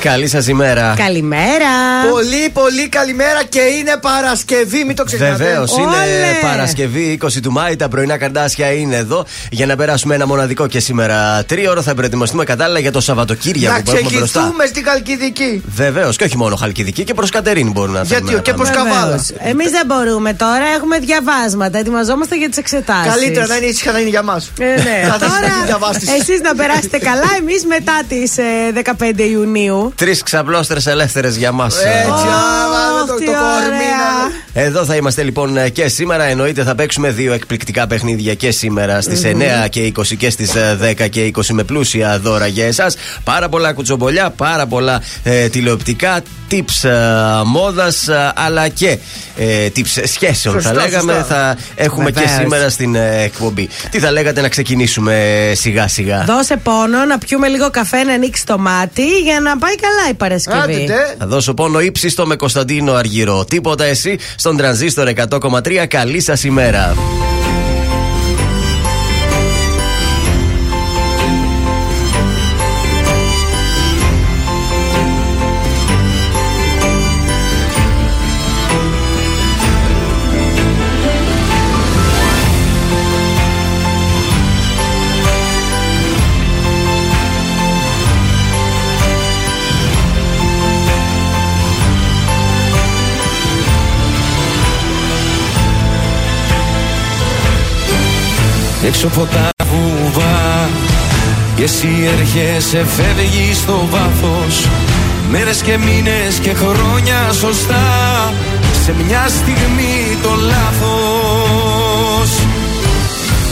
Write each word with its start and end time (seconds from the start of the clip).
Καλή 0.00 0.28
σας 0.28 0.46
ημέρα. 0.46 0.94
Καλημέρα. 0.96 1.68
Πολύ, 2.10 2.50
πολύ 2.52 2.88
καλημέρα 2.88 3.44
και 3.48 3.60
είναι 3.60 3.96
Παρασκευή, 4.00 4.84
μην 4.84 4.96
το 4.96 5.04
ξεχνάτε. 5.04 5.34
Βεβαίως, 5.44 5.76
είναι 5.76 5.96
Παρασκευή 6.42 7.18
20 7.22 7.40
του 7.42 7.52
Μάη. 7.52 7.76
Τα 7.76 7.88
πρωινά 7.88 8.16
καρδάσια 8.18 8.72
είναι 8.72 8.96
εδώ 8.96 9.26
για 9.50 9.66
να 9.66 9.76
περάσουμε 9.76 10.14
ένα 10.14 10.26
μοναδικό 10.26 10.66
και 10.66 10.80
σήμερα 10.80 11.44
τρίωρο. 11.44 11.82
Θα 11.82 11.94
προετοιμαστούμε 11.94 12.44
κατάλληλα 12.44 12.78
για 12.78 12.92
το 12.92 13.00
Σαββατοκύριακο 13.00 13.82
που 13.82 13.90
έχουμε 13.90 14.10
μπροστά. 14.16 14.40
Να 14.40 14.46
ξεκινήσουμε 14.46 14.66
στην 14.66 14.82
Καλκιδική. 14.82 15.62
Βεβαίως, 15.74 16.16
και 16.16 16.24
όχι 16.24 16.36
μόνο 16.36 16.56
Χαλκιδική 16.56 17.04
και 17.04 17.14
προς 17.14 17.30
Κατερίνη 17.30 17.70
μπορούμε 17.70 17.98
να 17.98 18.04
Γιατί 18.04 18.32
να 18.34 18.40
και 18.40 18.52
προς 18.52 18.70
Καβάλα. 18.70 19.24
Εμείς 19.38 19.70
δεν 19.70 19.86
μπορούμε 19.86 20.32
τώρα, 20.32 20.64
έχουμε 20.76 20.98
διαβάσματα. 20.98 21.78
Ετοιμαζόμαστε 21.78 22.36
για 22.36 22.48
τις 22.48 22.58
εξετάσεις. 22.58 23.12
Καλύτερα 23.14 23.46
να 23.46 23.56
είναι 23.56 23.66
ήσυχα 23.66 23.92
να 23.92 23.98
είναι 23.98 24.08
για 24.08 24.22
μας. 24.22 24.50
Ε, 24.58 24.64
ναι. 24.64 25.08
τώρα 25.18 25.78
εσείς 26.18 26.40
να 26.40 26.54
περάσετε 26.54 26.98
καλά, 26.98 27.30
εμείς 27.40 27.64
μετά 27.66 28.00
τις 28.08 28.32
15 28.98 29.18
ε, 29.18 29.24
Ιουνίου. 29.24 29.92
Τρεις 29.96 30.22
ξαπλώστερε 30.22 30.80
ελεύθερες 30.84 31.36
για 31.36 31.52
μας. 31.52 31.76
Έτσι, 31.84 32.24
το, 33.06 33.14
το 33.14 33.32
Εδώ 34.52 34.84
θα 34.84 34.96
είμαστε 34.96 35.22
λοιπόν 35.22 35.72
και 35.72 35.88
σήμερα. 35.88 36.24
Εννοείται 36.24 36.62
θα 36.62 36.74
παίξουμε 36.74 37.10
δύο 37.10 37.32
εκπληκτικά 37.32 37.86
παιχνίδια 37.86 38.34
και 38.34 38.50
σήμερα 38.50 39.00
στις 39.00 39.22
9 39.24 39.68
και 39.68 39.92
20 39.96 40.16
και 40.16 40.30
στις 40.30 40.52
10 41.00 41.08
και 41.10 41.32
20 41.36 41.46
με 41.52 41.62
πλούσια 41.62 42.18
δώρα 42.18 42.46
για 42.46 42.66
εσάς. 42.66 42.96
Πάρα 43.24 43.48
πολλά 43.48 43.72
κουτσομπολιά, 43.72 44.30
πάρα 44.30 44.66
πολλά 44.66 45.02
ε, 45.22 45.48
τηλεοπτικά, 45.48 46.22
tips 46.50 46.88
ε, 46.88 46.94
μόδας 47.44 48.08
αλλά 48.34 48.68
και 48.68 48.98
ε, 49.36 49.66
tips 49.76 50.02
σχέσεων 50.04 50.54
σωστά, 50.54 50.68
θα 50.68 50.74
λέγαμε. 50.74 51.12
Σωστά. 51.12 51.24
Θα 51.34 51.56
έχουμε 51.74 52.10
Βεβαίως. 52.10 52.30
και 52.30 52.42
σήμερα 52.42 52.68
στην 52.68 52.94
ε, 52.94 53.22
εκπομπή. 53.22 53.68
Τι 53.90 53.98
θα 53.98 54.10
λέγατε 54.10 54.40
να 54.40 54.48
ξεκινήσουμε 54.48 55.52
σιγά 55.54 55.88
σιγά. 55.88 56.24
Δώσε 56.26 56.56
πόνο, 56.56 57.04
να 57.04 57.18
πιούμε 57.18 57.48
λίγο 57.48 57.70
καφέ, 57.70 58.02
να 58.02 58.12
ανοίξει 58.12 58.46
το 58.46 58.58
μάτι 58.58 59.18
για 59.18 59.40
να 59.40 59.58
πάει 59.58 59.74
καλά 59.80 60.08
η 60.10 60.14
Παρασκευή. 60.14 60.88
Θα 61.18 61.26
δώσω 61.26 61.54
πόνο 61.54 61.80
ύψιστο 61.80 62.26
με 62.26 62.36
Κωνσταντίνο 62.36 62.92
Αργυρό. 62.92 63.44
Τίποτα 63.44 63.84
εσύ 63.84 64.18
στον 64.36 64.56
τρανζίστορ 64.56 65.08
100,3. 65.30 65.86
Καλή 65.88 66.20
σας 66.20 66.44
ημέρα. 66.44 66.94
Έξω 98.86 99.08
φωτά 99.08 99.48
βουβά 99.64 100.68
Και 101.56 101.62
εσύ 101.62 101.88
έρχεσαι 102.18 102.86
φεύγει 102.96 103.54
στο 103.54 103.86
βάθος. 103.90 104.68
Μέρες 105.30 105.60
και 105.60 105.76
μήνες 105.78 106.38
και 106.42 106.54
χρόνια 106.54 107.32
σωστά. 107.32 107.84
Σε 108.84 108.94
μια 109.06 109.26
στιγμή 109.28 110.18
το 110.22 110.30
λάθος. 110.50 112.30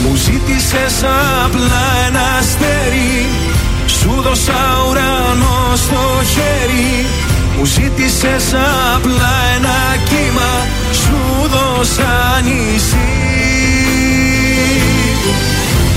Μου 0.03 0.14
ζήτησες 0.14 1.04
απλά 1.44 1.84
ένα 2.06 2.22
αστέρι. 2.38 3.26
Σου 3.86 4.22
δώσα 4.22 4.62
ουρανό 4.88 5.76
στο 5.76 6.03
χέρι. 6.32 7.06
Μου 7.59 7.64
ζήτησες 7.64 8.54
απλά 8.94 9.34
ένα 9.56 9.78
κύμα. 10.09 10.66
Σου 10.92 11.48
δώσα 11.48 12.41
νησί 12.44 13.34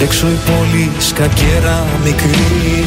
Έξω 0.00 0.26
η 0.26 0.38
πόλη 0.46 0.90
σκακέρα 0.98 1.86
μικρή 2.04 2.86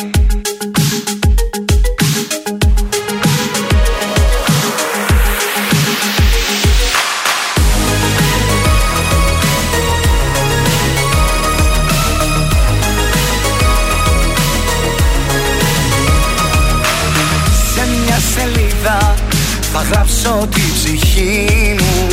Γράψω 19.91 20.47
τη 20.53 20.61
ψυχή 20.73 21.75
μου. 21.79 22.07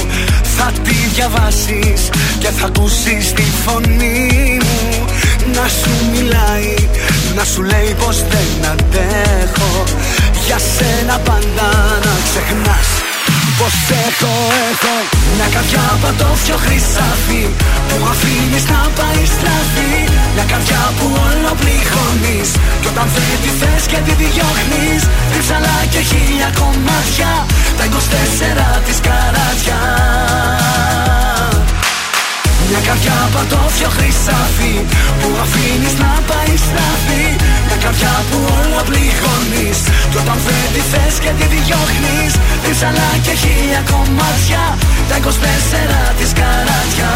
Θα 0.56 0.72
τη 0.82 0.94
διαβάσεις 1.14 2.08
Και 2.38 2.48
θα 2.48 2.66
ακούσεις 2.66 3.32
τη 3.32 3.42
φωνή 3.64 4.58
μου. 4.62 5.04
Να 5.54 5.68
σου 5.68 5.90
μιλάει 6.12 6.74
Να 7.34 7.44
σου 7.44 7.62
λέει 7.62 7.96
πως 8.04 8.16
δεν 8.16 8.70
αντέχω. 8.70 9.84
Για 10.46 10.58
σένα 10.58 11.18
πάντα 11.18 11.70
να 12.04 12.16
ξεχνάς 12.24 13.07
Πως 13.58 13.74
έχω, 14.06 14.32
έχω. 14.70 14.94
Μια 15.36 15.48
καρδιά 15.54 15.86
πατώφιο 16.02 16.56
χρυσάφι 16.64 17.42
Που 17.88 17.96
αφήνεις 18.12 18.64
να 18.72 18.80
πάει 18.98 19.24
στραφή. 19.34 19.94
Μια 20.34 20.46
καρδιά 20.52 20.82
που 20.96 21.06
όλο 21.26 21.50
πληγώνεις. 21.60 22.50
Κι 22.80 22.88
όταν 22.92 23.06
δεν 23.14 23.36
τη 23.42 23.50
θες 23.60 23.82
και 23.90 23.98
τη 24.06 24.12
διώχνεις 24.22 25.02
Ρίψαλα 25.32 25.76
και 25.92 26.00
χίλια 26.10 26.48
κομμάτια. 26.60 27.32
Τα 27.78 27.84
24 27.84 28.80
της 28.86 28.98
καράτια 29.06 29.78
μια 32.68 32.80
καρδιά 32.88 33.18
πατώφιο 33.34 33.88
χρυσάφι 33.96 34.74
Που 35.20 35.28
αφήνεις 35.44 35.94
να 36.02 36.12
πάει 36.28 36.54
στραφή 36.66 37.26
Μια 37.66 37.78
καρδιά 37.84 38.14
που 38.28 38.38
όλο 38.58 38.80
πληγώνεις. 38.88 39.78
Κι 40.10 40.18
όταν 40.22 40.38
δεν 40.46 40.66
τη 40.74 40.82
θες 40.90 41.14
και 41.24 41.32
τη 41.38 41.46
διώχνεις. 41.54 42.32
Ρίψαλα 42.64 43.08
και 43.24 43.34
χίλια 43.42 43.82
κομμάτια. 43.90 44.64
Τα 45.08 45.16
24 45.16 46.14
της 46.18 46.30
καράτια 46.38 47.12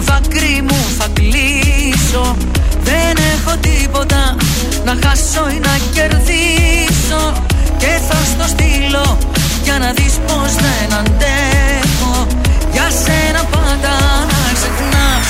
δάκρυ 0.00 0.62
μου 0.68 0.78
θα 0.98 1.06
κλείσω 1.12 2.36
Δεν 2.82 3.16
έχω 3.34 3.56
τίποτα 3.60 4.36
να 4.84 4.96
χάσω 5.02 5.48
ή 5.50 5.58
να 5.58 5.78
κερδίσω. 5.94 7.32
Και 7.78 7.98
θα 8.08 8.18
στο 8.32 8.46
στείλω 8.48 9.18
για 9.62 9.78
να 9.78 9.92
δεις 9.92 10.14
πως 10.26 10.52
δεν 10.54 10.98
αντέχω 10.98 12.26
Για 12.72 12.90
σένα 13.04 13.44
πάντα 13.44 13.94
να 14.30 14.52
ξεχνάς 14.52 15.28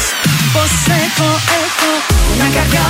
Πως 0.55 0.73
έχω, 1.05 1.29
έχω 1.63 1.91
Μια 2.37 2.49
καρδιά 2.57 2.87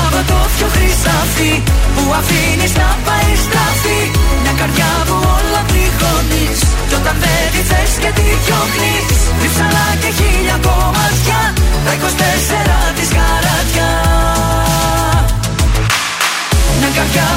πιο 0.57 0.69
χρυσάφι 0.75 1.53
Που 1.95 2.03
αφήνεις 2.21 2.73
να 2.81 2.89
πάει 3.07 3.33
στραφή. 3.45 4.01
Μια 4.43 4.55
καρδιά 4.61 4.91
που 5.07 5.17
όλα 5.37 5.63
πληγώνεις 5.69 6.59
Κι 6.89 6.95
όταν 7.01 7.17
δεν 7.23 7.45
τη 7.53 7.61
θες 7.71 7.93
και 8.03 8.11
τη 8.19 8.27
διώχνεις. 8.45 9.17
Ρίψαλα 9.41 9.87
και 10.03 10.11
χίλια 10.19 10.57
κομμάτια 10.67 11.41
Τα 11.85 11.93
24 12.01 12.97
της 12.97 13.09
καράτια 13.17 13.91
Μια 16.83 16.91
καρδιά 16.99 17.29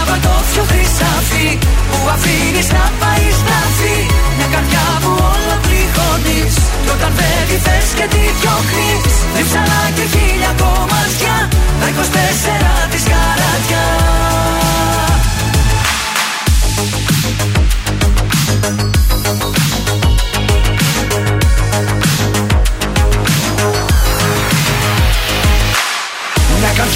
πιο 0.52 0.64
χρυσάφι 0.72 1.48
Που 1.90 1.98
αφήνεις 2.16 2.68
να 2.78 2.86
πάει 3.02 3.28
στραφή 3.40 3.98
Μια 4.38 4.48
καρδιά 4.54 4.86
που 5.02 5.12
όλα 5.32 5.58
πληγώνεις 5.66 6.54
Κι 6.84 6.92
όταν 6.96 7.12
δεν 7.20 7.42
τη 7.50 7.58
θες 7.66 7.88
και 7.98 8.06
τη 8.14 8.24
διώχνεις. 8.40 9.14
Ρίψαλα 9.36 9.82
και 9.96 10.06
χίλια 10.14 10.52
κομμάτια 10.62 11.36
Τα 11.80 11.88
24 12.88 12.92
της 12.92 13.04
καράτια 13.12 13.84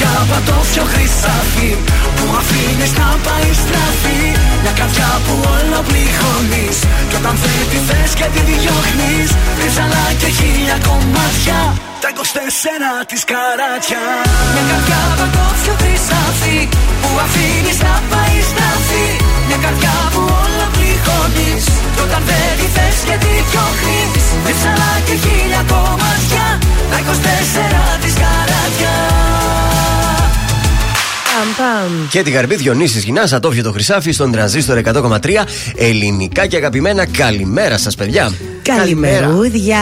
καρδιά 0.10 0.34
πατώφιο 0.34 0.84
χρυσάφι 0.92 1.70
Που 2.18 2.26
αφήνεις 2.40 2.92
να 3.00 3.10
πάει 3.26 3.50
στραφή 3.64 4.22
Μια 4.62 4.74
καρδιά 4.80 5.10
που 5.26 5.34
όλο 5.56 5.80
πληγώνεις. 5.88 6.78
Κι 7.10 7.16
όταν 7.20 7.36
δεν 7.44 7.62
τη 7.72 7.80
θες 7.88 8.12
και 8.20 8.28
τη 8.34 8.42
διώχνεις 8.50 9.30
Ρίψαλα 9.60 10.06
και 10.22 10.30
χίλια 10.38 10.78
κομμάτια. 10.88 11.60
Τα 12.04 12.10
24 12.16 12.22
της 13.10 13.22
καράτια. 13.32 14.04
Μια 14.54 14.64
καρδιά 14.70 15.02
πατώφιο 15.18 15.74
χρυσάφι 15.82 16.60
Που 17.02 17.10
αφήνεις 17.26 17.80
να 17.88 17.96
πάει 18.12 18.38
στραφή 18.52 19.08
Μια 19.48 19.60
καρδιά 19.66 19.96
που 20.14 20.22
όλο 20.44 20.66
πληγώνεις. 20.76 21.64
Κι 21.94 22.02
όταν 22.06 22.22
δεν 22.30 22.52
τη 22.60 22.68
θες 22.76 22.98
και 23.08 23.16
τη 23.24 23.34
διώχνεις 23.50 24.24
Ρίψαλα 24.46 24.92
και 25.08 25.16
χίλια 25.24 25.62
κομμάτια. 25.72 26.46
Τα 26.92 26.98
24 27.06 27.84
της 28.04 28.14
καράτια 28.22 28.96
Και 32.10 32.22
την 32.24 32.34
καρμπή 32.34 32.56
Διονύσης 32.56 33.04
Γινάς, 33.04 33.34
ατόφιο 33.34 33.64
το 33.64 33.72
χρυσάφι 33.72 34.12
στον 34.12 34.32
τρανζίστορ 34.32 34.78
100,3 34.78 35.46
ελληνικά 35.76 36.48
και 36.48 36.56
αγαπημένα. 36.56 37.06
Καλημέρα 37.06 37.78
σας, 37.78 37.96
παιδιά. 37.96 38.32
Καλημερούδια. 38.62 39.78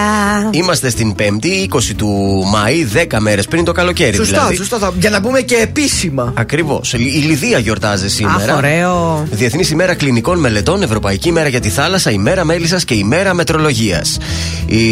Είμαστε 0.52 0.90
στην 0.90 1.16
5η, 1.20 1.68
20 1.70 1.94
του 1.96 2.08
Μάη, 2.52 2.88
10 2.94 3.20
μέρες 3.20 3.46
πριν 3.48 3.64
το 3.64 3.72
καλοκαίρι. 3.72 4.16
Σωστά, 4.16 4.34
δηλαδή. 4.34 4.56
σωστά. 4.56 4.94
Για 5.00 5.10
να 5.10 5.22
πούμε 5.22 5.42
και 5.42 5.56
επίσημα. 5.56 6.34
Ακριβώς. 6.36 6.94
Η 6.94 6.98
Λιδία 6.98 7.60
γιορτάζει 7.60 8.10
σήμερα. 8.10 8.52
Αχ, 8.54 8.58
ωραίο. 8.58 9.28
Διεθνής 9.32 9.70
ημέρα 9.70 9.96
κλινικών 9.96 10.40
μελετών, 10.40 10.84
Ευρωπαϊκή 10.84 11.28
ημέρα 11.28 11.48
για 11.48 11.60
τη 11.60 11.70
θάλασσα, 11.70 12.12
ημέρα 12.12 12.46
μέλισσα 12.46 12.80
και 12.86 12.94
ημέρα 12.94 13.34
μετρολογίας. 13.34 14.18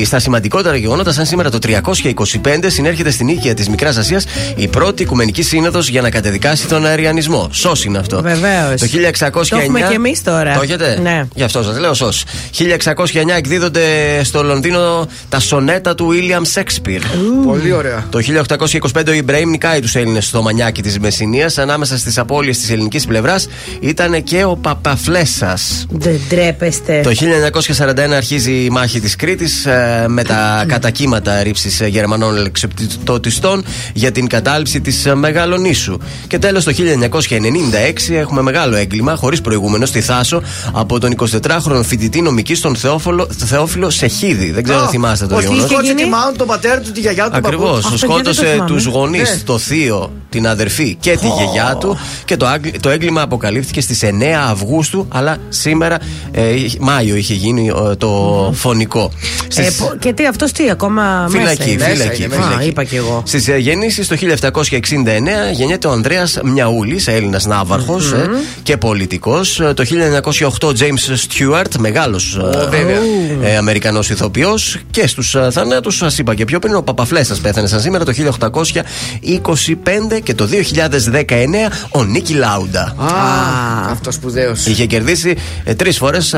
Στα 0.06 0.20
σημαντικότερα 0.20 0.76
γεγονότα, 0.76 1.12
σαν 1.12 1.26
σήμερα 1.26 1.50
το 1.50 1.60
325, 1.60 2.70
συνέρχεται 2.70 3.12
στην 3.12 3.28
οίκια 3.28 3.54
της 3.54 3.70
Μικράς 3.70 3.98
Ασίας 3.98 4.26
η 4.56 4.68
πρώτη 4.68 5.04
Οικουμενική 5.04 5.42
Σύνοδος 5.42 5.90
για 5.90 6.02
να 6.02 6.10
κατεδικάσει 6.10 6.55
τον 6.68 6.86
αεριανισμό. 6.86 7.50
Σως 7.52 7.86
είναι 7.86 7.98
αυτό. 7.98 8.22
Βεβαίως. 8.22 8.80
Το 8.82 8.88
1609. 8.88 9.50
Το 9.50 9.58
έχουμε 9.58 9.80
και 9.80 9.96
εμείς 9.96 10.24
τώρα. 10.24 10.54
Το 10.54 10.62
έχετε; 10.62 11.00
Ναι. 11.02 11.24
Γι' 11.36 11.44
αυτό 11.44 11.64
σας 11.64 11.80
λέω 11.80 11.94
σως. 11.94 12.24
1609 12.52 13.36
εκδίδονται 13.38 13.84
στο 14.24 14.44
Λονδίνο 14.44 15.08
τα 15.30 15.40
σονέτα 15.40 15.96
του 15.96 16.10
William 16.12 16.60
Shakespeare. 16.62 17.02
Πολύ 17.46 17.72
ωραία. 17.72 18.06
Το 18.10 18.20
1825 18.94 19.08
ο 19.08 19.14
Ιμπραήμ 19.14 19.50
νικάει 19.50 19.80
τους 19.80 19.96
Έλληνες 19.96 20.26
στο 20.26 20.42
μανιάκι 20.42 20.82
της 20.82 21.00
Μεσσηνίας. 21.00 21.58
Ανάμεσα 21.58 21.98
στις 21.98 22.18
απώλειες 22.18 22.58
της 22.58 22.70
ελληνικής 22.70 23.06
πλευράς 23.06 23.48
ήταν 23.80 24.24
και 24.24 24.44
ο 24.44 24.56
Παπαφλέσσα. 24.56 25.58
Δεν 25.90 26.20
τρέπεστε. 26.30 27.02
Το 27.04 27.12
1941 27.78 28.16
αρχίζει 28.16 28.52
η 28.52 28.70
μάχη 28.70 29.00
της 29.00 29.16
Κρήτης 29.16 29.66
ε, 29.66 30.06
με 30.08 30.24
τα 30.24 30.66
κατακύματα 30.68 31.44
ρήψης 31.44 31.82
Γερμανών 31.88 32.38
ελεξεπτητών 32.38 33.64
για 33.94 34.12
την 34.12 34.28
κατάληψη 34.28 34.82
της 34.82 35.08
Μεγαλονίσου. 35.14 35.98
Και 36.28 36.40
τέλος 36.46 36.64
το 36.64 36.72
1996 38.10 38.14
έχουμε 38.14 38.42
μεγάλο 38.42 38.76
έγκλημα 38.76 39.16
χωρίς 39.16 39.42
προηγούμενο 39.42 39.86
στη 39.86 40.02
Θάσο 40.02 40.42
από 40.72 41.00
τον 41.00 41.16
24χρονο 41.18 41.82
φοιτητή 41.84 42.22
νομική 42.22 42.56
στον 42.56 42.76
Θεόφιλο, 42.76 43.28
Θεόφιλο 43.46 43.90
Σεχίδη. 43.90 44.52
Δεν 44.52 44.64
ξέρω 44.64 44.80
αν 44.80 44.88
θυμάστε 44.88 45.26
το 45.28 45.40
γεγονό. 45.40 45.68
Σκότωσε 45.68 45.94
τη 45.94 46.06
μάνα 46.06 46.32
του, 46.32 46.38
τον 46.38 46.48
πατέρα 46.48 46.80
του, 46.80 46.92
τη 46.92 47.00
γιαγιά 47.00 47.26
του. 47.30 47.38
Ακριβώς. 47.38 47.92
Σκότωσε 47.96 48.64
τους 48.68 48.86
γονείς, 48.86 49.30
Ναι. 49.30 49.38
το 49.46 49.58
θείο, 49.58 50.12
την 50.30 50.48
αδερφή 50.48 50.96
και 51.00 51.18
τη 51.18 51.28
γιαγιά 51.28 51.78
του. 51.80 51.98
Και 52.26 52.38
το, 52.38 52.46
άγγλ- 52.46 52.80
το 52.80 52.90
έγκλημα 52.90 53.22
αποκαλύφθηκε 53.22 53.82
στις 53.82 54.04
9 54.04 54.48
Αυγούστου, 54.50 55.08
αλλά 55.10 55.38
σήμερα, 55.50 55.98
ε, 56.32 56.54
είχε- 56.54 56.78
Μάιο, 56.82 57.16
είχε 57.16 57.34
γίνει 57.34 57.68
ε, 57.92 57.96
το 57.96 58.10
φωνικό. 58.56 59.12
Ε, 59.14 59.52
Στις- 59.52 59.76
πο- 59.76 59.96
και 60.00 60.14
τι, 60.14 60.26
αυτός 60.26 60.52
τι, 60.52 60.70
ακόμα 60.70 61.28
Φυλακή, 61.30 61.76
μέσα 61.78 61.90
είναι. 61.92 61.96
φυλακή. 61.98 62.24
είναι, 62.24 62.36
Α, 62.36 62.42
φυλακή. 62.42 62.68
είπα 62.68 62.84
κι 62.84 62.96
εγώ. 62.96 63.24
Στις 63.26 63.48
γεννήσεις 63.58 64.08
το 64.08 64.16
1769 64.16 65.52
γεννιέται 65.54 65.88
ο 65.88 65.92
Ανδρέας 65.92 66.35
Μιαούλης, 66.44 67.08
Έλληνας 67.08 67.46
ναύαρχος, 67.46 68.12
ε, 68.12 68.30
και 68.64 68.78
πολιτικός. 68.78 69.62
Το 69.74 69.84
1908 69.84 70.74
James 70.80 71.16
Stewart, 71.28 71.78
μεγάλος 71.80 72.40
βέβαια. 72.70 72.98
ε, 73.44 73.58
Αμερικανός 73.58 74.10
ηθοποιός. 74.10 74.78
Και 74.92 75.08
στους 75.08 75.36
θανάτους, 75.52 75.96
σας 75.98 76.18
είπα 76.18 76.36
και 76.36 76.46
πιο 76.46 76.60
πριν, 76.60 76.76
ο 76.76 76.82
Παπαφλέσσα 76.82 77.36
πέθανε 77.42 77.68
σαν 77.68 77.82
σήμερα 77.82 78.06
το 78.06 78.12
1825 78.14 80.20
και 80.24 80.34
το 80.34 80.46
2019 80.46 81.70
ο 81.92 82.04
Νίκη 82.04 82.34
Λάουντα. 82.34 82.82
Α, 82.82 83.92
αυτός 83.92 84.14
σπουδαίος. 84.16 84.66
Είχε 84.66 84.86
κερδίσει 84.86 85.38
τρεις 85.76 85.98
φορές 85.98 86.36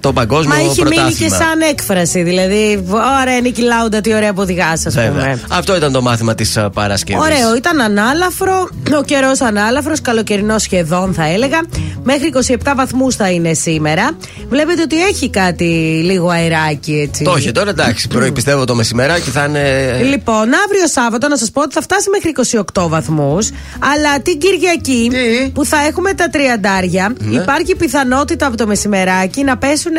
το 0.00 0.12
παγκόσμιο 0.12 0.54
Μα 0.54 0.60
είχε 0.62 0.74
πρωτάθλημα. 0.80 1.02
μείνει 1.04 1.14
και 1.14 1.28
σαν 1.28 1.60
έκφραση. 1.70 2.22
Δηλαδή, 2.22 2.84
ωραία, 3.22 3.40
Νίκη 3.42 3.62
Λάουντα, 3.62 4.00
τι 4.00 4.14
ωραία 4.14 4.32
που 4.32 4.40
οδηγά, 4.42 4.66
ας 4.66 4.82
Βέβαια. 4.82 5.08
πούμε. 5.10 5.40
Αυτό 5.48 5.76
ήταν 5.76 5.92
το 5.92 6.02
μάθημα 6.02 6.34
της 6.34 6.58
Παρασκευής. 6.72 7.22
Ωραίο, 7.22 7.56
ήταν 7.56 7.80
ανάλαφρο, 7.80 8.68
ο 8.98 9.02
καιρός 9.04 9.29
ανάλαφρος, 9.38 10.00
καλοκαιρινός 10.00 10.62
σχεδόν 10.62 11.14
θα 11.14 11.24
έλεγα. 11.24 11.60
Μέχρι 12.02 12.32
27 12.62 12.74
βαθμούς 12.76 13.14
θα 13.14 13.30
είναι 13.30 13.54
σήμερα. 13.54 14.10
Βλέπετε 14.48 14.82
ότι 14.82 15.04
έχει 15.04 15.30
κάτι 15.30 15.64
λίγο 16.04 16.28
αεράκι 16.28 16.58
μεσημεράκι 16.70 16.92
έτσι. 16.92 17.24
Το 17.24 17.34
έχει 17.36 17.52
τώρα, 17.52 17.70
εντάξει. 17.70 18.08
Πιστεύω 18.34 18.64
το 18.64 18.74
μεσημεράκι 18.74 19.30
θα 19.30 19.44
είναι. 19.44 19.96
Λοιπόν, 20.02 20.40
αύριο 20.64 20.86
Σάββατο 20.86 21.28
να 21.28 21.36
σας 21.36 21.50
πω 21.50 21.62
ότι 21.62 21.74
θα 21.74 21.80
φτάσει 21.80 22.08
μέχρι 22.10 22.32
28 22.74 22.88
βαθμούς. 22.88 23.50
Αλλά 23.94 24.20
την 24.22 24.38
Κυριακή 24.38 25.10
που 25.52 25.64
θα 25.64 25.76
έχουμε 25.88 26.12
τα 26.12 26.28
τριαντάρια, 26.28 27.14
ναι. 27.18 27.40
υπάρχει 27.40 27.76
πιθανότητα 27.76 28.46
από 28.46 28.56
το 28.56 28.66
μεσημεράκι 28.66 29.44
να 29.44 29.56
πέσουν 29.56 29.92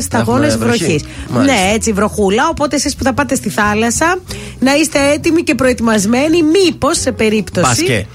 σταγόνες 0.00 0.56
βροχή. 0.56 1.04
Ναι, 1.44 1.70
έτσι 1.74 1.92
βροχούλα. 1.92 2.48
Οπότε 2.48 2.76
εσείς 2.76 2.96
που 2.96 3.04
θα 3.04 3.12
πάτε 3.12 3.34
στη 3.34 3.48
θάλασσα 3.48 4.18
να 4.58 4.74
είστε 4.74 4.98
έτοιμοι 5.14 5.42
και 5.42 5.54
προετοιμασμένοι, 5.54 6.42
μήπως 6.42 7.00
σε 7.00 7.12
περίπτωση. 7.12 7.66
Μπάσκε. 7.68 8.06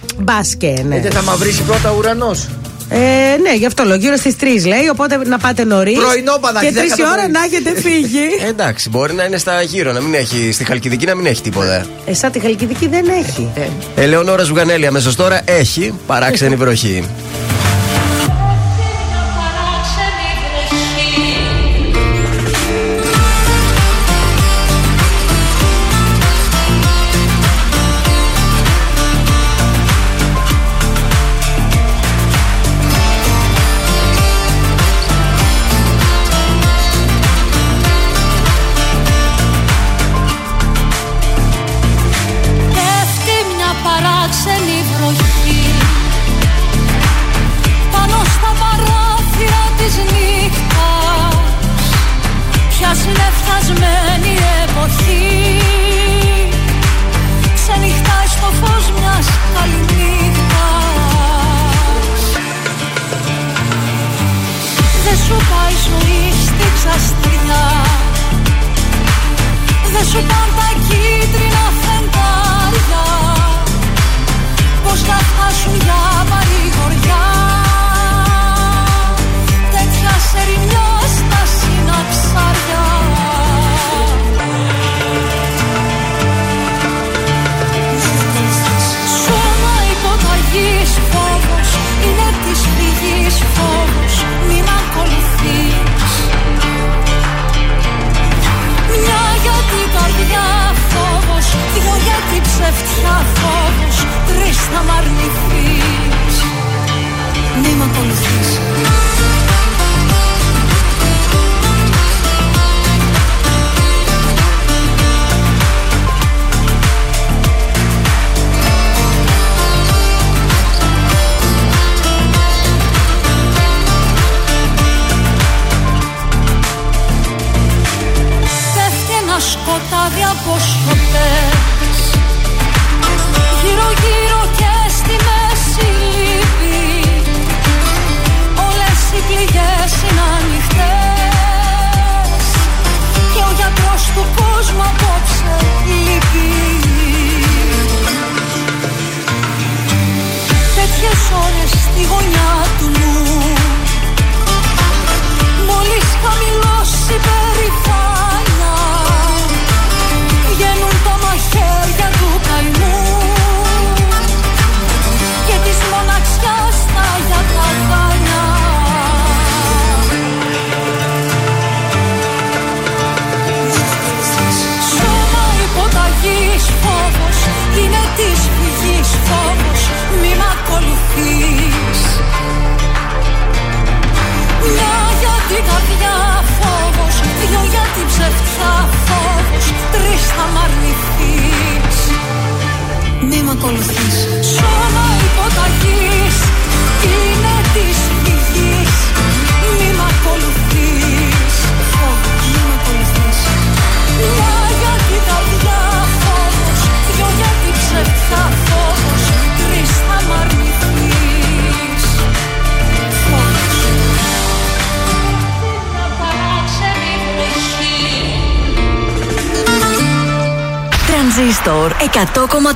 Μπάσκε, 0.49 0.83
ναι. 0.87 0.95
Ε, 0.95 1.09
θα 1.09 1.21
μαυρίσει 1.21 1.61
πρώτα 1.61 1.93
ουρανός. 1.97 2.47
Ε, 2.89 2.97
ναι, 3.41 3.55
γι' 3.55 3.65
αυτό 3.65 3.83
λέω. 3.83 3.95
Γύρω 3.95 4.15
στις 4.15 4.35
3 4.39 4.45
λέει. 4.45 4.87
Οπότε 4.91 5.17
να 5.17 5.37
πάτε 5.37 5.63
νωρίς. 5.63 5.97
Πρωινό 5.97 6.39
Και 6.59 6.73
3 6.73 7.11
ώρα 7.13 7.27
να 7.27 7.43
έχετε 7.43 7.81
φύγει. 7.81 8.25
Ε, 8.45 8.47
εντάξει, 8.53 8.89
μπορεί 8.89 9.13
να 9.13 9.23
είναι 9.23 9.37
στα 9.37 9.61
γύρω, 9.61 9.91
να 9.91 10.01
μην 10.01 10.13
έχει. 10.13 10.51
Στη 10.51 10.63
Χαλκιδική 10.63 11.05
να 11.05 11.15
μην 11.15 11.25
έχει 11.25 11.41
τίποτα. 11.41 11.85
Ε, 12.05 12.13
σαν 12.13 12.31
τη 12.31 12.39
Χαλκιδική 12.39 12.87
δεν 12.87 13.05
έχει. 13.07 13.49
Ε. 13.55 14.01
Ελεονόρα 14.01 14.43
Ζουγανέλη 14.43 14.85
αμέσως 14.87 15.15
τώρα 15.15 15.41
έχει 15.45 15.93
παράξενη 16.07 16.55
βροχή. 16.55 17.03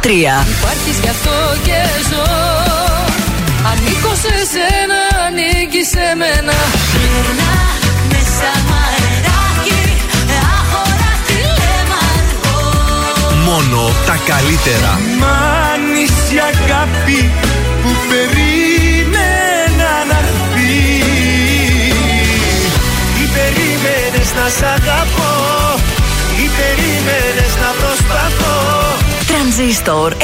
Tria. 0.04 0.63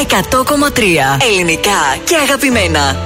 100,3 0.10 0.82
Ελληνικά 1.30 1.98
και 2.04 2.16
αγαπημένα 2.16 2.98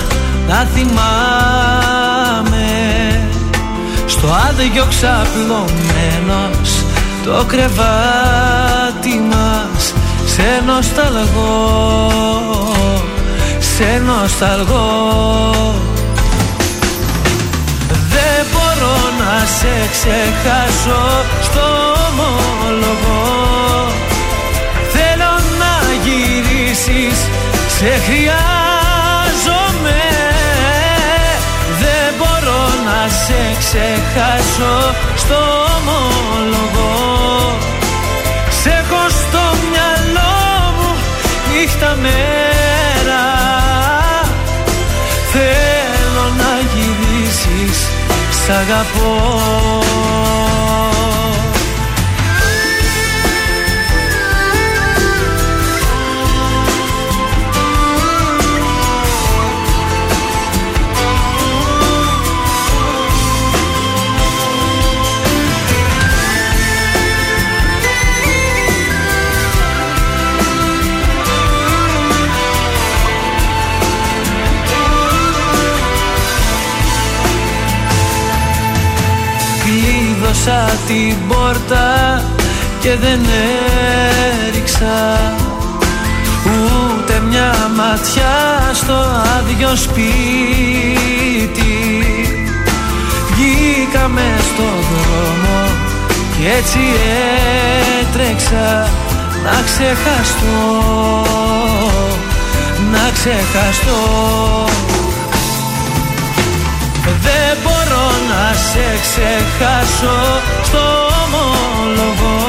να 0.47 0.67
θυμάμαι. 0.73 2.67
Στο 4.05 4.27
άδειο 4.49 4.85
ξαπλωμένος 4.89 6.83
το 7.23 7.45
κρεβάτι 7.47 9.21
μας. 9.29 9.93
Σε 10.25 10.63
νοσταλγώ, 10.65 12.11
σε 13.59 14.01
νοσταλγώ 14.05 15.92
να 19.33 19.45
σε 19.45 19.75
ξεχάσω 19.91 21.01
στο 21.41 21.65
ομολογώ 22.09 23.23
Θέλω 24.93 25.33
να 25.59 25.73
γυρίσεις, 26.03 27.29
σε 27.67 27.91
χρειάζομαι. 28.05 30.01
Δεν 31.81 32.13
μπορώ 32.17 32.61
να 32.85 33.09
σε 33.09 33.41
ξεχάσω 33.59 34.95
στο 35.15 35.35
ομολογώ 35.77 36.22
σ' 48.53 48.55
αγαπώ 48.55 49.11
την 80.87 81.15
πόρτα 81.27 82.23
και 82.79 82.95
δεν 83.01 83.19
έριξα 84.47 85.31
Ούτε 86.45 87.21
μια 87.29 87.71
ματιά 87.75 88.71
στο 88.73 88.93
άδειο 89.37 89.75
σπίτι. 89.75 90.13
Βγήκαμε 93.31 94.21
στον 94.39 94.77
δρόμο 94.89 95.67
και 96.37 96.49
έτσι 96.57 96.79
έτρεξα 98.01 98.89
να 99.43 99.61
ξεχαστώ 99.65 100.57
Να 102.91 103.09
ξεχαστώ. 103.13 104.01
Δεν 107.21 107.57
μπορώ 107.63 107.72
να 108.29 108.53
σε 108.53 108.87
ξεχάσω 109.01 110.19
στο 110.63 110.83
ομολογώ 111.23 112.41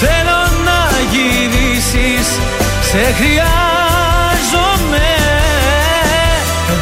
Θέλω 0.00 0.40
να 0.66 0.80
γυρίσεις, 1.12 2.28
σε 2.80 3.02
χρειάζομαι. 3.18 5.06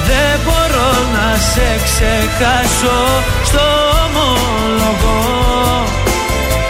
Δεν 0.07 0.41
μπορώ 0.45 0.91
να 1.13 1.37
σε 1.39 1.81
ξεχάσω 1.85 3.23
στο 3.45 3.65
ομολογώ 4.05 5.85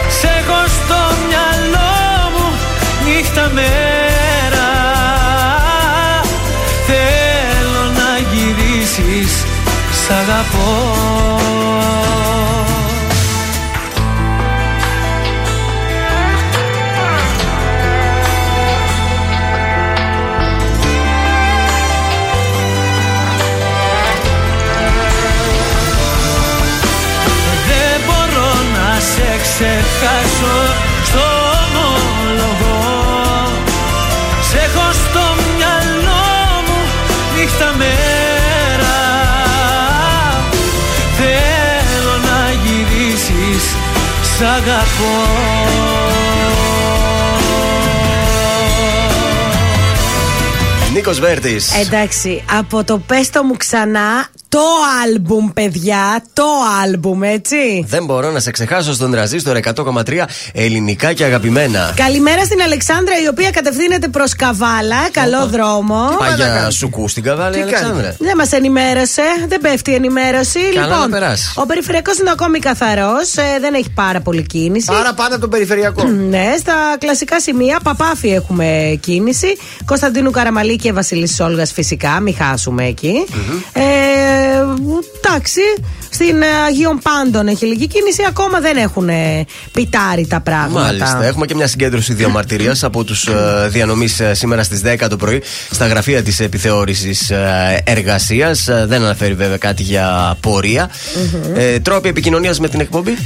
Σε 0.07 0.27
έχω 0.27 0.63
στο 0.67 0.99
μυαλό 1.27 2.29
μου 2.33 2.47
νύχτα 3.05 3.51
μέρα 3.53 4.04
σ' 10.05 10.11
αγαπώ 10.11 10.67
αγαπώ 44.69 45.65
Νίκος 50.93 51.19
Βέρτης. 51.19 51.73
Εντάξει, 51.73 52.43
από 52.51 52.83
το 52.83 52.97
πέστο 52.97 53.43
μου 53.43 53.57
ξανά 53.57 54.27
το 54.49 54.59
άλμπουμ, 55.03 55.53
παιδιά. 55.53 56.23
Το 56.33 56.43
άλμπουμ, 56.83 57.23
έτσι. 57.23 57.85
Δεν 57.87 58.05
μπορώ 58.05 58.31
να 58.31 58.39
σε 58.39 58.51
ξεχάσω 58.51 58.93
στον 58.93 59.11
τραζίστορ 59.11 59.57
100,3 59.57 60.25
ελληνικά 60.53 61.13
και 61.13 61.23
αγαπημένα. 61.23 61.93
Καλημέρα 61.95 62.43
στην 62.45 62.61
Αλεξάνδρα, 62.61 63.13
η 63.23 63.27
οποία 63.27 63.49
κατευθύνεται 63.51 64.07
προς 64.07 64.35
Καβάλα. 64.35 65.09
Καλό 65.11 65.47
δρόμο. 65.47 66.15
Πάει 66.19 66.33
για 66.35 66.69
σουκού 66.69 67.07
στην 67.07 67.23
Καβάλα, 67.23 67.57
η 67.57 67.61
Αλεξάνδρα; 67.61 68.15
Δεν 68.19 68.33
μας 68.37 68.51
ενημέρωσε, 68.51 69.21
δεν 69.47 69.61
πέφτει 69.61 69.91
η 69.91 69.93
ενημέρωση. 69.93 70.59
Καλά 70.73 70.85
λοιπόν, 70.87 70.99
να 70.99 71.19
περάσεις. 71.19 71.53
ο 71.55 71.65
περιφερειακός 71.65 72.17
είναι 72.17 72.31
ακόμη 72.31 72.59
καθαρός, 72.59 73.33
δεν 73.61 73.73
έχει 73.73 73.89
πάρα 73.95 74.19
πολύ 74.21 74.45
κίνηση. 74.45 74.91
Άρα 74.99 75.13
πάντα 75.13 75.31
από 75.31 75.39
τον 75.41 75.49
περιφερειακό. 75.49 76.03
Ναι, 76.03 76.53
στα 76.59 76.73
κλασικά 76.99 77.39
σημεία 77.39 77.79
Παπάφη 77.83 78.29
έχουμε 78.29 78.97
κίνηση. 79.01 79.57
Κωνσταντίνου 79.85 80.31
Καραμαλή 80.31 80.75
και 80.75 80.93
Βασιλής 80.93 81.39
Όλγας 81.39 81.71
φυσικά, 81.71 82.19
μην 82.19 82.35
χάσουμε 82.35 82.85
εκεί. 82.85 83.25
Ε, 83.73 83.81
εντάξει, 85.17 85.61
στην 86.15 86.41
ε, 86.41 86.45
Αγίων 86.67 86.99
Πάντων 87.03 87.47
έχει 87.47 87.65
λίγη 87.65 87.87
κίνηση. 87.87 88.23
Ακόμα 88.27 88.59
δεν 88.59 88.77
έχουν 88.77 89.09
ε, 89.09 89.45
πιτάρει 89.71 90.27
τα 90.27 90.39
πράγματα. 90.41 90.79
Μάλιστα. 90.85 91.25
Έχουμε 91.25 91.45
και 91.45 91.55
μια 91.55 91.67
συγκέντρωση 91.67 92.13
διαμαρτυρία 92.13 92.75
από 92.81 93.03
τους 93.03 93.27
ε, 93.27 93.67
διανομής 93.69 94.21
σήμερα 94.31 94.63
στις 94.63 94.81
10 94.85 94.95
το 95.09 95.17
πρωί 95.17 95.41
στα 95.71 95.87
γραφεία 95.87 96.23
της 96.23 96.39
επιθεώρησης 96.39 97.31
εργασίας. 97.83 98.63
Δεν 98.63 98.93
αναφέρει 99.03 99.33
βέβαια 99.33 99.57
κάτι 99.57 99.83
για 99.83 100.37
πορεία. 100.39 100.89
Ε, 101.55 101.79
τρόποι 101.79 102.09
επικοινωνίας 102.09 102.59
με 102.59 102.69
την 102.69 102.79
εκπομπή; 102.79 103.13
231-0266-233 103.13 103.17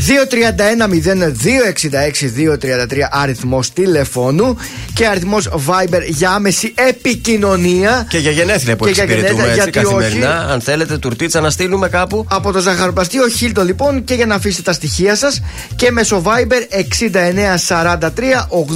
αριθμός 3.11 3.73
τηλεφώνου 3.73 4.57
και 4.93 5.07
αριθμός 5.07 5.49
Viber 5.67 6.01
για 6.07 6.31
άμεση 6.31 6.73
επικοινωνία. 6.75 8.07
Και 8.09 8.17
για 8.17 8.31
γενέθλια 8.31 8.75
που 8.75 8.85
Και 8.85 8.91
για 8.91 9.03
εξυπηρετούμε 9.03 9.41
γενέθλια, 9.41 9.63
έτσι 9.63 9.69
γιατί 9.79 9.89
καθημερινά. 9.89 10.41
όχι. 10.43 10.51
Αν 10.51 10.61
θέλετε, 10.61 10.97
τουρτίτσα 10.97 11.41
να 11.41 11.49
στείλουμε 11.49 11.89
κάπου. 11.89 12.25
Από 12.29 12.51
το 12.51 12.61
ζαχαροπλαστείο 12.79 13.27
Χίλτο 13.29 13.63
λοιπόν 13.63 14.03
και 14.03 14.13
για 14.13 14.25
να 14.25 14.35
αφήσετε 14.35 14.61
τα 14.61 14.73
στοιχεία 14.73 15.15
σας 15.15 15.41
και 15.75 15.91
μέσω 15.91 16.21
Viber 16.25 16.63
6943 17.67 18.09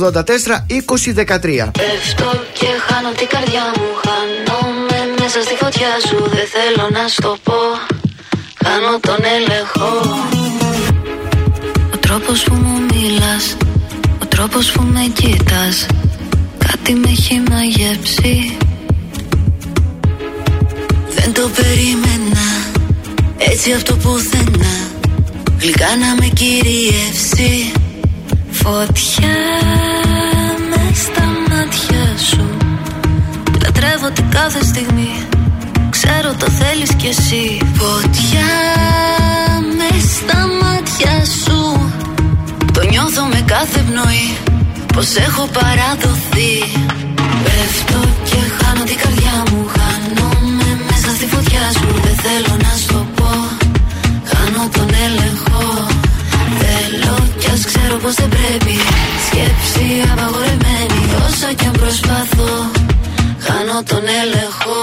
84 0.02 0.14
20 0.14 1.16
13. 1.16 1.72
Πέφτω 1.72 2.30
και 2.54 2.68
χάνω 2.88 3.12
την 3.18 3.28
καρδιά 3.28 3.66
μου 3.76 3.90
Χάνομαι 4.04 5.00
μέσα 5.20 5.42
στη 5.42 5.56
φωτιά 5.56 5.92
σου 6.08 6.18
Δεν 6.36 6.48
θέλω 6.56 6.90
να 6.92 7.08
στο 7.08 7.38
πω. 7.44 7.60
Χάνω 8.64 9.00
τον 9.00 9.20
έλεγχο. 9.38 9.90
Ο 11.94 11.98
τρόπος 12.00 12.44
που 12.44 12.54
μου 12.54 12.80
μιλάς 12.94 13.58
Ο 14.22 14.26
τρόπος 14.26 14.72
που 14.72 14.82
με 14.84 15.12
κοίτας 15.14 15.86
Κάτι 16.58 16.94
με 16.94 17.10
έχει 17.10 17.44
μαγεύσει 17.50 18.58
Δεν 21.16 21.34
το 21.34 21.50
περίμενα 21.56 22.23
Έτσι 23.52 23.72
αυτό 23.72 23.96
πουθενά. 23.96 24.76
Γλυκά 25.60 25.96
να 26.00 26.16
με 26.20 26.28
κυριεύσει. 26.34 27.72
Φωτιά 28.52 29.38
με 30.70 30.92
στα 30.94 31.26
μάτια 31.50 32.18
σου. 32.30 32.58
Λατρεύω 33.64 34.10
την 34.14 34.30
κάθε 34.30 34.64
στιγμή. 34.64 35.14
Ξέρω 35.90 36.36
το 36.40 36.50
θέλεις 36.50 36.94
κι 36.96 37.08
εσύ. 37.08 37.58
Φωτιά 37.74 38.52
με 39.78 39.84
με 39.94 40.00
στα 40.16 40.40
μάτια 40.62 41.26
σου. 41.42 41.92
Το 42.74 42.82
νιώθω 42.90 43.24
με 43.24 43.44
κάθε 43.46 43.80
πνοή. 43.80 44.38
Πως 44.94 45.16
έχω 45.16 45.48
παραδοθεί. 45.58 46.54
Πέφτω 47.44 48.00
και 48.24 48.40
χάνω 48.58 48.84
την 48.84 48.98
καρδιά 48.98 49.44
μου. 49.50 49.68
Χάνομαι 49.76 50.70
μέσα 50.90 51.10
στη 51.16 51.26
φωτιά 51.26 51.72
σου. 51.74 51.88
Δεν 52.04 52.16
θέλω 52.16 52.58
να 52.62 52.78
σου 52.78 52.84
το 52.88 52.94
πω 52.94 53.13
Χάνω 53.13 53.13
τον 54.76 54.90
έλεγχο. 55.06 55.64
Θέλω 56.62 57.16
κι 57.40 57.50
ας 57.54 57.62
ξέρω 57.70 57.96
πως 58.04 58.14
δεν 58.14 58.30
πρέπει. 58.30 58.76
Σκέψη 59.28 59.86
απαγορεμένη 60.12 61.00
Όσο 61.26 61.54
κι 61.58 61.66
αν 61.66 61.72
προσπαθώ 61.72 62.54
Χάνω 63.46 63.84
τον 63.84 64.04
έλεγχο 64.22 64.80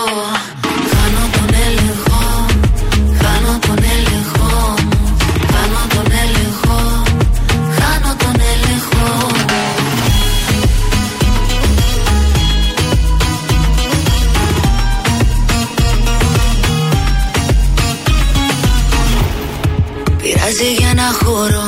χώρο. 21.23 21.66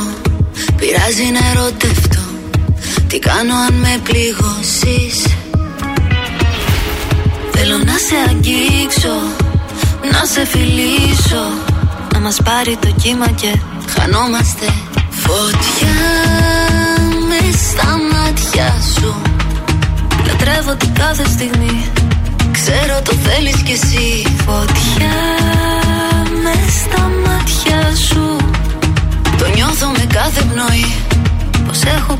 Πειράζει 0.77 1.31
να 1.31 1.47
ερωτευτώ. 1.51 2.21
Τι 3.07 3.19
κάνω 3.19 3.53
αν 3.55 3.73
με 3.73 3.99
πληγώσεις; 4.03 5.33
Θέλω 7.65 7.77
να 7.77 7.97
σε 7.97 8.15
αγγίξω 8.29 9.15
Να 10.11 10.25
σε 10.25 10.45
φιλήσω 10.45 11.45
Να 12.13 12.19
μας 12.19 12.37
πάρει 12.43 12.77
το 12.81 12.87
κύμα 13.01 13.27
και 13.27 13.57
χανόμαστε 13.97 14.65
Φωτιά 15.09 17.02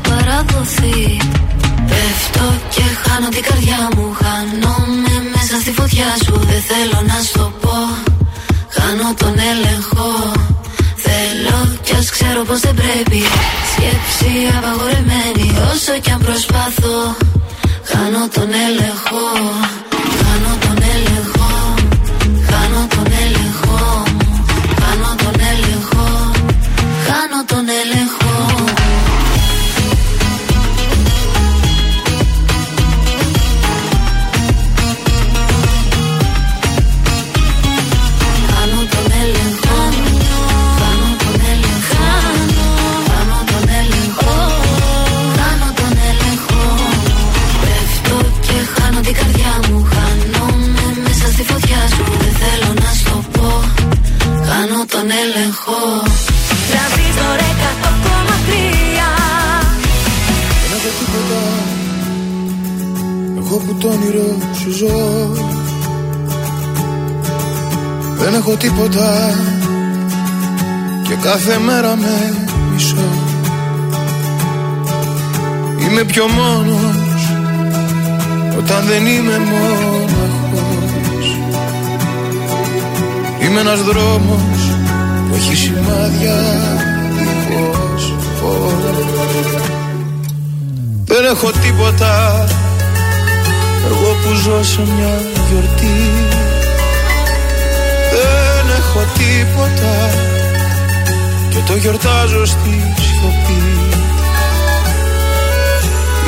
παραδοθεί 0.08 1.16
Πέφτω 1.90 2.46
και 2.74 2.84
χάνω 3.02 3.28
την 3.28 3.42
καρδιά 3.48 3.80
μου. 3.94 4.06
Χάνομαι 4.22 5.14
μέσα 5.34 5.56
στη 5.62 5.72
φωτιά 5.78 6.10
σου. 6.24 6.34
Δεν 6.50 6.62
θέλω 6.70 6.98
να 7.10 7.18
σου 7.24 7.32
το 7.38 7.46
πω. 7.62 7.78
Χάνω 8.76 9.08
τον 9.20 9.34
έλεγχο. 9.52 10.10
Θέλω 11.04 11.58
κι 11.86 11.94
ας 12.00 12.10
ξέρω 12.14 12.40
πως 12.48 12.60
δεν 12.60 12.74
πρέπει. 12.82 13.20
Σκέψη 13.72 14.32
απαγορεμένη 14.58 15.46
Όσο 15.72 15.92
κι 16.02 16.10
αν 16.10 16.20
προσπαθώ. 16.26 16.98
Χάνω 17.90 18.22
τον 18.34 18.50
έλεγχο. 18.66 19.24
Χάνω 20.20 20.52
τον 20.64 20.78
έλεγχο. 20.94 21.50
Χάνω 22.48 22.82
τον 22.94 23.06
έλεγχο. 23.24 23.78
Μου 24.28 24.44
Χάνω 24.80 25.10
τον 25.22 25.36
έλεγχο. 25.52 26.06
Χάνω 27.06 27.40
τον 27.50 27.64
έλεγχο 27.80 28.03
έλεγχο 55.54 56.02
Τρανζίστορ 56.70 57.38
100,3 57.38 57.42
Δεν 60.60 60.70
έχω 60.78 60.90
τίποτα 60.98 61.40
Εγώ 63.36 63.56
που 63.56 63.74
το 63.74 63.88
όνειρο 63.88 64.36
σου 64.60 64.70
ζω. 64.70 65.30
Δεν 68.18 68.34
έχω 68.34 68.56
τίποτα. 68.56 69.34
Και 71.02 71.14
κάθε 71.14 71.58
μέρα 71.58 71.96
με 71.96 72.34
μισώ. 72.72 73.08
Είμαι 75.80 76.04
πιο 76.04 76.28
μόνος 76.28 77.32
Όταν 78.58 78.84
δεν 78.86 79.06
είμαι 79.06 79.38
μόναχος. 79.38 81.38
Είμαι 83.40 83.60
ένας 83.60 83.82
δρόμος 83.82 84.53
Που 85.34 85.40
έχει 85.40 85.56
σημάδια. 85.56 86.36
Δίχως 87.16 88.14
φως. 88.40 88.72
Δεν 91.04 91.24
έχω 91.24 91.50
τίποτα. 91.50 92.44
Εγώ 93.86 94.16
που 94.22 94.34
ζω 94.34 94.62
σε 94.62 94.80
μια 94.80 95.14
γιορτή. 95.48 96.10
Δεν 98.12 98.76
έχω 98.78 99.00
τίποτα. 99.18 99.94
Και 101.50 101.58
το 101.66 101.76
γιορτάζω 101.76 102.44
στη 102.44 102.92
σιωπή. 103.00 103.62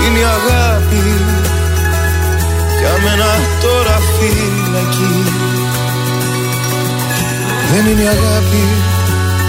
Είναι 0.06 0.18
η 0.18 0.22
αγάπη. 0.22 1.04
Για 2.78 2.94
μένα 3.04 3.30
τώρα 3.60 3.98
φυλακή 4.18 5.24
Δεν 7.72 7.86
είναι 7.86 8.02
η 8.02 8.06
αγάπη 8.06 8.95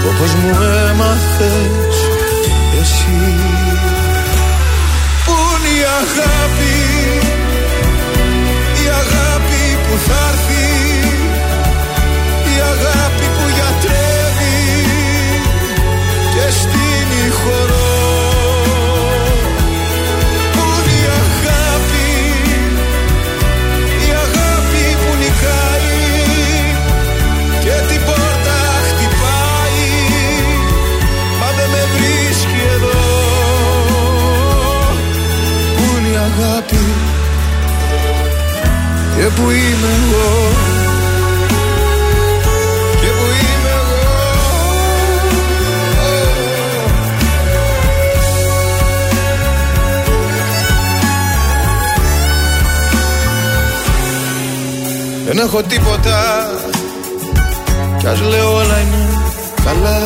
Όπως 0.08 0.34
μου 0.34 0.50
έμαθες 0.90 1.96
εσύ. 2.80 3.34
Πού 5.24 5.32
είναι 5.54 5.72
η 5.78 5.84
αγάπη 6.00 6.57
Και 39.18 39.24
που 39.24 39.50
είμαι 39.50 39.90
εγώ. 39.98 40.48
Και 43.00 43.06
που 43.06 43.26
είμαι 43.40 43.70
εγώ. 43.78 44.08
Δεν 55.26 55.38
έχω 55.38 55.62
τίποτα. 55.62 56.50
Κι 57.98 58.06
ας 58.06 58.20
λέω 58.20 58.54
όλα 58.54 58.78
είναι 58.80 59.08
καλά. 59.64 59.98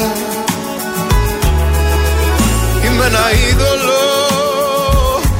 Είμαι 2.85 3.07
ένα 3.07 3.31
είδωλο 3.33 4.03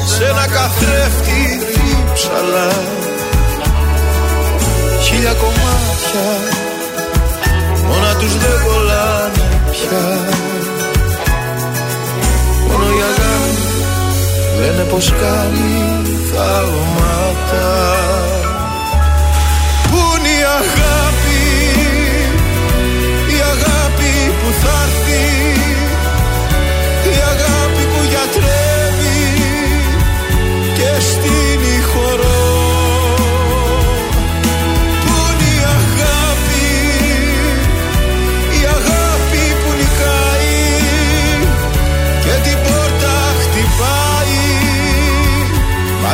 Σε 0.07 0.25
ένα 0.25 0.47
καθρέφτη 0.47 1.61
ψαλά 2.15 3.02
Χίλια 5.13 5.33
κομμάτια. 5.33 6.29
Μόνα 7.87 8.15
τους 8.21 8.37
δεν 8.37 8.59
κολλάνε 8.65 9.61
πια. 9.71 10.05
Μόνο 12.69 12.85
η 12.85 13.01
αγάπη 13.11 13.61
Λένε 14.61 14.83
πως 14.91 15.11
κάνει 15.11 16.03
θαύματα 16.33 17.69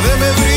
de 0.09 0.16
medir 0.16 0.47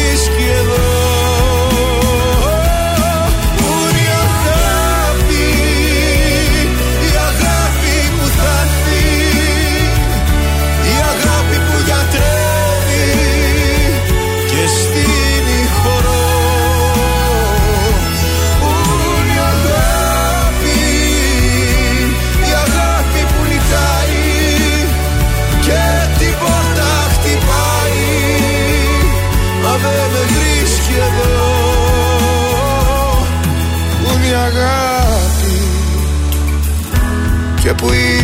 Και 37.82 38.21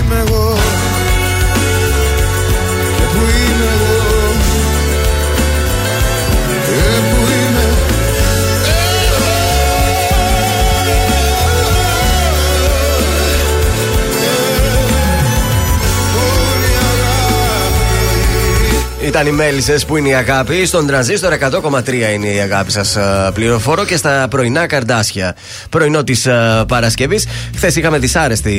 Ήταν 19.08 19.28
οι 19.28 19.32
μέλισσες 19.32 19.86
που 19.86 19.98
είναι 19.98 20.10
η 20.10 20.14
αγάπη. 20.14 20.66
Στον 20.66 20.88
τρανζίστορ 20.88 21.34
100,3 21.34 22.14
είναι 22.14 22.28
η 22.28 22.40
αγάπη 22.40 22.72
σας 22.72 22.98
πληροφορώ 23.34 23.86
και 23.86 23.98
στα 23.98 24.28
πρωινά 24.30 24.66
καρδάσια. 24.66 25.36
Πρωινό 25.70 26.04
της 26.04 26.28
Παρασκευής. 26.68 27.28
Χθες 27.56 27.76
είχαμε 27.76 27.98
δυσάρεστη 27.98 28.52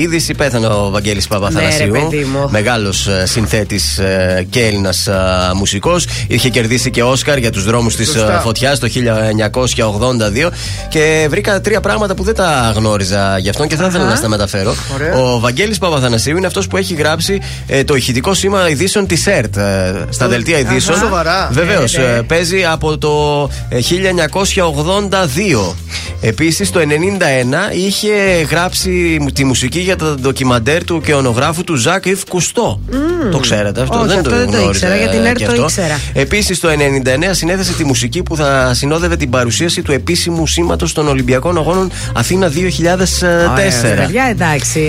είδηση. 0.00 0.34
Πέθανε 0.34 0.66
ο 0.66 0.90
Βαγγέλης 0.90 1.28
Παπαθανασίου. 1.28 1.92
Ναι, 1.92 1.98
ρε, 1.98 2.04
παιδί 2.04 2.24
μου. 2.24 2.48
Μεγάλος 2.50 3.08
συνθέτης 3.24 4.00
και 4.50 4.66
Έλληνας 4.66 5.08
μουσικός. 5.54 6.06
Είχε 6.26 6.48
κερδίσει 6.48 6.90
και 6.90 7.02
Όσκαρ 7.02 7.38
για 7.38 7.50
τους 7.50 7.64
δρόμους 7.64 7.96
της 7.96 8.10
Σωστά. 8.10 8.40
φωτιάς 8.40 8.78
το 8.78 8.88
1982. 8.88 10.50
Και 10.88 11.26
βρήκα 11.30 11.60
τρία 11.60 11.80
πράγματα 11.80 12.14
που 12.14 12.22
δεν 12.22 12.34
τα 12.34 12.72
γνώριζα 12.76 13.38
γι' 13.38 13.48
αυτόν 13.48 13.68
και 13.68 13.76
θα 13.76 13.86
ήθελα 13.86 14.04
να 14.04 14.16
στα 14.16 14.28
μεταφέρω. 14.28 14.74
Ωραία. 14.94 15.14
Ο 15.14 15.38
Βαγγέλης 15.40 15.78
Παπαθανασίου 15.78 16.36
είναι 16.36 16.46
αυτός 16.46 16.66
που 16.66 16.76
έχει 16.76 16.94
γράψει 16.94 17.40
ε, 17.66 17.84
το 17.84 17.94
ηχητικό 17.94 18.34
σήμα 18.34 18.68
ειδήσεων 18.68 19.06
της 19.06 19.26
ΕΡΤ 19.26 19.56
ε, 19.56 19.95
στα 20.10 20.28
δελτία 20.28 20.58
ειδήσεων. 20.58 20.98
σοβαρά. 20.98 21.48
Βεβαίως. 21.52 21.96
Ναι, 21.96 22.04
ναι. 22.04 22.22
παίζει 22.22 22.64
από 22.64 22.98
το 22.98 23.48
ε, 23.68 23.78
1982. 23.80 25.74
Επίσης 26.20 26.70
το 26.70 26.80
91 26.80 26.84
είχε 27.74 28.12
γράψει 28.50 29.18
μου- 29.20 29.30
τη 29.32 29.44
μουσική 29.44 29.78
για 29.80 29.96
το 29.96 30.14
ντοκιμαντέρ 30.14 30.84
του 30.84 31.00
και 31.00 31.14
ονογράφου 31.14 31.64
του 31.64 31.74
Ζακ 31.74 32.04
Ιβ 32.06 32.20
Κουστό. 32.28 32.80
Το 33.30 33.38
ξέρετε 33.38 33.80
αυτό, 33.82 33.98
Όχι, 33.98 34.08
δεν 34.08 34.16
αυτό 34.18 34.30
το 34.30 34.36
δεν 34.36 34.44
το 34.44 34.50
γνώριζα 34.50 34.70
ήξερα, 34.70 34.96
για 34.96 35.08
την 35.08 35.24
ΕΡΤ 35.24 35.36
και 35.36 35.44
το 35.44 35.50
αυτό. 35.50 35.62
ήξερα. 35.64 36.00
Επίσης 36.12 36.60
το 36.60 36.68
99 36.68 36.74
συνέθεσε 37.30 37.72
τη 37.72 37.84
μουσική 37.84 38.22
που 38.22 38.36
θα 38.36 38.74
συνόδευε 38.74 39.16
την 39.16 39.30
παρουσίαση 39.30 39.82
του 39.82 39.92
επίσημου 39.92 40.46
σήματο 40.46 40.92
των 40.92 41.08
Ολυμπιακών 41.08 41.56
Αγώνων 41.58 41.90
Αθήνα 42.14 42.48
2004. 42.48 43.96
Παιδιά, 43.96 44.24
εντάξει. 44.30 44.80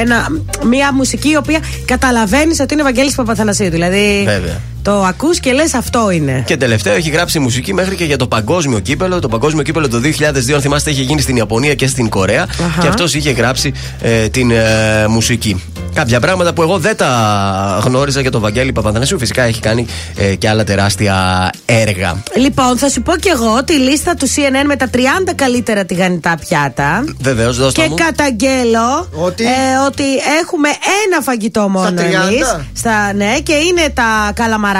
Ένα, 0.00 0.26
μια 0.68 0.92
μουσική 0.94 1.28
η 1.30 1.36
οποία 1.36 1.58
καταλαβαίνεις 1.84 2.60
ότι 2.60 2.74
είναι 2.74 2.82
Βαγγέλης 2.82 3.14
Παπαθανασίου. 3.14 3.70
Δηλαδή 3.70 4.24
Βέβαια. 4.40 4.73
Το 4.84 5.02
ακούς 5.04 5.40
και 5.40 5.52
λες 5.52 5.74
αυτό 5.74 6.10
είναι. 6.10 6.42
Και 6.46 6.56
τελευταίο 6.56 6.94
έχει 6.94 7.10
γράψει 7.10 7.38
μουσική 7.38 7.74
μέχρι 7.74 7.96
και 7.96 8.04
για 8.04 8.16
το 8.16 8.26
παγκόσμιο 8.26 8.78
κύπελο. 8.78 9.18
Το 9.18 9.28
παγκόσμιο 9.28 9.62
κύπελο 9.62 9.88
το 9.88 10.00
2002, 10.04 10.52
αν 10.54 10.60
θυμάστε, 10.60 10.90
είχε 10.90 11.02
γίνει 11.02 11.20
στην 11.20 11.36
Ιαπωνία 11.36 11.74
και 11.74 11.86
στην 11.86 12.08
Κορέα. 12.08 12.42
Αχα. 12.42 12.80
Και 12.80 12.86
αυτός 12.88 13.14
είχε 13.14 13.30
γράψει 13.30 13.72
ε, 14.00 14.28
την 14.28 14.50
ε, 14.50 15.06
μουσική. 15.08 15.62
Κάποια 15.94 16.20
πράγματα 16.20 16.52
που 16.52 16.62
εγώ 16.62 16.78
δεν 16.78 16.96
τα 16.96 17.80
γνώριζα 17.84 18.20
για 18.20 18.30
τον 18.30 18.40
Βαγγέλη 18.40 18.72
Παπαθανασίου. 18.72 19.18
Φυσικά 19.18 19.42
έχει 19.42 19.60
κάνει 19.60 19.86
ε, 20.16 20.34
και 20.34 20.48
άλλα 20.48 20.64
τεράστια 20.64 21.50
έργα. 21.66 22.22
Λοιπόν, 22.36 22.78
θα 22.78 22.88
σου 22.88 23.02
πω 23.02 23.16
κι 23.16 23.28
εγώ 23.28 23.64
τη 23.64 23.72
λίστα 23.72 24.14
του 24.14 24.28
CNN 24.28 24.66
με 24.66 24.76
τα 24.76 24.90
30 24.94 24.98
καλύτερα 25.34 25.84
τηγανιτά 25.84 26.38
πιάτα. 26.48 27.04
Βεβαίως, 27.20 27.56
δώστε 27.56 27.82
Και 27.82 27.88
μου. 27.88 27.94
καταγγέλω 27.94 29.08
Ότι; 29.12 29.44
ε, 29.44 29.48
ότι 29.86 30.04
έχουμε 30.42 30.68
ένα 30.68 31.22
φαγητό 31.22 31.68
μόνο 31.68 31.88
30? 31.88 32.00
εμείς. 32.00 32.56
Στα, 32.72 33.12
ναι, 33.12 33.38
και 33.42 33.52
είναι 33.52 33.88
τα 33.94 34.32
καλαμαράκια. 34.34 34.73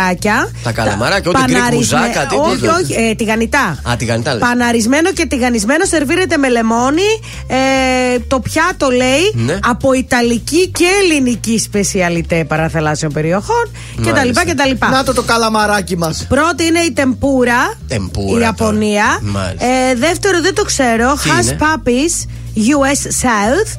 Τα 0.62 0.72
καλαμαράκια, 0.72 1.30
ό,τι 1.30 1.42
γκρι 1.44 1.52
παναρισμέ- 1.52 2.00
κουζάκα, 2.02 2.26
τι- 2.26 2.36
Όχι, 2.36 2.60
τι- 2.60 2.68
όχι, 2.68 3.08
ε, 3.10 3.14
τηγανιτά. 3.14 3.78
Α, 3.90 3.96
τηγανιτά 3.98 4.32
λες. 4.32 4.40
Παναρισμένο 4.40 5.12
και 5.12 5.26
τηγανισμένο 5.26 5.84
σερβίρεται 5.84 6.36
με 6.36 6.48
λεμόνι. 6.48 7.10
Ε, 7.46 8.18
το 8.28 8.40
πιάτο 8.40 8.88
λέει 8.90 9.32
Ναι. 9.34 9.58
από 9.62 9.92
ιταλική 9.92 10.68
και 10.68 10.84
ελληνική 11.02 11.58
σπεσιαλιτέ 11.58 12.44
παραθαλάσσιων 12.44 13.12
περιοχών 13.12 13.70
Μάλιστα. 13.96 14.42
κτλ. 14.44 14.50
κτλ. 14.50 14.86
Να 14.90 15.04
το 15.04 15.12
το 15.14 15.22
καλαμαράκι 15.22 15.96
μας. 15.96 16.26
Πρώτη 16.28 16.64
είναι 16.64 16.80
η 16.80 16.92
τεμπούρα. 16.92 17.74
Τεμπούρα 17.88 18.38
Η 18.38 18.40
Ιαπωνία. 18.42 19.18
τώρα. 19.20 19.32
Μάλιστα. 19.32 19.66
Ε, 19.66 19.94
δεύτερο 19.94 20.40
δεν 20.40 20.54
το 20.54 20.62
ξέρω. 20.64 21.12
Τι 21.22 21.30
Has 21.38 21.42
είναι; 21.44 21.56
Puppies 21.60 22.28
US 22.56 23.26
South. 23.26 23.70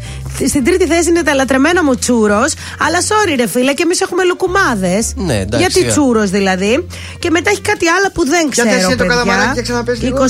Στην 0.47 0.63
τρίτη 0.63 0.85
θέση 0.87 1.09
είναι 1.09 1.21
τα 1.23 1.33
λατρεμένα 1.33 1.83
μου 1.83 1.95
τσούρος. 1.95 2.53
Αλλά 2.87 2.97
sorry, 3.01 3.33
ρε 3.37 3.47
φίλε, 3.47 3.73
και 3.73 3.83
εμείς 3.83 4.01
έχουμε 4.01 4.23
λουκουμάδες. 4.23 5.13
Ναι, 5.15 5.33
εντάξει, 5.39 5.57
Γιατί 5.59 5.79
ε. 5.87 5.89
τσούρος 5.91 6.29
δηλαδή; 6.29 6.87
Και 7.19 7.29
μετά 7.29 7.49
έχει 7.49 7.61
κάτι 7.61 7.87
άλλο 7.87 8.11
που 8.13 8.25
δεν 8.25 8.49
Για 8.53 8.63
ξέρω. 8.63 8.69
θες 8.69 8.83
είναι 8.83 8.95
το 8.95 9.03
παιδιά. 9.05 9.13
καλαμαράκι, 9.15 9.53
για 9.53 9.61
ξαναπες 9.61 10.01
λίγο. 10.01 10.25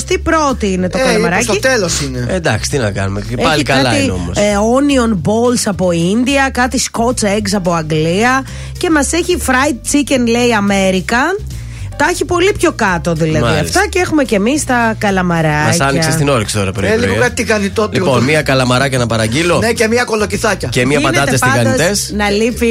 21η 0.58 0.62
είναι 0.62 0.88
το 0.88 0.98
Ε, 0.98 1.02
καλαμαράκι. 1.02 1.42
στο 1.44 1.58
τέλος 1.58 2.00
είναι. 2.00 2.26
Ε, 2.28 2.34
εντάξει, 2.34 2.70
τι 2.70 2.78
να 2.78 2.90
κάνουμε. 2.90 3.20
Και 3.20 3.34
Έχει 3.34 3.42
πάλι 3.42 3.62
καλά 3.62 3.82
κάτι, 3.82 4.02
είναι 4.02 4.12
όμως. 4.12 4.36
ε, 4.36 4.52
onion 4.76 5.12
balls 5.12 5.62
από 5.64 5.92
Ίνδια, 5.92 6.48
κάτι 6.52 6.80
scotch 6.92 7.24
eggs 7.36 7.52
από 7.54 7.72
Αγγλία 7.72 8.44
και 8.78 8.90
μας 8.90 9.12
έχει 9.12 9.36
fried 9.46 9.76
chicken 9.92 10.28
λέει 10.28 10.48
American. 10.68 11.42
Τα 11.96 12.06
έχει 12.10 12.24
πολύ 12.24 12.52
πιο 12.58 12.72
κάτω 12.72 13.12
δηλαδή 13.12 13.40
Μάλιστα. 13.44 13.62
αυτά 13.80 13.88
και 13.88 13.98
έχουμε 13.98 14.24
και 14.24 14.34
εμείς 14.36 14.64
τα 14.64 14.94
καλαμαράκια. 14.98 15.64
Μας 15.66 15.80
άνοιξε 15.80 16.10
την 16.16 16.28
όρεξη 16.28 16.54
τώρα 16.54 16.72
πρωί. 16.72 16.88
Ε, 16.90 16.96
λίγο 16.96 17.06
πρωί, 17.06 17.18
κάτι 17.18 17.34
τηγανιτό 17.42 17.82
του. 17.82 17.90
Λοιπόν, 17.92 18.24
μία 18.24 18.42
καλαμαράκια 18.42 18.98
να 18.98 19.06
παραγγείλω. 19.06 19.58
Ναι, 19.58 19.72
και 19.72 19.88
μία 19.88 20.04
κολοκυθάκια. 20.04 20.68
Και 20.68 20.86
μία 20.86 20.98
Γίνεται 20.98 21.16
πατάτε 21.18 21.38
πάντως 21.38 21.72
τηγανιτέ. 21.72 21.96
Να 22.16 22.30
λείπει. 22.30 22.66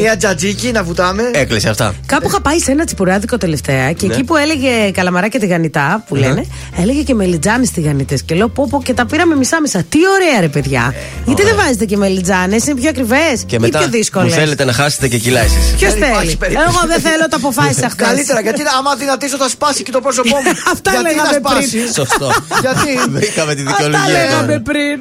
Μία 0.00 0.16
τζατζίκι 0.16 0.70
να 0.72 0.82
βουτάμε. 0.82 1.22
Έκλεισε 1.32 1.68
αυτά. 1.68 1.94
Κάπου 2.06 2.28
είχα 2.28 2.40
πάει 2.40 2.58
σε 2.58 2.70
ένα 2.70 2.84
τσιπουράδικο 2.84 3.38
τελευταία 3.38 3.92
και 3.92 4.06
Ναι. 4.06 4.14
εκεί 4.14 4.24
που 4.24 4.36
έλεγε 4.36 4.90
καλαμαράκια 4.90 5.40
τηγανιτά 5.40 6.04
που 6.08 6.14
λένε, 6.14 6.44
έλεγε 6.80 7.02
και 7.02 7.14
μελιτζάνες 7.14 7.70
τηγανιτές. 7.70 8.22
Και 8.22 8.34
λέω 8.34 8.48
πω, 8.48 8.66
πω 8.70 8.82
και 8.84 8.94
τα 8.94 9.06
πήραμε 9.06 9.34
μισά-μισά. 9.36 9.82
Τι 9.88 9.98
ωραία 10.14 10.40
ρε 10.40 10.48
παιδιά. 10.48 10.94
Γιατί 11.26 11.42
δεν 11.42 11.56
βάζετε 11.56 11.84
και 11.84 11.96
μελιτζάνες, 11.96 12.66
είναι 12.66 12.80
πιο 12.80 12.88
ακριβές 12.88 13.42
Και 13.46 13.56
ή 13.56 13.58
μετά 13.58 13.78
πιο 13.78 13.86
μου 13.86 13.92
δύσκολε. 13.92 14.28
θέλετε 14.30 14.64
να 14.64 14.72
χάσετε 14.72 15.08
και 15.08 15.18
κιλά 15.18 15.40
εσείς. 15.40 15.74
Ποιος 15.78 15.92
Δεν 15.92 16.02
υπάρχει 16.02 16.18
θέλει; 16.26 16.36
περίπτωση. 16.36 16.68
Εγώ 16.70 16.86
δεν 16.86 17.00
θέλω, 17.00 17.28
το 17.28 17.36
αποφάσισα 17.36 17.88
χθες. 17.94 18.06
Καλύτερα, 18.08 18.40
γιατί 18.40 18.62
άμα 18.78 18.94
δυνατήσω 18.94 19.36
θα 19.36 19.48
σπάσει 19.48 19.82
και 19.82 19.90
το 19.92 20.00
πρόσωπό 20.00 20.36
μου. 20.36 20.50
Αυτά 20.72 20.90
γιατί 20.90 21.06
λέγαμε 21.08 21.30
να 21.30 21.48
σπάσεις; 21.50 21.70
πριν. 21.70 21.92
Σωστό. 21.92 22.30
Γιατί; 22.60 22.90
Βρήκαμε 23.16 23.54
τη 23.54 23.62
Αυτά 23.62 23.72
δικαιολογία. 23.72 24.12
λέγαμε 24.18 24.46
τώρα. 24.46 24.60
πριν. 24.60 24.96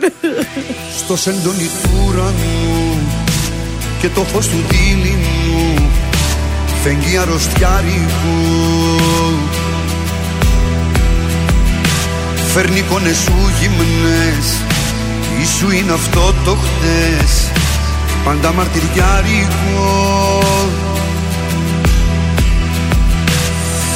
Στο 0.98 1.16
σεντόνι 1.18 1.70
του 1.84 1.90
ουρανού 2.08 2.98
και 4.02 4.10
το 4.10 4.22
φως 4.34 4.48
του 4.48 4.64
δίληνου 4.70 5.90
φεγγεί 6.84 7.18
αρρωστιάρικου 7.18 8.38
Φέρνει 12.54 12.80
εικόνες 12.80 13.18
σου 13.18 13.34
γυμνές 13.60 14.46
Τι 15.40 15.48
σου 15.58 15.72
είναι 15.72 15.92
αυτό 15.92 16.34
το 16.46 16.52
χτες 16.56 17.52
Πάντα 18.26 18.54
μαρτυριάρικο 18.54 20.43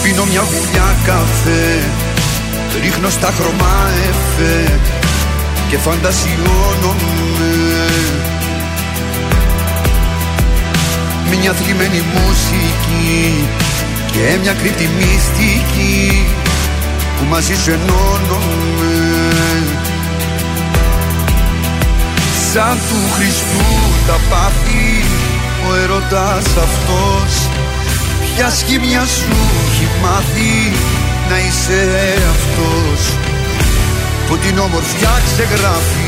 Πίνω 0.07 0.25
μια 0.25 0.41
γουλιά 0.41 0.95
καφέ. 1.05 1.89
Ρίχνω 2.81 3.09
στα 3.09 3.31
χρώμα 3.37 3.89
εφέ 4.09 4.79
και 5.69 5.77
φαντασιώνομαι. 5.77 7.55
Μια 11.39 11.53
θλιμμένη 11.53 12.03
μουσική 12.13 13.47
και 14.11 14.37
μια 14.41 14.53
κρύπτη 14.53 14.89
μυστική 14.97 16.25
που 17.17 17.25
μαζί 17.29 17.55
σου 17.55 17.71
ενώνομαι. 17.71 18.95
Σαν 22.53 22.77
του 22.89 23.11
Χριστού 23.15 23.65
τα 24.07 24.19
πάθη 24.29 25.03
ο 25.69 25.75
ερωτάς 25.75 26.45
αυτός 26.45 27.47
Ποια 28.37 28.49
σχήμια 28.49 29.05
σου 29.05 29.35
έχει 29.67 29.86
μάθει 30.03 30.53
να 31.29 31.37
είσαι 31.45 31.81
αυτός 32.33 33.01
που 34.27 34.37
την 34.37 34.59
όμορφιά 34.59 35.13
ξεγράφει. 35.27 36.05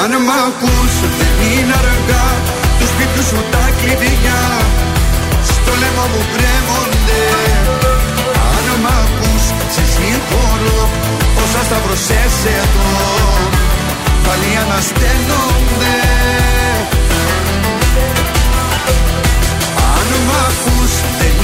Αν 0.00 0.10
μ' 0.26 0.34
ακούς 0.46 0.94
δεν 1.18 1.34
είναι 1.50 1.74
αργά 1.82 2.28
τους 2.78 2.88
σπίτιου 2.92 3.24
σου 3.28 3.40
τα 3.52 3.64
κλειδιά 3.78 4.42
στο 5.50 5.72
λαιμό 5.80 6.06
μου 6.12 6.22
κρέμονται. 6.34 7.22
Αν 8.52 8.66
μ' 8.82 8.90
ακούς 9.02 9.44
σε 9.74 9.82
συγχωρώ 9.92 10.80
όσα 11.42 11.62
σταυρωσές 11.68 12.34
εδώ 12.58 12.90
πάλι 14.24 14.50
ανασταίνονται 14.62 16.19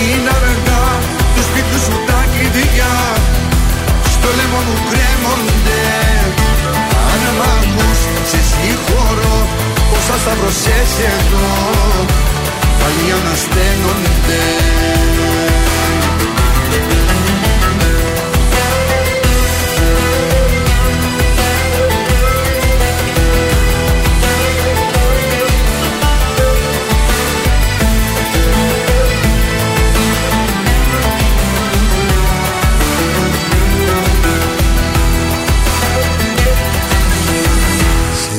είναι 0.04 0.30
αργά 0.38 0.84
του 1.34 1.42
σπίτιου 1.48 1.80
σου 1.86 1.96
τα 2.08 2.20
κλειδιά. 2.32 2.94
Στο 4.14 4.28
λαιμό 4.36 4.60
μου 4.66 4.76
κρέμονται. 4.90 5.84
Αν 7.12 7.22
μ' 7.38 7.44
ακούς 7.54 8.00
σε 8.30 8.40
συγχωρώ 8.50 9.36
όσα 9.96 10.16
σταυρωσές 10.22 10.90
εδώ. 11.14 11.48
Πάλι 12.80 13.06
ανασταίνονται 13.18 14.44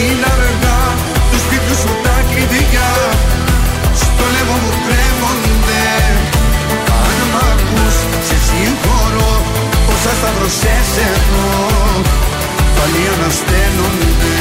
είναι 0.00 0.28
αργά 0.34 0.80
Τους 1.30 1.42
σπίτιου 1.44 1.76
σου 1.82 1.92
τα 2.04 2.16
κλειδιά 2.30 2.90
Στο 4.02 4.24
λαιμό 4.34 4.56
μου 4.62 4.72
κρέμονται. 4.86 5.84
Αν 7.02 7.18
μ' 7.32 7.38
ακούς 7.50 7.96
σε 8.26 8.36
συγχωρώ 8.46 9.32
Όσα 9.92 10.12
σταυρωσές 10.18 10.90
εδώ 11.10 11.50
Πάλι 12.76 13.02
ανασταίνονται 13.14 14.36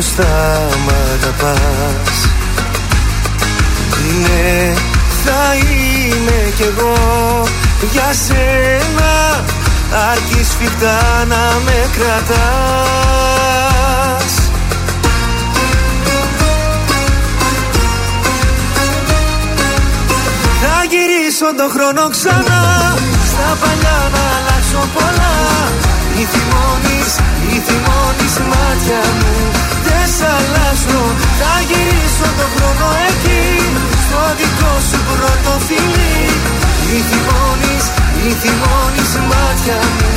πως 0.00 0.08
θα 0.08 0.34
μ' 0.84 0.92
αγαπάς; 1.12 2.18
Ναι, 4.20 4.74
θα 5.24 5.42
είμαι 5.54 6.38
κι 6.56 6.62
εγώ. 6.62 6.96
Για 7.92 8.10
σένα 8.26 9.12
αρκεί 10.10 10.44
σφιχτά 10.44 10.98
να 11.28 11.42
με 11.64 11.78
κρατάς. 11.96 12.32
Θα 20.62 20.76
γυρίσω 20.90 21.48
το 21.56 21.66
χρόνο 21.74 22.02
ξανά. 22.10 22.62
Στα 23.30 23.48
παλιά 23.60 23.98
να 24.14 24.22
αλλάξω 24.36 24.82
πολλά. 24.94 25.36
Μη 26.16 26.24
θυμώνεις, 26.32 27.12
μη 27.46 27.56
θυμώνεις 27.66 28.34
μάτια 28.50 29.02
μου 29.18 29.59
Δεν 30.40 30.48
σ' 30.48 30.58
αλλάζω, 30.58 31.02
θα 31.40 31.52
γυρίσω 31.68 32.28
το 32.38 32.46
χρόνο 32.54 32.88
εκεί 33.08 33.42
Στο 34.04 34.20
δικό 34.38 34.72
σου 34.88 34.98
πρώτο 35.08 35.52
φιλί. 35.66 36.18
Μη 36.88 37.00
θυμώνεις, 37.08 37.84
μη 38.22 38.32
θυμώνεις 38.42 39.12
μάτια 39.30 39.78
μου 39.96 40.10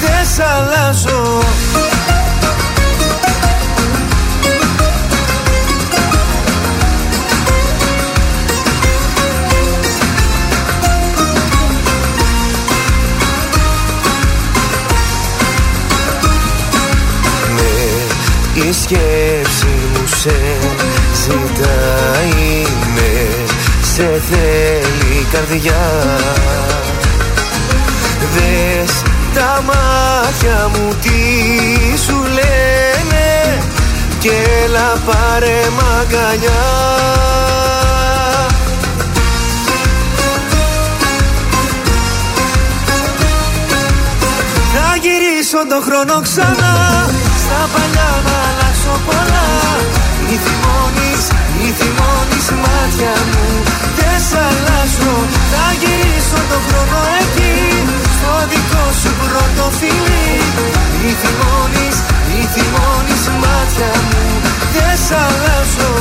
Δεν 0.00 0.24
σ' 0.34 0.40
αλλάζω 0.54 2.19
Η 18.70 18.72
σκέψη 18.72 19.66
μου 19.92 20.06
σε 20.06 20.36
ζητάει 21.14 22.66
με 22.94 23.44
Σε 23.82 24.22
θέλει 24.30 25.26
καρδιά. 25.32 26.06
Δες 28.34 29.02
τα 29.34 29.62
μάτια 29.66 30.70
μου 30.72 30.94
τι 31.02 31.98
σου 31.98 32.16
λένε 32.22 33.58
Και 34.18 34.30
έλα 34.64 35.00
πάρε 35.06 35.60
μαγκαλιά 35.76 36.62
Θα 44.74 44.96
γυρίσω 45.00 45.66
το 45.68 45.80
χρόνο 45.86 46.20
ξανά 46.22 47.19
στα 47.50 47.62
παλιά 47.74 48.10
να 48.26 48.36
αλλάξω 48.48 48.94
πολλά. 49.06 49.48
Μη 50.24 50.36
θυμώνεις, 50.44 51.22
μη 51.56 51.68
θυμώνεις 51.78 52.46
μάτια 52.62 53.14
μου. 53.30 53.46
Δεν 53.98 54.16
σ' 54.28 54.36
αλλάζω, 54.46 55.14
θα 55.50 55.66
γυρίσω 55.80 56.40
το 56.50 56.58
χρόνο 56.66 57.00
εκεί. 57.20 57.54
Στο 58.16 58.32
δικό 58.50 58.84
σου 59.00 59.10
πρώτο 59.22 59.64
φιλί. 59.78 60.28
Μη 61.00 61.12
θυμώνεις, 61.20 61.96
μη 62.28 62.40
θυμώνεις 62.54 63.24
μάτια 63.42 63.90
μου. 64.08 64.22
Δεν 64.74 64.94
σ' 65.04 65.14
αλλάζω 65.24 65.92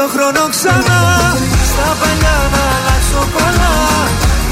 το 0.00 0.06
χρόνο 0.14 0.42
ξανά. 0.54 1.00
Στα 1.70 1.88
παλιά 2.00 2.38
να 2.54 2.62
αλλάξω 2.74 3.22
πολλά. 3.34 3.76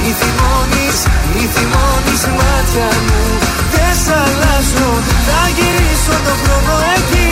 Μη 0.00 0.10
θυμώνεις, 0.20 0.98
μη 1.32 1.44
θυμώνεις 1.54 2.22
μάτια 2.36 2.90
μου. 3.06 3.20
Δεν 3.72 3.92
σ' 4.02 4.12
αλλάζω, 4.22 4.90
θα 5.26 5.40
γυρίσω 5.56 6.16
το 6.26 6.34
χρόνο 6.42 6.74
εκεί. 6.96 7.30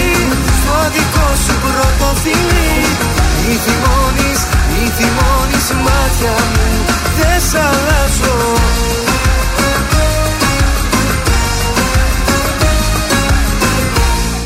Στο 0.59 0.77
δικό 0.95 1.29
σου 1.45 1.55
πρώτο 1.65 2.09
φιλί. 2.23 2.75
Μη 3.45 3.55
θυμώνεις, 3.65 4.41
μη 4.73 4.85
θυμώνεις 4.97 5.67
μάτια 5.85 6.35
μου. 6.53 6.67
Δεν 7.19 7.39
σ' 7.49 7.59
αλλάζω 7.69 8.37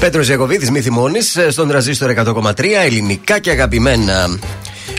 Πέτρος 0.03 0.29
Ιακοβίδη, 0.29 0.71
μη 0.71 0.81
θυμώνεις, 0.81 1.39
στον 1.49 1.69
τραζίστορ 1.69 2.11
100,3 2.11 2.85
ελληνικά 2.85 3.39
και 3.39 3.51
αγαπημένα. 3.51 4.39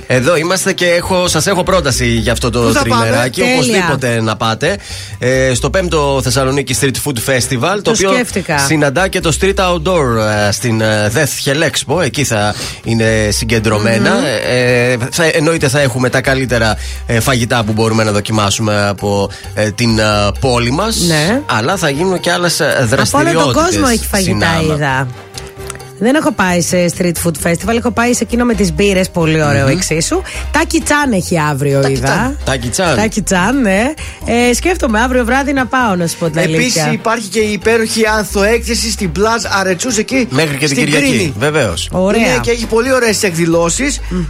Εδώ 0.08 0.36
είμαστε 0.36 0.74
και 0.74 0.86
έχω, 0.86 1.28
σας 1.28 1.47
έχω 1.47 1.64
πρόταση 1.64 2.08
για 2.08 2.32
αυτό 2.32 2.49
το 2.49 2.62
Πού 2.62 2.74
θα 2.74 2.82
τριμεράκι. 2.82 3.41
πάμε; 3.41 3.54
Οπωσδήποτε 3.54 4.22
να 4.22 4.36
πάτε. 4.36 4.78
Ε, 5.26 5.54
στο 5.54 5.70
5ο 5.74 6.24
Θεσσαλονίκη 6.24 6.76
Street 6.82 6.86
Food 7.06 7.18
Festival. 7.30 7.80
Το, 7.82 7.92
οποίο 7.92 8.14
σκέφτηκα. 8.14 8.58
συναντά 8.58 9.08
και 9.08 9.20
το 9.20 9.38
Street 9.42 9.56
Outdoor 9.56 10.18
ε, 10.48 10.52
στην 10.52 10.82
ε, 10.82 11.12
Death 11.16 11.50
Hell 11.50 11.70
Expo. 11.70 12.04
Εκεί 12.04 12.24
θα 12.24 12.56
είναι 12.84 13.30
συγκεντρωμένα. 13.32 14.28
Ε, 14.48 14.98
θα, 15.12 15.24
εννοείται 15.34 15.68
θα 15.68 15.80
έχουμε 15.80 16.10
τα 16.10 16.22
καλύτερα 16.22 16.78
ε, 17.06 17.20
φαγητά 17.20 17.64
που 17.64 17.72
μπορούμε 17.72 18.04
να 18.04 18.12
δοκιμάσουμε 18.12 18.88
από 18.88 19.30
ε, 19.54 19.72
την 19.72 20.00
ε, 20.00 20.04
πόλη 20.40 20.72
μας. 20.72 20.98
Ναι. 21.08 21.42
Αλλά 21.46 21.78
θα 21.78 21.90
γίνουν 21.90 22.20
και 22.20 22.32
άλλες 22.32 22.62
Από 22.62 22.72
όλο 22.78 22.88
δραστηριότητες. 22.88 23.44
τον 23.44 23.54
κόσμο 23.54 23.86
έχει 23.92 24.06
φαγητά, 24.06 24.62
είδα. 24.64 25.08
Δεν 26.04 26.16
έχω 26.16 26.32
πάει 26.32 26.62
σε 26.62 26.86
street 26.97 27.14
food 27.24 27.47
festival, 27.47 27.76
έχω 27.78 27.91
πάει 27.91 28.14
σε 28.14 28.24
εκείνο 28.24 28.45
με 28.45 28.54
τις 28.54 28.74
μπύρες, 28.74 29.10
πολύ 29.10 29.43
ωραίο 29.43 29.68
εξίσου. 29.68 30.22
Τάκι 30.51 30.82
Τσάν 30.82 31.12
έχει 31.12 31.39
αύριο, 31.39 31.88
είδα. 31.88 32.36
Τάκι 32.45 32.70
Τσάν. 32.70 32.95
Τάκι 32.95 33.22
Τσάν, 33.22 33.62
ναι. 33.62 33.93
Ε, 34.26 34.54
σκέφτομαι 34.54 34.99
αύριο 34.99 35.26
βράδυ 35.26 35.54
να 35.54 35.66
πάω, 35.66 35.95
να 35.95 36.08
σου 36.08 36.18
πω 36.18 36.30
την 36.30 36.38
Επίσης 36.38 36.58
αλήθεια. 36.58 36.91
υπάρχει 36.91 37.28
και 37.28 37.39
η 37.39 37.51
υπέροχη 37.51 38.08
ανθοέκθεση 38.18 38.91
στην 38.91 39.12
Πλάζ 39.12 39.43
Αρετσούς 39.60 39.97
εκεί. 39.97 40.28
Μέχρι 40.30 40.58
και 40.58 40.66
την 40.66 40.76
στην 40.76 40.86
Κυριακή. 40.86 41.08
Κρίνη. 41.08 41.34
Βεβαίως. 41.38 41.89
Ωραία. 41.91 42.22
Είναι 42.22 42.39
και 42.41 42.51
έχει 42.51 42.66
πολύ 42.66 42.93
ωραίες 42.93 43.18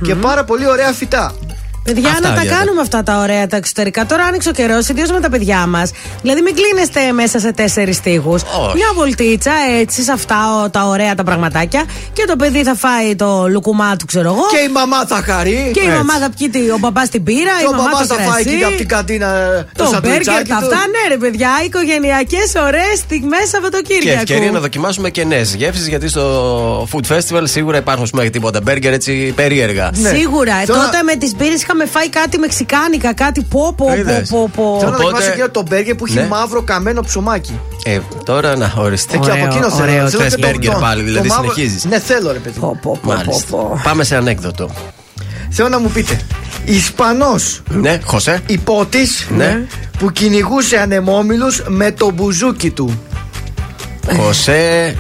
και 0.04 0.16
πάρα 0.16 0.44
πολύ 0.44 0.68
ωραία 0.68 0.92
φυτά. 0.92 1.36
Παιδιά, 1.84 2.10
Αυτά 2.10 2.30
να 2.30 2.36
τα 2.36 2.42
για 2.42 2.52
τα- 2.52 2.58
κάνουμε 2.58 2.82
αυτά 2.82 3.04
τα 3.04 3.18
ωραία 3.20 3.48
τα 3.48 3.56
εξωτερικά. 3.58 4.06
Τώρα 4.06 4.24
άνοιξε 4.24 4.50
ο 4.50 4.52
καιρός, 4.52 4.88
ιδίως 4.90 5.12
με 5.12 5.20
τα 5.20 5.30
παιδιά 5.30 5.66
μας. 5.68 5.92
Δηλαδή, 6.22 6.42
μην 6.42 6.56
κλείνεστε 6.56 7.12
μέσα 7.12 7.40
σε 7.40 7.52
τέσσερις 7.52 8.00
τείχου. 8.02 8.34
Όχι. 8.34 8.76
Μια 8.76 8.88
βολτίτσα 8.96 9.52
έτσι, 9.80 10.02
σε 10.04 10.12
αυτά 10.12 10.36
ο- 10.64 10.70
τα 10.70 10.84
ωραία 10.88 11.16
τα 11.16 11.24
πραγματάκια. 11.24 11.84
Και 12.14 12.26
το 12.28 12.36
παιδί 12.36 12.64
θα 12.64 12.76
φάει 12.76 13.16
το 13.16 13.48
λουκουμά 13.50 13.96
του, 13.96 14.06
ξέρω 14.06 14.28
εγώ. 14.30 14.46
Και 14.52 14.58
η 14.70 14.72
μαμά 14.72 15.06
θα 15.08 15.22
χαρεί. 15.26 15.72
Και 15.74 15.80
η 15.80 15.84
Έτσι. 15.86 15.96
μαμά 15.98 16.14
θα 16.20 16.30
πιει 16.38 16.50
τη- 16.50 16.70
ο 16.72 16.78
παπάς 16.80 17.10
την 17.10 17.24
πύρα, 17.24 17.56
Και 17.60 17.64
η 17.64 17.68
ο 17.68 17.72
μαμά 17.72 17.84
μαμά 17.84 17.98
το 18.00 18.06
θα 18.06 18.16
φάει 18.16 18.44
κρασί. 18.44 18.58
και 18.58 18.66
από 18.66 18.78
την 18.78 18.88
καντίνα 18.88 19.28
το, 19.76 19.84
Το 19.84 19.90
σαντουιτσάκι 19.94 20.26
μπέργκερ, 20.30 20.48
τα 20.48 20.60
του. 20.60 20.66
αυτά, 20.66 20.78
ναι, 20.94 21.02
ρε 21.14 21.18
παιδιά, 21.18 21.50
οικογενειακές 21.66 22.52
ωραίες 22.68 22.98
στιγμές 22.98 23.40
Και 23.40 23.48
Σαββατοκύριακου. 23.48 24.20
ευκαιρία 24.20 24.52
να 24.52 24.60
δοκιμάσουμε 24.60 25.10
και 25.10 25.24
νέες 25.26 25.54
γεύσεις, 25.56 25.88
γιατί 25.88 26.08
στο 26.08 26.88
Food 26.92 27.06
Festival 27.14 27.42
σίγουρα 27.44 27.78
υπάρχουν 27.78 28.08
πούμε, 28.12 28.30
τίποτα 28.30 28.62
μπέργκερ 28.62 28.94
έτσι 28.94 29.34
περίεργα. 29.36 29.90
Σίγουρα. 30.16 30.56
Ε, 30.62 30.66
Τώρα- 30.66 30.82
Τότε 30.84 31.04
με 31.04 31.16
τις 31.16 31.36
μπύρες 31.36 31.64
είχαμε 31.76 31.86
φάει 31.92 32.10
κάτι 32.10 32.38
μεξικάνικα, 32.38 33.14
κάτι 33.14 33.44
πω, 33.44 33.74
πω, 33.78 33.86
πω, 33.88 33.96
Είδες. 33.96 34.30
πω, 34.30 34.50
πω. 34.56 34.64
Θέλω 34.64 34.74
να 34.80 34.88
Οπότε- 34.88 35.02
δοκιμάσω 35.04 35.30
εκείνο 35.30 35.50
το 35.50 35.64
μπέργκερ 35.70 35.96
που 35.96 36.06
έχει 36.06 36.16
Ναι. 36.18 36.28
μαύρο 36.28 36.62
καμένο 36.62 37.02
ψωμάκι. 37.02 37.60
Ε, 37.84 38.00
τώρα 38.26 38.56
να 38.56 38.74
οριστεί. 38.78 39.16
Ε, 39.16 39.18
και 39.18 39.30
από 39.30 39.32
Ωραίο, 39.34 39.46
εκείνο 39.46 39.70
θέλω. 39.70 39.84
ωραίο. 39.92 40.10
θέλω 40.10 40.24
Θες 40.24 40.36
και 40.36 40.42
το- 40.42 40.48
μπέργκερ 40.48 40.74
το- 40.74 40.80
πάλι, 40.80 41.00
το 41.02 41.06
δηλαδή 41.08 41.28
μαύρο- 41.28 41.54
συνεχίζεις. 41.54 41.86
Ναι, 41.86 42.00
θέλω 42.00 42.32
ρε 42.32 42.38
παιδί. 42.38 42.60
Πω, 42.60 42.68
πω, 42.68 42.78
πω, 42.82 43.00
πω, 43.04 43.14
Μάλιστα. 43.14 43.46
πω. 43.50 43.80
Πάμε 43.84 44.04
σε 44.04 44.16
ανέκδοτο. 44.16 44.70
Θέλω 45.50 45.70
να 45.70 45.80
μου 45.80 45.90
πείτε. 45.90 46.20
Ισπανός 46.66 47.62
Ναι, 47.70 48.00
Χωσέ. 48.04 48.42
υπότης 48.48 49.28
Ναι. 49.38 49.62
που 50.00 50.12
κυνηγούσε 50.12 50.78
ανεμόμυλους 50.78 51.64
με 51.68 51.92
το 51.92 52.12
μπουζούκι 52.12 52.70
του. 52.72 53.02
Χωσέ 54.18 54.96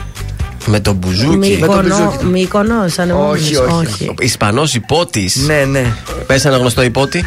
με 0.66 0.80
τον 0.80 0.95
μπουζούκι. 0.95 1.57
Με 1.59 1.68
το 1.68 1.74
Μύκονο, 1.74 1.95
μπουζούκι 1.95 2.18
του. 2.18 2.30
Μύκονος, 2.30 2.99
ανεμόμυλος. 2.99 3.36
Όχι, 3.38 3.55
όχι. 3.55 4.14
Ισπανός 4.20 4.74
υπότης. 4.74 5.36
Ναι, 5.36 5.64
ναι. 5.66 5.93
Πες 6.28 6.45
ένα 6.45 6.57
γνωστό 6.57 6.82
υπότη. 6.84 7.26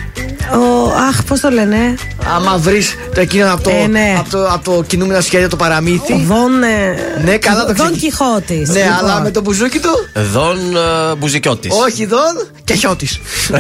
Ο, 0.53 0.93
αχ, 1.09 1.22
πώς 1.24 1.41
το 1.41 1.49
λένε; 1.51 1.95
Άμα 2.37 2.57
βρεις 2.59 2.95
το 3.14 3.20
εκείνο 3.20 3.53
από 3.53 3.62
το, 3.62 3.70
Ε, 3.70 3.87
ναι. 3.87 4.14
από 4.18 4.30
το, 4.30 4.47
από 4.49 4.64
το 4.74 4.82
κινούμενο 4.82 5.20
σχέδιο 5.20 5.49
το 5.49 5.57
παραμύθι. 5.57 6.12
Ο 6.12 6.20
Δον. 6.26 6.62
ε, 6.62 6.95
Ναι, 7.24 7.37
καλά 7.37 7.64
το 7.64 7.72
Δον 7.74 7.87
ξεκι- 7.87 8.01
Κιχώτης. 8.01 8.68
Ναι, 8.68 8.91
αλλά 9.01 9.20
με 9.20 9.30
το 9.30 9.41
μπουζούκι 9.41 9.78
του; 9.78 9.91
Δον 10.32 10.59
ε, 10.76 11.14
Μπουζικιώτης. 11.18 11.72
Όχι, 11.87 12.07
δον 12.07 12.47
και 12.64 12.74
χιώτη. 12.74 13.07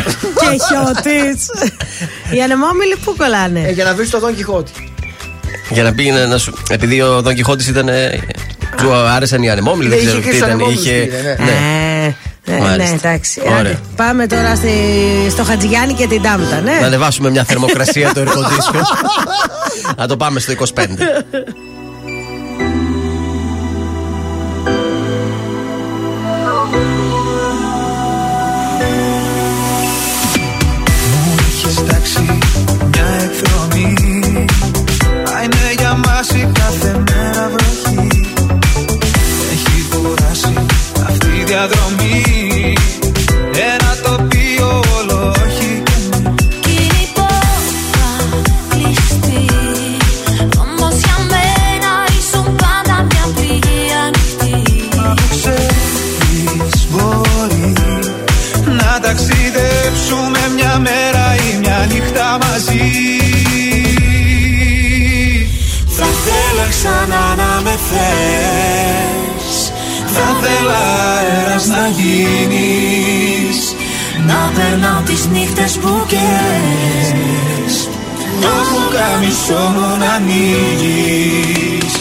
Και 0.40 0.46
χιώτη. 0.68 1.38
Οι 2.36 2.42
ανεμόμυλοι 2.42 2.96
πού 3.04 3.14
κολλάνε. 3.18 3.60
Ε, 3.68 3.70
για 3.70 3.84
να 3.84 3.94
βρεις 3.94 4.10
το 4.10 4.18
δον 4.18 4.36
Κιχώτη. 4.36 4.72
Για 5.70 5.82
να 5.82 5.92
πήγαινε 5.94 6.26
να 6.26 6.38
σου. 6.38 6.52
Επειδή 6.68 7.00
ο 7.02 7.22
Δον 7.22 7.34
Κιχώτης 7.34 7.68
ήταν. 7.68 7.88
Ε, 8.78 8.82
Του 8.82 8.92
άρεσαν 8.92 9.42
οι 9.42 9.50
ανεμόμυλοι, 9.50 9.88
δεν 9.88 9.98
Ναι, 9.98 10.04
ξέρω 10.04 10.18
είχε 10.18 10.28
τι 10.30 10.30
και 10.30 10.36
στους 10.36 10.46
ήταν. 10.48 10.50
ανεμόμυλους 10.50 10.84
Είχε. 10.86 10.92
πήγαινε, 11.00 11.36
ναι. 11.38 11.44
ναι. 11.44 12.14
Ε, 12.48 12.54
ε, 12.56 12.58
Μάλιστα. 12.58 12.76
ναι, 12.82 12.88
εντάξει. 12.98 13.40
Ωραία. 13.46 13.58
Άντε, 13.58 13.78
πάμε 13.96 14.26
τώρα 14.26 14.54
στη, 14.56 14.70
στο 15.30 15.44
Χατζηγιάννη 15.44 15.92
και 15.92 16.06
την 16.06 16.22
Τάμτα, 16.22 16.60
ναι. 16.60 16.78
Να 16.80 16.86
ανεβάσουμε 16.86 17.30
μια 17.30 17.44
θερμοκρασία 17.44 18.12
το 18.12 18.20
ερκοντήσιο. 18.20 18.80
Να 19.98 20.06
το 20.06 20.16
πάμε 20.16 20.40
στο 20.40 20.52
25. 20.58 20.62
Έχεις 31.38 31.74
τάξει 31.88 32.20
μια 32.92 33.06
εκδρομή 33.24 33.94
Μα 35.24 35.42
είναι 35.42 35.72
για 35.78 35.94
μας 35.94 36.28
η 36.30 36.48
κάθε 36.54 37.02
μέρα 37.10 37.48
βροχή 37.48 37.65
Ένα 43.72 43.96
τοπίο 44.02 44.28
πιο 44.28 44.80
όλο 44.98 45.28
όχι 45.28 45.82
κλειστή 48.68 49.46
για 50.98 51.16
μένα 51.30 51.92
ήσουν 52.18 52.56
πάντα 52.56 53.06
μια 53.10 53.24
πηγή 53.34 53.82
ανοιχτή. 54.06 54.88
Να 54.96 55.14
μπορεί 56.90 57.72
Να 58.64 59.00
ταξιδέψουμε 59.00 60.38
μια 60.56 60.78
μέρα 60.78 61.34
ή 61.36 61.58
μια 61.58 61.86
νύχτα 61.92 62.38
μαζί. 62.40 62.90
Θα 65.86 66.04
θέλω 66.04 66.66
να 67.36 67.60
με 67.62 67.78
θέλεις 67.90 68.85
θα 70.16 70.28
θέλα 70.42 70.82
αέρας 71.16 71.66
να 71.66 71.88
γίνεις 71.88 73.58
Να 74.26 74.52
περνάω 74.54 75.00
τις 75.00 75.26
νύχτες 75.26 75.78
που 75.78 76.06
καίες. 76.08 77.88
Το 78.40 78.48
πουκάμισο 78.68 79.72
μου 79.74 79.96
να 79.98 80.12
ανοίγεις 80.12 81.95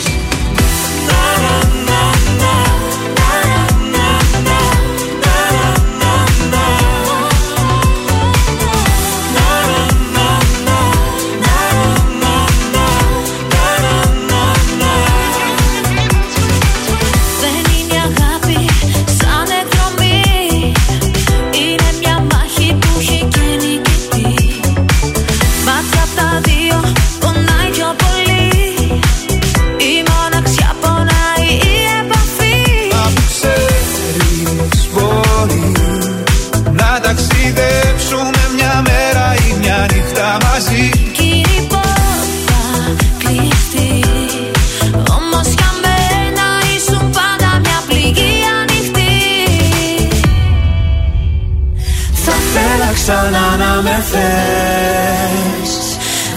ξανά 53.06 53.47
να 53.58 53.82
με 53.82 54.03
θες. 54.12 55.72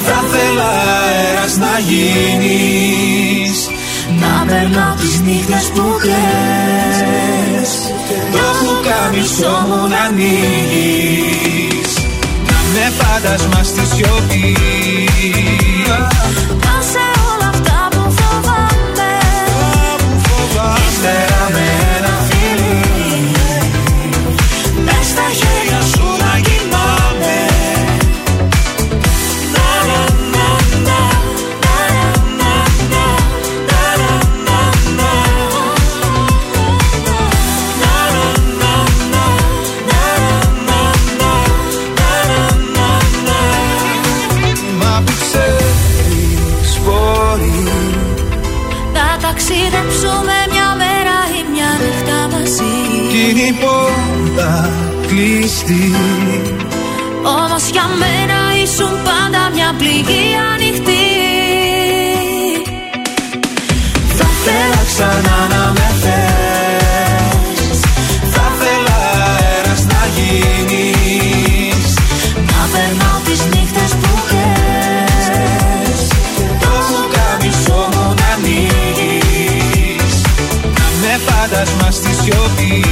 Θα 0.07 0.19
θέλα 0.33 0.71
αέρας 1.05 1.57
να 1.57 1.79
γίνεις. 1.89 3.59
Να 4.21 4.45
περνάω 4.47 4.95
τις 4.95 5.21
νύχτες 5.21 5.71
που 5.75 5.85
κλαις. 6.03 7.71
Το 8.33 8.45
πουκάμισο 8.59 9.55
μου 9.69 9.89
να 9.89 10.01
ανοίγεις. 10.09 11.93
Να 12.49 12.59
με 12.73 12.93
φάντασμα 12.99 13.63
στη 13.63 13.87
σιωπή 13.87 14.57
κλειστή 55.69 55.93
Όμως 57.23 57.63
για 57.73 57.87
μένα 58.01 58.39
ήσουν 58.63 58.93
πάντα 59.05 59.41
μια 59.55 59.75
πληγή 59.79 60.25
ανοιχτή. 60.53 61.07
Θα 64.19 64.29
θέλα 64.45 64.83
ξανά 64.91 65.39
να 65.53 65.73
με 65.77 65.89
θες. 66.03 67.79
Θα 68.35 68.47
θέλα 68.61 68.99
αέρας 69.37 69.83
να 69.93 70.03
γίνεις. 70.17 71.95
Να 72.51 72.63
περνάω 72.73 73.19
τις 73.25 73.41
νύχτες 73.53 73.91
που 74.01 74.11
κλαις 74.29 76.03
Το 76.63 76.73
πουκάμισο 76.89 77.81
μου 77.93 78.15
να 78.19 78.29
ανοίγεις 78.35 80.15
Να 80.77 80.87
με 81.01 81.13
φάντασμα 81.27 81.91
στη 81.91 82.11
σιωπή 82.23 82.83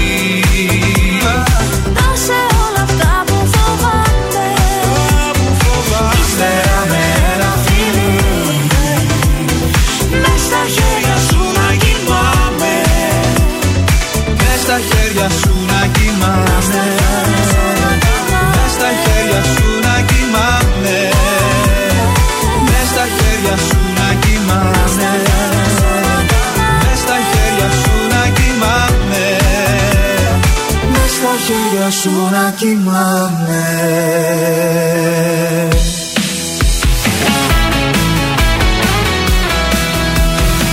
σου 32.03 32.11
να 32.31 32.51
κοιμάμαι. 32.51 33.65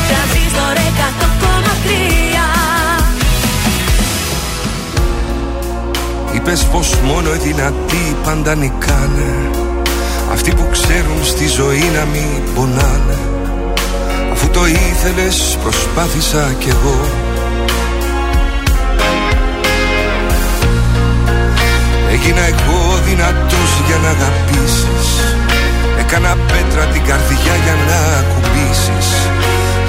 Τρανζίστορ 0.08 0.78
100,3 6.32 6.36
Είπες 6.36 6.64
πως 6.64 6.96
μόνο 7.06 7.34
οι 7.34 7.38
δυνατοί 7.38 8.16
πάντα 8.24 8.56
νικάνε. 8.56 9.50
Αυτοί 10.32 10.54
που 10.54 10.68
ξέρουν 10.72 11.26
στη 11.26 11.48
ζωή 11.48 11.92
να 11.96 12.06
μην 12.06 12.54
πονάνε. 12.56 13.18
Αφού 14.32 14.50
το 14.50 14.66
ήθελες 14.66 15.58
προσπάθησα 15.64 16.56
κι 16.60 16.70
εγώ 16.70 17.32
Έγινα 22.26 22.46
εγώ 22.54 22.80
δυνατός 23.10 23.72
για 23.88 23.98
να 24.04 24.10
αγαπήσεις. 24.16 25.08
Έκανα 26.02 26.32
πέτρα 26.50 26.84
την 26.94 27.04
καρδιά 27.10 27.56
για 27.64 27.76
να 27.90 28.00
ακουμπήσεις. 28.20 29.08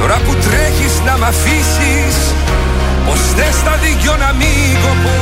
Τώρα 0.00 0.16
που 0.24 0.32
τρέχεις 0.44 0.94
να 1.06 1.14
μ' 1.20 1.26
αφήσεις 1.32 2.16
Πως 3.06 3.20
θες 3.36 3.56
τα 3.66 3.74
δυο 3.82 4.14
να 4.24 4.30
μην 4.38 4.72
κοπώ. 4.84 5.18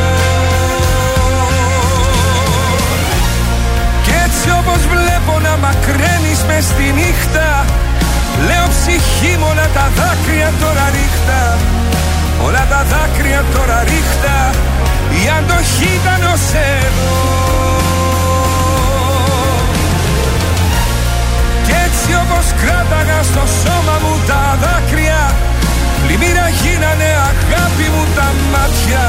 Κι 4.04 4.14
έτσι 4.24 4.48
όπως 4.60 4.80
βλέπω 4.92 5.32
να 5.46 5.54
μακραίνεις 5.64 6.40
μες 6.48 6.64
στη 6.72 6.86
νύχτα 6.98 7.48
Λέω 8.48 8.66
ψυχή 8.74 9.32
μου 9.38 9.48
όλα 9.52 9.66
τα 9.76 9.86
δάκρυα 9.98 10.50
τώρα 10.62 10.86
ρίχτα. 10.96 11.40
Όλα 12.46 12.64
τα 12.72 12.80
δάκρυα 12.92 13.40
τώρα 13.54 13.78
ρίχτα 13.90 14.36
Η 15.20 15.22
αντοχή 15.38 15.90
ήταν 16.00 16.22
ως 16.34 16.46
εδώ 16.76 17.14
Κι 21.64 21.74
έτσι 21.84 22.10
όπως 22.22 22.46
κράταγα 22.60 23.18
στο 23.30 23.44
σώμα 23.60 23.96
μου 24.02 24.14
τα 24.28 24.42
δάκρυα 24.62 25.22
Πλημμύρα 26.02 26.46
γίνανε 26.60 27.08
αγάπη 27.30 27.86
μου 27.94 28.04
τα 28.16 28.28
μάτια. 28.52 29.04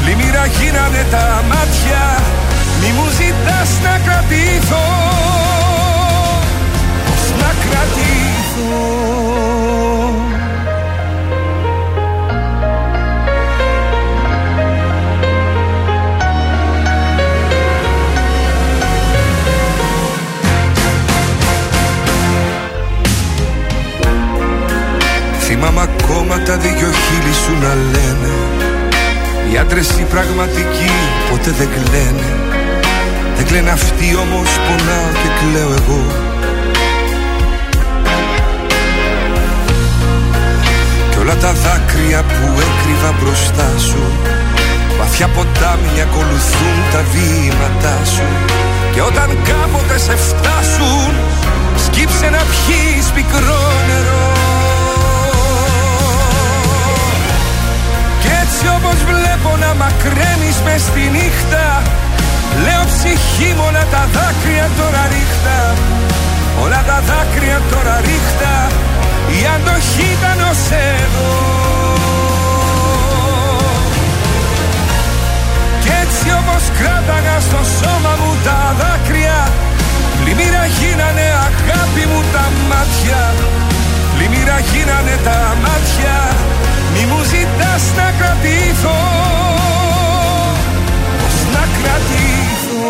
Πλημμύρα 0.00 0.46
γίνανε 0.46 1.06
τα 1.10 1.42
μάτια 1.50 2.04
Μη 2.80 2.90
μου 2.96 3.06
ζητάς 3.18 3.70
να 3.84 3.94
κρατήθω 4.04 4.84
Πώς 7.06 7.24
να 7.40 7.50
κρατήθω 25.66 25.76
Θυμάμαι 25.76 25.90
ακόμα 25.92 26.42
τα 26.42 26.56
δυο 26.56 26.90
χείλη 27.02 27.34
σου 27.34 27.52
να 27.62 27.74
λένε. 27.74 28.32
Οι 29.52 29.58
άντρες 29.58 29.90
οι 29.98 30.02
πραγματικοί 30.02 30.92
ποτέ 31.30 31.50
δεν 31.50 31.68
κλαίνε. 31.74 32.30
Δεν 33.36 33.46
κλαίνε 33.46 33.70
αυτοί 33.70 34.16
όμως 34.16 34.48
πονάω 34.66 35.10
και 35.22 35.30
κλαίω 35.38 35.70
εγώ. 35.80 36.02
Κι 41.10 41.18
όλα 41.18 41.36
τα 41.36 41.52
δάκρυα 41.52 42.22
που 42.22 42.46
έκρυβα 42.64 43.12
μπροστά 43.20 43.70
σου 43.78 44.02
Βαθιά 44.98 45.28
ποτάμια 45.28 46.02
ακολουθούν 46.08 46.78
τα 46.92 47.02
βήματά 47.12 48.04
σου. 48.14 48.28
Και 48.92 49.00
όταν 49.00 49.28
κάποτε 49.48 49.98
σε 49.98 50.16
φτάσουν 50.16 51.12
Σκύψε 51.84 52.30
να 52.30 52.42
πιείς 52.52 53.06
πικρό 53.14 53.62
νερό 53.88 54.35
Κι 58.66 58.72
έτσι 58.72 58.84
όπως 58.84 59.00
βλέπω 59.12 59.50
να 59.64 59.70
μακραίνεις 59.82 60.56
μες 60.64 60.82
στη 60.88 61.04
νύχτα 61.16 61.66
Λέω 62.64 62.84
ψυχή 62.92 63.50
μου 63.56 63.64
όλα 63.68 63.84
τα 63.94 64.02
δάκρυα 64.14 64.66
τώρα 64.78 65.02
ρίχτα. 65.12 65.58
Όλα 66.64 66.80
τα 66.88 66.98
δάκρυα 67.08 67.58
τώρα 67.70 67.96
ρίχτα 68.08 68.54
Η 69.36 69.38
αντοχή 69.54 70.08
ήταν 70.16 70.38
ως 70.50 70.62
εδώ. 70.98 71.32
Κι 75.82 75.92
έτσι 76.02 76.28
όπως 76.40 76.62
κράταγα 76.78 77.36
στο 77.46 77.60
σώμα 77.76 78.12
μου 78.20 78.32
τα 78.46 78.58
δάκρυα 78.80 79.38
Πλημμύρα 80.20 80.64
γίνανε 80.76 81.26
αγάπη 81.48 82.04
μου 82.10 82.20
τα 82.34 82.44
μάτια. 82.68 83.22
Πλημμύρα 84.12 84.58
γίνανε 84.70 85.14
τα 85.26 85.38
μάτια 85.64 86.16
Μη 86.98 87.04
μου 87.06 87.22
ζητάς 87.22 87.82
να 87.96 88.12
κρατήθω 88.18 88.98
Πώς 91.20 91.36
να 91.54 91.64
κρατήθω 91.76 92.86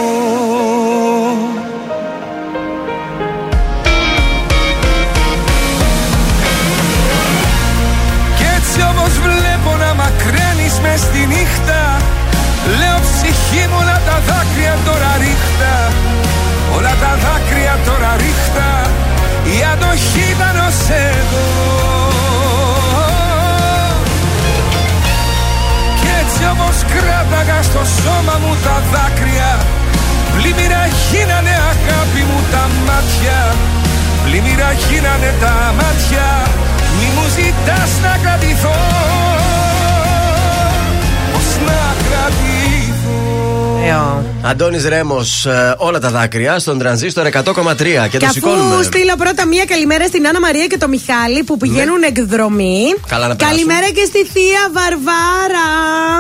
Κι 8.37 8.47
έτσι 8.57 8.81
όπως 8.91 9.13
βλέπω 9.27 9.77
να 9.77 9.95
μακραίνεις 9.95 10.75
μες 10.83 11.01
στη 11.01 11.27
νύχτα. 11.27 11.81
Λέω 12.79 12.99
ψυχή 13.07 13.63
μου 13.69 13.79
όλα 13.81 14.01
τα 14.07 14.17
δάκρυα 14.29 14.75
τώρα 14.85 15.13
ρίχτα. 15.23 15.75
Όλα 16.77 16.95
τα 17.03 17.13
δάκρυα 17.25 17.79
τώρα 17.87 18.13
ρίχτα. 18.23 18.69
Η 19.55 19.57
αντοχή 19.73 20.25
ήταν 20.35 20.57
ως 20.67 20.89
εδώ 20.89 22.16
Κι 26.47 26.53
έτσι 26.53 26.63
όπως 26.65 26.79
κράταγα 26.95 27.63
στο 27.63 27.83
σώμα 27.99 28.35
μου 28.43 28.53
τα 28.65 28.77
δάκρυα. 28.93 29.53
Πλημμύρα 30.35 30.83
γίνανε 31.09 31.55
αγάπη 31.73 32.23
μου 32.29 32.41
τα 32.53 32.65
μάτια. 32.87 33.41
Πλημμύρα 34.25 34.71
γίνανε 34.87 35.31
τα 35.43 35.55
μάτια. 35.79 36.29
Μη 36.99 37.09
μου 37.15 37.27
ζητάς 37.37 37.91
να 38.05 38.13
κρατηθώ. 38.23 38.79
Πώς 41.33 41.49
να 41.67 41.81
κρατηθώ; 42.07 42.56
Ωραίο. 43.95 44.25
Αντώνης 44.43 44.85
Ρέμος, 44.89 45.47
όλα 45.77 45.99
τα 45.99 46.11
δάκρυα 46.11 46.59
στον 46.59 46.79
τρανζίστορ 46.79 47.27
100,3 47.27 47.33
και, 48.03 48.09
Και 48.11 48.19
το 48.19 48.25
αφού 48.27 48.33
σηκώνουμε. 48.35 48.83
στείλω 48.83 49.15
πρώτα 49.19 49.47
μία 49.47 49.65
καλημέρα 49.65 50.07
στην 50.07 50.27
Άννα 50.27 50.41
Μαρία 50.41 50.67
και 50.67 50.79
το 50.79 50.89
Μιχάλη 50.89 51.43
που 51.43 51.57
πηγαίνουν 51.57 52.03
εκδρομή. 52.03 52.81
Ναι. 52.83 53.09
Καλά 53.09 53.29
να 53.29 53.37
περάσουν. 53.37 53.59
Καλημέρα 53.67 53.89
και 53.97 54.05
στη 54.05 54.25
θεία 54.33 54.63
Βαρβάρα. 54.73 55.67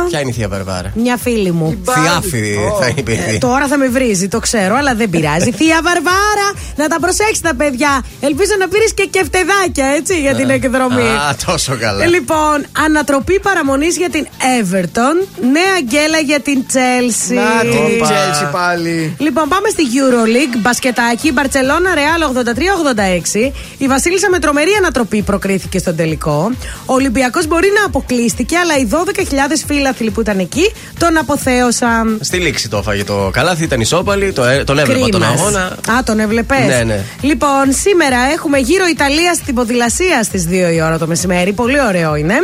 Ποια 0.08 0.20
είναι 0.20 0.30
η 0.30 0.32
θεία 0.32 0.48
Βαρβάρα; 0.48 0.92
Μια 0.94 1.16
φίλη 1.16 1.52
μου. 1.52 1.82
Θιάφη 1.90 2.56
θα 2.80 2.92
υπήρχε. 2.96 3.30
Ε, 3.30 3.38
τώρα 3.38 3.66
θα 3.66 3.76
με 3.78 3.88
βρίζει, 3.88 4.28
το 4.28 4.38
ξέρω, 4.38 4.74
αλλά 4.76 4.94
δεν 4.94 5.10
πειράζει. 5.10 5.50
Θεία 5.58 5.80
Βαρβάρα, 5.82 6.48
να 6.76 6.88
τα 6.88 6.96
προσέξεις 7.00 7.40
τα 7.40 7.54
παιδιά. 7.54 8.02
Ελπίζω 8.20 8.52
να 8.58 8.68
πήρες 8.68 8.92
και 8.94 9.06
κεφτεδάκια, 9.10 9.86
έτσι, 9.98 10.20
για 10.20 10.34
την 10.34 10.50
εκδρομή. 10.50 11.02
Α, 11.02 11.36
τόσο 11.46 11.76
καλά. 11.80 12.02
Ε, 12.04 12.06
Λοιπόν, 12.06 12.66
ανατροπή 12.84 13.40
παραμονής 13.40 13.96
για 13.96 14.10
την 14.10 14.26
Everton. 14.60 15.16
Νέα 15.52 15.76
γκέλα 15.84 16.18
για 16.18 16.40
την 16.40 16.64
Chelsea. 16.72 17.34
Να 17.57 17.70
την 17.70 18.04
Chelsea 18.07 18.48
πάλι. 18.52 19.14
Λοιπόν, 19.18 19.48
πάμε 19.48 19.68
στη 19.68 19.82
Euroleague. 19.98 20.59
Μπασκετάκι. 20.59 21.32
Μπαρσελόνα 21.32 21.94
Ρεάλ 21.94 22.22
83-86. 22.22 23.52
Η 23.78 23.86
Βασίλισσα 23.86 24.30
με 24.30 24.38
τρομερή 24.38 24.70
ανατροπή 24.78 25.22
προκρίθηκε 25.22 25.78
στον 25.78 25.96
τελικό. 25.96 26.50
Ο 26.86 26.92
Ολυμπιακός 26.94 27.46
μπορεί 27.46 27.68
να 27.80 27.84
αποκλείστηκε, 27.86 28.57
αλλά 28.57 28.76
οι 28.78 28.88
12.000 28.90 29.64
φίλαθλοι 29.66 30.11
που 30.11 30.20
ήταν 30.20 30.38
εκεί 30.38 30.72
τον 30.98 31.16
αποθέωσαν. 31.18 32.18
Στη 32.20 32.36
λήξη 32.36 32.68
το 32.68 32.76
έφαγε 32.76 33.04
το 33.04 33.30
καλάθι, 33.32 33.64
ήταν 33.64 33.80
ισόπαλη, 33.80 34.32
το, 34.32 34.44
ε- 34.44 34.64
τον 34.64 34.78
έβλεπα 34.78 35.09
τον 35.09 35.20
Κρίμας. 35.20 35.40
αγώνα. 35.40 35.64
Α, 35.98 36.02
τον 36.04 36.18
έβλεπες; 36.20 36.66
Ναι, 36.66 36.82
ναι. 36.82 37.00
Λοιπόν, 37.20 37.72
σήμερα 37.82 38.16
έχουμε 38.34 38.59
γύρω 38.59 38.86
Ιταλίας 38.86 39.36
στην 39.36 39.54
ποδηλασία 39.54 40.22
στις 40.22 40.46
2 40.48 40.72
η 40.72 40.82
ώρα 40.82 40.98
το 40.98 41.07
μεσημέρι. 41.07 41.52
Πολύ 41.52 41.80
ωραίο 41.80 42.14
είναι. 42.16 42.34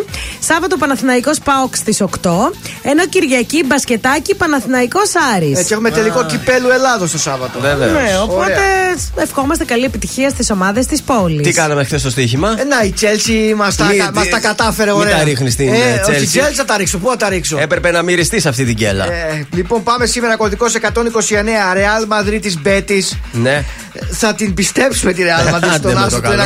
Σάββατο 0.40 0.76
Παναθηναϊκός 0.76 1.38
Πάοξ 1.38 1.78
στις 1.78 2.00
8. 2.00 2.52
Ενώ 2.82 3.06
Κυριακή 3.06 3.64
μπασκετάκι 3.66 4.34
Παναθηναϊκός 4.34 5.01
Άρης. 5.36 5.58
Έτσι 5.58 5.72
έχουμε 5.72 5.90
τελικό 5.90 6.24
κυπέλου 6.26 6.68
Ελλάδος 6.70 7.10
το 7.10 7.18
Σάββατο. 7.18 7.60
Βεβαίως. 7.60 7.92
Ναι, 7.92 8.18
οπότε 8.22 8.52
Ωραία. 8.52 8.94
ευχόμαστε 9.16 9.64
καλή 9.64 9.84
επιτυχία 9.84 10.30
στις 10.30 10.50
ομάδες 10.50 10.86
της 10.86 11.02
πόλης. 11.02 11.46
Τι 11.46 11.52
κάναμε 11.52 11.84
χθες 11.84 12.00
στο 12.00 12.10
στοίχημα; 12.10 12.54
Ε, 12.58 12.64
να, 12.64 12.82
η 12.82 12.94
Chelsea 13.00 13.54
μας 13.56 13.76
τα, 13.76 13.84
Μη- 13.84 14.10
μας 14.14 14.28
τα 14.28 14.40
κατάφερε 14.40 14.90
μην 14.90 15.00
ωραία. 15.00 15.16
τα 15.16 15.24
ρίχνεις 15.24 15.52
στην, 15.52 15.68
ε, 15.68 15.76
ε, 15.76 16.10
όχι, 16.10 16.28
Chelsea. 16.32 16.36
η 16.36 16.38
Chelsea 16.38 16.54
θα 16.56 16.64
τα 16.64 16.76
ρίξω. 16.76 16.98
Πού 16.98 17.08
θα 17.10 17.16
τα 17.16 17.28
ρίξω; 17.28 17.58
Έπρεπε 17.58 17.90
να 17.90 18.02
μυριστεί 18.02 18.42
αυτή 18.48 18.64
την 18.64 18.74
κέλα. 18.76 19.04
Ε, 19.12 19.46
λοιπόν, 19.54 19.82
πάμε 19.82 20.06
σήμερα 20.06 20.36
κωδικό 20.36 20.66
129 20.80 21.74
Real 21.74 22.28
Madrid 22.28 22.38
της 22.42 22.60
Μπέτη. 22.60 23.04
Ναι. 23.32 23.64
Θα 24.10 24.34
την 24.34 24.54
πιστέψουμε 24.54 25.12
τη 25.12 25.22
Real 25.24 25.48
Madrid 25.54 25.68
Άντε 25.74 25.76
στον 25.76 25.92
με 25.92 25.98
το 26.00 26.06
άσο 26.06 26.16
του 26.16 26.22
καλό. 26.22 26.42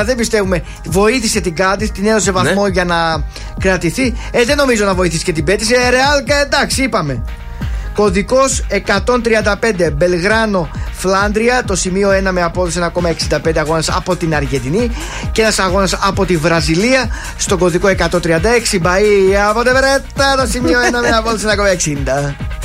1,71. 0.00 0.04
Δεν 0.04 0.16
πιστεύουμε. 0.16 0.62
Βοήθησε 0.84 1.40
την 1.40 1.54
Κάντις, 1.54 1.90
την 1.92 2.06
έδωσε 2.06 2.30
βαθμό 2.30 2.62
Ναι. 2.64 2.70
για 2.70 2.84
να 2.84 3.24
κρατηθεί. 3.60 4.14
Ε, 4.30 4.44
δεν 4.44 4.56
νομίζω 4.56 4.84
να 4.84 4.94
βοηθήσει 4.94 5.24
και 5.24 5.32
την 5.32 5.42
Μπέτη. 5.44 5.74
Ε, 5.74 5.78
Real, 5.90 6.24
και 6.24 6.32
εντάξει, 6.44 6.82
είπαμε. 6.82 7.22
Κωδικός 7.96 8.64
135 8.70 9.92
Μπελγράνο 9.92 10.70
Φλάντρια. 10.92 11.62
Το 11.66 11.74
σημείο 11.74 12.10
1 12.10 12.30
με 12.30 12.42
απόδοση 12.42 12.80
1,65 12.94 13.56
αγώνα 13.56 13.82
από 13.90 14.16
την 14.16 14.34
Αργεντινή. 14.34 14.90
Και 15.32 15.42
ένας 15.42 15.58
αγώνας 15.58 15.98
από 16.00 16.24
τη 16.24 16.36
Βραζιλία. 16.36 17.08
Στο 17.36 17.58
κωδικό 17.58 17.88
136 17.88 18.80
Μπαΐ 18.82 19.34
από 19.48 19.62
την 19.62 19.72
Βρέτα. 19.72 20.34
Το 20.36 20.46
σημείο 20.46 20.78
1 20.80 21.00
με 21.02 21.08
απόδοση 21.08 21.46
1,60. 21.46 22.55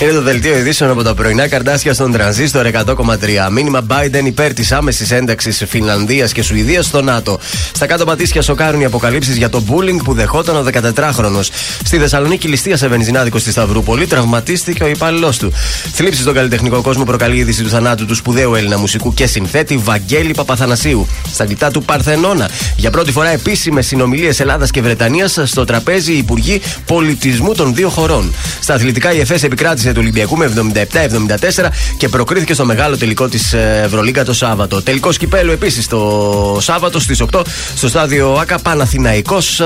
Είναι 0.00 0.12
το 0.12 0.22
δελτίο 0.22 0.56
ειδήσεων 0.58 0.90
από 0.90 1.02
τα 1.02 1.14
πρωινά 1.14 1.48
καρτάσια 1.48 1.94
στον 1.94 2.12
τρανζίστορ 2.12 2.66
100,3. 2.66 3.50
Μήνυμα 3.50 3.86
Biden 3.88 4.24
υπέρ 4.24 4.52
της 4.52 4.72
άμεσης 4.72 5.10
ένταξης 5.10 5.64
Φινλανδία 5.68 6.26
και 6.26 6.42
Σουηδίας 6.42 6.86
στο 6.86 7.02
ΝΑΤΟ. 7.02 7.38
Στα 7.74 7.86
κάτω 7.86 8.04
πατήσια 8.04 8.42
σοκάρουν 8.42 8.80
οι 8.80 8.84
αποκαλύψεις 8.84 9.36
για 9.36 9.48
το 9.48 9.62
bullying 9.68 10.02
που 10.04 10.14
δεχόταν 10.14 10.56
ο 10.56 10.64
14χρονο. 10.72 11.40
Στη 11.84 11.98
Θεσσαλονίκη 11.98 12.48
ληστεία 12.48 12.76
σε 12.76 12.88
βενζινάδικο 12.88 13.38
στη 13.38 13.50
Σταυρούπολη 13.50 14.06
τραυματίστηκε 14.06 14.82
ο 14.84 14.88
υπάλληλός 14.88 15.38
του. 15.38 15.52
Θλίψη 15.92 16.20
στον 16.20 16.34
καλλιτεχνικό 16.34 16.80
κόσμο 16.80 17.04
προκαλεί 17.04 17.36
η 17.36 17.38
είδηση 17.38 17.62
του 17.62 17.68
θανάτου 17.68 18.06
του 18.06 18.14
σπουδαίου 18.14 18.54
Έλληνα 18.54 18.78
μουσικού 18.78 19.14
και 19.14 19.26
συνθέτη 19.26 19.76
Βαγγέλη 19.76 20.34
Παπαθανασίου. 20.34 21.06
Στα 21.32 21.44
λιτά 21.44 21.70
του 21.70 21.82
Παρθενώνα. 21.82 22.50
Για 22.76 22.90
πρώτη 22.90 23.12
φορά 23.12 23.28
επίσημες 23.28 23.86
συνομιλίες 23.86 24.40
Ελλάδας 24.40 24.70
και 24.70 24.82
Βρετανίας 24.82 25.38
στο 25.44 25.64
τραπέζι 25.64 26.12
οι 26.12 26.18
Υπουργοί 26.18 26.60
Πολιτισμού 26.86 27.54
των 27.54 27.74
δύο 27.74 27.88
χωρών. 27.88 28.34
Στα 28.60 28.74
αθλητικά 28.74 29.12
η 29.12 29.20
ΕΦΕΣ 29.20 29.42
επικράτησε 29.42 29.83
του 29.92 29.98
Ολυμπιακού 30.00 30.36
με 30.36 30.52
77-74 30.82 31.66
και 31.96 32.08
προκρίθηκε 32.08 32.54
στο 32.54 32.64
μεγάλο 32.64 32.96
τελικό 32.96 33.28
της 33.28 33.52
Ευρωλίγκα 33.82 34.24
το 34.24 34.32
Σάββατο. 34.32 34.82
Τελικό 34.82 35.10
κυπέλου 35.10 35.50
επίσης 35.50 35.86
το 35.86 36.58
Σάββατο 36.60 37.00
στις 37.00 37.22
8 37.32 37.42
στο 37.76 37.88
στάδιο 37.88 38.32
ΑΚΑ 38.32 38.58
Παναθηναϊκός 38.58 39.60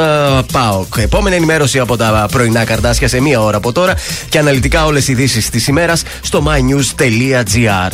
ΠΑΟΚ. 0.53 0.95
Επόμενη 0.97 1.37
ενημέρωση 1.37 1.79
από 1.79 1.97
τα 1.97 2.29
πρωινά 2.31 2.65
καρτάσια 2.65 3.09
σε 3.09 3.21
μία 3.21 3.41
ώρα 3.41 3.57
από 3.57 3.73
τώρα 3.73 3.95
και 4.29 4.39
αναλυτικά 4.39 4.85
όλες 4.85 5.09
οι 5.09 5.13
ειδήσεις 5.13 5.51
της 5.51 5.67
ημέρας 5.67 6.03
στο 6.21 6.43
mynews.gr. 6.47 7.93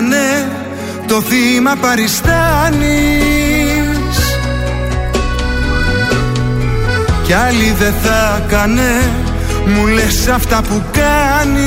μένα 0.00 0.16
ναι 0.16 0.46
το 1.06 1.20
θύμα 1.20 1.74
παριστάνεις 1.80 2.86
Κι 7.22 7.32
άλλη 7.32 7.74
δεν 7.78 7.94
θα 8.02 8.42
κάνε 8.48 9.10
μου 9.66 9.86
λες 9.86 10.28
αυτά 10.28 10.62
που 10.68 10.82
κάνεις. 10.92 11.64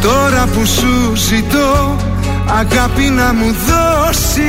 Τώρα 0.00 0.48
που 0.54 0.66
σου 0.66 1.14
ζητώ 1.14 1.96
αγάπη 2.46 3.02
να 3.02 3.32
μου 3.34 3.56
δώσεις. 3.66 4.42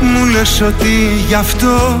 Μου 0.00 0.24
λες 0.24 0.60
ότι 0.60 1.24
γι' 1.28 1.34
αυτό 1.34 2.00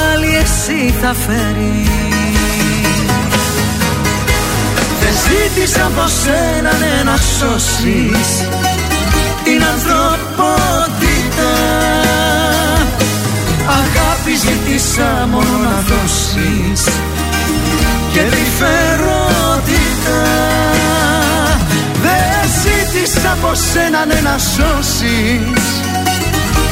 πάλι 0.21 0.35
εσύ 0.35 0.93
θα 1.01 1.13
φέρεις. 1.13 1.89
Δεν 5.01 5.13
ζήτησα 5.25 5.85
από 5.85 6.07
σένα 6.07 6.71
ναι, 6.79 7.03
να 7.03 7.17
σώσεις 7.17 8.29
την 9.43 9.63
ανθρωπότητα 9.73 11.51
Αγάπη 13.65 14.35
ζήτησα 14.35 15.27
μόνο 15.31 15.57
να 15.63 15.83
δώσεις 15.87 16.83
και 18.13 18.21
διφερότητα 18.21 20.21
Δεν 22.01 22.49
ζήτησα 22.61 23.31
από 23.31 23.55
σένα 23.55 24.05
ναι, 24.05 24.19
να 24.23 24.37
σώσεις 24.37 25.70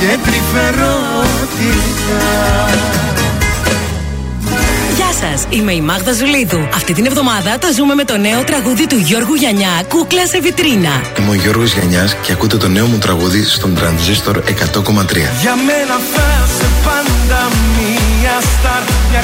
και 0.00 0.18
τρυφερότητα. 0.24 1.88
Γεια 4.96 5.12
σας, 5.20 5.46
είμαι 5.50 5.72
η 5.72 5.80
Μάγδα 5.80 6.12
Ζουλίδου. 6.12 6.68
Αυτή 6.74 6.92
την 6.92 7.06
εβδομάδα 7.06 7.58
τα 7.58 7.72
ζούμε 7.72 7.94
με 7.94 8.04
το 8.04 8.16
νέο 8.16 8.44
τραγούδι 8.44 8.86
του 8.86 8.96
Γιώργου 8.96 9.34
Γιανιά, 9.34 9.82
Κούκλα 9.88 10.26
σε 10.26 10.40
βιτρίνα. 10.40 11.02
Είμαι 11.18 11.30
ο 11.30 11.34
Γιώργος 11.34 11.72
Γιανιάς 11.72 12.14
και 12.14 12.32
ακούτε 12.32 12.56
το 12.56 12.68
νέο 12.68 12.86
μου 12.86 12.98
τραγούδι 12.98 13.44
στον 13.44 13.74
τρανζίστορ 13.74 14.36
100,3. 14.36 15.30
Για 15.40 15.54
μένα 15.56 15.96
θα 16.14 16.48
πάντα 16.84 17.48
μία 17.76 18.38
στάρ, 18.40 18.82
μια 19.10 19.22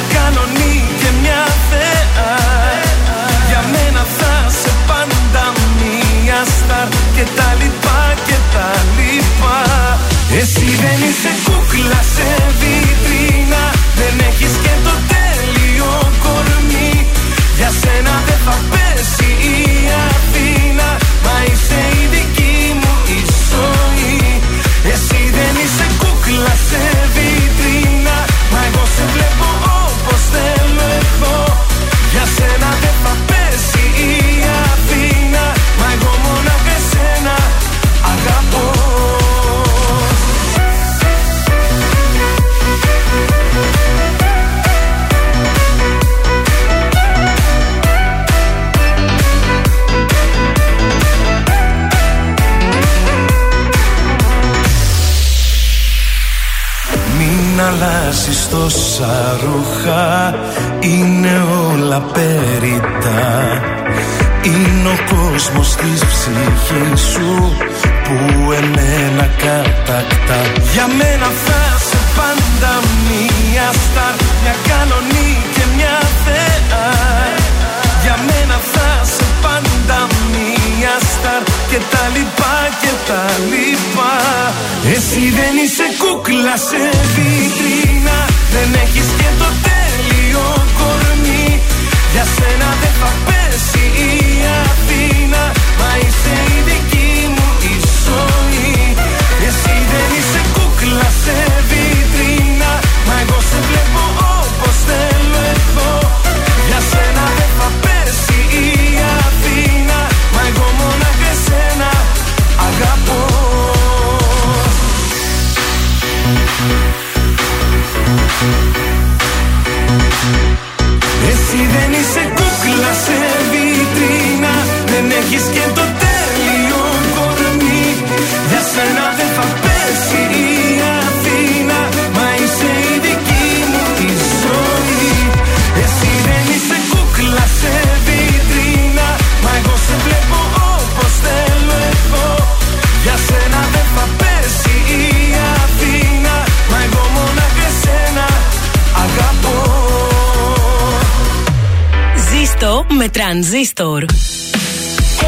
Store. 153.77 154.05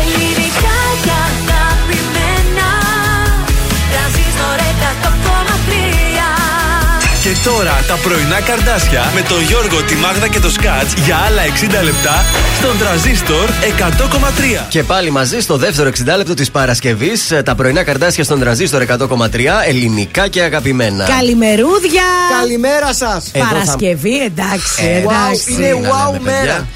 Ελληνικά 0.02 0.78
και 1.04 1.12
αγαπημένα 1.32 2.70
Τραζίστορ 3.92 4.58
100,3 4.82 4.84
Και 7.24 7.50
τώρα 7.50 7.84
τα 7.88 7.96
πρωινά 8.04 8.42
καρδάσια 8.42 9.12
με 9.16 9.22
τον 9.22 9.42
Γιώργο, 9.42 9.84
τη 9.84 9.96
Μάγδα 9.96 10.28
και 10.28 10.40
το 10.40 10.50
Σκάτς 10.50 10.94
για 11.06 11.18
άλλα 11.18 11.42
60 11.82 11.84
λεπτά 11.84 12.26
στον 12.58 12.78
Τραζίστορ 12.78 13.50
100,3. 14.64 14.66
Και 14.70 14.84
πάλι 14.84 15.10
μαζί 15.10 15.40
στο 15.40 15.58
δεύτερο 15.58 15.90
60 15.90 15.94
λεπτό 16.18 16.34
της 16.34 16.52
Παρασκευής, 16.52 17.32
ε, 17.32 17.44
τα 17.44 17.56
πρωινά 17.56 17.84
καρδάσια 17.84 18.24
στον 18.24 18.40
Τραζίστορ 18.40 18.82
100,3, 18.82 19.64
ελληνικά 19.68 20.28
και 20.28 20.42
αγαπημένα. 20.42 21.06
Καλημερούδια! 21.06 22.04
Καλημέρα 22.40 22.94
σας! 22.94 23.32
Παρασκευή, 23.32 24.24
εντάξει. 24.24 24.84
Ε, 24.84 24.98
είναι 25.48 25.74
wow 25.74 26.20
μέρα. 26.20 26.68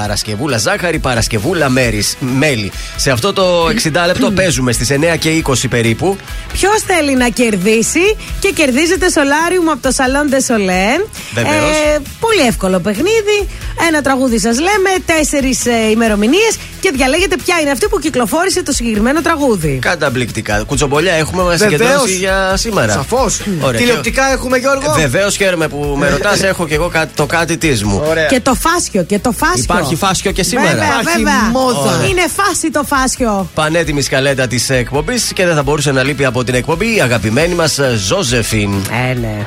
Παρασκευούλα 0.00 0.58
ζάχαρη, 0.58 0.98
Παρασκευούλα 0.98 1.68
μέρης, 1.68 2.16
μέλι. 2.20 2.72
Σε 2.96 3.10
αυτό 3.10 3.32
το 3.32 3.66
60 3.66 4.06
λεπτό 4.06 4.30
παίζουμε 4.30 4.72
στις 4.72 4.90
9 4.90 5.16
και 5.18 5.42
20 5.46 5.68
περίπου. 5.68 6.16
Ποιος 6.52 6.82
θέλει 6.86 7.14
να 7.16 7.28
κερδίσει 7.28 8.16
και 8.40 8.50
κερδίζετε 8.50 9.10
σολάριουμ 9.10 9.70
από 9.70 9.82
το 9.82 9.90
Salon 9.96 10.34
de 10.34 10.54
Soleil. 10.54 11.06
Βεβαίως. 11.34 11.76
πολύ 12.20 12.46
εύκολο 12.46 12.80
παιχνίδι. 12.80 13.48
Ένα 13.88 14.02
τραγούδι 14.02 14.38
σας 14.38 14.58
λέμε, 14.58 14.90
τέσσερις 15.06 15.66
ε, 15.66 15.90
ημερομηνίες 15.90 16.56
και 16.80 16.90
διαλέγετε 16.94 17.36
ποια 17.44 17.58
είναι 17.60 17.70
αυτή 17.70 17.86
που 17.88 17.98
κυκλοφόρησε 17.98 18.62
το 18.62 18.72
συγκεκριμένο 18.72 19.20
τραγούδι. 19.20 19.78
Καταπληκτικά. 19.82 20.62
Κουτσομπολιά 20.66 21.12
έχουμε 21.12 21.42
μας 21.42 21.58
Βεβαίως. 21.58 21.80
συγκεντρώσει 21.80 22.16
για 22.16 22.52
σήμερα. 22.56 22.92
Σαφώς. 22.92 23.40
Ωραία. 23.60 23.80
Τηλεοπτικά 23.80 24.32
έχουμε, 24.32 24.56
Γιώργο. 24.58 24.92
Βεβαίως 24.96 25.36
χαίρομαι 25.36 25.68
που 25.68 25.94
με 25.98 26.08
ρωτάς. 26.10 26.42
Έχω 26.42 26.66
και 26.66 26.74
εγώ 26.74 26.88
κάτι- 26.88 27.14
το 27.14 27.26
κάτι 27.26 27.56
της 27.56 27.84
μου. 27.84 28.02
Ωραία. 28.08 28.26
Και 28.26 28.40
το 28.40 28.54
φάσιο, 28.54 29.02
και 29.02 29.18
το 29.18 29.32
φάσιο. 29.32 29.62
Υπάρχει 29.62 29.94
φάσιο 29.96 30.30
και 30.32 30.42
σήμερα. 30.42 30.68
Βέβαια, 30.70 30.86
Υπάρχει 31.00 31.16
βέβαια. 31.16 31.50
μόδα. 31.52 32.06
Είναι 32.10 32.24
φάση 32.36 32.70
το 32.70 32.82
φάσιο. 32.86 33.48
Πανέτοιμη 33.54 34.02
σκαλέτα 34.02 34.46
της 34.46 34.70
εκπομπής 34.70 35.30
και 35.34 35.46
δεν 35.46 35.54
θα 35.54 35.62
μπορούσε 35.62 35.92
να 35.92 36.02
λείπει 36.02 36.24
από 36.24 36.44
την 36.44 36.54
εκπομπή 36.54 36.96
η 36.96 37.00
αγαπημένη 37.00 37.54
μας 37.54 37.78
Ζώζεφιν. 38.06 38.70
Ε, 39.10 39.14
ναι. 39.14 39.46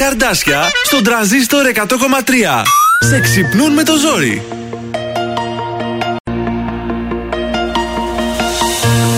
καρδάσια 0.00 0.70
στον 0.84 1.04
τραζίστορ 1.04 1.66
100,3. 1.74 2.62
Σε 3.00 3.20
ξυπνούν 3.20 3.72
με 3.72 3.82
το 3.82 3.92
ζόρι. 3.96 4.42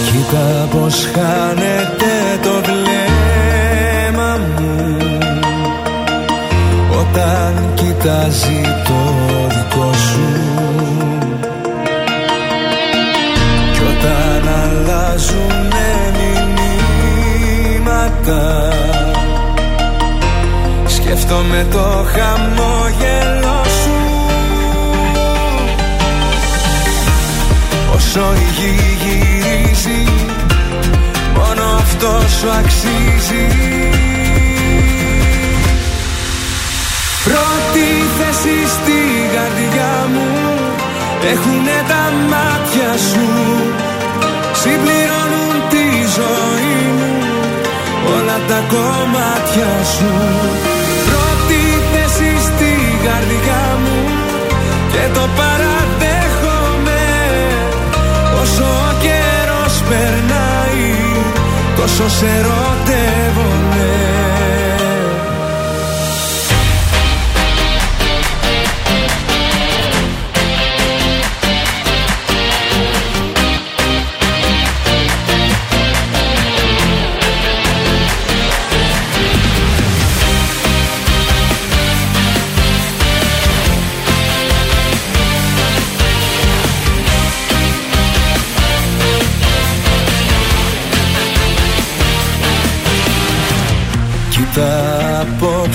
Κοίτα 0.07 0.69
πως 0.71 1.09
χάνεται 1.15 1.62
Σκέφτομαι 21.63 21.85
το 21.85 22.07
χαμόγελο 22.15 23.63
σου. 23.65 23.97
Όσο 27.95 28.33
η 28.35 28.49
γη 28.57 28.99
γυρίζει 29.03 30.05
Μόνο 31.35 31.63
αυτός 31.79 32.33
σου 32.41 32.49
αξίζει. 32.51 33.47
Πρώτη 37.25 37.87
θέση 38.19 38.57
στη 38.69 39.01
καρδιά 39.35 40.09
μου 40.13 40.31
Έχουνε 41.31 41.79
τα 41.89 42.13
μάτια 42.31 42.93
σου. 43.09 43.27
Συμπληρώνουν 44.53 45.55
τη 45.71 45.87
ζωή 46.17 46.77
μου 46.97 47.13
Όλα 48.15 48.39
τα 48.49 48.63
κομμάτια 48.69 49.85
σου 49.97 50.11
χέρια 53.33 53.79
μου 53.85 54.01
και 54.93 55.05
το 55.15 55.29
παραδέχομαι. 55.37 57.03
Όσο 58.43 58.65
ο 58.65 58.93
καιρός 59.01 59.83
περνάει 59.89 60.95
τόσο 61.77 62.09
σε 62.09 62.33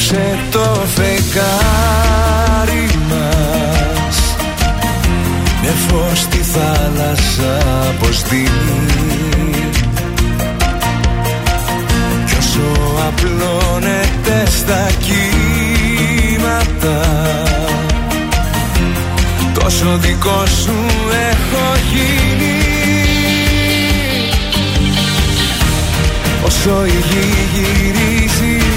απόψε 0.07 0.39
το 0.51 0.65
φεγγάρι 0.95 2.89
μας. 3.09 4.17
Με 5.61 5.73
φως 5.87 6.19
στη 6.19 6.37
θάλασσα 6.37 7.53
αποστείλει 7.89 8.81
Κι 12.25 12.35
όσο 12.39 12.69
απλώνεται 13.07 14.37
στα 14.57 14.87
κύματα 14.99 16.97
Τόσο 19.53 19.97
δικό 19.97 20.43
σου 20.63 20.75
έχω 21.29 21.65
γίνει. 21.93 22.55
Όσο 26.45 26.85
η 26.85 27.03
γη 27.09 27.27
γυρίζει 27.53 28.76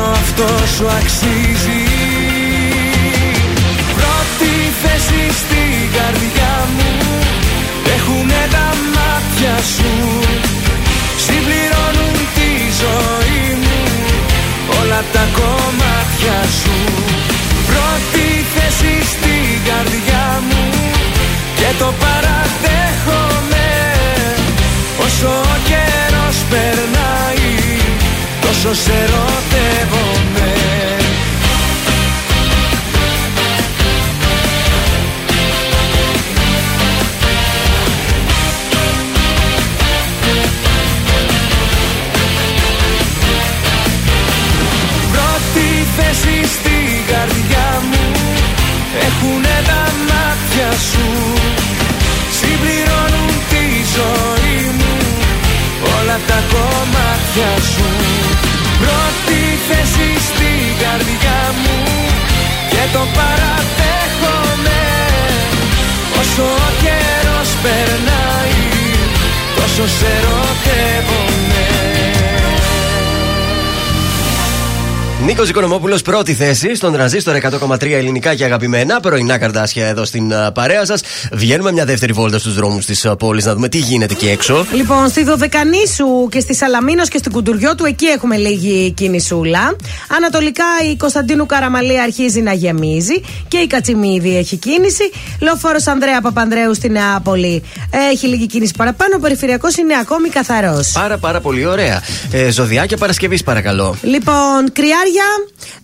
Μόνο 0.00 0.12
αυτός 0.12 0.70
σου 0.76 0.86
αξίζει. 0.98 1.82
Πρώτη 3.98 4.52
θέση 4.82 5.22
στην 5.40 5.74
καρδιά 5.96 6.54
μου 6.76 6.90
Έχουνε 7.96 8.42
τα 8.54 8.68
μάτια 8.94 9.56
σου. 9.74 9.92
Συμπληρώνουν 11.24 12.16
τη 12.36 12.50
ζωή 12.82 13.44
μου 13.62 13.80
Όλα 14.80 15.00
τα 15.12 15.24
κομμάτια 15.38 16.38
σου. 16.58 16.76
Πρώτη 17.70 18.26
θέση 18.54 18.94
στην 19.12 19.48
καρδιά 19.68 20.26
μου 20.48 20.64
Και 21.58 21.70
το 21.78 21.88
παραδέχομαι. 22.02 23.68
Όσο 25.04 25.28
ο 25.28 25.56
καιρός 25.68 26.36
περνάει 26.50 26.99
Τόσο 28.62 28.74
σε 28.74 28.92
ερωτεύομαι 28.92 30.52
Πρώτη 45.12 45.86
θέση 45.96 46.44
στην 46.44 47.14
καρδιά 47.14 47.82
μου 47.90 48.12
Έχουνε 49.00 49.62
τα 49.66 49.92
μάτια 50.08 50.70
σου 50.90 51.32
Συμπληρώνουν 52.30 53.34
τη 53.50 53.64
ζωή 53.96 54.70
μου 54.78 55.00
Όλα 55.98 56.20
τα 56.26 56.42
κομμάτια 56.52 57.62
σου. 57.74 57.84
Πρώτη 58.30 58.49
θέση 59.68 60.08
στην 60.28 60.62
καρδιά 60.82 61.40
μου 61.62 61.78
Και 62.72 62.84
το 62.92 63.02
παραδέχομαι 63.16 64.82
Όσο 66.20 66.42
ο 66.42 66.70
καιρός 66.82 67.50
περνάει 67.62 68.58
Τόσο 69.56 69.88
σε 69.98 70.06
ερωτεύομαι 70.06 71.30
Νίκος 75.24 75.48
Οικονομόπουλος, 75.48 76.02
πρώτη 76.02 76.34
θέση 76.34 76.74
στον 76.74 76.92
τρανζίστορ 76.92 77.36
100,3 77.36 77.90
ελληνικά 77.90 78.34
και 78.34 78.44
αγαπημένα. 78.44 79.00
Πρωινά 79.00 79.38
καρδάσια 79.38 79.86
εδώ 79.86 80.04
στην 80.04 80.34
α, 80.34 80.52
παρέα 80.52 80.84
σας. 80.84 81.00
Βγαίνουμε 81.32 81.72
μια 81.72 81.84
δεύτερη 81.84 82.12
βόλτα 82.12 82.38
στους 82.38 82.54
δρόμους 82.54 82.86
της 82.86 83.06
πόλης 83.18 83.44
να 83.44 83.54
δούμε 83.54 83.68
τι 83.68 83.78
γίνεται 83.78 84.12
εκεί 84.12 84.28
έξω. 84.28 84.66
Λοιπόν, 84.72 85.08
στη 85.08 85.24
Δωδεκανήσου 85.24 86.28
και 86.30 86.40
στη 86.40 86.54
Σαλαμίνος 86.54 87.08
και 87.08 87.18
στην 87.18 87.32
Κουντουριό 87.32 87.74
του, 87.74 87.84
εκεί 87.84 88.06
έχουμε 88.06 88.36
λίγη 88.36 88.90
κινησούλα. 88.90 89.76
Ανατολικά 90.16 90.64
η 90.92 90.96
Κωνσταντίνου 90.96 91.46
Καραμαλή 91.46 92.00
αρχίζει 92.00 92.40
να 92.40 92.52
γεμίζει 92.52 93.20
και 93.48 93.56
η 93.56 93.66
Κατσιμίδη 93.66 94.36
έχει 94.36 94.56
κίνηση. 94.56 95.10
Λεωφόρος 95.40 95.86
Ανδρέα 95.86 96.20
Παπανδρέου 96.20 96.74
στη 96.74 96.88
Νεάπολη 96.88 97.62
έχει 97.90 98.26
λίγη 98.26 98.46
κίνηση 98.46 98.72
παραπάνω. 98.76 99.16
Ο 99.16 99.20
περιφερειακός 99.20 99.76
είναι 99.76 99.94
ακόμη 100.00 100.28
καθαρός. 100.28 100.92
Πάρα 100.92 101.18
πάρα 101.18 101.40
πολύ 101.40 101.66
ωραία. 101.66 102.02
Ε, 102.32 102.50
ζωδιάκια 102.50 102.96
Παρασκευής 102.96 103.42
παρακαλώ. 103.42 103.96
Λοιπόν, 104.02 104.72
κρυάρια, 104.72 105.24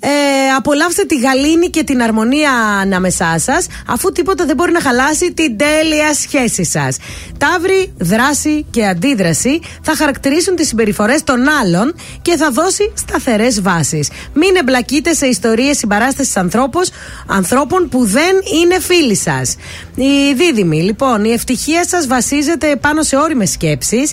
ε, 0.01 0.09
απολαύστε 0.57 1.05
τη 1.05 1.19
γαλήνη 1.19 1.71
και 1.71 1.85
την 1.85 2.03
αρμονία 2.03 2.51
ανάμεσά 2.81 3.39
σας, 3.39 3.67
αφού 3.87 4.13
τίποτα 4.13 4.47
δεν 4.47 4.57
μπορεί 4.57 4.73
να 4.73 4.81
χαλάσει 4.81 5.33
την 5.33 5.57
τέλεια 5.57 6.15
σχέση 6.15 6.65
σας. 6.65 6.97
Ταύρη, 7.39 7.93
δράση 7.99 8.67
και 8.71 8.87
αντίδραση 8.87 9.61
θα 9.83 9.97
χαρακτηρίσουν 9.97 10.57
τις 10.57 10.69
συμπεριφορές 10.69 11.25
των 11.25 11.49
άλλων 11.49 11.95
και 12.23 12.37
θα 12.37 12.51
δώσει 12.51 12.93
σταθερές 12.95 13.63
βάσεις. 13.63 14.09
Μην 14.33 14.57
εμπλακείτε 14.57 15.13
σε 15.13 15.27
ιστορίες 15.27 15.79
συμπαράστασης 15.79 16.37
ανθρώπων 17.27 17.89
που 17.89 18.05
δεν 18.05 18.35
είναι 18.63 18.81
φίλοι 18.81 19.17
σας. 19.17 19.57
Οι 19.99 20.35
δίδυμοι, 20.35 20.83
λοιπόν, 20.83 21.25
η 21.25 21.33
ευτυχία 21.33 21.87
σας 21.87 22.07
βασίζεται 22.07 22.77
πάνω 22.77 23.03
σε 23.03 23.17
όριμες 23.17 23.51
σκέψεις, 23.51 24.13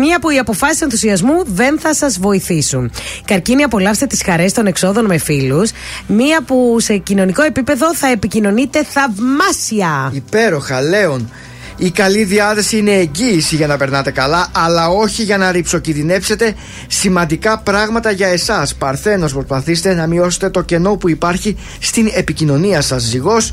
μία 0.00 0.18
που 0.20 0.30
οι 0.30 0.38
αποφάσεις 0.38 0.80
ενθουσιασμού 0.80 1.42
δεν 1.46 1.78
θα 1.78 1.94
σας 1.94 2.18
βοηθήσουν. 2.18 2.90
Καρκίνη, 3.24 3.62
απολαύστε 3.62 4.06
τις 4.06 4.22
χαρές 4.22 4.52
των 4.52 4.66
εξόδων 4.66 5.04
με 5.04 5.18
φίλους, 5.18 5.70
μία 6.06 6.42
που 6.42 6.76
σε 6.80 6.96
κοινωνικό 6.96 7.42
επίπεδο 7.42 7.94
θα 7.94 8.06
επικοινωνείτε 8.08 8.84
θαυμάσια. 8.84 10.10
Υπέροχα, 10.14 10.82
Λέων. 10.82 11.30
Η 11.80 11.90
καλή 11.90 12.24
διάθεση 12.24 12.76
είναι 12.76 12.92
εγγύηση 12.92 13.56
για 13.56 13.66
να 13.66 13.76
περνάτε 13.76 14.10
καλά, 14.10 14.48
αλλά 14.52 14.88
όχι 14.88 15.22
για 15.22 15.36
να 15.38 15.52
ρηψοκινδυνεύσετε 15.52 16.54
σημαντικά 16.86 17.58
πράγματα 17.58 18.10
για 18.10 18.28
εσάς. 18.28 18.74
Παρθένος, 18.74 19.32
προσπαθήστε 19.32 19.94
να 19.94 20.06
μειώσετε 20.06 20.50
το 20.50 20.62
κενό 20.62 20.96
που 20.96 21.08
υπάρχει 21.08 21.56
στην 21.80 22.10
επικοινωνία 22.14 22.80
σας. 22.80 23.02
Ζυγός, 23.02 23.52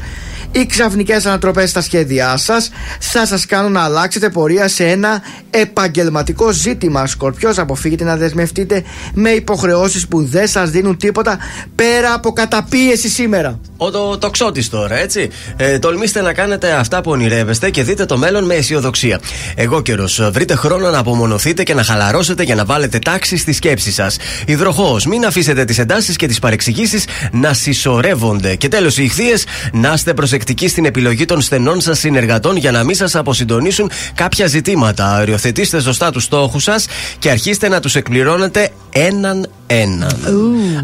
οι 0.56 0.66
ξαφνικές 0.66 1.26
ανατροπές 1.26 1.70
στα 1.70 1.82
σχέδιά 1.82 2.38
σας 2.38 2.70
θα 3.00 3.26
σας 3.26 3.46
κάνουν 3.46 3.72
να 3.72 3.84
αλλάξετε 3.84 4.30
πορεία 4.30 4.68
σε 4.68 4.86
ένα 4.86 5.22
επαγγελματικό 5.50 6.52
ζήτημα. 6.52 7.08
Σκορπιός, 7.08 7.58
αποφύγετε 7.58 8.04
να 8.04 8.16
δεσμευτείτε 8.16 8.84
με 9.14 9.30
υποχρεώσεις 9.30 10.08
που 10.08 10.26
δεν 10.26 10.48
σας 10.48 10.70
δίνουν 10.70 10.98
τίποτα 10.98 11.38
πέρα 11.76 12.14
από 12.14 12.34
καταπίεση 12.34 13.10
σήμερα. 13.10 13.60
Ο 13.78 13.92
το, 13.92 14.18
τοξότης 14.18 14.70
τώρα, 14.70 14.98
έτσι. 14.98 15.30
Ε, 15.58 15.80
τολμήστε 15.80 16.22
να 16.22 16.34
κάνετε 16.34 16.72
αυτά 16.72 17.02
που 17.02 17.12
ονειρεύεστε 17.12 17.70
και 17.70 17.84
δείτε 17.84 18.06
το 18.06 18.18
μέλλον 18.18 18.46
με 18.46 18.54
αισιοδοξία. 18.54 19.20
Εγώ 19.56 19.82
καιρο, 19.82 20.08
βρείτε 20.32 20.56
χρόνο 20.56 20.90
να 20.90 20.98
απομονωθείτε 20.98 21.64
και 21.64 21.74
να 21.74 21.84
χαλαρώσετε 21.84 22.44
για 22.44 22.56
να 22.56 22.66
βάλετε 22.66 23.00
τάξη 23.00 23.38
στη 23.38 23.54
σκέψη 23.54 23.92
σας. 23.92 24.18
Υδροχός, 24.46 25.06
μην 25.06 25.26
αφήσετε 25.26 25.66
τις 25.66 25.78
εντάσεις 25.80 26.16
και 26.16 26.28
τις 26.28 26.40
παρεξηγήσεις 26.40 27.06
να 27.32 27.54
συσσωρεύονται. 27.54 28.56
Και 28.56 28.68
τέλος, 28.68 28.98
οι 28.98 29.04
ηχθείες, 29.04 29.46
να 29.72 29.94
είστε 29.94 30.14
προσεκτικοί 30.14 30.44
στην 30.68 30.86
επιλογή 30.86 31.26
των 31.26 31.42
στενών 31.42 31.82
σας 31.82 32.00
συνεργατών 32.00 32.56
για 32.58 32.72
να 32.72 32.84
μην 32.84 32.96
σας 32.96 33.16
αποσυντονίσουν 33.16 33.92
κάποια 34.14 34.48
ζητήματα. 34.48 35.20
Οριοθετήστε 35.22 35.82
σωστά 35.82 36.12
τους 36.12 36.24
στόχους 36.24 36.64
σας 36.64 36.86
και 37.20 37.30
αρχίστε 37.30 37.68
να 37.68 37.80
τους 37.80 37.96
εκπληρώνετε 37.96 38.70
έναν 38.92 39.48
έναν. 39.68 40.12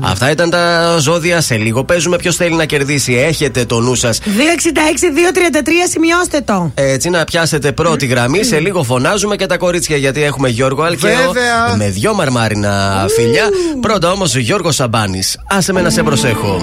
Αυτά 0.02 0.32
ήταν 0.32 0.50
τα 0.50 0.98
ζώδια. 1.00 1.42
Σε 1.42 1.56
λίγο 1.56 1.84
παίζουμε 1.84 2.18
ποιος 2.18 2.36
θέλει 2.36 2.56
να 2.56 2.66
κερδίσει. 2.66 3.14
Έχετε 3.14 3.66
το 3.66 3.80
νου 3.80 3.96
σας. 3.96 4.20
266-233, 4.20 4.28
σημειώστε 5.90 6.42
το. 6.42 6.72
Έτσι 6.76 7.10
να 7.10 7.24
πιάσετε 7.24 7.72
πρώτη 7.72 8.06
γραμμή. 8.06 8.44
Σε 8.44 8.60
λίγο 8.60 8.84
φωνάζουμε 8.84 9.36
και 9.36 9.46
τα 9.46 9.58
κορίτσια 9.58 9.98
γιατί 9.98 10.24
έχουμε 10.24 10.50
Γιώργο 10.50 10.84
Αλκαίο 10.84 11.32
Βέβαια. 11.32 11.76
με 11.76 11.90
δυο 11.90 12.14
μαρμάρινα 12.14 13.06
φιλιά. 13.16 13.50
Πρώτα 13.82 14.12
όμως 14.12 14.36
Γιώργος 14.36 14.76
Σαμπάνης. 14.76 15.40
Άσε 15.48 15.74
με 15.74 15.82
να 15.82 15.90
σε 15.90 16.04
προσέχω. 16.04 16.60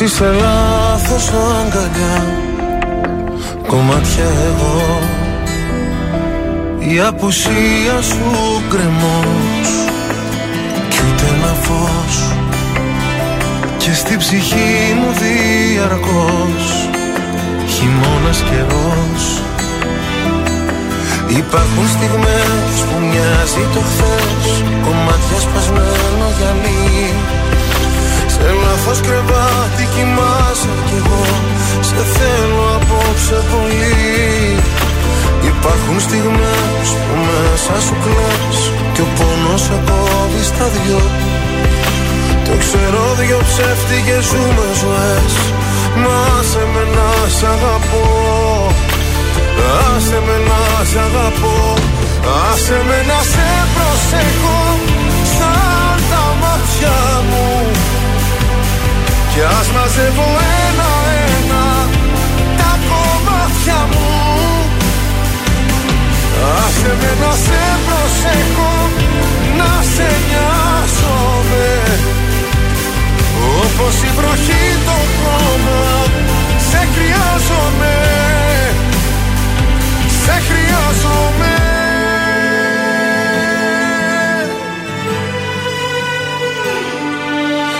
Εσύ 0.00 0.14
σε 0.14 0.24
λάθος 0.24 1.28
αγκαλιά 1.28 2.26
κομμάτια 3.66 4.24
εγώ. 4.48 5.00
Η 6.78 7.00
απουσία 7.00 8.02
σου 8.02 8.62
κρεμός 8.68 9.68
Κι 10.88 10.98
ούτε 11.06 11.24
ένα 11.34 11.54
φως. 11.62 12.32
Και 13.78 13.94
στη 13.94 14.16
ψυχή 14.16 14.94
μου 14.98 15.10
διαρκώς. 15.20 16.88
Χειμώνας 17.68 18.42
καιρός. 18.48 19.42
Υπάρχουν 21.28 21.86
στιγμές 21.88 22.72
που 22.86 22.96
μοιάζει 23.00 23.64
το 23.74 23.80
χθες. 23.80 24.62
Κομμάτια 24.84 25.38
σπασμένο 25.40 26.26
γυαλί 26.38 27.37
Σε 28.40 28.50
λάθος 28.62 29.00
κρεβάτι 29.00 29.84
κοιμάσαι 29.94 30.72
κι 30.88 30.96
εγώ. 31.00 31.24
Σε 31.88 32.00
θέλω 32.14 32.64
απόψε 32.76 33.38
πολύ. 33.50 34.58
Υπάρχουν 35.52 36.00
στιγμές 36.06 36.86
που 37.04 37.14
μέσα 37.26 37.74
σου 37.86 37.96
κλαις 38.04 38.58
Και 38.94 39.02
ο 39.06 39.08
πόνος 39.16 39.60
σε 39.66 39.76
κόβει 39.88 40.42
στα 40.50 40.66
δυο. 40.74 41.02
Το 42.46 42.54
ξέρω 42.62 43.02
δυο 43.20 43.38
ψεύτικες 43.48 44.24
ζούμε 44.30 44.66
ζωές. 44.82 45.32
Μα 46.02 46.20
σε 46.50 46.62
με 46.72 46.82
να 46.96 47.10
σ' 47.36 47.44
αγαπώ. 47.54 48.06
Άσε 49.94 50.18
με 50.26 50.36
να 50.48 50.62
σ' 50.90 50.98
αγαπώ. 51.06 51.58
Άσε 52.50 52.78
με 52.88 52.98
να 53.08 53.18
σε 53.32 53.48
προσέχω. 53.74 54.60
Σαν 55.36 55.96
τα 56.10 56.24
μάτια 56.40 56.96
μου 57.28 57.57
Κι 59.38 59.44
ας 59.44 59.68
μαζεύω 59.70 60.28
ένα-ένα 60.68 61.64
Τα 62.56 62.72
κομμάτια 62.88 63.80
μου. 63.90 64.10
Άσε 66.64 66.92
με 67.00 67.12
να 67.20 67.32
σε 67.44 67.62
προσέχω 67.86 68.72
Να 69.58 69.72
σε 69.94 70.08
νοιάζομαι. 70.28 71.68
Όπως 73.62 73.94
η 74.02 74.10
βροχή 74.16 74.64
το 74.86 74.98
χώμα 75.18 75.82
Σε 76.70 76.88
χρειάζομαι. 76.94 77.94
Σε 80.24 80.42
χρειάζομαι. 80.48 81.54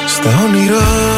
Στα 0.07 0.31
όνειρά 0.45 1.18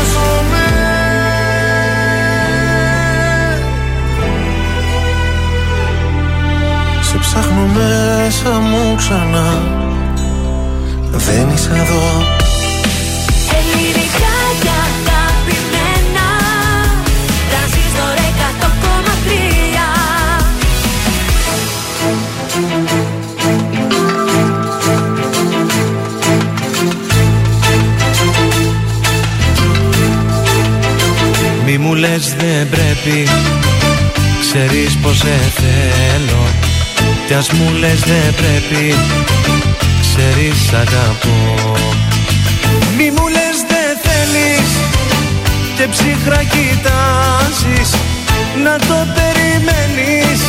χρειάζομαι 0.00 0.64
Σε 7.02 7.18
ψάχνω 7.18 7.66
μέσα 7.66 8.58
μου 8.58 8.94
ξανά. 8.96 9.62
Δεν 11.10 11.48
είσαι 11.54 11.70
εδώ 11.70 12.39
μου 31.90 31.96
λες 31.96 32.34
δεν 32.38 32.68
πρέπει 32.68 33.28
Ξέρεις 34.40 34.96
πως 34.96 35.16
σε 35.16 35.52
θέλω. 35.54 36.42
Κι 37.26 37.34
ας 37.34 37.50
μου 37.50 37.72
λες 37.78 38.00
δεν 38.00 38.34
πρέπει 38.34 38.94
Ξέρεις 40.00 40.72
αγαπώ. 40.72 41.72
Μη 42.96 43.10
μου 43.10 43.28
λες 43.28 43.58
δεν 43.68 43.90
θέλεις 44.02 44.70
Και 45.76 45.86
ψυχρά 45.90 46.42
κοιτάζεις. 46.42 47.94
Να 48.64 48.78
το 48.78 49.06
περιμένεις. 49.14 50.40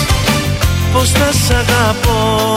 Πως 0.94 1.10
θα 1.10 1.32
σ' 1.32 1.50
αγαπώ. 1.50 2.56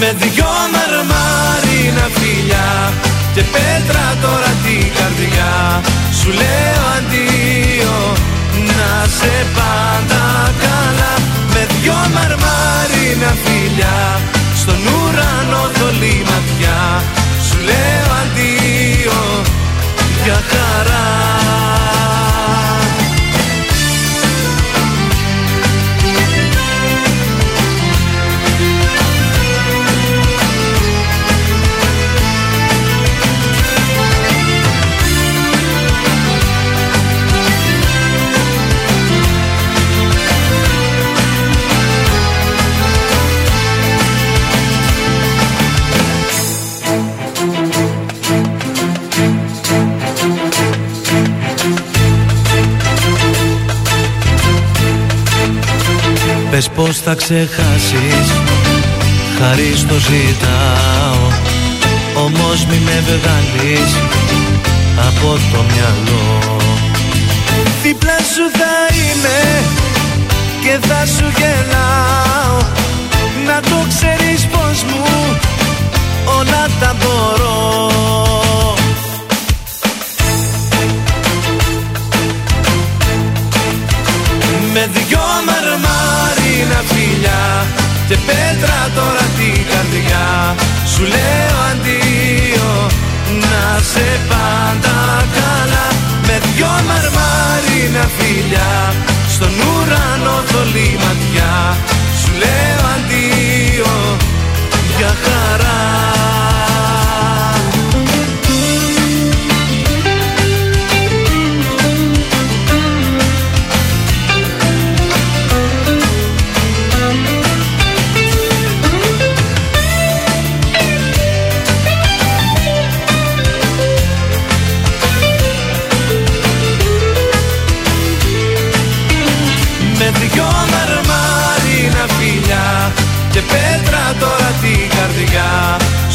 Με 0.00 0.16
δυο 0.18 0.50
μαρμάρινα 1.90 2.08
φιλιά 2.18 2.92
Και 3.34 3.42
πέτρα 3.42 4.04
τώρα 4.22 4.52
την 4.64 4.92
καρδιά. 4.96 5.82
Σου 6.18 6.28
λέω 6.40 6.84
αντίο 6.96 7.96
Να 8.68 8.92
σε 9.18 9.34
πάντα 9.56 10.24
καλά. 10.64 11.12
Με 11.52 11.66
δυο 11.72 11.98
μαρμάρινα 12.14 13.32
φιλιά 13.44 14.20
Στον 14.60 14.80
ουρανό 14.94 15.62
θολή 15.78 16.16
ματιά. 16.28 17.02
Σου 17.46 17.58
λέω 17.68 18.10
αντίο 18.22 19.20
Για 20.24 20.40
χαρά 20.50 21.08
Πες 56.50 56.68
πως 56.68 56.98
θα 56.98 57.14
ξεχάσεις. 57.14 58.26
Χαρί 59.38 59.72
στο 59.76 59.94
ζητάω. 59.94 61.26
Όμως 62.24 62.64
μη 62.64 62.78
με 62.84 63.02
βγάλεις 63.06 63.90
Από 65.08 65.38
το 65.52 65.64
μυαλό. 65.72 66.56
Δίπλα 67.82 68.18
σου 68.18 68.50
θα 68.58 68.94
είμαι 68.94 69.62
και 70.64 70.86
θα 70.86 71.06
σου 71.06 71.32
γελάω. 71.38 72.58
Να 73.46 73.60
το 73.60 73.86
ξέρεις 73.88 74.46
πως 74.46 74.82
μου 74.82 75.04
όλα 76.38 76.66
τα 76.80 76.96
μπορώ 76.98 77.39
μαρμάρινα 87.20 87.26
φιλιά 87.26 87.66
και 88.08 88.16
πέτρα 88.26 88.78
τώρα 88.94 89.24
την 89.38 89.64
καρδιά. 89.70 90.56
Σου 90.92 91.02
λέω 91.02 91.56
αντίο 91.70 92.70
να 93.42 93.80
σε 93.92 94.08
πάντα 94.28 94.98
καλά. 95.36 95.86
Με 96.26 96.40
δυο 96.44 96.72
μαρμάρινα 96.88 98.04
φιλιά. 98.16 98.94
Στον 99.34 99.52
ουρανό 99.68 100.42
θολή 100.46 100.98
ματιά. 101.02 101.76
Σου 102.20 102.30
λέω 102.40 102.82
αντίο 102.94 104.16
για 104.98 105.12
χαρά 105.24 106.19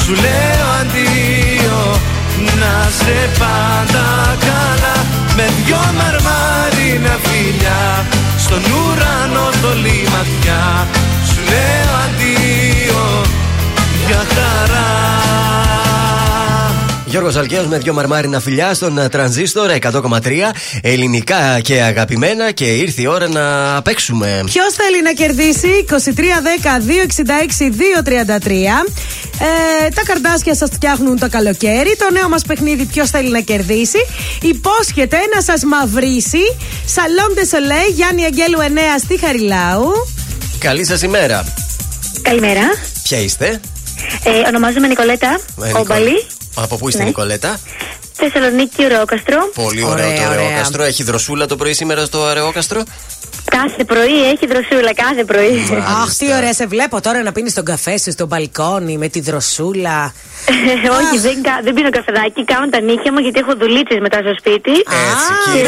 Σου 0.06 0.14
λέω 0.14 0.68
αντίο 0.82 2.00
να 2.60 2.90
σε 3.00 3.30
πάντα 3.40 4.38
καλά. 4.40 4.96
Με 5.36 5.50
δυο 5.58 5.78
μαρμάρινα 5.98 7.18
φιλιά 7.24 8.06
στον 8.38 8.62
ουρανό 8.72 9.52
θολή 9.62 10.08
ματιά 10.12 10.88
Σου 11.28 11.40
λέω 11.50 11.94
αντίο 12.06 13.22
για 14.08 14.26
χαρά 14.36 15.15
Γιώργος 17.06 17.36
Αλκαίος 17.36 17.68
με 17.68 17.78
δυο 17.78 17.94
μαρμάρινα 17.94 18.40
φιλιά 18.40 18.74
στον 18.74 18.98
ε, 18.98 19.10
τρανζίστορ 19.10 19.72
100,3 19.82 20.20
ελληνικά 20.82 21.60
και 21.60 21.82
αγαπημένα 21.82 22.52
και 22.52 22.66
ήρθε 22.66 23.02
η 23.02 23.06
ώρα 23.08 23.28
να 23.28 23.82
παίξουμε. 23.82 24.42
Ποιος 24.46 24.74
θέλει 24.74 25.02
να 25.02 25.12
κερδίσει; 25.12 25.86
2310-266-233. 25.90 25.96
Ε, 29.86 29.90
τα 29.90 30.02
καρδάσια 30.06 30.56
σας 30.56 30.70
φτιάχνουν 30.74 31.20
το 31.20 31.30
καλοκαίρι. 31.30 31.96
Το 31.98 32.08
νέο 32.12 32.30
μας 32.30 32.42
παιχνίδι, 32.48 32.86
ποιος 32.86 33.10
θέλει 33.10 33.30
να 33.32 33.40
κερδίσει; 33.40 33.98
Υπόσχεται 34.42 35.18
να 35.36 35.42
σας 35.42 35.64
μαυρίσει. 35.64 36.42
Σαλόν 36.86 37.46
Σολέ, 37.50 37.86
Γιάννη 37.94 38.24
Αγγέλου 38.26 38.60
9 38.62 39.00
στη 39.04 39.20
Χαριλάου. 39.20 39.92
Καλή 40.60 40.86
σας 40.86 41.02
ημέρα. 41.02 41.54
Καλημέρα. 42.22 42.62
Ποια 43.04 43.18
είστε, 43.18 43.60
Ε, 44.24 44.30
ονομάζομαι 44.48 44.88
Νικολέτα 44.88 45.40
Ε, 45.64 45.66
Νικο- 45.66 45.80
Όμπαλη. 45.80 46.26
Από 46.56 46.76
πού 46.78 46.88
είστε, 46.88 47.00
Ναι. 47.02 47.06
Νικολέτα; 47.08 47.60
Θεσσαλονίκη, 48.14 48.86
Ουρόκαστρο. 48.86 49.50
Πολύ 49.54 49.84
ωραίο 49.84 50.06
Ωραία, 50.06 50.18
το 50.22 50.30
ωραία. 50.30 50.46
Αραιόκαστρο. 50.46 50.84
Έχει 50.84 51.04
δροσούλα 51.04 51.46
το 51.46 51.56
πρωί 51.56 51.74
σήμερα 51.74 52.06
στο 52.06 52.24
Αραιόκαστρο. 52.24 52.84
Κάθε 53.52 53.84
πρωί 53.84 54.30
έχει 54.34 54.46
δροσούλα, 54.48 54.94
κάθε 54.94 55.24
πρωί. 55.24 55.84
Αχ, 56.04 56.16
τι 56.18 56.34
ωραία 56.34 56.54
σε 56.54 56.66
βλέπω 56.68 57.02
τώρα 57.02 57.22
να 57.24 57.32
πίνεις 57.32 57.54
τον 57.54 57.66
καφέ 57.66 57.98
σου 57.98 58.12
στο 58.12 58.26
μπαλκόνι 58.26 58.98
με 58.98 59.08
τη 59.08 59.20
δροσούλα. 59.20 60.14
Όχι, 61.00 61.18
δεν, 61.20 61.42
κα- 61.42 61.60
δεν 61.64 61.74
πίνω 61.74 61.90
καφεδάκι, 61.90 62.44
κάνω 62.46 62.70
τα 62.70 62.82
νύχια 62.82 63.12
μου 63.12 63.20
γιατί 63.20 63.40
έχω 63.40 63.56
δουλίτσες 63.56 64.00
μετά 64.00 64.18
στο 64.20 64.34
σπίτι. 64.40 64.72
Έτσι, 64.72 65.62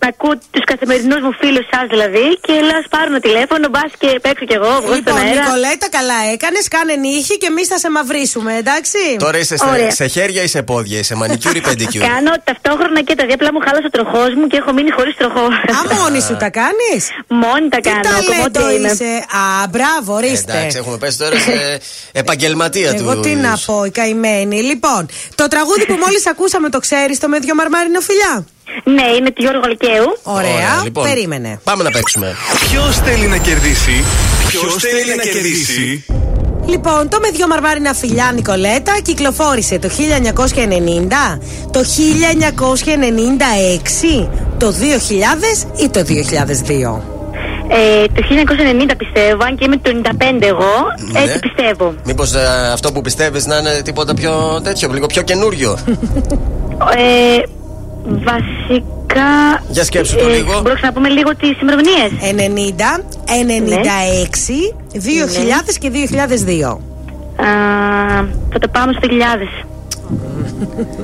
Και 0.00 0.06
κύριε. 0.06 0.12
λέω, 0.12 0.14
α- 0.14 0.14
ακούω 0.16 0.34
τους 0.50 0.64
καθημερινούς 0.64 1.20
μου 1.24 1.32
φίλους 1.40 1.66
σας 1.72 1.84
δηλαδή 1.94 2.26
και 2.46 2.52
λέω, 2.68 2.78
ας 2.82 2.86
πάρω 2.94 3.18
τηλέφωνο, 3.26 3.68
μπας 3.68 3.90
και 3.98 4.08
παίξω 4.24 4.44
κι 4.50 4.56
εγώ, 4.60 4.70
βγω 4.84 4.94
στον 4.94 4.94
Λοιπόν, 4.96 5.16
αέρα. 5.16 5.42
Νικολέτα, 5.44 5.86
καλά 5.98 6.18
έκανες. 6.32 6.64
Κάνε 6.68 6.94
νύχι 7.04 7.34
και 7.38 7.46
εμείς 7.52 7.66
θα 7.72 7.78
σε 7.78 7.90
μαυρίσουμε, 7.90 8.52
εντάξει. 8.62 8.98
Τώρα 9.18 9.38
είσαι 9.38 9.56
σε, 9.56 9.68
Ωραία. 9.72 9.90
σε 9.90 10.06
χέρια 10.06 10.42
ή 10.42 10.46
σε 10.56 10.62
πόδια, 10.62 10.98
είσαι 10.98 11.14
μανικιούρ 11.14 11.56
ή 11.56 11.60
πεντικιούρ. 11.60 12.02
Κάνω 12.12 12.32
ταυτόχρονα 12.44 13.00
και 13.02 13.14
τα 13.14 13.24
δύο 13.24 13.34
απλά 13.34 13.52
μου 13.52 13.60
χάλασε 13.66 13.86
ο 13.86 13.90
τροχός 13.96 14.30
μου 14.38 14.46
και 14.50 14.56
έχω 14.56 14.72
μείνει 14.72 14.90
χωρίς 14.90 15.14
τροχό. 15.16 15.44
Α, 15.78 15.80
μόνη 16.00 16.20
σου 16.20 16.36
τα 16.36 16.50
κάνεις; 16.60 17.00
Μόνη 17.28 17.68
τα 17.68 17.76
Τι 17.80 17.88
κάνω. 17.88 18.00
ταλέντο 18.02 18.32
κομμώτρια 18.32 18.72
είμαι. 18.72 18.88
είσαι. 18.90 19.10
Α, 19.42 19.66
μπράβο, 19.72 20.14
ορίστε. 20.14 20.52
Εντάξει, 20.52 20.76
έχουμε 20.76 20.96
πέσει 20.98 21.18
τώρα 21.18 21.38
σε 21.38 21.80
επαγγελματία 22.12 22.94
του. 22.94 23.02
Εγώ 23.02 23.20
τι 23.20 23.34
να 23.34 23.58
πω, 23.66 23.84
η 23.84 23.90
καημένη. 23.90 24.62
Λοιπόν, 24.62 25.08
το 25.34 25.48
τραγούδι 25.48 25.86
που 25.86 25.96
μόλις 26.04 26.26
ακούσαμε 26.26 26.68
το 26.68 26.78
ξέρεις 26.78 27.18
το 27.18 27.28
με 27.28 27.38
δυο 27.38 27.54
μαρμάρινο 27.54 28.00
φιλιά. 28.00 28.46
Ναι, 28.84 29.02
είναι 29.18 29.30
του 29.30 29.42
Γιώργου 29.42 29.60
Αλκαίου. 29.64 30.18
Ωραία, 30.22 30.80
λοιπόν. 30.84 31.04
περίμενε. 31.04 31.60
Πάμε 31.64 31.82
να 31.82 31.90
παίξουμε. 31.90 32.34
Ποιος 32.68 32.96
θέλει 32.96 33.26
να 33.26 33.36
κερδίσει; 33.36 34.04
Ποιος 34.48 34.74
θέλει 34.74 35.16
να 35.16 35.22
κερδίσει; 35.22 36.04
Λοιπόν, 36.66 37.08
το 37.08 37.18
με 37.20 37.30
δυο 37.30 37.46
μαρμάρινα 37.46 37.94
φιλιά 37.94 38.30
Νικολέτα 38.34 38.98
κυκλοφόρησε 39.02 39.78
το 39.78 39.88
1990, 39.88 41.38
το 41.70 41.84
1996, 41.84 44.28
το 44.58 44.72
2000 44.72 45.66
ή 45.82 45.88
το 45.88 46.00
2002. 46.00 47.00
Ε, 47.68 48.04
το 48.14 48.22
1990 48.90 48.94
πιστεύω, 48.96 49.44
αν 49.44 49.56
και 49.56 49.64
είμαι 49.64 49.76
του 49.76 50.00
95 50.04 50.46
εγώ, 50.46 50.72
Ναι. 51.12 51.20
έτσι 51.20 51.38
πιστεύω. 51.38 51.94
Μήπως 52.04 52.34
αυτό 52.72 52.92
που 52.92 53.00
πιστεύεις 53.00 53.46
να 53.46 53.56
είναι 53.56 53.80
τίποτα 53.84 54.14
πιο 54.14 54.60
τέτοιο, 54.64 54.88
λίγο 54.92 55.06
πιο 55.06 55.22
καινούριο; 55.22 55.78
Ε, 56.96 57.38
βασικά. 58.08 59.30
Για 59.68 59.84
σκέψου 59.84 60.16
το 60.16 60.26
ε, 60.28 60.34
λίγο. 60.36 60.60
Μπορώ 60.60 60.74
να 60.82 60.92
πούμε 60.92 61.08
λίγο 61.08 61.36
τις 61.36 61.60
ημερομηνίες. 61.60 62.10
90, 62.96 63.00
96, 63.26 64.62
2000 64.92 65.76
και 65.78 65.90
2002. 66.70 66.78
θα 68.52 68.58
το 68.58 68.68
πάμε 68.68 68.92
στο 68.98 69.08
2000. 69.10 69.64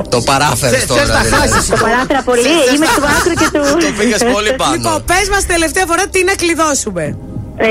Το 0.09 0.21
παράφερες 0.21 0.75
Θες- 0.79 0.87
τώρα. 0.87 1.01
θες 1.03 1.11
να 1.15 1.21
δηλαδή. 1.23 1.49
χάσεις. 1.53 1.69
Το 1.69 1.77
παράθυρα 1.77 2.23
πολύ, 2.23 2.41
είμαι 2.77 2.87
στο 2.87 3.01
παράθυρο 3.01 3.35
και 3.35 3.49
του. 3.53 3.61
Το 3.87 3.93
πήγες 3.99 4.23
πολύ 4.33 4.53
πάνω. 4.63 4.73
Λοιπόν, 4.75 5.05
πες 5.05 5.29
μας 5.31 5.47
τελευταία 5.47 5.85
φορά 5.87 6.07
τι 6.11 6.25
να 6.25 6.35
κλειδώσουμε. 6.35 7.17
Ε, 7.57 7.69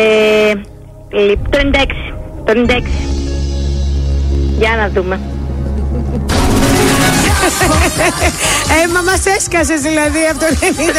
λι- 1.18 1.40
το 1.50 1.58
96. 1.58 2.14
Το 2.46 2.52
96. 2.56 2.84
Για 4.60 4.76
να 4.80 4.90
δούμε. 5.02 5.20
Ε, 8.84 8.88
μα 8.94 9.02
μας 9.02 9.22
έσκασες 9.38 9.82
δηλαδή 9.82 10.22
από 10.32 10.40
το 10.40 10.46
90 10.46 10.56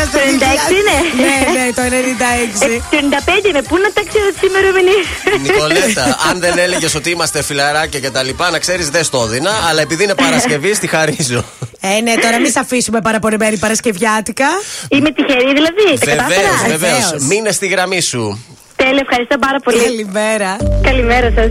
στο 0.08 0.18
Το 0.18 0.18
96 0.18 0.78
είναι. 0.78 0.96
ναι, 1.24 1.36
ναι, 1.60 1.64
το 1.78 1.82
96. 1.82 2.62
Ε, 2.62 2.76
το 2.90 2.96
95 3.42 3.48
είναι, 3.48 3.62
πού 3.62 3.76
να 3.84 3.90
τα 3.92 4.02
ξέρω 4.08 4.28
τι 4.40 4.46
ημερομηνίε. 4.46 5.02
Νικολέτα, 5.42 6.18
αν 6.30 6.40
δεν 6.40 6.58
έλεγες 6.58 6.94
ότι 6.94 7.10
είμαστε 7.10 7.42
φιλαράκια 7.42 8.00
και 8.00 8.10
τα 8.10 8.22
λοιπά, 8.22 8.50
να 8.50 8.58
ξέρεις 8.58 8.88
δεν 8.90 9.04
στο 9.04 9.22
έδινα, 9.26 9.50
αλλά 9.68 9.80
επειδή 9.80 10.02
είναι 10.04 10.14
Παρασκευή, 10.14 10.74
στη 10.74 10.86
χαρίζω. 10.86 11.44
Ε, 11.80 12.00
ναι, 12.00 12.14
τώρα 12.14 12.38
μην 12.40 12.50
σε 12.50 12.58
αφήσουμε 12.58 13.00
παραπονεμένη 13.00 13.58
Παρασκευιάτικα. 13.58 14.46
Είμαι 14.88 15.10
τυχερή 15.10 15.52
δηλαδή. 15.54 15.98
Τα 15.98 16.06
Βεβαίως, 16.06 16.16
κατάφερα. 16.16 16.68
βεβαίως. 16.68 17.00
Βεβαίως. 17.00 17.22
Μείνε 17.26 17.50
στη 17.52 17.66
γραμμή 17.66 18.00
σου. 18.00 18.44
Τέλεια, 18.76 19.00
ευχαριστώ 19.02 19.38
πάρα 19.38 19.58
πολύ. 19.64 19.78
Καλημέρα. 19.82 20.56
Καλημέρα 20.82 21.32
σας. 21.36 21.50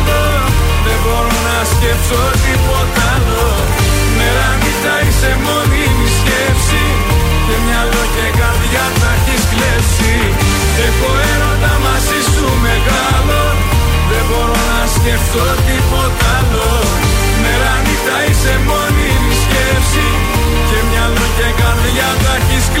πιστέψω 1.91 2.21
τίποτα 2.45 3.03
άλλο. 3.15 3.43
Μέρα 4.17 4.49
νύχτα 4.61 4.93
είσαι 5.05 5.31
μόνη 5.45 5.83
μου 5.95 6.07
σκέψη. 6.17 6.83
Και 7.45 7.55
μυαλό 7.65 8.03
και 8.15 8.27
καρδιά 8.39 8.85
θα 8.99 9.09
έχεις 9.17 9.43
κλέψει. 9.51 10.13
Έχω 10.87 11.09
έρωτα 11.31 11.73
μαζί 11.85 12.19
σου 12.31 12.47
μεγάλο. 12.65 13.41
Δεν 14.09 14.23
μπορώ 14.27 14.59
να 14.71 14.81
σκεφτώ 14.95 15.45
τίποτα 15.67 16.29
άλλο. 16.39 16.69
Μέρα 17.43 17.73
νύχτα 17.85 18.17
είσαι 18.27 18.55
μόνη 18.67 19.11
μου 19.23 19.33
σκέψη. 19.43 20.07
Και 20.67 20.79
μυαλό 20.89 21.25
και 21.37 21.49
καρδιά 21.61 22.09
θα 22.23 22.33
έχεις 22.39 22.65
κλέψει 22.73 22.80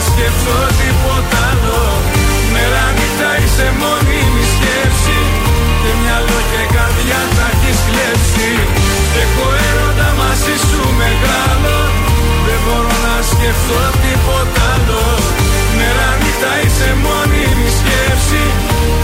μπορώ 0.00 0.08
να 0.08 0.12
σκεφτώ 0.12 0.58
τίποτα 0.80 1.38
άλλο. 1.50 1.82
Μέρα 2.54 2.84
νύχτα 2.96 3.30
είσαι 3.42 3.68
μόνιμη 3.80 4.44
σκέψη. 4.54 5.18
Και 5.82 5.90
μυαλό 6.00 6.38
και 6.50 6.62
καρδιά 6.74 7.22
τα 7.36 7.46
έχεις 7.54 7.78
κλέψει. 7.86 8.50
Έχω 9.22 9.46
έρωτα 9.68 10.08
μαζί 10.20 10.56
σου 10.68 10.82
μεγάλο. 11.02 11.76
Δεν 12.46 12.60
μπορώ 12.64 12.94
να 13.06 13.16
σκεφτώ 13.32 13.82
τίποτα 14.02 14.62
άλλο. 14.74 15.04
Μέρα 15.78 16.08
νύχτα 16.20 16.52
είσαι 16.62 16.90
μόνιμη 17.04 17.68
σκέψη. 17.78 18.44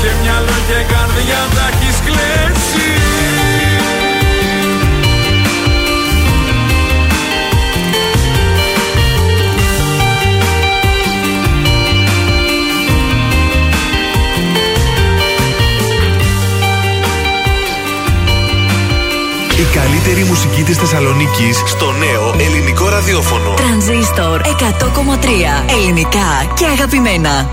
Και 0.01 0.11
μυαλό 0.21 0.59
και 0.69 0.81
καρδιά 0.93 1.43
τα 1.57 1.67
έχεις 1.73 1.97
κλέψει 2.07 3.46
καλύτερη 19.81 20.25
μουσική 20.25 20.63
της 20.63 20.77
Θεσσαλονίκης 20.77 21.63
στο 21.67 21.93
νέο 21.93 22.35
ελληνικό 22.39 22.89
ραδιόφωνο. 22.89 23.55
Τρανζίστορ 23.55 24.41
100,3 24.41 24.47
ελληνικά 25.79 26.53
και 26.55 26.65
αγαπημένα. 26.67 27.51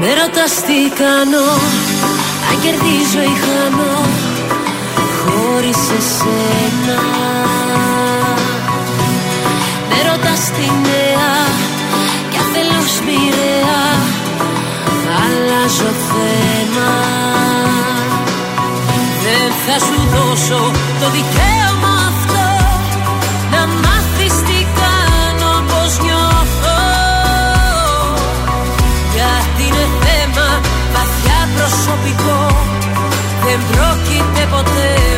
Με 0.00 0.06
ρωτάς 0.06 0.54
τι 0.54 1.02
κάνω 1.02 1.46
Αν 2.50 2.60
κερδίζω 2.62 3.20
ή 3.20 3.36
χάνω 3.44 4.08
Χωρίς 5.20 5.78
εσένα 5.98 7.29
ρωτάς 10.60 10.66
τι 10.66 10.70
νέα 10.86 11.32
Κι 12.30 12.36
αν 12.36 12.46
θέλω 12.52 12.80
μοιραία 13.06 13.82
Αλλάζω 15.22 15.92
θέμα. 16.10 16.92
Δεν 19.24 19.50
θα 19.64 19.76
σου 19.86 19.98
δώσω 20.14 20.70
το 21.00 21.06
δικαίωμα 21.10 21.92
αυτό 22.10 22.48
Να 23.52 23.62
μάθεις 23.82 24.34
τι 24.46 24.58
κάνω 24.80 25.52
πως 25.68 25.92
νιώθω. 26.04 26.80
Γιατί 29.14 29.62
είναι 29.66 29.86
θέμα 30.04 30.48
βαθιά 30.94 31.40
προσωπικό 31.56 32.40
Δεν 33.44 33.58
πρόκειται 33.70 34.42
ποτέ 34.50 35.09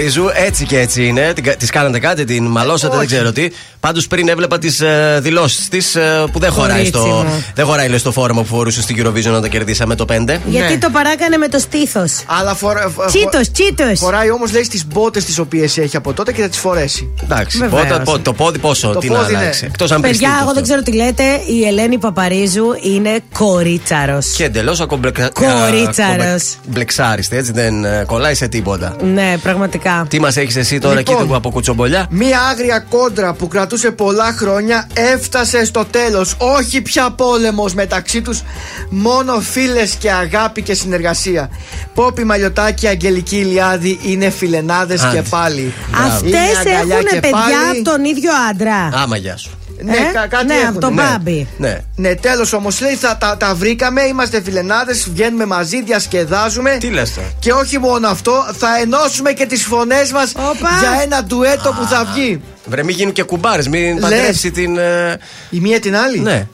Έλα 0.00 0.06
Παπαρίζου, 0.06 0.30
έτσι 0.46 0.64
και 0.64 0.78
έτσι 0.78 1.06
είναι. 1.06 1.32
Τη 1.58 1.66
κάνατε 1.66 1.98
κάτι, 1.98 2.24
την 2.24 2.44
μαλώσατε, 2.46 2.96
δεν 2.96 3.06
ξέρω 3.06 3.32
τι. 3.32 3.48
Πάντως 3.80 4.06
πριν 4.06 4.28
έβλεπα 4.28 4.58
τις 4.58 4.80
ε, 4.80 5.18
δηλώσεις 5.22 5.68
της 5.68 5.96
που 6.32 6.38
δεν 6.38 6.50
χωράει, 6.52 6.70
Κορίτσι 6.70 6.90
στο, 7.00 7.06
μου. 7.06 7.44
δεν 7.54 7.66
χωράει 7.66 7.88
λέει, 7.88 7.98
στο 7.98 8.12
φόρμα 8.12 8.40
που 8.42 8.46
φορούσε 8.46 8.82
στην 8.82 8.96
Eurovision 9.06 9.34
όταν 9.36 9.50
κερδίσαμε 9.50 9.94
το 9.94 10.04
5. 10.08 10.14
Γιατί 10.46 10.72
Ναι. 10.72 10.78
το 10.78 10.90
παράκανε 10.90 11.36
με 11.36 11.48
το 11.48 11.58
στήθος. 11.58 12.12
Αλλά 12.26 12.54
φορά. 12.54 12.92
Τσίτος, 13.06 13.50
τσίτος. 13.50 13.98
Φοράει 13.98 14.30
όμως 14.30 14.52
λέει 14.52 14.64
στι 14.64 14.80
μπότες 14.86 15.24
τις 15.24 15.38
οποίες 15.38 15.78
έχει 15.78 15.96
από 15.96 16.12
τότε 16.12 16.32
και 16.32 16.42
θα 16.42 16.48
τις 16.48 16.58
φορέσει. 16.58 17.08
Εντάξει, 17.22 17.58
Βεβαίως. 17.58 17.82
πότε- 17.86 18.02
πό- 18.04 18.18
το 18.18 18.32
πόδι 18.32 18.58
πόσο, 18.58 18.90
Το 18.92 18.98
τι 18.98 19.08
να 19.08 19.18
πόδι, 19.18 19.32
ναι. 19.32 19.38
αλλάξει. 19.38 19.64
Εκτός 19.64 19.90
αν 19.92 20.00
Παιδιά, 20.00 20.28
πιστεί 20.28 20.42
εγώ 20.42 20.52
δεν 20.52 20.62
ξέρω 20.62 20.82
τι 20.82 20.92
λέτε. 20.92 21.22
Η 21.46 21.66
Ελένη 21.66 21.98
Παπαρίζου 21.98 22.66
είναι 22.82 23.20
κορίτσαρος. 23.38 24.26
Και 24.26 24.44
εντελώς 24.44 24.80
ακομπλεξα... 24.80 25.30
Κορίτσαρος. 25.32 26.56
Μπλεξάριστη, 26.66 27.36
έτσι 27.36 27.52
δεν 27.52 27.84
ε, 27.84 28.04
κολλάει 28.06 28.34
σε 28.34 28.48
τίποτα. 28.48 28.96
Ναι, 29.02 29.34
πραγματικά. 29.42 30.06
Τι 30.08 30.20
μας 30.20 30.36
έχεις 30.36 30.56
εσύ 30.56 30.78
τώρα 30.78 30.94
Λοιπόν. 30.98 31.14
εκεί 31.14 31.24
του 31.26 31.34
από 31.34 31.50
κουτσομπολιά; 31.50 32.06
Μία 32.10 32.40
άγρια 32.40 32.78
κόντρα 32.78 33.32
που 33.32 33.48
κρατούσε 33.48 33.90
πολλά 33.90 34.32
χρόνια 34.36 34.88
έφτασε 34.94 35.64
στο 35.64 35.84
τέλος. 35.90 36.34
Όχι 36.38 36.80
πια 36.80 37.10
πόλεμος 37.10 37.74
μεταξύ 37.74 38.22
τους, 38.22 38.42
μόνο 38.90 39.40
φίλες 39.40 39.94
και 39.94 40.10
αγάπη 40.10 40.62
και 40.62 40.74
συνεργασία. 40.74 41.50
Πόπι 41.94 42.24
Μαλιωτάκη, 42.24 42.86
Αγγελική 42.86 43.36
Ηλιάδη 43.36 43.98
είναι 44.02 44.30
φιλενάδες 44.30 45.02
Άντε. 45.02 45.16
και 45.16 45.22
πάλι. 45.28 45.72
Αυτές 46.06 46.30
Είναι 46.30 46.40
αγκαλιά 46.58 46.96
έχουν 46.96 47.06
και 47.06 47.20
παιδιά 47.20 47.30
πάλι. 47.32 47.78
από 47.80 47.90
τον 47.90 48.04
ίδιο 48.04 48.30
άντρα. 48.50 48.90
Άμα 49.02 49.16
γεια 49.16 49.36
σου. 49.36 49.57
Ναι, 49.82 49.92
Ε; 49.92 50.10
κα- 50.12 50.26
κάτι 50.26 50.46
ναι, 50.46 50.54
έχουν. 50.54 50.66
από 50.68 50.78
τον 50.80 50.94
ναι. 50.94 51.02
Μπάμπη. 51.02 51.48
Ναι. 51.58 51.78
Ναι, 51.96 52.14
τέλος 52.14 52.52
όμως 52.52 52.80
λέει 52.80 52.94
θα 52.94 53.16
τα, 53.16 53.36
τα 53.36 53.54
βρήκαμε, 53.54 54.02
είμαστε 54.02 54.42
φιλενάδες, 54.42 55.08
βγαίνουμε 55.12 55.44
μαζί, 55.46 55.82
διασκεδάζουμε. 55.82 56.76
Τι 56.80 56.90
λες 56.90 57.14
τώρα. 57.14 57.26
Και 57.38 57.52
όχι 57.52 57.78
μόνο 57.78 58.08
αυτό, 58.08 58.46
θα 58.58 58.68
ενώσουμε 58.82 59.32
και 59.32 59.46
τις 59.46 59.64
φωνές 59.64 60.12
μας 60.12 60.32
για 60.80 61.00
ένα 61.02 61.24
ντουέτο 61.24 61.74
που 61.80 61.86
θα 61.86 62.04
βγει. 62.14 62.40
Βρε, 62.64 62.82
μην 62.84 62.96
γίνουν 62.96 63.12
και 63.12 63.22
κουμπάρες, 63.22 63.68
μην 63.68 63.92
Λες. 63.92 64.00
παντρεύσει 64.00 64.50
την. 64.50 64.78
ε, 64.78 65.16
Η 65.50 65.60
μία 65.60 65.80
την 65.80 65.96
άλλη; 65.96 66.18
Ναι. 66.18 66.46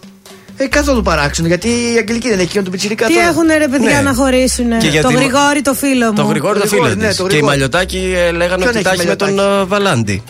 Ε, 0.56 0.66
καθόλου 0.66 1.02
παράξενο, 1.02 1.48
γιατί 1.48 1.68
η 1.68 1.96
Αγγελική 1.98 2.28
δεν 2.28 2.36
έχει 2.38 2.42
εκείνον 2.46 2.64
τον 2.64 2.72
πιτσιρικά 2.72 3.06
Τι 3.06 3.14
τώρα. 3.14 3.26
έχουν 3.26 3.46
ρε 3.58 3.68
παιδιά 3.68 3.96
Ναι. 3.96 4.00
να 4.00 4.14
χωρίσουν. 4.14 4.70
Και 4.70 4.84
Το 4.84 4.86
γιατί- 4.86 5.14
Γρηγόρη 5.14 5.62
το 5.62 5.74
φίλο 5.74 6.06
μου. 6.06 6.12
Το 6.12 6.22
γρηγόρι 6.22 6.60
το 6.60 6.66
φίλο 6.66 6.80
Γρηγόρη, 6.80 7.00
ναι, 7.00 7.08
της. 7.08 7.16
το 7.16 7.22
Και 7.22 7.28
η 7.28 7.32
Γρηγόρη. 7.32 7.50
Μαλιωτάκη 7.58 8.14
ε, 8.16 8.30
λέγανε 8.30 8.56
Ποιον 8.56 8.68
ότι 8.68 8.76
έχει 8.76 8.84
τα 8.84 8.90
έχει 8.90 9.06
με 9.06 9.16
τον 9.16 9.34
Μαλιωτάκη; 9.34 10.22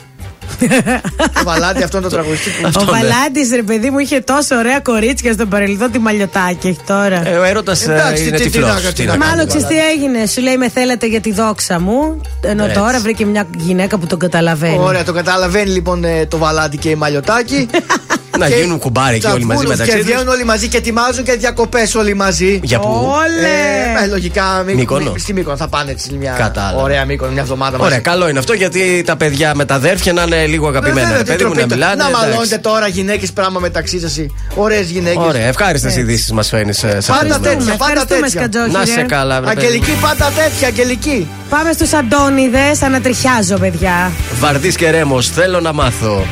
Ε, 0.61 0.67
Βαλάντι. 0.69 1.01
Το 1.35 1.45
βαλάντι 1.45 1.83
αυτόν 1.83 2.03
τον 2.03 2.11
τραγουδιστή 2.11 2.51
που. 2.51 2.57
Ο 2.65 2.67
Αυτό, 2.69 2.85
ναι. 2.85 2.91
Βαλάντης, 2.91 3.51
ρε 3.55 3.63
παιδί 3.63 3.91
μου, 3.91 3.99
είχε 3.99 4.21
τόσο 4.21 4.57
ωραία 4.57 4.81
κορίτσια 4.81 5.33
στον 5.33 5.49
παρελθόν 5.49 5.91
τη 5.91 5.99
μαλλιωτάκι 5.99 6.67
έχει 6.69 6.79
τώρα. 6.87 7.29
Ε, 7.29 7.37
ο 7.37 7.43
έρωτας 7.45 7.83
Εντάξει, 7.89 8.23
είναι 8.29 8.37
τι- 8.37 8.43
τι 8.45 8.51
τυφλός. 8.51 8.83
να- 8.85 8.93
τι 8.93 9.05
να 9.05 9.17
Μάλλον 9.17 9.37
κάνει, 9.37 9.47
ξέρει 9.49 9.65
τι 9.65 9.75
έγινε. 9.95 10.27
Σου 10.27 10.41
λέει 10.43 10.57
με 10.57 10.69
θέλετε 10.69 11.07
για 11.07 11.21
τη 11.21 11.33
δόξα 11.33 11.81
μου. 11.81 12.21
Ενώ 12.41 12.65
Έτσι. 12.65 12.77
τώρα 12.79 12.99
βρήκε 13.01 13.27
μια 13.27 13.47
γυναίκα 13.57 13.99
που 13.99 14.07
τον 14.07 14.19
καταλαβαίνει. 14.19 14.79
Ωραία, 14.81 15.05
το 15.05 15.13
καταλαβαίνει 15.13 15.71
λοιπόν 15.71 16.05
ε, 16.05 16.27
το 16.27 16.39
βαλάντι 16.39 16.77
και 16.77 16.89
η 16.89 16.95
μαλλιωτάκι. 16.95 17.67
Να 18.39 18.49
Και 18.49 18.55
γίνουν 18.55 18.79
κουμπάρι 18.79 19.15
εκεί 19.17 19.27
όλοι 19.27 19.45
μαζί 19.45 19.47
τσαμπούλους 19.47 19.71
μεταξύ 19.71 19.93
Και 19.93 19.97
τους. 20.03 20.07
βγαίνουν 20.07 20.29
όλοι 20.33 20.45
μαζί 20.45 20.69
και 20.69 20.77
ετοιμάζουν 20.77 21.25
και 21.25 21.33
διακοπές 21.33 21.95
όλοι 21.95 22.15
μαζί. 22.15 22.61
Για 22.63 22.79
πού; 22.79 22.89
Όλε! 22.89 23.49
Ε, 24.01 24.05
ε, 24.05 24.07
λογικά 24.07 24.63
μη, 24.67 24.75
Μύκονο. 24.75 25.11
μη- 25.13 25.21
στη 25.21 25.33
Μύκονο 25.33 25.57
θα 25.57 25.69
πάνε 25.69 25.91
έτσι 25.91 26.13
μια 26.15 26.35
Κατάλαβα. 26.39 26.83
ωραία 26.83 27.05
Μύκονο 27.05 27.33
μια 27.33 27.43
εβδομάδα 27.43 27.71
μαζί. 27.79 27.85
Ωραία, 27.91 27.99
καλό 27.99 28.29
είναι 28.29 28.39
αυτό 28.39 28.53
γιατί 28.53 29.03
τα 29.07 29.17
παιδιά 29.17 29.55
με 29.55 29.65
τα 29.65 29.75
αδέρφια 29.75 30.13
να 30.13 30.23
είναι 30.23 30.34
λίγο 30.47 30.67
Ε, 30.67 30.69
αγαπημένα. 30.69 31.01
βέβαια, 31.01 31.17
ρε 31.17 31.23
τι 31.23 31.31
παιδί 31.31 31.45
μου 31.45 31.49
να 31.51 31.55
τροπή- 31.57 31.73
μιλάνε. 31.73 31.95
Να 32.03 32.09
εντάξει. 32.09 32.27
μαλώνετε 32.27 32.59
τώρα 32.59 32.87
γυναίκες 32.89 33.33
πράγμα 33.33 33.61
μεταξύ 33.61 34.01
σας. 34.01 34.21
Ωραίες 34.55 34.91
γυναίκες. 34.91 35.25
Ωραία, 35.27 35.47
ευχάριστες 35.47 35.97
ειδήσεις 35.97 36.33
μας 36.33 36.49
φαίνεις 36.49 36.79
σε 36.79 36.87
Πάντα 36.87 36.99
αυτές 37.01 37.19
τις 37.29 37.39
μέρες. 37.39 37.57
τέτοια, 37.57 37.75
πάντα 37.77 37.91
Ευχαριστούμε, 37.93 38.21
τέτοια. 38.21 38.41
Σκατζόχη, 38.41 38.73
Να 38.73 38.85
ρε. 38.85 38.91
σε 38.91 39.03
καλά, 39.03 39.41
βρε 39.43 39.55
παιδί. 39.55 39.67
Αγγελική, 39.67 39.93
πάντα 40.01 40.33
τέτοια, 40.37 40.69
Αγγελική. 40.69 41.29
Πάμε 41.51 41.73
στους 41.73 41.93
Αντώνιδες. 41.93 42.83
Ανατριχιάζω, 42.83 43.57
παιδιά. 43.59 44.13
Βαρδίς 44.41 44.77
και 44.77 44.91
ρέμος, 44.91 45.29
θέλω 45.29 45.61
να 45.61 45.73
μάθω. 45.73 46.27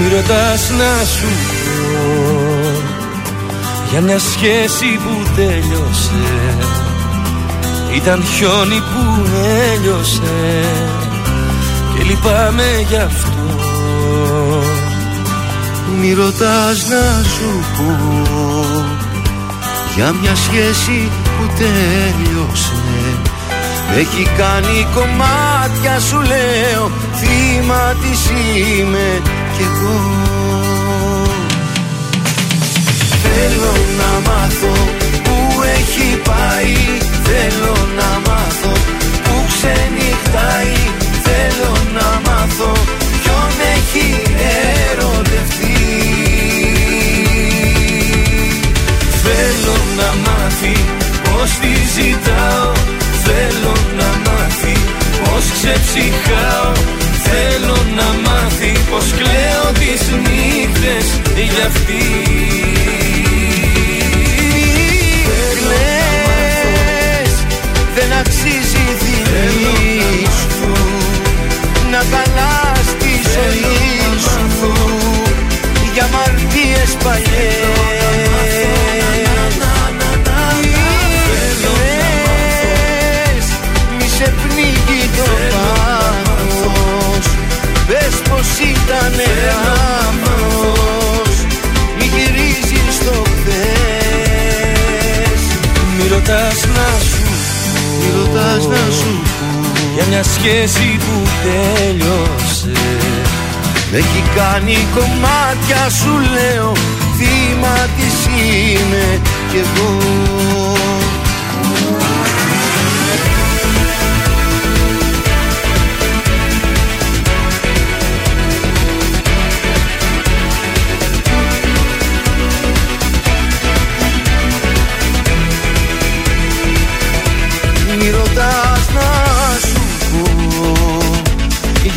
Μη 0.00 0.08
ρωτάς 0.14 0.70
να 0.70 1.04
σου 1.04 1.26
πω 1.26 1.57
Για 3.90 4.00
μια 4.00 4.18
σχέση 4.18 4.98
που 5.04 5.30
τέλειωσε 5.36 6.56
Ήταν 7.94 8.24
χιόνι 8.24 8.78
που 8.78 9.26
έλειωσε. 9.72 10.64
Και 11.94 12.02
λυπάμαι 12.04 12.86
γι' 12.88 12.96
αυτό. 12.96 13.28
Μη 16.00 16.12
ρωτάς 16.12 16.88
να 16.88 17.22
σου 17.22 17.64
πω 17.76 17.96
Για 19.94 20.12
μια 20.12 20.34
σχέση 20.34 21.10
που 21.24 21.50
τέλειωσε. 21.58 22.72
Με 23.90 24.00
έχει 24.00 24.28
κάνει 24.36 24.86
κομμάτια 24.94 26.00
σου 26.00 26.16
λέω 26.16 26.90
Θύμα 27.14 27.94
της 28.02 28.30
είμαι 28.30 29.22
κι 29.56 29.62
εγώ 29.62 30.47
πως 55.78 55.86
ξεψυχάω 55.86 56.72
Θέλω 57.30 57.76
να 57.96 58.30
μάθει 58.30 58.72
πως 58.90 59.12
κλαίω 59.12 59.72
τις 59.72 60.02
νύχτες. 60.10 61.20
Για 61.34 61.66
αυτή 61.66 62.37
ήταν 88.60 89.14
λάθος. 89.44 91.34
Μη 91.98 92.04
γυρίζεις 92.14 92.94
στο 92.94 93.22
χθες. 93.36 95.42
Μη 95.96 96.08
ρωτάς 96.08 96.58
να 96.76 96.88
σου 97.08 97.22
Μη 97.98 98.06
ρωτάς 98.18 98.66
να 98.66 98.82
σου 98.98 99.22
για 99.94 100.04
μια 100.08 100.22
σχέση 100.22 100.98
που 100.98 101.28
τέλειωσε. 101.42 102.72
Μ' 103.90 103.94
έχει 103.94 104.22
κάνει 104.36 104.86
κομμάτια 104.94 105.88
σου 105.98 106.12
λέω. 106.32 106.72
Θύμα 107.18 107.76
της 107.96 108.14
είμαι 108.36 109.20
κι 109.50 109.56
εγώ 109.56 109.96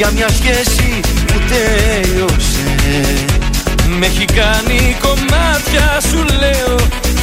Για 0.02 0.12
μια 0.12 0.30
σχέση 0.30 1.00
που 1.26 1.40
τέλειωσε. 1.52 2.76
Με 4.00 4.06
έχει 4.06 4.26
κάνει 4.26 4.98
κομμάτια 5.02 6.02
σου 6.10 6.26
λέω 6.40 6.76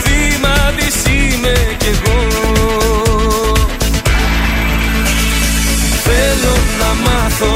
Θύμα 0.03 0.73
της 0.77 1.13
είμαι 1.13 1.55
κι 1.77 1.87
εγώ. 1.87 2.27
Θέλω 6.05 6.57
να 6.81 7.11
μάθω 7.11 7.53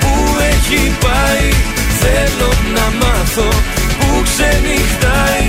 που 0.00 0.36
έχει 0.52 0.96
πάει. 1.00 1.48
Θέλω 2.00 2.52
να 2.74 3.06
μάθω 3.06 3.48
που 3.98 4.22
ξενυχτάει. 4.22 5.48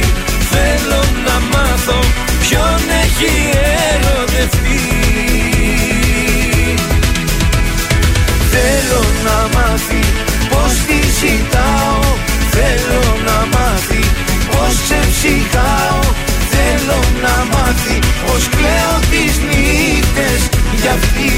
Θέλω 0.51 1.03
να 1.25 1.57
μάθω 1.57 1.99
ποιον 2.41 2.79
έχει 3.03 3.49
ερωτευτεί 3.93 4.94
ζητάω 11.19 11.99
Θέλω 12.55 13.03
να 13.27 13.37
μάθει. 13.53 14.03
Πως 14.51 14.73
σε 14.87 14.99
ψυχάω 15.11 15.99
Θέλω 16.53 16.99
να 17.23 17.35
μάθει. 17.53 17.97
Πως 18.25 18.43
κλαίω 18.55 18.95
τις 19.11 19.33
νύχτες 19.49 20.41
για 20.81 20.91
αυτή. 20.91 21.33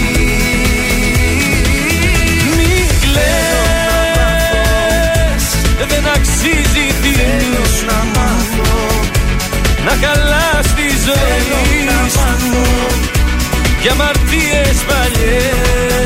Μη 2.58 2.76
κλαις, 3.04 3.76
δεν 5.92 6.04
αξίζει 6.16 6.86
τι 7.02 7.10
Θέλω 7.20 7.74
να 7.90 8.00
μάθω. 8.16 8.74
Να 9.86 9.94
καλά 10.08 10.50
στη 10.64 10.88
ζωή 11.06 11.78
σου. 12.10 12.68
Για 13.82 13.96
μαρτίες 13.96 14.78
παλιές. 14.88 15.97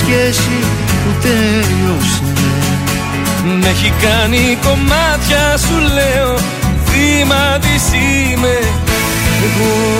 Σχέση 0.00 0.56
που 1.02 1.10
τέλειωσε. 1.22 2.22
Μ' 3.44 3.64
έχει 3.64 3.92
κάνει 4.02 4.58
κομμάτια 4.62 5.56
σου 5.56 5.78
λέω 5.94 6.34
Θύμα 6.86 7.58
της 7.58 7.84
είμαι. 7.92 8.58
Εγώ 9.46 9.99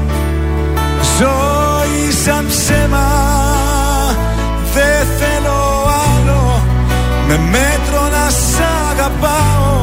ζωή 1.21 2.11
σαν 2.23 2.45
ψέμα 2.47 3.07
Δεν 4.73 5.07
θέλω 5.19 5.59
άλλο. 6.15 6.63
Με 7.27 7.37
μέτρο 7.37 8.01
να 8.11 8.29
σ' 8.29 8.59
αγαπάω. 8.91 9.79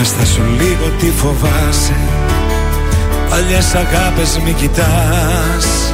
Έστα 0.00 0.24
σου 0.24 0.42
λίγο 0.42 0.92
τι 0.98 1.10
φοβάσαι. 1.10 1.96
Παλιές 3.30 3.74
αγάπες 3.74 4.38
μη 4.44 4.52
κοιτάς 4.52 5.93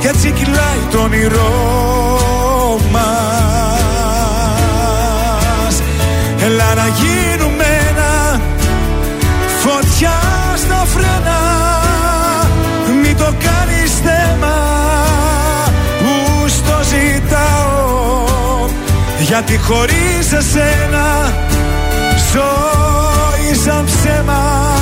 Κι 0.00 0.06
έτσι 0.06 0.30
κυλάει 0.30 0.78
το 0.90 0.98
όνειρό 0.98 1.50
μας. 2.90 3.42
Έλα 6.44 6.74
να 6.74 6.86
γίνουμε 6.86 7.64
ένα 7.88 8.40
Φωτιά 9.62 10.20
στα 10.56 10.84
φρένα. 10.86 11.40
Μην 13.02 13.16
το 13.16 13.24
κάνεις 13.24 13.92
θέμα 14.04 14.56
Που 15.98 16.14
στο 16.48 16.78
ζητάω. 16.84 18.68
Γιατί 19.18 19.58
χωρίς 19.58 20.32
εσένα 20.32 21.32
Ζωή 22.32 23.54
σαν 23.64 23.84
ψέμα 23.84 24.81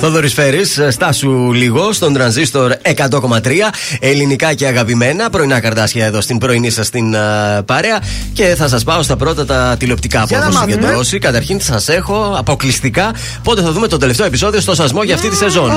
Θόδωρης 0.00 0.32
Φέρης, 0.32 0.80
στάσου 0.88 1.52
λίγο 1.52 1.92
στον 1.92 2.12
τρανζίστορ 2.12 2.72
100,3. 2.82 3.50
Ελληνικά 4.00 4.54
και 4.54 4.66
αγαπημένα. 4.66 5.30
Πρωινά 5.30 5.60
καρτάσια 5.60 6.06
εδώ 6.06 6.20
στην 6.20 6.38
πρωινή 6.38 6.70
σας 6.70 6.90
την 6.90 7.16
α, 7.16 7.62
παρέα. 7.66 7.98
Και 8.32 8.54
θα 8.56 8.68
σας 8.68 8.84
πάω 8.84 9.02
στα 9.02 9.16
πρώτα 9.16 9.44
τα 9.46 9.76
τηλεοπτικά 9.78 10.20
που 10.20 10.26
Για 10.28 10.38
να 10.38 10.44
έχω 10.44 10.52
μάθουμε. 10.52 10.72
συγκεντρώσει. 10.72 11.18
Καταρχήν 11.18 11.60
σας 11.60 11.88
έχω 11.88 12.34
αποκλειστικά 12.38 13.14
πότε 13.42 13.62
θα 13.62 13.72
δούμε 13.72 13.86
το 13.88 13.96
τελευταίο 13.96 14.26
επεισόδιο 14.26 14.60
στο 14.60 14.74
σασμό 14.74 15.02
για 15.02 15.14
αυτή 15.14 15.28
τη 15.28 15.36
σεζόν. 15.36 15.70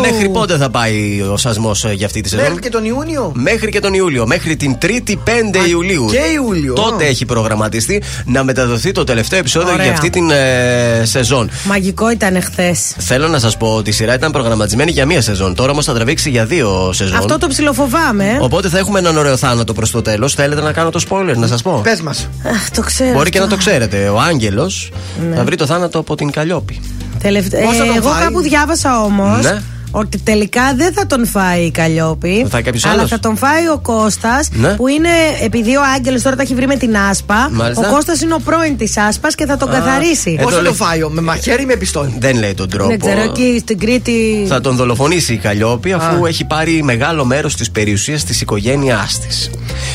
Μέχρι 0.00 0.28
πότε 0.28 0.56
θα 0.56 0.70
πάει 0.70 1.20
ο 1.32 1.36
σασμός 1.36 1.84
για 1.92 2.06
αυτή 2.06 2.20
τη 2.20 2.28
σεζόν; 2.28 2.46
Μέχρι 2.46 2.60
και 2.62 2.68
τον 2.70 2.84
Ιούνιο. 2.84 3.32
Μέχρι 3.34 3.70
και 3.70 3.80
τον 3.80 3.94
Ιούλιο. 3.94 4.26
Μέχρι 4.26 4.56
την 4.56 4.76
3η 4.82 5.14
5 5.24 5.68
Ιουλίου. 5.68 6.08
και 6.10 6.20
Ιούλιο. 6.34 6.72
Τότε 6.74 7.04
έχει 7.06 7.24
προγραμματιστεί 7.24 8.02
να 8.24 8.44
μεταδοθεί 8.44 8.92
το 8.92 9.04
τελευταίο 9.04 9.38
επεισόδιο 9.38 9.72
Ωραία. 9.72 9.84
για 9.84 9.92
αυτή 9.94 10.10
την 10.10 10.30
ε, 10.30 11.02
σεζόν. 11.04 11.50
Μαγικό 11.64 12.10
ήταν 12.10 12.42
χθες. 12.42 12.94
Θέλω 12.98 13.27
να 13.30 13.38
σας 13.38 13.56
πω 13.56 13.66
ότι 13.74 13.90
η 13.90 13.92
σειρά 13.92 14.14
ήταν 14.14 14.30
προγραμματισμένη 14.32 14.90
για 14.90 15.06
μία 15.06 15.22
σεζόν. 15.22 15.54
Τώρα 15.54 15.70
όμως 15.70 15.84
θα 15.84 15.94
τραβήξει 15.94 16.30
για 16.30 16.44
δύο 16.44 16.90
σεζόν. 16.92 17.16
Αυτό 17.16 17.38
το 17.38 17.46
ψιλοφοβάμαι. 17.46 18.24
ε. 18.24 18.38
Οπότε 18.40 18.68
θα 18.68 18.78
έχουμε 18.78 18.98
έναν 18.98 19.16
ωραίο 19.16 19.36
θάνατο 19.36 19.72
προς 19.72 19.90
το 19.90 20.02
τέλος. 20.02 20.34
Θέλετε 20.34 20.60
να 20.60 20.72
κάνω 20.72 20.90
το 20.90 21.00
spoiler, 21.08 21.34
να 21.36 21.46
σας 21.46 21.62
πω; 21.62 21.80
Πες 21.84 22.00
μας. 22.00 22.28
Αχ, 22.46 22.70
το 22.70 22.82
ξέρω. 22.82 23.12
Μπορεί 23.12 23.30
και 23.30 23.38
αυτό. 23.38 23.50
να 23.50 23.56
το 23.56 23.62
ξέρετε. 23.64 24.08
Ο 24.08 24.20
Άγγελος 24.20 24.90
Ναι. 25.30 25.36
θα 25.36 25.44
βρει 25.44 25.56
το 25.56 25.66
θάνατο 25.66 25.98
από 25.98 26.14
την 26.14 26.30
Καλλιόπη. 26.30 26.80
Τελευτα- 27.22 27.58
Πώς 27.58 27.76
θα 27.76 27.84
Ε, 27.84 27.86
τον 27.86 27.96
εγώ 27.96 28.08
φάει; 28.08 28.22
κάπου 28.22 28.40
διάβασα 28.40 29.02
όμως 29.02 29.42
Ναι. 29.44 29.62
Ότι 29.90 30.18
τελικά 30.18 30.74
δεν 30.76 30.92
θα 30.92 31.06
τον 31.06 31.26
φάει 31.26 31.62
η 31.62 31.70
Καλλιόπη. 31.70 32.40
Θα 32.42 32.48
φάει 32.48 32.62
κάποιος 32.62 32.84
αλλά 32.84 32.94
άλλος; 32.94 33.10
θα 33.10 33.20
τον 33.20 33.36
φάει 33.36 33.68
ο 33.68 33.78
Κώστας. 33.82 34.48
Ναι. 34.52 34.68
Που 34.68 34.88
είναι, 34.88 35.08
επειδή 35.42 35.76
ο 35.76 35.80
Άγγελος 35.96 36.22
τώρα 36.22 36.36
τα 36.36 36.42
έχει 36.42 36.54
βρει 36.54 36.66
με 36.66 36.76
την 36.76 36.96
άσπα. 36.96 37.48
Μάλιστα. 37.52 37.88
Ο 37.88 37.92
Κώστας 37.92 38.20
είναι 38.20 38.34
ο 38.34 38.40
πρώην 38.44 38.76
της 38.76 38.96
άσπας 38.96 39.34
και 39.34 39.46
θα 39.46 39.56
τον 39.56 39.70
καθαρίσει. 39.70 40.36
Ε, 40.38 40.42
Πώς 40.42 40.50
το 40.50 40.56
θα 40.56 40.62
λέει- 40.62 40.70
το 40.70 40.84
φάει, 40.84 41.00
με 41.08 41.20
μαχαίρι 41.20 41.62
ή 41.62 41.66
με 41.66 41.76
πιστόλι; 41.76 42.14
Δεν 42.18 42.38
λέει 42.38 42.54
τον 42.54 42.68
τρόπο. 42.68 42.88
Δεν 42.88 42.98
ξέρω, 42.98 43.20
εκεί 43.20 43.58
στην 43.60 43.78
Κρήτη. 43.78 44.44
Θα 44.48 44.60
τον 44.60 44.76
δολοφονήσει 44.76 45.32
η 45.32 45.36
Καλλιόπη 45.36 45.92
αφού 45.92 46.26
έχει 46.26 46.44
πάρει 46.44 46.82
μεγάλο 46.82 47.24
μέρος 47.24 47.56
της 47.56 47.70
περιουσίας 47.70 48.24
της 48.24 48.40
οικογένειάς 48.40 49.18
της. 49.18 49.50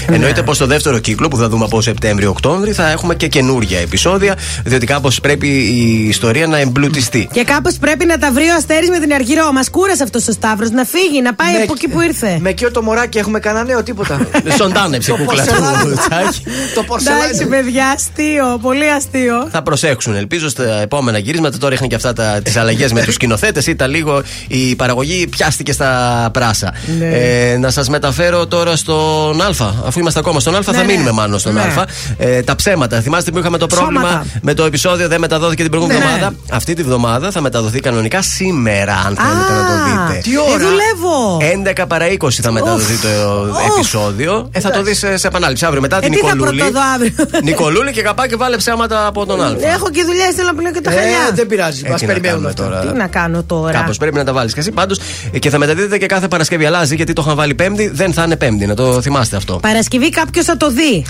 Ναι. 0.09 0.15
Εννοείται 0.15 0.43
πως 0.43 0.55
στο 0.55 0.65
δεύτερο 0.65 0.99
κύκλο 0.99 1.27
που 1.27 1.37
θα 1.37 1.49
δούμε 1.49 1.65
από 1.65 1.81
Σεπτέμβριο-Οκτώβρη 1.81 2.71
θα 2.71 2.89
έχουμε 2.89 3.15
και 3.15 3.27
καινούργια 3.27 3.79
επεισόδια, 3.79 4.37
διότι 4.63 4.85
κάπως 4.85 5.19
πρέπει 5.19 5.47
η 5.47 6.07
ιστορία 6.07 6.47
να 6.47 6.57
εμπλουτιστεί. 6.57 7.29
Και 7.31 7.43
κάπως 7.43 7.75
πρέπει 7.75 8.05
να 8.05 8.17
τα 8.17 8.31
βρει 8.31 8.43
ο 8.43 8.55
Αστέρης 8.57 8.89
με 8.89 8.99
την 8.99 9.13
Αργυρό. 9.13 9.51
Μας 9.51 9.69
κούρασε 9.83 10.03
αυτός 10.03 10.27
ο 10.27 10.31
Σταύρος 10.31 10.69
να 10.69 10.83
φύγει, 10.85 11.21
να 11.21 11.33
πάει 11.33 11.55
από 11.63 11.73
εκεί 11.75 11.87
που 11.87 12.01
ήρθε. 12.01 12.37
Με 12.41 12.49
εκείνο 12.49 12.71
το 12.71 12.81
μωράκι 12.81 13.17
έχουμε 13.17 13.39
κανένα 13.39 13.65
νέο 13.65 13.83
τίποτα. 13.83 14.27
Ζωντάνεψε 14.59 15.11
η 15.11 15.15
Το 15.15 15.23
κούκλα 15.23 15.43
του 15.45 15.49
πορσελάνο. 15.53 15.95
Τσάκη. 15.95 16.43
Το 16.75 16.83
πορσελάνο. 16.83 17.23
Εντάξει, 17.23 17.45
παιδιά, 17.45 17.87
αστείο, 17.87 18.59
πολύ 18.61 18.89
αστείο. 18.91 19.47
Θα 19.51 19.61
προσέξουν. 19.63 20.15
Ελπίζω 20.15 20.49
στα 20.49 20.81
επόμενα 20.81 21.17
γυρίσματα. 21.17 21.57
Τώρα 21.57 21.73
είχαν 21.73 21.87
και 21.87 21.95
αυτά 21.95 22.13
τις 22.43 22.57
αλλαγές 22.57 22.91
με 22.93 23.01
τους 23.03 23.13
σκηνοθέτες. 23.13 23.67
Ήταν 23.67 23.89
λίγο 23.91 24.21
η 24.47 24.75
παραγωγή 24.75 25.27
πιάστηκε 25.27 25.71
στα 25.71 26.29
πράσα. 26.33 26.73
Ναι. 26.99 27.05
Ε, 27.05 27.57
να 27.57 27.69
σας 27.69 27.89
μεταφέρω 27.89 28.47
τώρα 28.47 28.75
στον 28.75 29.41
Α. 29.41 29.49
Αφού 29.85 29.99
είμαστε 29.99 30.19
ακόμα 30.19 30.39
στον 30.39 30.55
Α, 30.55 30.61
θα 30.61 30.71
ναι. 30.71 30.83
μείνουμε 30.83 31.11
μάλλον 31.11 31.39
στον 31.39 31.53
Ναι. 31.53 31.59
Α. 31.61 31.85
Ε, 32.17 32.41
τα 32.41 32.55
ψέματα. 32.55 33.01
Θυμάστε 33.01 33.31
που 33.31 33.39
είχαμε 33.39 33.57
το 33.57 33.67
πρόβλημα 33.67 34.01
Ψώματα. 34.01 34.25
με 34.41 34.53
το 34.53 34.63
επεισόδιο 34.65 35.07
δεν 35.07 35.19
μεταδόθηκε 35.19 35.61
την 35.61 35.71
προηγούμενη 35.71 35.99
Ναι. 35.99 36.05
εβδομάδα. 36.05 36.35
Αυτή 36.51 36.73
τη 36.73 36.83
βδομάδα 36.83 37.31
θα 37.31 37.41
μεταδοθεί 37.41 37.79
κανονικά 37.79 38.21
σήμερα, 38.21 38.93
αν 38.93 39.15
θέλετε 39.15 39.53
να 39.61 39.67
το 39.67 39.72
δείτε. 39.73 40.19
Τι 40.23 40.37
ώρα; 40.37 40.57
Δεν 40.57 40.67
δουλεύω. 40.67 41.37
11 41.81 41.87
παρα 41.87 42.05
20 42.11 42.27
θα 42.41 42.51
μεταδοθεί 42.51 42.97
το 42.97 43.07
Οφ. 43.49 43.75
επεισόδιο. 43.75 44.49
Ε, 44.51 44.59
θα 44.59 44.69
το 44.69 44.81
δεις 44.81 44.97
σε, 44.97 45.17
σε 45.17 45.27
επανάληψη 45.27 45.65
αύριο 45.65 45.81
μετά 45.81 45.97
Ε, 45.97 45.99
την 45.99 46.11
τι 46.11 46.17
θα 46.17 46.33
Νικολούλη. 46.33 46.57
πρωτοδώ 46.59 46.79
αύριο; 46.95 47.13
Νικολούλη 47.43 47.91
και 47.91 48.01
καπάκι 48.01 48.35
βάλε 48.35 48.55
ψέματα 48.57 49.07
από 49.07 49.25
τον 49.25 49.41
Α. 49.43 49.55
Έχω 49.73 49.89
και 49.89 50.03
δουλειά, 50.03 50.25
θέλω 50.35 50.47
να 50.47 50.53
πλύνω 50.55 50.71
και 50.71 50.81
τα 50.81 50.91
Ε, 50.91 50.95
χαλιά. 50.95 51.17
δεν 51.33 51.47
πειράζει. 51.47 51.81
Μας 51.83 51.91
Έτσι 51.91 52.05
να 52.05 52.13
περιμένουν 52.13 52.43
κάνουμε 52.43 52.49
αυτά. 52.49 52.79
τώρα; 52.81 52.91
Τι 52.91 52.97
να 52.97 53.07
κάνω 53.07 53.43
τώρα; 53.43 53.71
Κάπως 53.71 53.97
πρέπει 53.97 54.15
να 54.15 54.23
τα 54.23 54.33
βάλεις 54.33 54.53
και 54.53 54.59
εσύ. 54.59 54.71
Πάντως 54.71 54.99
και 55.39 55.49
θα 55.49 55.57
μεταδίδεται 55.57 55.97
και 55.97 56.05
κάθε 56.05 56.27
Παρασκευή. 56.27 56.65
Αλλάζει 56.65 56.95
γιατί 56.95 57.13
το 57.13 57.21
είχαν 57.25 57.35
βάλει 57.35 57.53
Πέμπτη, 57.55 57.87
δεν 57.93 58.13
θα 58.13 58.23
είναι 58.23 58.35
Πέμπτη. 58.35 58.65
Να 58.65 58.73
το 58.75 59.01
θυμάστε 59.01 59.35
αυτό. 59.35 59.53
Παρασκευή 59.61 60.09
κάποιος 60.09 60.45
θα 60.45 60.57
το 60.57 60.69
δει. 60.71 61.05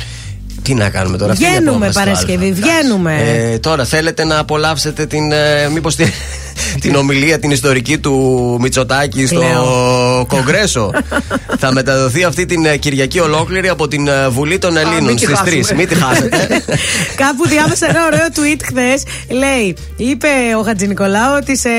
Τι 0.63 0.73
να 0.73 0.89
κάνουμε 0.89 1.17
τώρα, 1.17 1.31
αυτή 1.31 1.43
είναι 1.45 1.53
η 1.53 1.57
Βγαίνουμε 1.59 1.85
απόφαση 1.85 1.99
του 1.99 2.03
Παρασκευή, 2.05 2.49
Α. 2.49 2.53
βγαίνουμε. 2.53 3.15
Ε, 3.53 3.57
τώρα 3.59 3.85
θέλετε 3.85 4.23
να 4.23 4.37
απολαύσετε 4.37 5.05
την. 5.05 5.31
Ε, 5.31 5.69
μήπως 5.73 5.95
την, 5.95 6.07
την 6.81 6.95
ομιλία 6.95 7.39
την 7.39 7.51
ιστορική 7.51 7.97
του 7.97 8.57
Μητσοτάκη 8.61 9.25
στο 9.25 9.39
Λέω. 9.39 10.25
Κογκρέσο. 10.27 10.91
θα 11.61 11.71
μεταδοθεί 11.73 12.23
αυτή 12.23 12.45
την 12.45 12.65
ε, 12.65 12.77
Κυριακή 12.77 13.19
ολόκληρη 13.19 13.69
από 13.69 13.87
την 13.87 14.07
ε, 14.07 14.27
Βουλή 14.29 14.57
των 14.57 14.77
Ελλήνων 14.77 15.03
μην 15.03 15.15
τη 15.15 15.21
στις 15.23 15.39
3. 15.39 15.43
χάσουμε. 15.45 15.73
Μην 15.75 15.87
τη 15.87 15.95
χάσετε. 15.95 16.37
Κάπου 17.23 17.47
διάβασα 17.47 17.89
ένα 17.89 18.05
ωραίο 18.05 18.25
tweet 18.35 18.59
χθες. 18.65 19.03
Λέει, 19.29 19.75
είπε 19.97 20.27
ο 20.59 20.63
Χατζη 20.63 20.87
Νικολάου 20.87 21.33
ότι 21.41 21.57
σε 21.57 21.69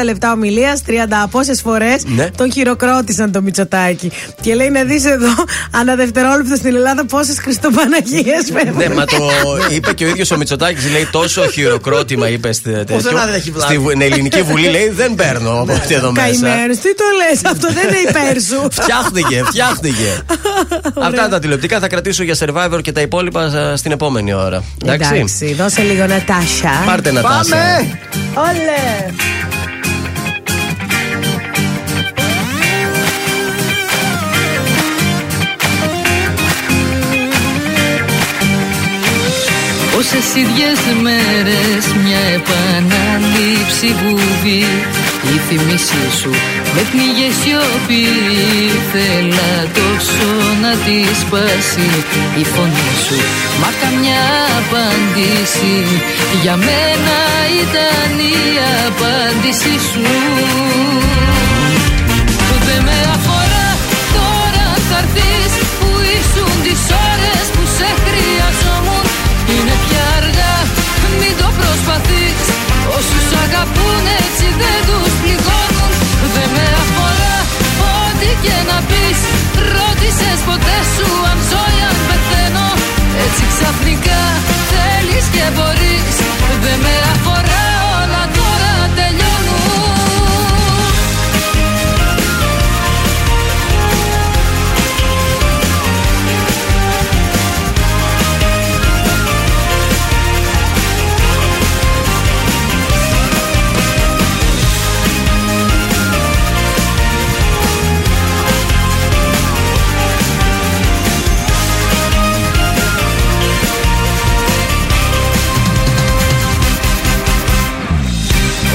40 0.00 0.04
λεπτά 0.04 0.32
ομιλίας 0.32 0.82
30 0.86 0.90
πόσες 1.30 1.60
φορές 1.60 2.02
Ναι. 2.06 2.30
τον 2.36 2.52
χειροκρότησαν 2.52 3.32
το 3.32 3.42
Μητσοτάκη. 3.42 4.10
Και 4.40 4.54
λέει 4.54 4.70
να 4.70 4.82
δεις 4.84 5.04
εδώ, 5.04 5.34
ανά 5.70 5.94
δευτερόλεπτο 5.96 6.56
στην 6.56 6.74
Ελλάδα, 6.74 7.04
πόσες 7.06 7.38
Χριστοπαναγίες 7.38 8.25
φεύγουν. 8.52 8.76
ναι, 8.76 8.94
μα 8.94 9.04
το 9.04 9.30
είπε 9.70 9.92
και 9.92 10.04
ο 10.04 10.08
ίδιος 10.08 10.30
ο 10.30 10.36
Μητσοτάκης. 10.36 10.90
Λέει 10.90 11.08
τόσο 11.10 11.46
χειροκρότημα, 11.48 12.28
είπες 12.28 12.56
στη, 12.56 12.72
τέτοιο. 12.72 12.96
Πουθενά 12.96 13.24
δεν 13.24 13.34
έχει 13.34 13.50
βλάβη. 13.50 13.72
Στη 13.72 13.78
Βου- 13.82 14.00
ελληνική 14.02 14.42
βουλή 14.42 14.68
λέει 14.68 14.88
δεν 14.88 15.14
παίρνω 15.14 15.60
από 15.60 15.72
αυτή 15.72 15.94
εδώ 15.94 16.12
μέσα. 16.12 16.26
Καημένο, 16.26 16.72
τι 16.74 16.94
το 16.94 17.04
λες, 17.16 17.52
αυτό 17.52 17.68
δεν 17.72 17.88
είναι 17.88 17.98
υπέρ 18.08 18.42
σου. 18.42 18.68
Φτιάχτηκε, 18.80 19.42
φτιάχτηκε. 19.46 20.22
Αυτά 21.00 21.28
τα 21.28 21.38
τηλεοπτικά 21.38 21.78
θα 21.78 21.88
κρατήσω 21.88 22.22
για 22.22 22.36
survivor 22.38 22.78
και 22.82 22.92
τα 22.92 23.00
υπόλοιπα 23.00 23.70
ε, 23.72 23.76
στην 23.76 23.92
επόμενη 23.92 24.32
ώρα. 24.32 24.64
Εντάξει. 24.82 25.14
Εντάξει, 25.14 25.54
δώσε 25.54 25.82
λίγο 25.82 26.06
Νατάσα. 26.06 26.82
Πάρτε 26.86 27.12
να 27.12 27.20
Πάμε! 27.20 27.98
Όλε! 28.34 29.14
Πόσες 39.96 40.34
ίδιες 40.34 40.80
μέρες 41.02 41.84
μια 42.04 42.22
επανάληψη 42.38 43.86
βουβή 44.00 44.64
Η 45.34 45.38
θυμίσή 45.48 46.06
σου 46.20 46.30
με 46.74 46.82
πνίγε 46.90 47.28
σιωπή. 47.40 48.06
Θέλα 48.92 49.52
τόσο 49.78 50.30
να 50.62 50.72
της 50.84 51.18
σπάσει 51.20 51.88
η 52.40 52.44
φωνή 52.44 52.92
σου. 53.06 53.18
Μα 53.60 53.70
καμιά 53.82 54.26
απάντηση 54.60 55.76
Για 56.42 56.56
μένα 56.56 57.18
ήταν 57.62 58.18
η 58.18 58.38
απάντηση 58.86 59.74
σου. 59.90 60.06
Δεν 62.66 62.82
με 62.84 62.98
αφορά 63.14 63.35
και 78.46 78.58
να 78.70 78.78
πεις 78.88 79.18
Ρώτησες 79.74 80.38
ποτέ 80.48 80.78
σου 80.94 81.08
αν 81.30 81.38
ζω 81.48 81.64
ή 81.76 81.80
αν 81.88 81.96
πεθαίνω. 82.08 82.68
Έτσι 83.24 83.42
ξαφνικά 83.52 84.22
θέλεις 84.72 85.26
και 85.34 85.44
μπορείς. 85.54 86.14
Δεν 86.62 86.78
με 86.84 86.94
αφορά 87.14 87.75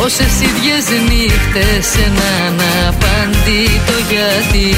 Πόσες 0.01 0.35
ίδιες 0.49 0.85
νύχτες 1.09 1.87
έναν 2.07 2.55
απαντήτο 2.87 3.95
γιατί 4.11 4.69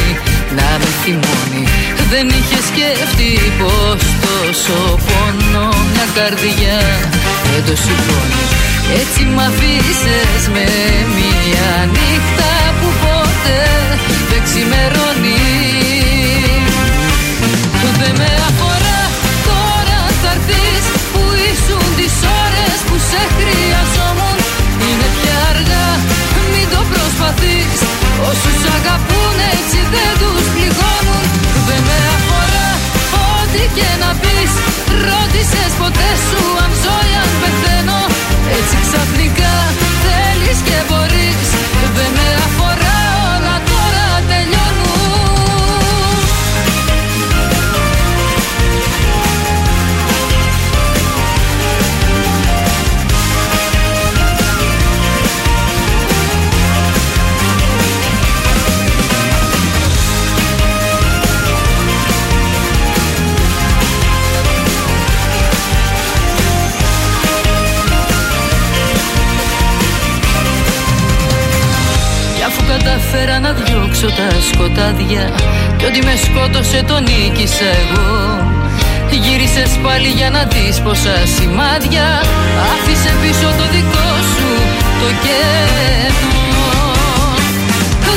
να 0.58 0.70
με 0.80 0.90
θυμώνει. 1.02 1.64
Δεν 2.12 2.28
είχε 2.28 2.60
σκεφτεί 2.70 3.34
πως 3.60 4.02
τόσο 4.24 4.78
πόνο 5.08 5.68
μια 5.92 6.08
καρδιά 6.18 6.80
δεν 7.52 7.64
το 7.68 7.76
σηκώνει. 7.84 8.46
Έτσι 9.02 9.22
μ' 9.34 9.40
αφήσες 9.50 10.42
με 10.56 10.68
μια 11.18 11.72
νύχτα 11.96 12.54
που 12.80 12.88
ποτέ 13.04 13.66
δεν 14.30 14.42
ξημερώνει. 14.48 15.42
Δεν 18.00 18.14
με 18.18 18.33
Όσους 28.30 28.60
αγαπούν 28.78 29.38
έτσι 29.54 29.80
δεν 29.94 30.12
τους 30.22 30.46
πληγώνουν. 30.54 31.26
Δεν 31.68 31.82
με 31.88 32.00
αφορά 32.18 32.70
ό,τι 33.32 33.64
και 33.78 33.90
να 34.04 34.10
πεις. 34.22 34.52
Ρώτησες 35.08 35.72
ποτέ 35.82 36.12
σου 36.28 36.42
αν 36.64 36.72
ζω 36.82 36.98
ή 37.12 37.14
αν 37.24 37.30
πεθαίνω. 37.42 38.02
Έτσι 38.58 38.76
ξαφνικά 38.86 39.54
θέλεις 40.04 40.60
και 40.68 40.78
πέρα 73.26 73.40
να 73.40 73.52
διώξω 73.60 74.08
τα 74.20 74.28
σκοτάδια 74.50 75.24
Κι 75.78 75.86
ότι 75.90 76.00
με 76.08 76.16
σκότωσε 76.26 76.80
τον 76.90 77.02
νίκησα 77.10 77.70
εγώ. 77.84 78.12
Γύρισες 79.24 79.72
πάλι 79.84 80.10
για 80.20 80.30
να 80.36 80.42
δεις 80.52 80.76
πόσα 80.86 81.16
σημάδια. 81.36 82.08
Άφησε 82.74 83.12
πίσω 83.22 83.48
το 83.60 83.66
δικό 83.76 84.10
σου 84.34 84.50
το 85.02 85.10
κέντρο 85.26 86.32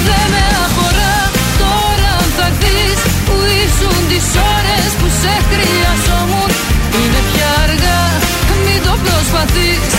Δεν 0.08 0.26
με 0.32 0.44
αφορά 0.64 1.16
τώρα 1.62 2.10
αν 2.20 2.28
θα 2.38 2.48
δεις 2.60 2.98
Που 3.26 3.36
ήσουν 3.62 3.98
τις 4.10 4.26
ώρες 4.54 4.90
που 4.98 5.06
σε 5.20 5.34
χρειαζόμουν. 5.50 6.50
Είναι 6.98 7.20
πια 7.30 7.50
αργά 7.64 8.02
μην 8.64 8.78
το 8.86 8.94
προσπαθείς. 9.04 9.92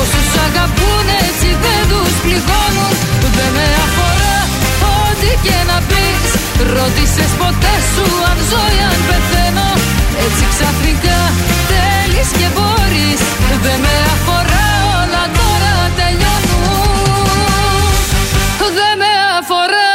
Όσους 0.00 0.28
αγαπούν 0.46 1.06
έτσι 1.26 1.48
δεν 1.64 1.82
τους 1.90 2.12
πληγώνουν. 2.22 2.94
Δεν 3.36 3.50
με 3.56 3.66
αφορά 3.84 4.11
ό,τι 5.22 5.48
και 5.48 5.56
να 5.70 5.78
πεις 5.88 6.30
Ρώτησες 6.74 7.32
ποτέ 7.42 7.74
σου 7.92 8.06
αν 8.30 8.38
ζω 8.50 8.62
ή 8.76 8.80
αν 8.90 9.00
πεθαίνω. 9.08 9.68
Έτσι 10.24 10.44
ξαφνικά 10.52 11.18
θέλεις 11.70 12.28
και 12.38 12.48
μπορείς 12.54 13.20
Δεν 13.64 13.78
με 13.84 13.94
αφορά 14.14 14.68
όλα 15.00 15.24
τώρα 15.38 15.74
τελειώνουν. 15.98 17.26
Δεν 18.78 18.94
με 19.00 19.12
αφορά. 19.38 19.90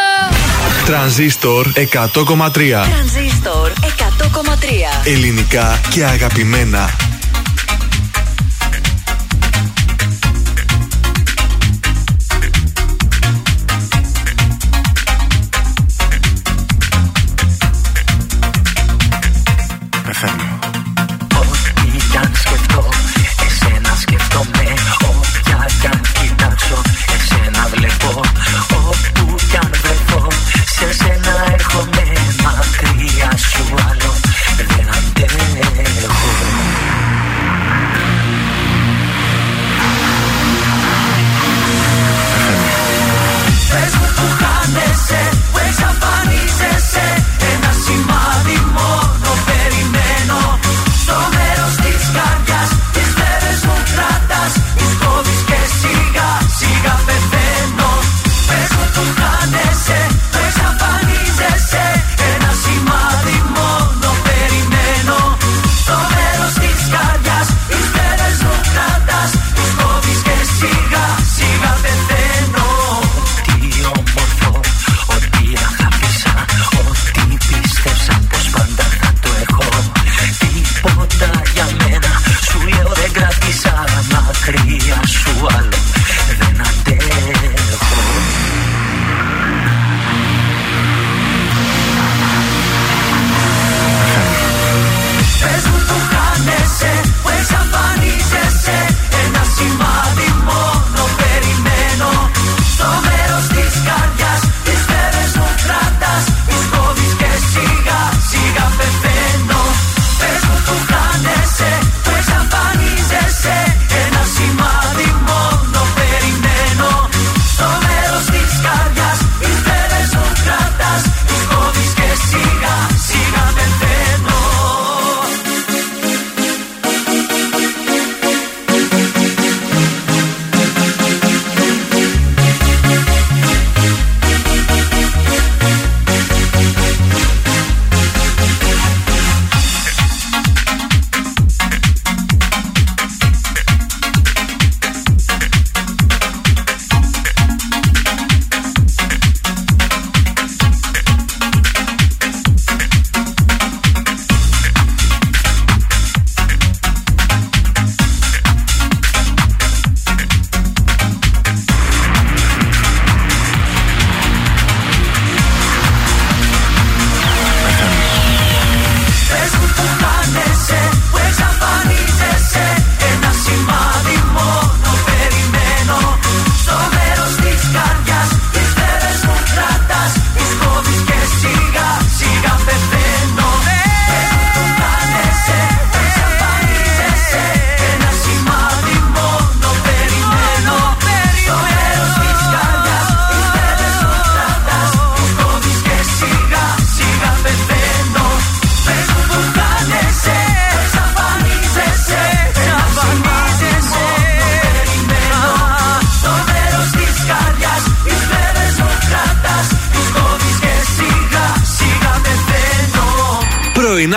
Τρανζίστορ 0.85 1.67
100,3 1.67 2.85
Τρανζίστορ 2.93 3.71
100,3 3.81 5.07
Ελληνικά 5.13 5.79
και 5.89 6.05
αγαπημένα. 6.05 7.06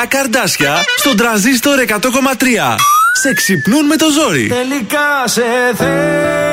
πρωινά 0.00 0.06
καρδάσια 0.06 0.76
στον 0.98 1.16
τραζίστορ 1.16 1.78
100,3. 1.88 2.74
Σε 3.22 3.32
ξυπνούν 3.34 3.86
με 3.86 3.96
το 3.96 4.06
ζόρι. 4.10 4.46
Τελικά 4.46 5.26
σε 5.26 5.42
θέλω. 5.76 6.49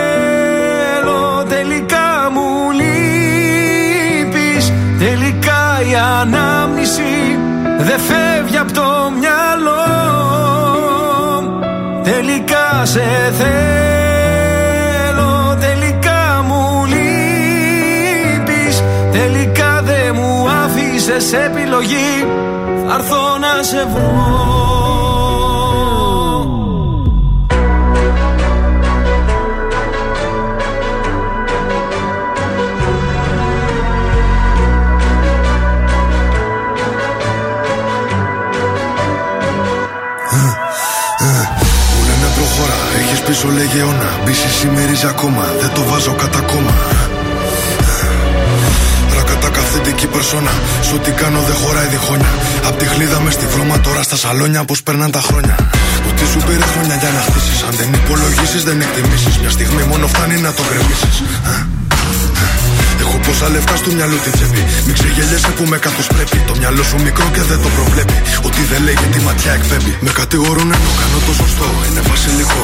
σε 23.68 23.86
βρω 23.86 24.08
Πίσω 43.28 43.48
λέγε 43.48 43.80
αιώνα, 43.80 44.20
μπίση 44.24 44.50
σημερίζει 44.50 45.08
ακόμα. 45.08 45.44
Δεν 45.62 45.72
το 45.74 45.84
βάζω 45.84 46.14
κατά 46.14 46.42
κόμμα. 46.42 46.76
Περσόνα. 50.18 50.54
Σου 50.88 50.96
τι 51.04 51.12
κάνω 51.22 51.40
δεν 51.48 51.56
χωράει 51.62 51.88
διχόνια. 51.96 52.32
Απ' 52.68 52.78
τη 52.80 52.86
χλίδα 52.92 53.18
μες 53.24 53.34
στη 53.38 53.46
βρώμα 53.54 53.78
τώρα 53.86 54.02
στα 54.08 54.18
σαλόνια 54.24 54.62
πώς 54.70 54.80
περνάνε 54.86 55.14
τα 55.18 55.22
χρόνια. 55.28 55.56
Ότι 56.10 56.24
σου 56.32 56.40
πήρε 56.48 56.66
χρόνια 56.74 56.96
για 57.02 57.12
να 57.16 57.22
χτίσεις. 57.28 57.60
Αν 57.68 57.74
δεν 57.80 57.90
υπολογίσεις, 58.00 58.62
δεν 58.68 58.78
εκτιμήσεις. 58.86 59.36
Μια 59.42 59.52
στιγμή 59.58 59.84
μόνο 59.92 60.06
φτάνει 60.14 60.38
να 60.48 60.52
το 60.58 60.62
γκρεμίσεις. 60.68 61.16
Έχω 63.04 63.18
πόσα 63.26 63.48
λεφτά 63.54 63.76
στο 63.82 63.90
μυαλό 63.98 64.18
τη 64.24 64.30
τσέπη. 64.36 64.62
Μην 64.86 64.94
ξεγελιέσαι 64.98 65.52
που 65.58 65.64
με 65.72 65.78
κάθο 65.86 66.04
πρέπει. 66.16 66.38
Το 66.50 66.54
μυαλό 66.60 66.84
σου 66.90 66.98
μικρό 67.08 67.28
και 67.36 67.44
δεν 67.50 67.60
το 67.64 67.70
προβλέπει. 67.78 68.18
Ότι 68.48 68.62
δεν 68.72 68.80
λέει 68.86 68.98
τη 69.14 69.20
ματιά 69.28 69.52
εκπέμπει. 69.60 69.94
Με 70.06 70.12
κατηγορούν 70.20 70.70
ενώ 70.78 70.92
κάνω 71.02 71.18
το 71.28 71.34
σωστό. 71.42 71.68
Είναι 71.88 72.02
βασιλικό. 72.12 72.64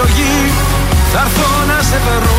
επιλογή. 0.00 0.52
Θα 1.12 1.20
έρθω 1.24 1.48
να 1.70 1.78
σε 1.88 1.98
βρω. 2.04 2.38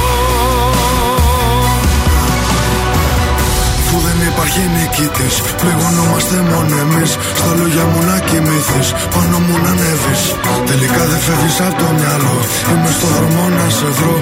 Που 3.88 3.97
δεν 4.05 4.17
υπάρχει 4.31 4.61
νικητής. 4.77 5.35
Πληγωνόμαστε 5.61 6.35
μόνο 6.51 6.73
εμείς. 6.85 7.11
Στα 7.39 7.51
λόγια 7.59 7.85
μου 7.91 8.01
να 8.09 8.17
κοιμηθείς. 8.27 8.88
Πάνω 9.13 9.38
μου 9.45 9.55
να 9.63 9.69
ανέβεις. 9.75 10.21
Τελικά 10.69 11.01
δεν 11.11 11.19
φεύγεις 11.25 11.57
από 11.67 11.77
το 11.81 11.88
μυαλό. 11.97 12.35
Είμαι 12.71 12.91
στο 12.97 13.07
δρόμο 13.15 13.43
να 13.57 13.65
σε 13.77 13.88
βρω. 13.97 14.15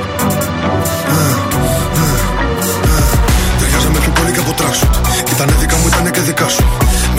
Ε, 1.15 1.31
ε, 2.01 2.15
ε. 2.91 3.01
Ταιριάζαμε 3.59 3.99
πιο 4.03 4.11
πολύ 4.17 4.31
και 4.35 4.41
από 4.45 4.53
τράξου. 4.59 4.87
Ήτανε 5.33 5.53
δικά 5.61 5.75
μου, 5.79 5.87
ήτανε 5.91 6.09
και 6.15 6.21
δικά 6.29 6.47
σου. 6.55 6.63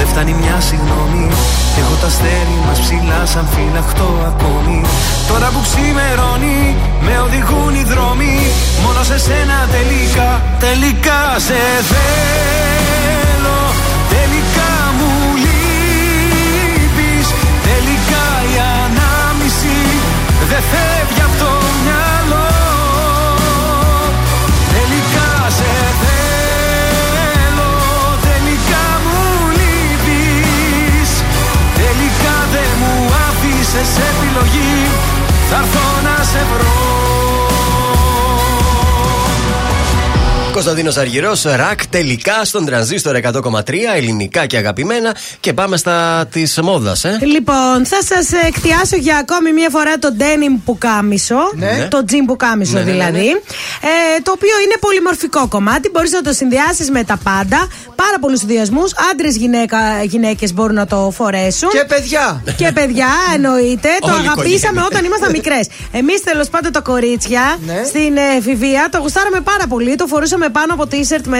δεν 0.00 0.08
φτάνει 0.08 0.34
μια 0.42 0.58
συγγνώμη. 0.68 1.24
Έχω 1.80 1.94
τα 2.00 2.06
αστέρι 2.12 2.58
μας 2.66 2.78
ψηλά 2.84 3.20
σαν 3.32 3.46
φυλαχτό 3.52 4.10
ακόμη. 4.30 4.78
Τώρα 5.30 5.48
που 5.52 5.60
ξημερώνει, 5.68 6.60
με 7.06 7.14
οδηγούν 7.26 7.72
οι 7.78 7.84
δρόμοι. 7.92 8.34
Μόνο 8.84 9.00
σε 9.10 9.18
σένα 9.26 9.58
τελικά, 9.76 10.30
τελικά 10.64 11.20
σε 11.46 11.60
θέλω. 11.90 13.60
Τελικά 14.14 14.70
μου 14.96 15.12
λείπεις 15.44 17.26
Τελικά 17.68 18.24
η 18.52 18.54
ανάμνηση 18.84 19.78
δεν 20.50 20.62
φεύγει 20.70 21.22
από 21.26 21.36
Κωνσταντίνος 40.64 40.96
Αργυρός, 40.96 41.42
ρακ 41.42 41.86
τελικά 41.86 42.44
στον 42.44 42.64
τρανζίστορ 42.64 43.16
100,3 43.16 43.74
ελληνικά 43.96 44.46
και 44.46 44.56
αγαπημένα. 44.56 45.14
Και 45.40 45.52
πάμε 45.52 45.76
στα 45.76 46.26
της 46.32 46.58
μόδας, 46.62 47.04
ε. 47.04 47.18
Λοιπόν, 47.22 47.86
θα 47.86 47.98
σας 48.02 48.28
εκτιάσω 48.46 48.96
για 48.96 49.16
ακόμη 49.16 49.52
μία 49.52 49.68
φορά 49.70 49.98
το 49.98 50.08
denim 50.18 50.60
πουκάμισο. 50.64 51.36
Ναι. 51.54 51.86
Το 51.90 52.04
jean 52.10 52.14
πουκάμισο 52.26 52.72
Ναι, 52.72 52.78
ναι, 52.82 52.84
ναι, 52.92 52.96
ναι. 52.96 53.10
δηλαδή. 53.10 53.28
Ε, 53.28 54.20
το 54.22 54.30
οποίο 54.34 54.54
είναι 54.64 54.74
πολυμορφικό 54.80 55.48
κομμάτι. 55.48 55.90
Μπορείς 55.92 56.10
να 56.12 56.22
το 56.22 56.32
συνδυάσεις 56.32 56.90
με 56.90 57.04
τα 57.04 57.16
πάντα. 57.24 57.66
Πάρα 57.96 58.16
πολλούς 58.20 58.38
συνδυασμού. 58.38 58.82
Άντρες, 59.12 59.36
γυναίκες 60.06 60.52
μπορούν 60.54 60.74
να 60.74 60.86
το 60.86 61.12
φορέσουν. 61.16 61.68
Και 61.68 61.84
παιδιά. 61.88 62.42
Και 62.56 62.70
παιδιά, 62.72 63.08
εννοείται. 63.34 63.88
το 64.00 64.06
Όλη 64.06 64.14
η 64.16 64.18
αγαπήσαμε 64.26 64.56
οικογένεια. 64.56 64.84
όταν 64.90 65.04
ήμασταν 65.04 65.30
μικρές. 65.30 65.68
Εμείς 65.92 66.22
τέλος 66.22 66.48
πάντων 66.48 66.72
τα 66.72 66.80
κορίτσια 66.80 67.58
Ναι. 67.66 67.82
στην 67.86 68.16
ε, 68.16 68.36
εφηβεία 68.38 68.88
το 68.90 68.98
γουστάραμε 68.98 69.40
πάρα 69.40 69.66
πολύ. 69.68 69.94
Το 69.94 70.06
φορούσαμε 70.06 70.48
πάνω 70.50 70.74
από 70.74 70.84
t-shirt 70.90 71.24
με 71.26 71.38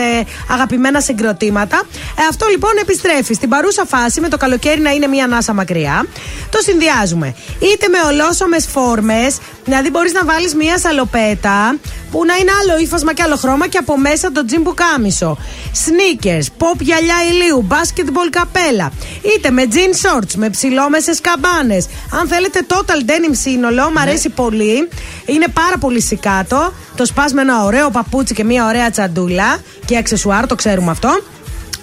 αγαπημένα 0.48 1.00
συγκροτήματα. 1.00 1.82
Ε, 2.18 2.22
αυτό 2.30 2.46
λοιπόν 2.46 2.70
επιστρέφει. 2.80 3.34
Στην 3.34 3.48
παρούσα 3.48 3.84
φάση 3.86 4.20
με 4.20 4.28
το 4.28 4.36
καλοκαίρι 4.36 4.80
να 4.80 4.90
είναι 4.90 5.06
μία 5.06 5.24
ανάσα 5.24 5.52
μακριά. 5.52 6.06
Το 6.50 6.58
συνδυάζουμε 6.62 7.34
είτε 7.58 7.88
με 7.88 7.98
ολόσωμες 8.06 8.66
φόρμες, 8.66 9.38
δηλαδή 9.64 9.90
μπορείς 9.90 10.12
να 10.12 10.24
βάλεις 10.24 10.54
μία 10.54 10.78
σαλοπέτα 10.78 11.76
που 12.10 12.24
να 12.24 12.36
είναι 12.36 12.50
άλλο 12.62 12.78
ύφασμα 12.78 13.14
και 13.14 13.22
άλλο 13.22 13.36
χρώμα 13.36 13.66
και 13.68 13.78
από 13.78 13.98
μέσα 13.98 14.32
το 14.32 14.44
τζιμ 14.44 14.62
κάμισο. 14.74 15.38
Sneakers, 15.84 16.44
pop 16.58 16.80
γυαλιά 16.80 17.14
ηλίου, 17.30 17.66
basketball 17.70 18.28
καπέλα. 18.30 18.92
Είτε 19.36 19.50
με 19.50 19.62
jean 19.72 19.92
shorts, 20.02 20.34
με 20.36 20.50
ψηλόμεσες 20.50 21.20
καμπάνες. 21.20 21.86
Αν 22.20 22.28
θέλετε 22.28 22.66
total 22.68 23.10
denim 23.10 23.34
σύνολο, 23.42 23.90
μου 23.90 24.00
αρέσει 24.00 24.28
πολύ. 24.28 24.88
Είναι 25.26 25.46
πάρα 25.52 25.78
πολύ 25.78 26.00
σικάτο. 26.00 26.72
Το 26.96 27.04
σπάς 27.04 27.32
με 27.32 27.40
ένα 27.40 27.64
ωραίο 27.64 27.90
παπούτσι 27.90 28.34
και 28.34 28.44
μια 28.44 28.66
ωραία 28.66 28.90
τσαντούλα 28.90 29.58
και 29.84 29.96
αξεσουάρ, 29.96 30.46
το 30.46 30.54
ξέρουμε 30.54 30.90
αυτό. 30.90 31.20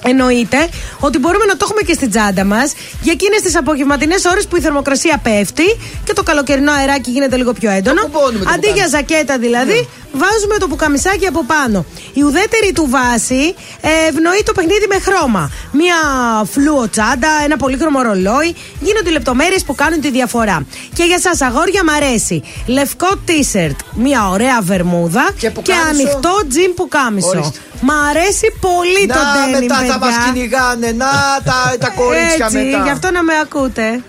Εννοείται 0.03 0.69
ότι 0.99 1.17
μπορούμε 1.17 1.45
να 1.45 1.57
το 1.57 1.59
έχουμε 1.63 1.81
και 1.81 1.93
στην 1.93 2.09
τσάντα 2.09 2.43
μας 2.43 2.71
για 3.01 3.11
εκείνες 3.11 3.41
τις 3.41 3.55
απογευματινές 3.57 4.25
ώρες 4.25 4.47
που 4.47 4.55
η 4.55 4.59
θερμοκρασία 4.61 5.19
πέφτει 5.23 5.77
και 6.03 6.13
το 6.13 6.23
καλοκαιρινό 6.23 6.71
αεράκι 6.71 7.11
γίνεται 7.11 7.35
λίγο 7.37 7.53
πιο 7.53 7.69
έντονο. 7.71 8.01
κουμπώνουμε 8.01 8.43
το 8.45 8.51
Αντί 8.53 8.65
για 8.67 8.73
πουκάμισο. 8.73 8.97
ζακέτα 8.97 9.37
δηλαδή, 9.37 9.87
βάζουμε 10.11 10.57
το 10.59 10.67
πουκαμισάκι 10.67 11.25
από 11.27 11.43
πάνω. 11.45 11.85
Η 12.13 12.21
ουδέτερη 12.23 12.71
του 12.73 12.87
βάση 12.89 13.55
ε, 13.81 13.89
ευνοεί 14.09 14.41
το 14.45 14.51
παιχνίδι 14.51 14.85
με 14.89 14.99
χρώμα. 14.99 15.51
Μία 15.71 15.95
φλούο 16.51 16.89
τσάντα, 16.89 17.29
ένα 17.43 17.57
πολύχρωμο 17.57 18.01
ρολόι. 18.01 18.55
Γίνονται 18.79 19.09
οι 19.09 19.11
λεπτομέρειες 19.11 19.63
που 19.63 19.75
κάνουν 19.75 20.01
τη 20.01 20.09
διαφορά. 20.11 20.65
Και 20.93 21.03
για 21.03 21.17
εσά, 21.25 21.45
αγόρια, 21.45 21.83
μ' 21.83 21.89
αρέσει. 21.89 22.43
Λευκό 22.65 23.07
t-shirt, 23.27 23.75
μία 23.93 24.29
ωραία 24.29 24.61
βερμούδα 24.61 25.29
και, 25.39 25.49
πουκάμισο. 25.49 25.89
ανοιχτό 25.89 26.35
τζιμ 26.49 26.71
πουκάμισο. 26.75 27.27
Ορίστε. 27.27 27.59
Μ' 27.81 27.91
αρέσει 28.09 28.47
πολύ 28.59 29.07
το 29.07 29.13
Να 29.13 29.21
denim, 29.21 29.61
μετά 29.61 29.76
θα 29.77 29.99
παιδιά. 29.99 30.17
μας 30.17 30.25
κυνηγάνε. 30.25 30.91
Να 30.91 31.05
τα, 31.43 31.75
τα 31.79 31.89
κορίτσια 31.89 32.45
Έτσι, 32.45 32.57
μετά. 32.57 32.83
γι' 32.83 32.89
αυτό 32.89 33.11
να 33.11 33.23
με 33.23 33.33
ακούτε. 33.41 34.01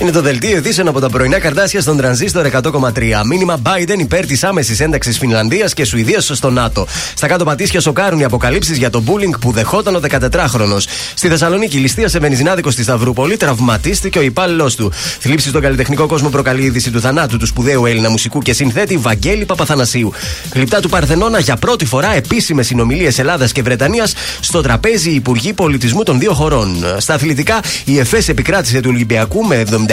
Είναι 0.00 0.10
το 0.10 0.20
δελτίο 0.20 0.56
ειδήσεων 0.56 0.88
από 0.88 1.00
τα 1.00 1.08
πρωινά 1.08 1.38
καρτάσια 1.38 1.80
στον 1.80 1.96
τρανζίστορ 1.96 2.46
100,3. 2.62 3.22
Μήνυμα 3.26 3.58
Biden 3.62 3.98
υπέρ 3.98 4.26
της 4.26 4.44
άμεσης 4.44 4.80
ένταξης 4.80 5.18
Φινλανδίας 5.18 5.74
και 5.74 5.84
Σουηδίας 5.84 6.30
στο 6.32 6.50
ΝΑΤΟ. 6.50 6.86
Στα 7.14 7.26
κάτω 7.26 7.44
πατήσια 7.44 7.80
σοκάρουν 7.80 8.18
οι 8.18 8.24
αποκαλύψεις 8.24 8.76
για 8.76 8.90
το 8.90 9.02
bullying 9.06 9.38
που 9.40 9.52
δεχόταν 9.52 9.94
ο 9.94 10.00
14χρονο. 10.10 10.76
Στη 11.14 11.28
Θεσσαλονίκη, 11.28 11.78
ληστεία 11.78 12.08
σε 12.08 12.18
βενζινάδικο 12.18 12.70
στη 12.70 12.82
Σταυρούπολη, 12.82 13.36
τραυματίστηκε 13.36 14.18
ο 14.18 14.22
υπάλληλο 14.22 14.72
του. 14.76 14.92
Θλίψη 15.20 15.48
στον 15.48 15.60
καλλιτεχνικό 15.60 16.06
κόσμο 16.06 16.28
προκαλεί 16.28 16.62
η 16.62 16.64
είδηση 16.64 16.90
του 16.90 17.00
θανάτου 17.00 17.36
του 17.36 17.46
σπουδαίου 17.46 17.86
Έλληνα 17.86 18.10
μουσικού 18.10 18.40
και 18.42 18.52
συνθέτη 18.52 18.96
Βαγγέλη 18.96 19.44
Παπαθανασίου. 19.44 20.12
Γλυπτά 20.54 20.80
του 20.80 20.88
Παρθενώνα 20.88 21.38
για 21.38 21.56
πρώτη 21.56 21.84
φορά 21.84 22.14
επίσημες 22.14 22.66
συνομιλίες 22.66 23.18
Ελλάδας 23.18 23.52
και 23.52 23.62
Βρετανίας 23.62 24.14
στο 24.40 24.60
τραπέζι 24.60 25.10
Υπουργοί 25.10 25.52
Πολιτισμού 25.52 26.02
των 26.02 26.18
δύο 26.18 26.32
χωρών. 26.32 26.84
Στα 26.98 27.14
αθλητικά, 27.14 27.60
η 27.84 27.98
ΕΦΕΣ 27.98 28.28
επικράτησε 28.28 28.80
του 28.80 28.90
Ολυμπιακού 28.92 29.44
με 29.44 29.56
77-74 29.56 29.89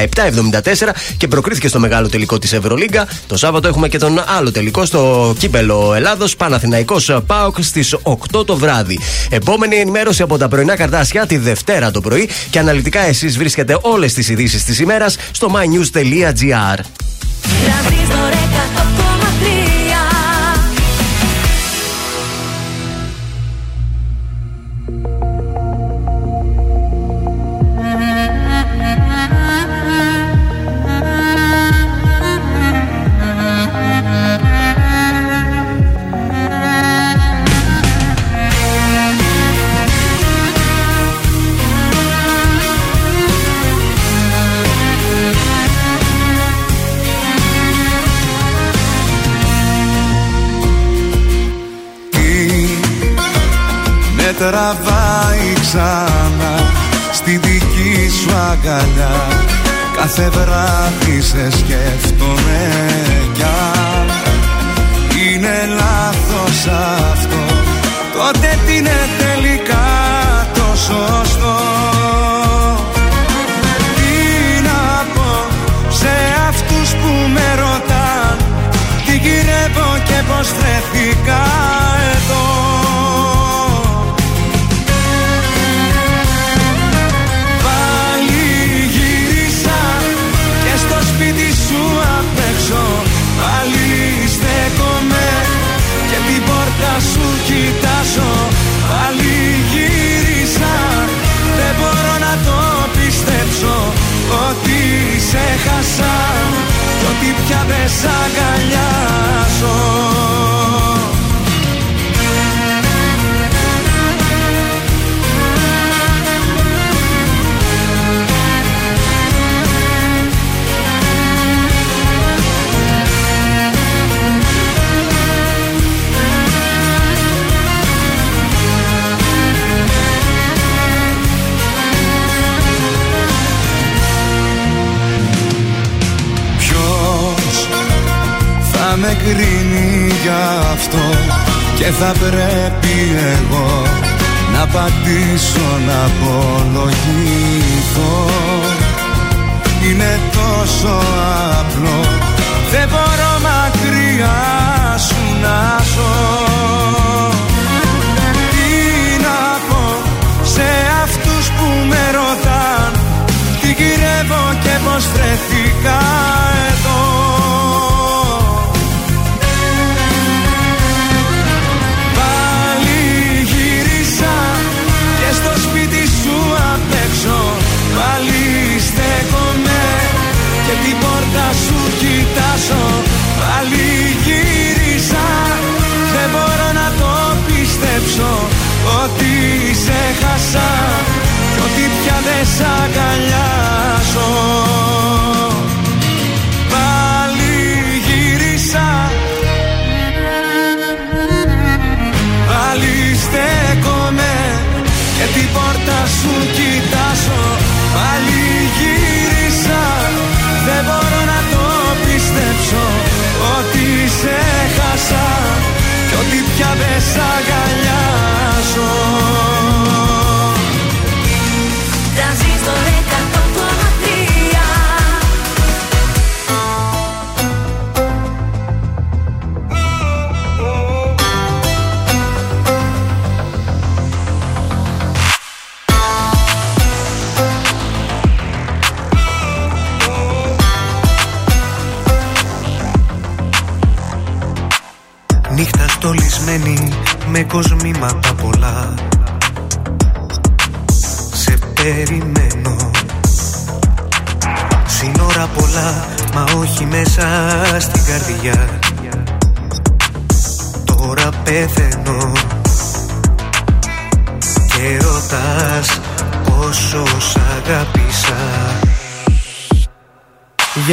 και 1.18 1.28
προκρίθηκε 1.28 1.68
στο 1.68 1.80
μεγάλο 1.80 2.10
τελικό 2.10 2.40
τη 2.40 2.56
Ευρωλίγκα. 2.56 3.08
Το 3.28 3.38
Σάββατο 3.38 3.68
έχουμε 3.68 3.88
και 3.88 3.98
τον 3.98 4.24
άλλο 4.38 4.52
τελικό 4.52 4.86
στο 4.86 5.34
κύπελο 5.40 5.94
Ελλάδο 5.94 6.26
Παναθηναϊκό 6.38 6.96
Πάοκ 7.26 7.56
στι 7.60 7.86
8 8.34 8.46
το 8.46 8.58
βράδυ. 8.58 9.00
Επόμενη 9.30 9.76
ενημέρωση 9.76 10.22
από 10.22 10.38
τα 10.38 10.48
πρωινά 10.48 10.76
καρτάσια 10.76 11.26
τη 11.26 11.38
Δευτέρα 11.38 11.92
το 11.92 12.02
πρωί 12.02 12.30
και 12.50 12.60
αναλυτικά 12.60 13.00
εσεί 13.00 13.28
βρίσκετε 13.28 13.78
όλε 13.82 14.08
τι 14.08 14.32
ειδήσει 14.32 14.66
τη 14.66 14.82
ημέρα 14.84 15.10
στο 15.32 15.52
mynews.gr. 15.56 16.80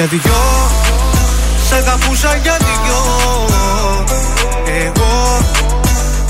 Για 0.04 0.18
δυο. 0.18 0.42
Σ' 1.68 1.72
αγαπούσα 1.72 2.36
για 2.42 2.56
δυο. 2.58 3.00
Εγώ 4.84 5.38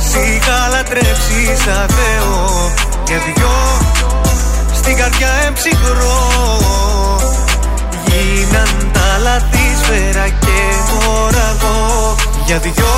Σ' 0.09 0.15
είχα 0.15 0.69
λατρέψεις 0.73 1.63
σαν 1.65 1.87
Θεό 1.89 2.73
Για 3.07 3.19
δυο 3.27 3.55
Στην 4.75 4.97
καρδιά 4.97 5.29
εμψυχρό. 5.47 6.19
Γίναν 8.07 8.91
τα 8.93 9.19
λαθή 9.23 9.67
σφαίρα 9.83 10.29
και 10.29 10.59
μοραγό. 10.91 12.15
Για 12.47 12.59
δυο 12.59 12.95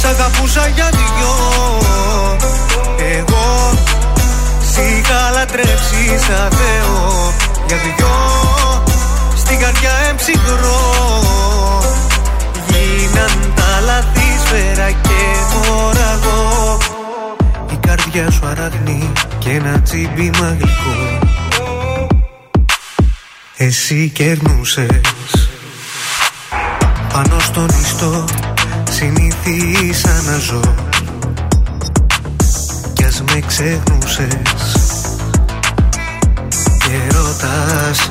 Σ' 0.00 0.04
αγαπούσα 0.04 0.66
για 0.66 0.88
δυο. 0.90 1.34
Εγώ 3.18 3.72
Σ' 4.72 4.76
είχα 4.76 5.30
λατρέψεις 5.34 6.22
σαν 6.26 6.50
Θεό 6.50 7.32
Για 7.66 7.76
δυο 7.76 8.04
Στην 9.44 9.58
καρδιά 9.58 9.90
εμψυχρό. 10.08 10.80
Γίναν 12.68 13.52
τα 13.54 13.80
λαθή 13.84 14.38
σφαίρα 14.44 14.90
και 14.90 15.20
μοραγό 15.54 16.78
Η 17.72 17.76
καρδιά 17.86 18.30
σου 18.30 18.46
αραγνή 18.46 19.12
και 19.38 19.50
ένα 19.50 19.80
τσίμπημα 19.82 20.56
γλυκό 20.58 21.18
Εσύ 23.56 24.08
κερνούσες. 24.08 25.48
Πάνω 27.12 27.38
στον 27.40 27.68
ιστό 27.80 28.24
συνηθίσα 28.90 30.22
να 30.26 30.38
ζω. 30.38 30.60
Κι 32.92 33.04
ας 33.04 33.22
με 33.22 33.40
ξεχνούσες. 33.46 34.76
Και 36.78 37.16
ρωτάς 37.16 38.10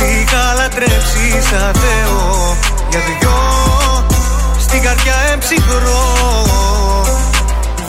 είχα 0.00 0.54
λατρέψει 0.56 1.26
σαν 1.50 1.72
Θεό 1.82 2.56
Για 2.90 3.00
δυο 3.06 3.38
Στην 4.58 4.82
καρδιά 4.82 5.14
εμψυχρό 5.32 6.04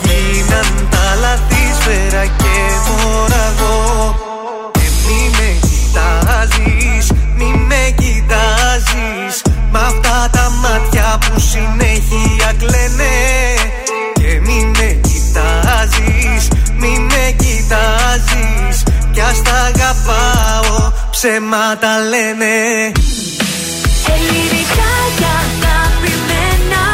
Γίναν 0.02 0.88
τα 0.90 1.14
λαθή 1.20 1.64
σφαίρα 1.80 2.24
και 2.24 2.56
μοραγό 2.86 4.14
Και 4.72 4.88
μη 5.06 5.30
με 5.36 5.48
κοιτάζεις, 5.66 7.12
μη 7.36 7.64
με 7.68 7.94
κοιτάζεις. 7.96 9.42
Μ' 9.70 9.76
αυτά 9.76 10.28
τα 10.32 10.50
μάτια 10.62 11.18
που 11.20 11.40
συνέχεια 11.40 12.52
κλαίνε. 12.58 13.16
Και 14.12 14.40
μη 14.40 14.70
με 14.78 15.00
κοιτάζεις, 15.06 16.48
μη 16.78 16.98
με 16.98 17.34
κοιτάζεις. 17.42 18.82
Κι 19.12 19.20
ας 19.20 19.42
τα 19.42 19.56
αγαπάω, 19.70 20.35
ψέματα 21.26 21.92
λένε 22.12 22.54
Ελληνικά 24.14 24.92
και 25.18 25.28
αγαπημένα 25.42 26.84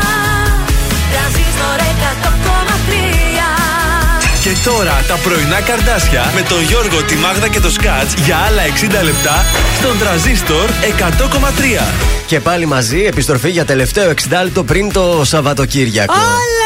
Τρανζίστορ 1.12 1.78
100,3 1.98 2.32
Και 4.42 4.50
τώρα 4.64 5.04
τα 5.08 5.14
πρωινά 5.14 5.60
καρδάσια 5.60 6.32
με 6.34 6.42
τον 6.42 6.62
Γιώργο, 6.62 7.02
τη 7.02 7.16
Μάγδα 7.16 7.48
και 7.48 7.60
το 7.60 7.70
Σκάτς 7.70 8.14
για 8.14 8.36
άλλα 8.36 8.62
60 9.00 9.04
λεπτά 9.04 9.44
στον 9.78 9.98
τραζίστορ 9.98 10.70
100,3. 10.70 11.86
Και 12.26 12.40
πάλι 12.40 12.66
μαζί, 12.66 13.04
επιστροφή 13.04 13.50
για 13.50 13.64
τελευταίο 13.64 14.10
60 14.10 14.12
λεπτό 14.42 14.64
πριν 14.64 14.92
το 14.92 15.20
Σαββατοκύριακο. 15.24 16.12
Έλα 16.12 16.61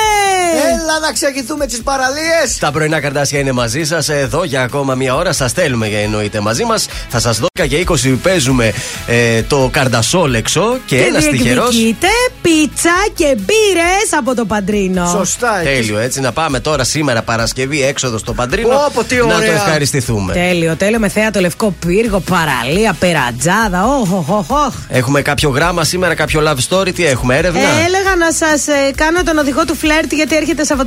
να 1.01 1.13
ξεγηθούμε 1.13 1.67
τις 1.67 1.83
παραλίες. 1.83 2.59
Τα 2.61 2.71
πρωινά 2.71 3.01
καρτάσια 3.01 3.39
είναι 3.39 3.53
μαζί 3.53 3.85
σας 3.85 4.09
εδώ 4.09 4.45
για 4.45 4.63
ακόμα 4.63 4.95
μία 4.95 5.15
ώρα. 5.15 5.33
Σας 5.33 5.51
στέλνουμε 5.51 5.89
για 5.89 5.99
εννοείται 5.99 6.41
μαζί 6.41 6.65
μας. 6.65 6.87
Θα 7.09 7.21
σας 7.21 7.39
δω 7.39 7.47
για 7.65 7.79
20 7.79 8.19
παίζουμε 8.23 8.73
ε, 9.07 9.43
το 9.43 9.69
καρντασόλεξο 9.73 10.79
και, 10.87 10.97
ένας 10.97 11.25
τυχερός. 11.25 11.71
διεκδικείτε 11.71 12.09
πίτσα 12.43 12.91
και 13.15 13.35
μπύρες 13.37 14.13
από 14.19 14.35
το 14.35 14.45
Παντρίνο. 14.45 15.07
Σωστά, 15.07 15.61
Τέλειο, 15.65 15.99
έτσι 15.99 16.21
να 16.21 16.33
πάμε 16.33 16.61
τώρα 16.61 16.85
σήμερα 16.85 17.23
Παρασκευή 17.23 17.83
έξοδος 17.83 18.21
στο 18.21 18.33
Παντρίνο. 18.33 18.69
Πω, 18.69 18.91
πω, 18.95 19.05
τι 19.05 19.15
να 19.15 19.23
το 19.23 19.35
ωραία. 19.35 19.53
ευχαριστηθούμε. 19.53 20.33
Τέλειο, 20.33 20.77
τέλειο 20.77 20.99
με 20.99 21.09
θέα 21.09 21.31
το 21.31 21.41
λευκό 21.41 21.75
πύργο, 21.87 22.21
παραλία, 22.21 22.97
περατζάδα. 22.99 23.85
Όχ, 24.01 24.13
όχ, 24.13 24.31
όχ, 24.31 24.51
όχ. 24.51 24.75
Έχουμε 24.89 25.23
κάποιο 25.23 25.49
γράμμα 25.51 25.85
σήμερα, 25.85 26.15
κάποιο 26.15 26.43
love 26.47 26.75
story, 26.75 26.95
τι 26.95 27.07
έχουμε, 27.07 27.37
έρευνα; 27.37 27.61
Ε, 27.61 27.85
έλεγα 27.87 28.17
να 28.17 28.33
σας 28.33 28.65
κάνω 28.97 29.23
τον 29.23 29.39
οδηγό 29.39 29.65
του 29.65 29.75
φλερτ 29.75 30.13
γιατί 30.13 30.37
έρχεται 30.37 30.65
Σαββατοκύριακο. 30.65 30.86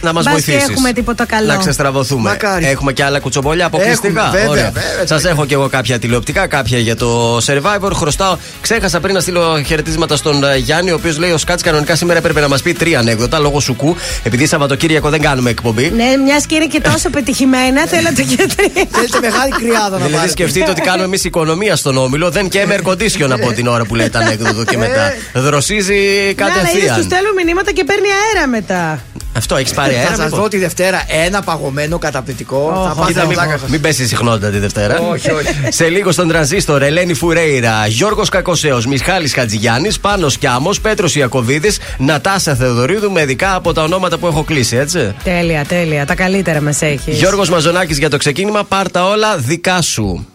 Να 0.00 0.12
μας 0.12 0.24
Μπας 0.24 0.32
βοηθήσεις. 0.32 0.64
Και 0.66 0.72
έχουμε 0.72 0.92
τίποτα 0.92 1.24
καλό. 1.26 1.46
Να 1.46 1.56
ξεστραβωθούμε. 1.56 2.28
Μακάρι. 2.30 2.66
Έχουμε 2.66 2.92
και 2.92 3.04
άλλα 3.04 3.18
κουτσομπολιά 3.20 3.66
αποκλειστικά. 3.66 4.22
Έχουμε, 4.34 4.38
βέβαια, 4.40 4.70
βέβαια. 4.70 5.06
Σας 5.06 5.24
έχω 5.24 5.46
και 5.46 5.54
εγώ 5.54 5.68
κάποια 5.68 5.98
τηλεοπτικά, 5.98 6.46
κάποια 6.46 6.78
για 6.78 6.96
το 6.96 7.36
survivor. 7.36 7.90
Χρωστάω. 7.92 8.36
Ξέχασα 8.60 9.00
πριν 9.00 9.14
να 9.14 9.20
στείλω 9.20 9.62
χαιρετίσματα 9.66 10.16
στον 10.16 10.44
ε, 10.44 10.56
Γιάννη, 10.56 10.90
ο 10.90 10.94
οποίος 10.94 11.18
λέει: 11.18 11.30
Ο 11.30 11.38
Σκάτς 11.38 11.62
κανονικά 11.62 11.96
σήμερα 11.96 12.18
έπρεπε 12.18 12.40
να 12.40 12.48
μας 12.48 12.62
πει 12.62 12.72
τρία 12.72 12.98
ανέκδοτα 12.98 13.38
λόγω 13.38 13.60
σουκού. 13.60 13.96
Επειδή 14.22 14.46
Σαββατοκύριακο 14.46 15.08
δεν 15.08 15.20
κάνουμε 15.20 15.50
εκπομπή. 15.50 15.90
Ναι, 15.90 16.16
μιας 16.24 16.46
και 16.46 16.54
είναι 16.54 16.66
και 16.66 16.80
τόσο 16.80 17.10
πετυχημένα, 17.10 17.86
θέλατε 17.86 18.22
και 18.22 18.36
τρία. 18.56 18.84
Θέλετε 18.90 19.18
μεγάλη 19.20 19.50
κρυάδα 19.58 19.88
να 19.90 19.96
Δηλαδή 19.96 20.12
πάρετε. 20.12 20.30
σκεφτείτε 20.30 20.70
ότι 20.70 20.80
κάνουμε 20.80 21.04
εμείς 21.04 21.24
οικονομία 21.24 21.76
στον 21.76 21.96
όμιλο, 21.96 22.30
δεν 22.30 22.48
και 22.48 22.66
air 22.68 22.88
condition 22.90 23.30
από 23.30 23.52
την 23.52 23.66
ώρα 23.66 23.84
που 23.84 23.94
λέει 23.94 24.08
τα 24.10 24.18
ανέκδοτο 24.18 24.64
και 24.64 24.76
μετά. 24.76 25.12
Δροσίζει 25.34 25.92
Ναι, 25.92 25.98
αλλά 25.98 26.20
είδε, 26.20 26.32
του 26.32 26.36
κατευθείαν. 26.36 27.02
στέλνουν 27.02 27.32
μηνύματα 27.44 27.72
και 27.72 27.84
παίρνει 27.84 28.06
αέρα 28.34 28.46
μετά. 28.48 29.01
Αυτό 29.36 29.56
έχεις 29.56 29.72
πάρει 29.72 29.92
Θα 29.92 29.98
αέρα. 29.98 30.14
σας 30.14 30.24
μήπως; 30.24 30.38
δω 30.38 30.48
τη 30.48 30.58
Δευτέρα 30.58 31.02
ένα 31.24 31.42
παγωμένο 31.42 31.98
καταπληκτικό. 31.98 32.72
Θα 32.74 32.90
Κοίτα, 32.90 33.00
πάθετε 33.00 33.20
μην, 33.26 33.36
πλάκα 33.36 33.58
σας. 33.58 33.68
μην 33.70 33.80
πέσει 33.80 34.02
η 34.02 34.06
συχνότητα 34.06 34.50
τη 34.50 34.58
Δευτέρα. 34.58 34.98
Όχι, 34.98 35.30
όχι. 35.30 35.46
Σε 35.78 35.88
λίγο 35.88 36.12
στον 36.12 36.28
τρανζίστορ, 36.28 36.82
Ελένη 36.82 37.14
Φουρέιρα, 37.14 37.86
Γιώργος 37.86 38.28
Κακοσέος, 38.28 38.86
Μιχάλης 38.86 39.34
Χατζηγιάννης, 39.34 40.00
Πάνος 40.00 40.38
Κιάμος, 40.38 40.80
Πέτρος 40.80 41.16
Ιακοβίδης, 41.16 41.78
Νατάσα 41.98 42.54
Θεοδωρίδου 42.54 43.10
με 43.10 43.24
δικά 43.24 43.54
από 43.54 43.72
τα 43.72 43.82
ονόματα 43.82 44.18
που 44.18 44.26
έχω 44.26 44.42
κλείσει, 44.44 44.76
έτσι. 44.76 45.14
Τέλεια, 45.24 45.64
τέλεια. 45.64 46.06
Τα 46.06 46.14
καλύτερα 46.14 46.60
μας 46.60 46.82
έχεις. 46.82 47.16
Γιώργος 47.18 47.48
Μαζονάκης 47.50 47.98
για 47.98 48.10
το 48.10 48.16
ξεκίνημα, 48.16 48.64
πάρτα 48.64 49.06
όλα 49.08 49.36
δικά 49.36 49.82
σου. 49.82 50.26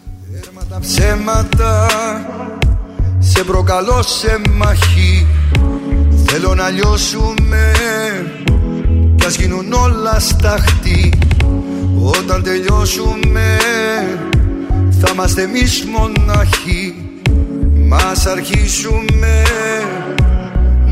Τα 0.70 0.78
ψέματα 0.80 1.86
σε 3.18 3.44
προκαλώ 3.44 4.02
σε 4.02 4.40
μαχή 4.50 5.26
Θέλω 6.26 6.54
να 6.54 6.68
λιώσουμε 6.68 7.72
κι 7.74 7.82
ας 9.28 9.36
γίνουν 9.36 9.72
όλα 9.72 10.20
σταχτή 10.20 11.12
Όταν 12.04 12.42
τελειώσουμε 12.42 13.56
θα 15.00 15.10
είμαστε 15.12 15.42
εμείς 15.42 15.84
μοναχοί. 15.84 16.94
Μας 17.88 18.26
αρχίσουμε 18.26 19.42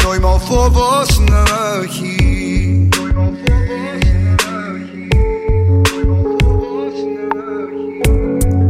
νόημα 0.03 0.29
ο 0.29 0.39
φόβος 0.39 1.21
να 1.31 1.45
έχει. 1.83 2.89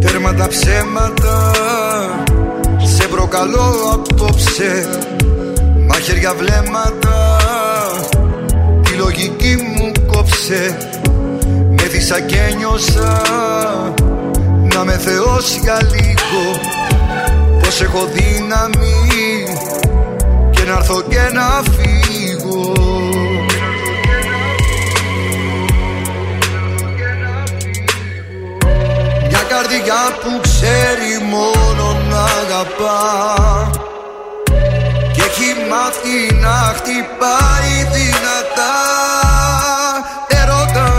Τέρμα 0.00 0.34
τα 0.34 0.48
ψέματα 0.48 1.50
Σε 2.96 3.06
προκαλώ 3.08 3.74
απόψε. 3.92 4.88
Μαχαίρια 5.88 6.34
βλέμματα 6.34 7.36
Τη 7.40 7.45
λογική 9.16 9.56
μου 9.56 9.92
κόψε. 10.06 10.76
Με 11.70 11.82
θύσα 11.82 12.20
και 12.20 12.54
νιώσα 12.56 13.22
Να 14.74 14.84
με 14.84 14.92
θεός 14.92 15.58
για 15.62 15.78
λίγο. 15.82 16.60
Πως 17.60 17.80
έχω 17.80 18.08
δύναμη 18.12 19.44
Και 20.50 20.62
να 20.66 20.72
έρθω 20.72 21.02
και 21.02 21.30
να 21.32 21.62
φύγω. 21.72 22.72
Μια 29.28 29.42
καρδιά 29.48 30.02
που 30.20 30.40
ξέρει 30.42 31.24
μόνο 31.30 32.00
να 32.10 32.22
αγαπά. 32.22 33.70
Και 33.72 33.75
έχει 35.38 35.54
μάθει 35.70 36.18
να 36.44 36.56
χτυπάει 36.76 37.74
δυνατά. 37.94 38.76
Ερώτα 40.40 40.90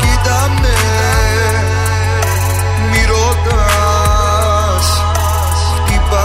κοιτάμε 0.00 0.76
με 2.90 2.90
Μη 2.90 3.02
ρωτάς 3.10 4.86
Χτύπα 5.76 6.24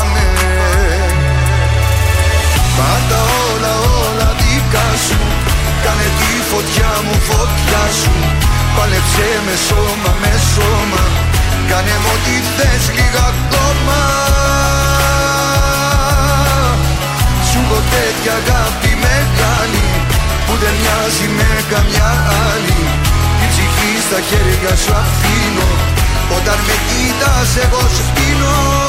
Πάντα 2.77 3.19
όλα 3.47 3.73
όλα 4.03 4.29
δικά 4.39 4.87
σου. 5.07 5.19
Κάνε 5.83 6.07
τη 6.19 6.31
φωτιά 6.51 6.91
μου 7.05 7.15
φωτιά 7.29 7.83
σου. 8.01 8.13
Παλέψε 8.75 9.29
με 9.45 9.55
σώμα 9.67 10.11
με 10.21 10.33
σώμα. 10.53 11.03
Κάνε 11.69 11.95
μου 12.01 12.11
ό,τι 12.13 12.35
θες 12.55 12.83
λίγα 12.95 13.25
ακόμα. 13.33 14.18
Τέτοια 17.93 18.33
αγάπη 18.41 18.91
μεγάλη 19.05 19.87
Που 20.45 20.53
δεν 20.61 20.75
μοιάζει 20.81 21.27
με 21.37 21.51
καμιά 21.71 22.11
άλλη. 22.49 22.81
Η 23.43 23.45
ψυχή 23.51 23.93
στα 24.07 24.19
χέρια 24.29 24.73
σου 24.81 24.93
αφήνω 25.03 25.69
Όταν 26.37 26.57
με 26.67 26.75
κοίτας 26.89 27.51
εγώ 27.63 27.81
σπίνω 27.97 28.88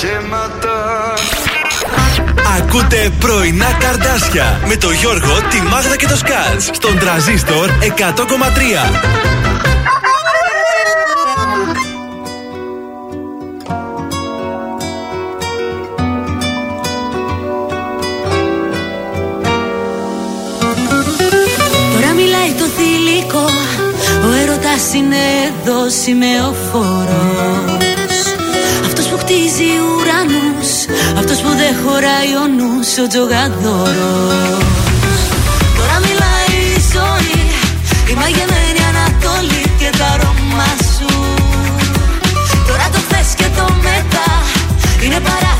ψέματα 0.00 1.14
Ακούτε 2.58 3.10
πρωινά 3.18 3.76
καρδάσια 3.78 4.60
με 4.66 4.76
το 4.76 4.90
Γιώργο, 4.90 5.32
τη 5.50 5.60
Μάγδα 5.60 5.96
και 5.96 6.06
το 6.06 6.16
Σκάτ 6.16 6.60
στον 6.72 6.98
τραζίστορ 6.98 7.70
100,3. 7.70 8.14
Τώρα 21.92 22.12
μιλάει 22.16 22.52
το 22.58 22.64
θηλυκό 22.64 23.50
Ο 24.26 24.32
έρωτας 24.42 24.94
είναι 24.94 25.16
εδώ 25.48 25.90
σημεοφόρος 25.90 27.67
χωράει 31.82 32.30
ο 32.42 32.44
νους 32.56 32.90
Ο 33.02 33.06
τζογαδόρος. 33.12 34.64
Τώρα 35.78 35.96
μιλάει 36.06 36.56
η 36.76 36.80
ζωή 36.94 37.40
Η 38.10 38.14
μαγεμένη 38.20 38.80
Ανατολή 38.90 39.64
και 39.80 39.90
τα 39.98 40.06
αρώμα 40.14 40.70
σου. 40.94 41.10
Τώρα 42.68 42.86
το 42.92 42.98
χθες 43.06 43.28
και 43.38 43.48
το 43.56 43.66
μετά 43.86 44.28
Είναι 45.04 45.20
παράθυρα 45.26 45.57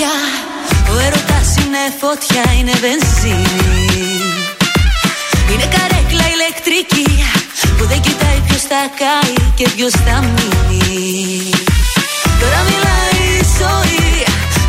τα 0.00 0.06
χάρτια 0.06 0.92
Ο 0.92 0.98
έρωτας 1.06 1.48
είναι 1.60 1.82
φωτιά, 2.00 2.44
είναι 2.58 2.74
βενζίνη. 2.84 4.00
Είναι 5.50 5.66
καρέκλα 5.74 6.26
ηλεκτρική 6.34 7.08
Που 7.76 7.84
δεν 7.90 8.00
κοιτάει 8.00 8.38
ποιος 8.46 8.62
θα 8.70 8.82
κάει 9.00 9.34
και 9.54 9.66
ποιος 9.74 9.92
θα 10.04 10.16
μείνει. 10.20 11.50
Τώρα 12.40 12.60
μιλάει 12.68 13.20
η 13.40 13.44
ζωή 13.58 14.08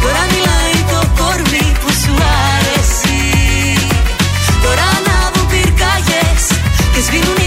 Τώρα 0.04 0.24
μιλάει 0.34 0.76
το 0.92 1.00
κορμί 1.20 1.68
που 1.82 1.90
σου 2.02 2.14
αρέσει. 2.54 3.22
Τώρα 4.64 4.86
ανάβουν 4.98 5.46
πυρκάγιες 5.52 6.44
Και 6.94 7.02
σβήνουν 7.08 7.41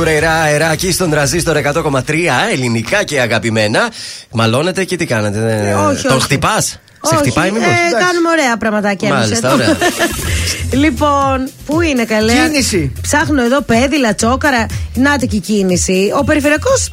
Ελένη 0.00 0.18
Φουρεϊρά, 0.20 0.40
αεράκι 0.40 0.92
στον 0.92 1.10
τραζίστορ 1.10 1.56
100,3 1.56 2.00
ελληνικά 2.52 3.04
και 3.04 3.20
αγαπημένα. 3.20 3.88
Μαλώνετε 4.32 4.84
και 4.84 4.96
τι 4.96 5.06
κάνετε. 5.06 5.74
όχι, 5.88 6.02
Τον 6.02 6.16
όχι. 6.16 6.22
χτυπάς; 6.24 6.64
Σε 6.64 6.78
Όχι, 7.02 7.16
χτυπάει 7.16 7.50
μήπως; 7.50 7.66
ε, 7.66 8.04
κάνουμε 8.04 8.28
ωραία 8.28 8.56
πραγματάκια 8.56 9.08
εμείς 9.08 9.20
Μάλιστα, 9.20 9.46
εδώ. 9.48 9.56
ωραία. 9.56 9.76
λοιπόν, 10.82 11.50
πού 11.66 11.80
είναι 11.80 12.04
καλέ; 12.04 12.32
Κίνηση. 12.32 12.92
Ψάχνω 13.00 13.42
εδώ 13.42 13.60
πέδιλα, 13.60 14.14
τσόκαρα. 14.14 14.66
Νάτικη 14.94 15.38
κίνηση. 15.38 16.12
Ο 16.18 16.24
περιφερειακός 16.24 16.90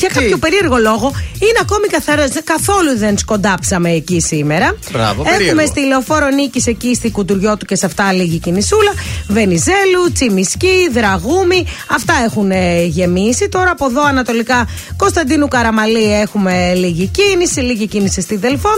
για 0.00 0.08
κάποιο 0.14 0.38
περίεργο 0.38 0.76
λόγο 0.76 1.12
είναι 1.34 1.58
ακόμη 1.60 1.86
καθαρός. 1.86 2.28
Καθόλου 2.44 2.96
δεν 2.96 3.18
σκοντάψαμε 3.18 3.90
εκεί 3.90 4.20
σήμερα. 4.20 4.76
Μπράβο, 4.92 5.22
Έχουμε 5.22 5.36
περίεργο. 5.36 5.66
στη 5.66 5.80
λεωφόρο 5.86 6.28
Νίκης 6.28 6.66
εκεί 6.66 6.94
στη 6.94 7.10
κουντουριό 7.10 7.56
του 7.56 7.64
και 7.64 7.76
σε 7.76 7.86
αυτά 7.86 8.12
λίγη 8.12 8.38
κινησούλα. 8.38 8.92
Βενιζέλου, 9.28 10.12
Τσιμισκή, 10.12 10.88
Δραγούμη. 10.92 11.66
Αυτά 11.90 12.14
έχουν 12.24 12.50
ε, 12.50 12.84
γεμίσει. 12.84 13.48
Τώρα 13.48 13.70
από 13.70 13.86
εδώ 13.86 14.02
ανατολικά 14.04 14.68
Κωνσταντίνου 14.96 15.48
Καραμανλή 15.48 16.12
έχουμε 16.20 16.74
λίγη 16.74 17.06
κίνηση. 17.06 17.60
Λίγη 17.60 17.86
κίνηση 17.86 18.20
στη 18.20 18.36
Δελφών. 18.36 18.70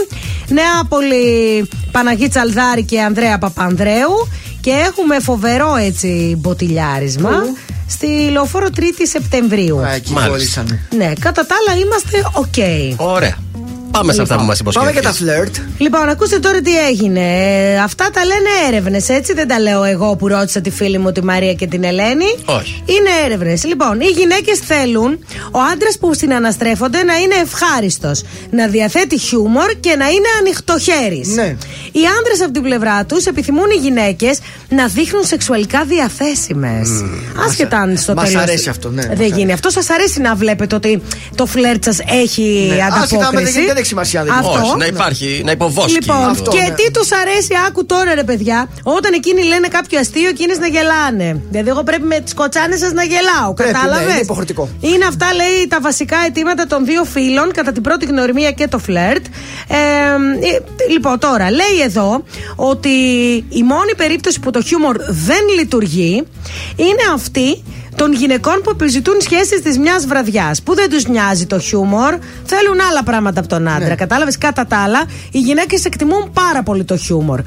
Νεάπολη, 0.47 1.67
Παναγή 1.91 2.27
Τσαλδάρη 2.27 2.83
και 2.83 3.01
Ανδρέα 3.01 3.37
Παπανδρέου. 3.37 4.27
Και 4.63 4.71
έχουμε 4.71 5.19
φοβερό 5.19 5.75
έτσι 5.75 6.35
μποτιλιάρισμα. 6.39 7.29
Στη 7.87 8.07
λεωφόρο 8.31 8.67
3η 8.75 9.03
Σεπτεμβρίου. 9.09 9.79
Α, 9.79 9.91
εκεί 9.93 10.11
Μάλιστα. 10.11 10.29
κολλήσαμε. 10.31 10.79
Ναι, 10.95 11.13
κατά 11.19 11.45
τα 11.45 11.55
άλλα 11.69 11.79
είμαστε 11.79 12.23
οκ. 12.33 12.53
Ωραία. 13.09 13.37
Πάμε 13.97 14.13
σε 14.13 14.21
αυτά 14.21 14.35
που 14.37 14.43
μας 14.43 14.57
Λοιπόν, 14.57 14.73
Πάμε 14.73 14.89
υποσχέθηκαν. 14.89 15.23
για 15.23 15.27
τα 15.27 15.33
φλερτ. 15.33 15.55
Λοιπόν, 15.77 16.09
ακούστε 16.09 16.39
τώρα 16.39 16.61
τι 16.61 16.77
έγινε. 16.87 17.19
Ε, 17.19 17.77
Αυτά 17.79 18.09
τα 18.13 18.25
λένε 18.25 18.49
έρευνες, 18.67 19.09
έτσι; 19.09 19.33
Δεν 19.33 19.47
τα 19.47 19.59
λέω 19.59 19.83
εγώ 19.83 20.15
που 20.15 20.27
ρώτησα 20.27 20.61
τη 20.61 20.69
φίλη 20.69 20.97
μου 20.97 21.11
τη 21.11 21.23
Μαρία 21.23 21.53
και 21.53 21.67
την 21.67 21.83
Ελένη. 21.83 22.25
Όχι. 22.45 22.83
Είναι 22.85 23.09
έρευνες. 23.25 23.63
Λοιπόν, 23.63 23.99
οι 24.01 24.05
γυναίκες 24.05 24.59
θέλουν 24.59 25.11
ο 25.51 25.59
άντρας 25.73 25.97
που 25.99 26.13
συναναστρέφονται 26.13 27.03
να 27.03 27.15
είναι 27.15 27.35
ευχάριστος, 27.43 28.23
να 28.49 28.67
διαθέτει 28.67 29.17
χιούμορ 29.19 29.69
και 29.79 29.95
να 29.95 30.07
είναι 30.09 30.27
ανοιχτοχέρης. 30.39 31.27
Ναι. 31.27 31.55
Οι 31.91 32.01
άντρε 32.19 32.43
από 32.43 32.51
την 32.53 32.61
πλευρά 32.61 33.05
τους 33.05 33.25
επιθυμούν 33.25 33.69
οι 33.77 33.79
γυναίκες 33.81 34.39
να 34.69 34.87
δείχνουν 34.87 35.23
σεξουαλικά 35.23 35.83
διαθέσιμες. 35.85 36.89
Άσχετα 37.47 37.77
αν 37.77 37.97
στο 37.97 38.13
Μας 38.13 38.27
τέλος. 38.29 38.41
αρέσει 38.43 38.69
αυτό, 38.69 38.89
ναι, 38.89 39.05
μας 39.07 39.17
Δεν 39.17 39.27
γίνει. 39.37 39.51
Αυτό 39.53 39.69
σας 39.69 39.89
αρέσει 39.89 40.21
να 40.21 40.35
βλέπετε 40.35 40.75
ότι 40.75 41.01
το 41.35 41.45
φλερτ 41.45 41.83
σας 41.83 41.99
έχει 41.99 42.41
Ναι. 42.69 42.73
Άσχετα 42.73 42.85
άμα 42.95 43.03
ανταπόκριση. 43.27 43.51
δεν- 43.53 43.65
δεν 43.65 43.75
έχει 43.83 43.91
σημασία, 43.91 44.23
δεν 44.23 44.33
Αυτό. 44.33 44.59
Όχι, 44.61 44.77
να 44.77 44.85
υπάρχει, 44.85 45.41
να 45.45 45.51
υποβόσκει. 45.51 45.93
Λοιπόν, 45.93 46.29
Αυτό, 46.29 46.51
και 46.51 46.57
ναι. 46.57 46.75
τι 46.77 46.91
τους 46.91 47.09
αρέσει, 47.11 47.53
άκου 47.67 47.85
τώρα 47.85 48.13
ρε 48.13 48.23
παιδιά, 48.23 48.69
όταν 48.83 49.13
εκείνοι 49.13 49.43
λένε 49.43 49.67
κάποιο 49.67 49.99
αστείο, 49.99 50.29
εκείνε 50.29 50.53
να 50.59 50.67
γελάνε. 50.67 51.41
Δηλαδή, 51.49 51.69
εγώ 51.69 51.83
πρέπει 51.83 52.03
με 52.03 52.19
τις 52.19 52.33
κοτσάνες 52.33 52.79
σας 52.79 52.91
να 52.91 53.03
γελάω. 53.03 53.53
Πρέπει, 53.53 53.73
Κατάλαβες; 53.73 54.05
ναι, 54.05 54.11
είναι 54.11 54.21
υποχρεωτικό. 54.21 54.69
Είναι 54.79 55.05
αυτά, 55.05 55.27
λέει, 55.33 55.67
τα 55.67 55.79
βασικά 55.81 56.17
αιτήματα 56.25 56.67
των 56.67 56.85
δύο 56.85 57.03
φίλων 57.03 57.51
κατά 57.51 57.71
την 57.71 57.83
πρώτη 57.83 58.05
γνωριμία 58.05 58.51
και 58.51 58.67
το 58.67 58.79
φλερτ. 58.79 59.25
Ε, 59.67 59.75
ε, 59.75 60.91
λοιπόν, 60.91 61.19
τώρα, 61.19 61.51
λέει 61.51 61.77
εδώ 61.85 62.23
ότι 62.55 62.89
η 63.49 63.63
μόνη 63.63 63.95
περίπτωση 63.97 64.39
που 64.39 64.51
το 64.51 64.61
χιούμορ 64.61 64.95
δεν 65.07 65.43
λειτουργεί 65.57 66.23
είναι 66.75 67.03
αυτή 67.13 67.63
των 67.95 68.13
γυναικών 68.13 68.61
που 68.63 68.69
επιζητούν 68.69 69.15
σχέσεις 69.21 69.61
της 69.61 69.77
μιας 69.77 70.05
βραδιάς. 70.05 70.61
Που 70.61 70.75
δεν 70.75 70.89
τους 70.89 71.05
νοιάζει 71.07 71.45
το 71.45 71.59
χιούμορ, 71.59 72.13
θέλουν 72.45 72.79
άλλα 72.89 73.03
πράγματα 73.03 73.39
από 73.39 73.49
τον 73.49 73.67
άντρα. 73.67 73.87
Ναι. 73.87 73.95
Κατάλαβες, 73.95 74.37
κατά 74.37 74.65
τα 74.65 74.77
άλλα, 74.77 75.01
οι 75.31 75.39
γυναίκες 75.39 75.85
εκτιμούν 75.85 76.31
πάρα 76.33 76.63
πολύ 76.63 76.83
το 76.83 76.97
χιούμορ. 76.97 77.39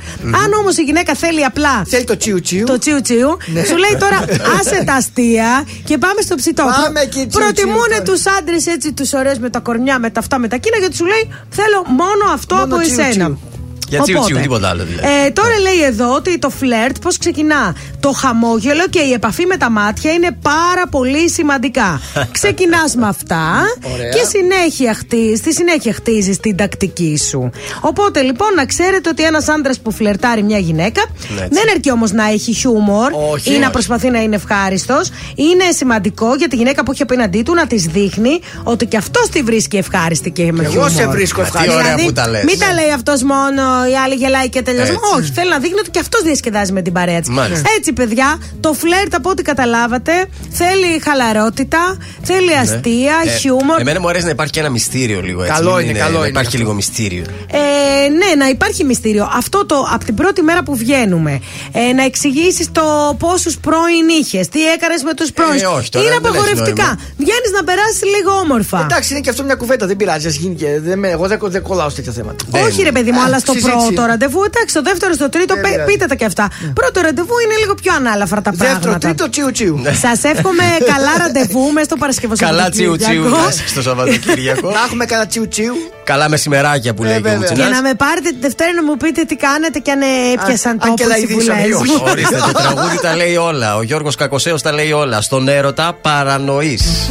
Αν 0.45 0.53
όμως 0.61 0.77
η 0.77 0.83
γυναίκα 0.83 1.15
θέλει 1.15 1.45
απλά. 1.45 1.83
Θέλει 1.87 2.05
το 2.05 2.17
τσιου 2.17 2.41
τσιου. 2.41 2.65
Το 2.67 2.79
τσιου 2.79 3.01
τσιου, 3.01 3.37
Ναι. 3.47 3.65
σου 3.65 3.77
λέει 3.77 3.97
τώρα 3.99 4.25
άσε 4.61 4.83
τα 4.87 4.93
αστεία 4.95 5.65
και 5.85 5.99
πάμε 5.99 6.21
στο 6.21 6.35
ψητό. 6.35 6.63
Πάμε 6.83 7.01
εκεί, 7.01 7.11
τσιου 7.11 7.27
τσιου 7.29 7.41
Προτιμούν 7.41 7.89
τώρα. 7.89 8.03
τους 8.03 8.23
άντρες 8.39 8.67
έτσι, 8.67 8.93
τους 8.93 9.13
ωραίους 9.13 9.39
με 9.39 9.51
τα 9.51 9.59
κορμιά, 9.61 9.99
με 9.99 10.11
τα 10.11 10.21
αυτά, 10.21 10.39
με 10.39 10.49
τα 10.49 10.57
κίνα, 10.57 10.77
γιατί 10.79 10.97
σου 10.97 11.05
λέει 11.05 11.29
θέλω 11.51 11.85
μόνο 11.87 12.33
αυτό 12.35 12.55
Μόνο 12.55 12.75
από 12.75 12.83
τσιου 12.83 12.93
εσένα. 13.01 13.11
τσιου. 13.11 13.39
Για 13.89 14.01
τσιου 14.03 14.15
Οπότε, 14.19 14.33
τσιου, 14.33 14.43
τίποτα 14.43 14.69
άλλο 14.69 14.85
δηλαδή. 14.85 15.07
Ε, 15.27 15.31
τώρα 15.31 15.59
λέει 15.63 15.83
εδώ 15.87 16.15
ότι 16.15 16.39
το 16.39 16.51
φλερτ 16.51 16.97
πώς 17.03 17.19
ξεκινά; 17.19 17.75
Το 18.01 18.13
χαμόγελο 18.13 18.85
και 18.91 19.01
η 19.01 19.13
επαφή 19.13 19.47
με 19.47 19.57
τα 19.57 19.71
μάτια 19.71 20.13
είναι 20.13 20.31
πάρα 20.43 20.83
πολύ 20.91 21.31
σημαντικά. 21.31 22.01
Ξεκινάς 22.39 22.95
με 22.95 23.07
αυτά 23.07 23.45
Ωραία. 23.93 24.09
και 24.09 24.23
συνέχεια 24.29 24.95
χτίζεις, 24.95 25.39
στη 25.39 25.53
συνέχεια 25.55 25.93
χτίζεις 25.93 26.41
την 26.41 26.57
τακτική 26.57 27.19
σου. 27.29 27.51
Οπότε 27.81 28.21
λοιπόν 28.23 28.55
να 28.57 28.67
ξέρετε 28.67 29.09
ότι 29.09 29.23
ένας 29.25 29.49
άντρας 29.49 29.81
που 29.81 29.91
φλερτάρει 29.93 30.43
μια 30.43 30.59
γυναίκα 30.59 31.03
Ναι, 31.37 31.41
έτσι. 31.43 31.49
δεν 31.55 31.71
αρκεί 31.75 31.91
όμως 31.91 32.11
να 32.13 32.25
έχει 32.31 32.53
χιούμορ 32.53 33.13
Όχι. 33.33 33.51
ή 33.55 33.59
να 33.59 33.63
Όχι. 33.63 33.71
προσπαθεί 33.71 34.11
να 34.11 34.23
είναι 34.23 34.35
ευχάριστος. 34.37 35.09
Είναι 35.35 35.65
σημαντικό 35.77 36.35
για 36.35 36.49
τη 36.49 36.57
γυναίκα 36.57 36.83
που 36.85 36.91
έχει 36.93 37.03
απέναντί 37.03 37.43
του 37.43 37.55
να 37.55 37.67
της 37.67 37.85
δείχνει 37.85 38.41
ότι 38.63 38.87
και 38.87 38.97
αυτός 38.97 39.29
τη 39.29 39.43
βρίσκει 39.43 39.77
ευχάριστη 39.77 40.31
και 40.31 40.53
με 40.53 40.63
Εγώ 40.63 40.71
χιούμορ. 40.73 40.91
σε 40.91 41.07
βρίσκω 41.07 41.41
Μα 41.41 41.45
τι 41.47 41.51
ευχάριστη. 41.51 41.77
ωραία 41.79 41.95
Δηλαδή, 41.95 42.07
που 42.07 42.13
τα 42.13 42.29
λες. 42.29 42.45
Μην 42.45 42.59
τα 42.59 42.73
λέει 42.73 42.91
αυτός 42.95 43.23
μόνος, 43.23 43.75
η 43.93 43.97
άλλη 44.05 44.15
γελάει 44.15 44.49
και 44.49 44.63
τελειώσει. 44.63 44.91
Έτσι. 44.93 45.03
Όχι, 45.17 45.31
θέλει 45.33 45.51
να 45.51 45.59
δείχνει 45.59 45.79
ότι 45.79 45.91
και 45.91 45.99
αυτός 45.99 46.23
διασκεδάζει 46.23 46.73
με 46.73 46.83
την 46.83 46.93
παρέα 46.93 47.21
της. 47.21 47.29
Μάλιστα. 47.29 47.69
Έτσι, 47.77 47.93
παιδιά, 47.93 48.39
το 48.61 48.73
φλερτ 48.73 49.15
από 49.15 49.31
ό,τι 49.31 49.43
καταλάβατε 49.43 50.13
θέλει 50.51 51.01
χαλαρότητα, 51.05 51.97
θέλει 52.23 52.57
αστεία, 52.57 53.15
Ε, 53.25 53.37
χιούμορ. 53.39 53.81
Εμένα 53.81 54.01
μου 54.01 54.09
αρέσει 54.09 54.25
να 54.25 54.31
υπάρχει 54.31 54.53
και 54.53 54.61
ένα 54.61 54.69
μυστήριο 54.71 55.21
λίγο 55.23 55.43
έτσι. 55.43 55.55
Καλό 55.55 55.75
Μην 55.75 55.89
είναι, 55.89 55.99
καλό 55.99 56.13
να 56.13 56.19
είναι 56.19 56.29
Υπάρχει 56.29 56.49
αυτό. 56.49 56.59
λίγο 56.59 56.73
μυστήριο. 56.75 57.25
Ε, 57.51 58.09
ναι, 58.09 58.35
να 58.45 58.49
υπάρχει 58.49 58.85
μυστήριο. 58.85 59.31
Αυτό 59.37 59.67
το 59.67 59.77
από 59.93 60.05
την 60.05 60.15
πρώτη 60.15 60.43
μέρα 60.43 60.63
που 60.63 60.77
βγαίνουμε. 60.77 61.41
Ε, 61.73 61.93
να 61.93 62.05
εξηγήσεις 62.05 62.73
το 62.73 63.17
πόσους 63.19 63.57
πρώην 63.59 64.09
είχες, 64.21 64.49
τι 64.49 64.67
έκανες 64.73 65.03
με 65.03 65.15
τους 65.15 65.33
πρώην. 65.33 65.61
Ε, 65.63 65.67
όχι, 65.67 65.89
τώρα 65.91 66.07
είναι 66.07 66.15
δεν 66.15 66.25
έχει 66.25 66.37
απαγορευτικά. 66.39 66.83
νόημα. 66.87 67.01
Βγαίνεις 67.17 67.51
να 67.57 67.65
περάσεις 67.65 68.03
λίγο 68.17 68.31
όμορφα. 68.45 68.81
Εντάξει, 68.81 69.13
είναι 69.13 69.21
και 69.21 69.31
αυτό 69.31 69.43
μια 69.45 69.55
κουβέντα, 69.55 69.87
δεν 69.87 69.97
πειράζει. 69.97 70.27
Ας 70.27 70.35
γίνει 70.35 70.55
και. 70.55 70.81
Δεν, 70.81 70.99
με- 70.99 71.09
εγώ 71.09 71.27
δεν, 71.27 71.39
δεν 71.43 71.63
κολλάω 71.63 71.89
σε 71.89 71.97
τέτοια 71.97 72.13
θέματα. 72.13 72.45
Όχι, 72.67 72.83
ρε 72.83 72.93
παιδί 72.93 73.11
μου, 73.11 73.23
αλλά 73.23 73.39
στο 73.39 73.53
συζήτηση 73.53 73.66
πρώτο 73.71 73.93
είναι. 74.03 74.07
ραντεβού, 74.07 74.41
εντάξει, 74.51 74.69
στο 74.77 74.83
δεύτερο, 74.83 75.13
στο 75.21 75.29
τρίτο, 75.29 75.55
Δεν 75.55 75.63
πε- 75.63 75.71
πειράζει. 75.73 75.93
πείτε 75.93 76.07
τα 76.07 76.15
και 76.15 76.25
αυτά. 76.25 76.45
Πρώτο 76.81 77.01
ραντεβού 77.01 77.35
είναι 77.45 77.57
λίγο 77.63 77.75
πιο 77.83 77.93
ανάλαφρα 77.95 78.41
τα 78.43 78.51
Δεύτερο, 78.51 78.79
πράγματα. 78.81 78.99
τρίτο, 79.07 79.25
τσιου 79.31 79.51
τσιου. 79.51 79.75
Σας 80.05 80.19
εύχομαι 80.33 80.65
καλά 80.93 81.13
ραντεβού 81.23 81.65
μέσα 81.73 81.85
στο 81.91 81.97
Παρασκευό 81.97 82.35
Καλά 82.39 82.69
τσιου 82.69 82.97
τσιου 82.97 83.23
Σαββατοκύριακο. 83.23 83.51
στο 83.73 83.83
Σαββατοκύριακο. 83.83 84.69
Να 84.71 84.81
έχουμε 84.87 85.05
κανένα 85.05 85.29
τσιου 85.29 85.49
τσιου. 85.49 85.75
Καλά 86.05 86.29
μεσημεράκια 86.29 86.95
που 86.95 87.03
Ε, 87.05 87.07
λέει 87.07 87.15
και 87.21 87.29
ο 87.29 87.31
βέβαια. 87.31 87.47
Και 87.49 87.55
Μουτσινάς. 87.55 87.71
να 87.77 87.83
με 87.89 87.95
πάρετε 87.95 88.29
τη 88.31 88.39
Δευτέρα 88.41 88.73
να 88.73 88.83
μου 88.85 88.97
πείτε 88.97 89.23
τι 89.25 89.37
κάνετε 89.37 89.79
και 89.79 89.91
αν 89.91 90.01
ε, 90.01 90.07
έπιασαν 90.35 90.73
αν 90.73 90.79
τόπο 90.79 90.95
και 90.95 91.03
οι 91.03 91.07
λαϊδίσαμε 91.07 91.61
ή 91.61 91.65
συμβουλές 91.65 91.81
όχι. 91.95 92.03
μου. 92.03 92.09
Ορίστε, 92.13 92.37
το 92.37 92.53
τραγούδι 92.53 92.99
τα 93.03 93.17
λέει 93.17 93.37
όλα. 93.37 93.77
Ο 93.77 93.83
Γιώργος 93.83 94.15
Κακοσέος 94.15 94.63
τα 94.63 94.73
λέει 94.73 94.93
όλα. 94.93 95.21
Στον 95.21 95.49
έρωτα 95.49 95.99
παρανοείς. 96.03 97.11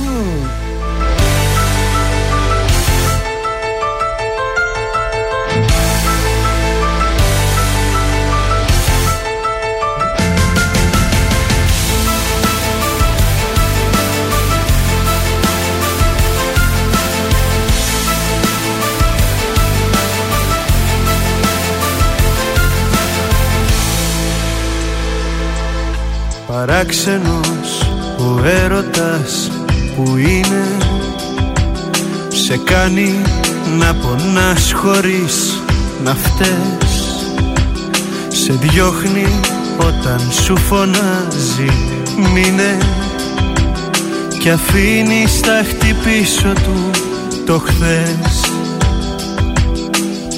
Παράξενος 26.68 27.90
ο 28.18 28.46
έρωτας 28.64 29.52
που 29.96 30.18
είναι. 30.18 30.66
Σε 32.28 32.58
κάνει 32.58 33.22
να 33.80 33.94
πονάς 33.94 34.74
χωρίς 34.74 35.60
να 36.04 36.16
φταίς. 36.16 37.26
Σε 38.28 38.54
διώχνει 38.54 39.28
όταν 39.78 40.20
σου 40.44 40.58
φωνάζει 40.58 41.70
μείνε 42.34 42.78
Και 44.40 44.52
αφήνει 44.52 45.28
στα 45.28 45.64
χτυπήσω 45.70 46.54
του 46.54 46.90
το 47.46 47.60
χθες. 47.60 48.52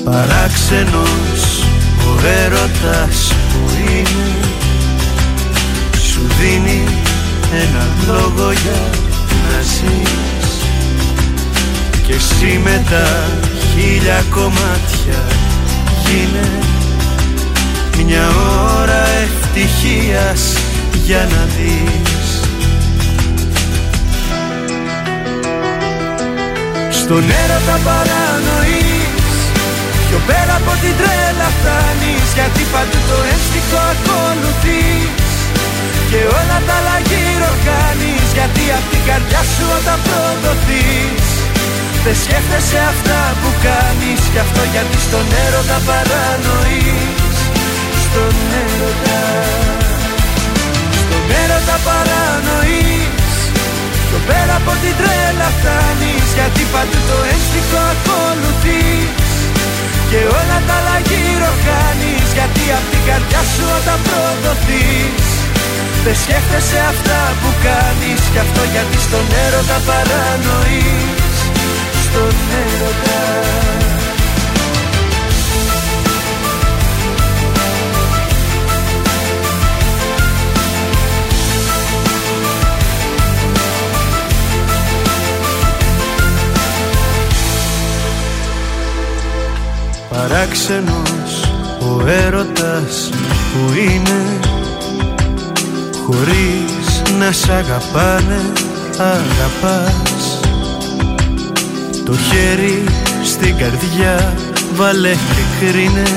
Παράξενος 0.03 1.63
ο 1.97 2.25
έρωτας 2.43 3.33
που 3.51 3.71
είναι 3.89 4.47
σου 6.17 6.27
δίνει 6.39 6.83
ένα 7.51 7.87
λόγο 8.07 8.51
για 8.51 8.81
να 9.43 9.61
ζεις. 9.61 10.51
Και 12.07 12.13
εσύ 12.13 12.59
με 12.63 12.83
τα 12.89 13.27
χίλια 13.69 14.23
κομμάτια 14.29 15.21
γίνε 16.03 16.49
Μια 18.05 18.27
ώρα 18.79 19.03
ευτυχίας 19.25 20.53
για 21.05 21.27
να 21.31 21.47
δεις. 21.55 22.41
Στον 26.89 27.23
έρωτα 27.43 27.79
παρανοείς 27.85 29.35
Πιο 30.07 30.19
πέρα 30.27 30.55
από 30.55 30.71
την 30.81 30.93
τρέλα 30.99 31.49
φτάνεις 31.57 32.27
Γιατί 32.33 32.63
παντού 32.71 32.99
το 33.09 33.17
ένστικτο 33.33 33.77
ακολουθείς 33.91 35.26
και 36.11 36.21
όλα 36.39 36.57
τα 36.67 36.75
άλλα 36.79 36.97
γύρω 37.09 37.51
κάνεις 37.69 38.25
Γιατί 38.37 38.63
από 38.77 38.87
την 38.93 39.03
καρδιά 39.09 39.41
σου 39.53 39.65
όταν 39.77 39.97
προδοθείς 40.05 41.27
Δεν 42.05 42.15
σκέφτεσαι 42.23 42.79
αυτά 42.93 43.21
που 43.39 43.49
κάνεις 43.67 44.21
Γι' 44.33 44.41
αυτό 44.45 44.61
γιατί 44.73 44.97
στον 45.07 45.25
τα 45.71 45.79
παρανοείς. 45.87 47.37
Στον 48.03 48.35
έρωτα 48.63 49.21
Στον 50.99 51.25
έρωτα 51.41 51.77
παρανοείς. 51.87 53.35
Το 54.11 54.17
πέρα 54.27 54.55
από 54.61 54.73
την 54.81 54.93
τρέλα 54.99 55.49
φτάνεις 55.57 56.27
Γιατί 56.37 56.63
παντού 56.73 56.99
το 57.09 57.17
ένστικτο 57.33 57.79
ακολουθείς. 57.93 59.31
Και 60.09 60.19
όλα 60.39 60.57
τα 60.67 60.75
άλλα 60.79 60.97
γύρω 61.09 61.51
Γιατί 62.35 62.63
απ' 62.77 62.87
την 62.91 63.01
καρδιά 63.07 63.41
σου 63.53 63.65
όταν 63.77 63.97
προδοθείς. 64.05 65.36
Δεν 66.03 66.15
σκέφτεσαι 66.23 66.79
αυτά 66.93 67.19
που 67.41 67.49
κάνεις 67.67 68.21
Κι 68.31 68.39
αυτό 68.45 68.61
γιατί 68.73 68.97
στον 69.07 69.25
έρωτα 69.45 69.77
παρανοείς. 69.87 71.37
Στον 72.03 72.35
έρωτα. 72.63 73.21
Παράξενος 90.09 91.51
ο 91.79 92.07
έρωτας 92.07 93.09
που 93.51 93.73
είναι 93.73 94.46
Χωρίς 96.11 97.01
να 97.19 97.31
σ' 97.31 97.49
αγαπάνε 97.49 98.51
αγαπάς. 98.97 100.39
Το 102.05 102.13
χέρι 102.17 102.83
στην 103.23 103.57
καρδιά 103.57 104.33
βάλε 104.75 105.11
και 105.11 105.65
κρίνε. 105.65 106.07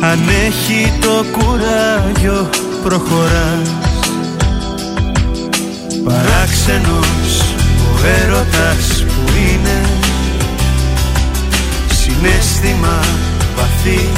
Αν 0.00 0.18
έχει 0.46 0.92
το 1.00 1.24
κουράγιο 1.32 2.50
προχωράς. 2.82 3.70
Παράξενος 6.04 7.54
ο 7.86 8.06
έρωτας 8.22 9.04
που 9.04 9.32
είναι. 9.36 9.80
Συνέστημα 11.88 13.00
βαθύ 13.56 14.08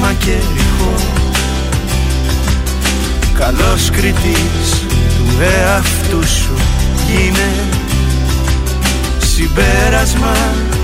μα 0.00 0.12
και 0.12 0.32
ρηχό 0.32 1.25
Καλός 3.38 3.90
κριτής 3.90 4.68
του 5.16 5.26
εαυτού 5.40 6.26
σου 6.26 6.54
γίνε 7.06 7.50
Συμπέρασμα 9.18 10.36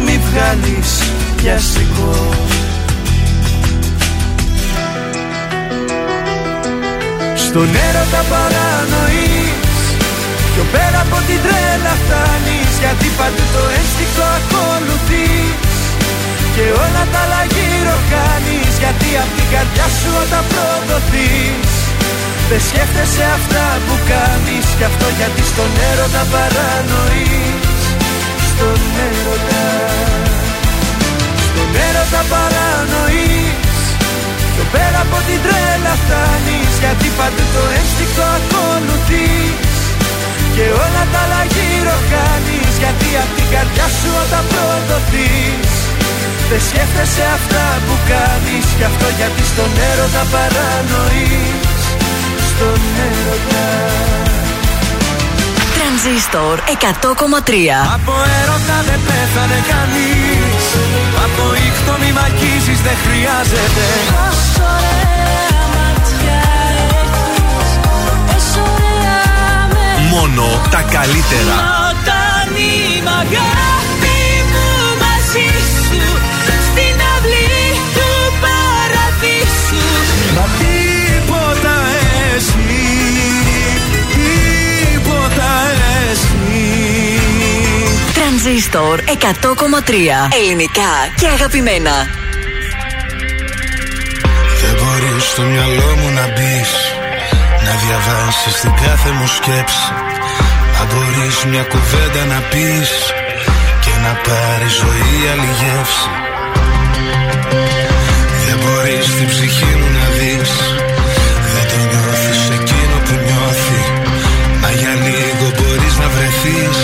μη 0.04 0.20
βγάλεις 0.28 1.02
πιαστικό 1.36 2.28
Στον 7.34 7.68
έρωτα 7.88 8.22
παρανοείς 8.30 9.72
Πιο 10.54 10.64
πέρα 10.72 11.00
από 11.06 11.18
την 11.26 11.40
τρέλα 11.44 11.94
φτάνεις 12.02 12.72
Γιατί 12.82 13.08
παντού 13.18 13.44
το 13.54 13.62
ένστικτο 13.78 14.24
ακολουθείς. 14.38 15.76
Και 16.54 16.64
όλα 16.84 17.04
τα 17.12 17.20
άλλα 17.24 17.42
γύρω 17.54 17.96
κάνεις 18.12 18.72
Γιατί 18.82 19.08
απ' 19.22 19.32
την 19.36 19.46
καρδιά 19.52 19.86
σου 19.98 20.10
όταν 20.22 20.44
προδοθείς 20.50 21.71
Δεν 22.52 22.64
σκέφτεσαι 22.70 23.24
αυτά 23.38 23.66
που 23.86 23.94
κάνεις 24.12 24.66
Κι 24.78 24.86
αυτό 24.90 25.06
γιατί 25.18 25.42
στον 25.52 25.70
έρωτα 25.90 26.22
παρανοείς. 26.32 27.84
Στον 28.50 28.80
έρωτα. 29.08 29.64
Στον 31.46 31.70
έρωτα 31.86 32.22
παρανοείς. 32.32 33.78
Πιο 34.54 34.64
πέρα 34.74 34.98
από 35.06 35.18
την 35.28 35.40
τρέλα 35.44 35.94
φτάνεις 36.02 36.72
Γιατί 36.82 37.08
παντού 37.18 37.44
το 37.54 37.62
ένστικτο 37.78 38.24
ακολουθείς. 38.38 39.78
Και 40.54 40.66
όλα 40.84 41.02
τα 41.12 41.20
άλλα 41.24 41.42
γύρω 41.54 41.96
κάνεις 42.14 42.72
Γιατί 42.82 43.08
απ' 43.22 43.32
την 43.38 43.48
καρδιά 43.54 43.86
σου 43.98 44.10
όταν 44.22 44.44
προδοθείς. 44.50 45.72
Δεν 46.48 46.62
σκέφτεσαι 46.68 47.24
αυτά 47.38 47.64
που 47.84 47.94
κάνεις 48.12 48.66
Κι 48.78 48.86
αυτό 48.90 49.08
γιατί 49.18 49.42
στον 49.52 49.70
έρωτα 49.90 50.22
παρανοείς 50.32 51.71
Στον 52.62 52.82
έρωτα. 53.08 53.66
Τρανζίστορ 55.74 56.56
100,3 56.58 57.54
Από 57.96 58.14
έρωτα 58.40 58.78
δεν 58.88 59.00
πέθανε 59.08 59.58
κανείς. 59.72 60.64
Από 61.24 61.44
ήχτο 61.66 61.92
μη 62.00 62.10
μακίζεις 62.20 62.80
δεν 62.86 62.96
χρειάζεται. 63.04 63.86
Πόσο 64.16 64.64
ωραία 64.78 65.62
ματιά 65.74 66.42
έχεις. 67.02 67.70
Πόσο 68.28 68.62
ωραία 68.74 69.54
με 69.72 69.84
Μόνο 70.14 70.44
τα 70.72 70.80
καλύτερα. 70.96 71.56
Όταν 71.90 72.46
είμαι 72.66 73.16
Τίποτα 85.42 85.90
εσύ 86.12 86.40
Τρανζίστορ 88.14 89.00
100,3 89.06 89.10
Ελληνικά 90.42 90.92
και 91.20 91.26
αγαπημένα. 91.26 91.94
Δεν 94.60 94.74
μπορείς 94.78 95.24
στο 95.24 95.42
μυαλό 95.42 95.90
μου 95.98 96.08
να 96.18 96.26
μπεις 96.32 96.72
Να 97.64 97.72
διαβάσεις 97.84 98.60
την 98.60 98.72
κάθε 98.84 99.10
μου 99.10 99.26
σκέψη. 99.26 99.86
Αν 100.80 100.86
μπορείς 100.90 101.44
μια 101.44 101.62
κουβέντα 101.62 102.24
να 102.32 102.40
πεις 102.50 102.90
Και 103.84 103.94
να 104.04 104.12
πάρεις 104.26 104.72
ζωή 104.82 105.16
άλλη 105.32 105.50
γεύση. 105.60 106.08
Δεν 108.46 108.56
μπορείς 108.62 109.06
την 109.16 109.26
ψυχή 109.26 109.72
μου 109.78 109.88
να 109.98 110.06
δεις 110.16 110.81
μπορείς 116.42 116.62
να 116.66 116.72
βρεθείς 116.72 116.78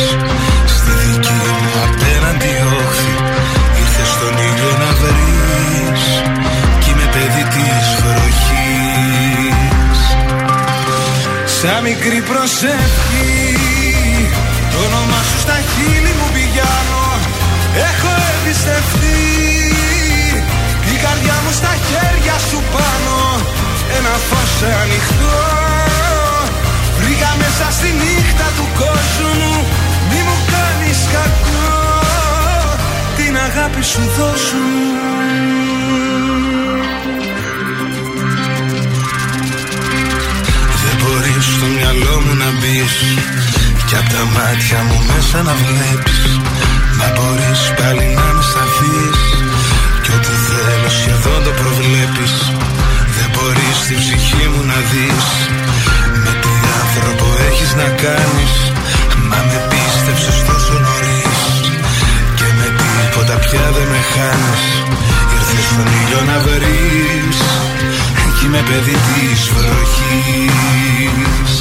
Στη 0.77 0.93
δική 1.05 1.41
μου 1.63 1.73
απέναντι 1.87 2.53
όχθη 2.79 3.15
Ήρθες 3.81 4.09
στον 4.15 4.35
ήλιο 4.49 4.73
να 4.83 4.91
βρεις 5.01 6.03
Κι 6.81 6.91
είμαι 6.91 7.09
παιδί 7.15 7.45
της 7.55 7.87
βροχής. 8.05 10.01
Σαν 11.59 11.83
μικρή 11.83 12.21
προσευχή 12.31 13.37
Το 14.73 14.79
όνομά 14.89 15.21
σου 15.29 15.39
στα 15.45 15.59
χείλη 15.71 16.13
μου 16.19 16.29
πηγαίνω. 16.35 17.05
Έχω 17.89 18.11
εμπιστευτεί. 18.33 19.23
Η 20.93 20.97
καρδιά 21.05 21.37
μου 21.43 21.53
στα 21.61 21.73
χέρια 21.87 22.37
σου 22.49 22.59
πάνω. 22.75 23.17
Ένα 23.97 24.15
φως 24.29 24.55
ανοιχτό. 24.83 25.37
Βρήκα 26.99 27.31
μέσα 27.43 27.67
στη 27.77 27.89
νύχτα 28.03 28.47
του 28.57 28.67
κόσμου 28.81 28.89
Μη 28.89 28.89
μου 28.89 28.89
κάνεις 28.91 29.08
κακό 31.13 31.73
Την 33.17 33.37
αγάπη 33.47 33.83
σου 33.93 34.03
δώσου 34.17 34.67
Δεν 40.85 40.97
μπορείς 41.01 41.45
στο 41.55 41.67
μυαλό 41.77 42.15
μου 42.25 42.35
να 42.43 42.51
μπεις 42.59 42.95
Κι 43.87 43.97
απ' 44.01 44.11
τα 44.15 44.23
μάτια 44.35 44.79
μου 44.89 44.99
μέσα 45.11 45.39
να 45.49 45.55
βλέπεις. 45.63 46.23
Μα 46.99 47.09
μπορείς 47.15 47.63
πάλι 47.79 48.07
να 48.19 48.29
με 48.37 48.43
σταθείς 48.51 49.21
Κι 50.03 50.11
ό,τι 50.17 50.33
θέλω 50.47 50.91
σχεδόν 50.99 51.41
το 51.47 51.53
προβλέπεις. 51.61 52.35
Δεν 53.17 53.29
μπορείς 53.35 53.77
την 53.87 53.99
ψυχή 54.03 54.45
μου 54.53 54.63
να 54.71 54.79
δεις 54.91 55.27
Με 56.25 56.33
τι 56.43 56.53
άνθρωπο 56.83 57.27
έχεις 57.49 57.71
να 57.81 57.89
κάνεις 58.05 58.78
τίποτα 63.19 63.39
πια 63.39 63.67
δεν 63.77 63.89
με 63.93 64.01
χάνεις. 64.13 64.65
Ήρθες 65.35 65.65
στον 65.71 65.89
ήλιο 66.01 66.21
να 66.31 66.37
βρεις. 66.47 67.39
Κι 68.37 68.45
είμαι 68.47 68.63
παιδί 68.69 68.97
της 69.07 69.41
βροχής. 69.57 71.53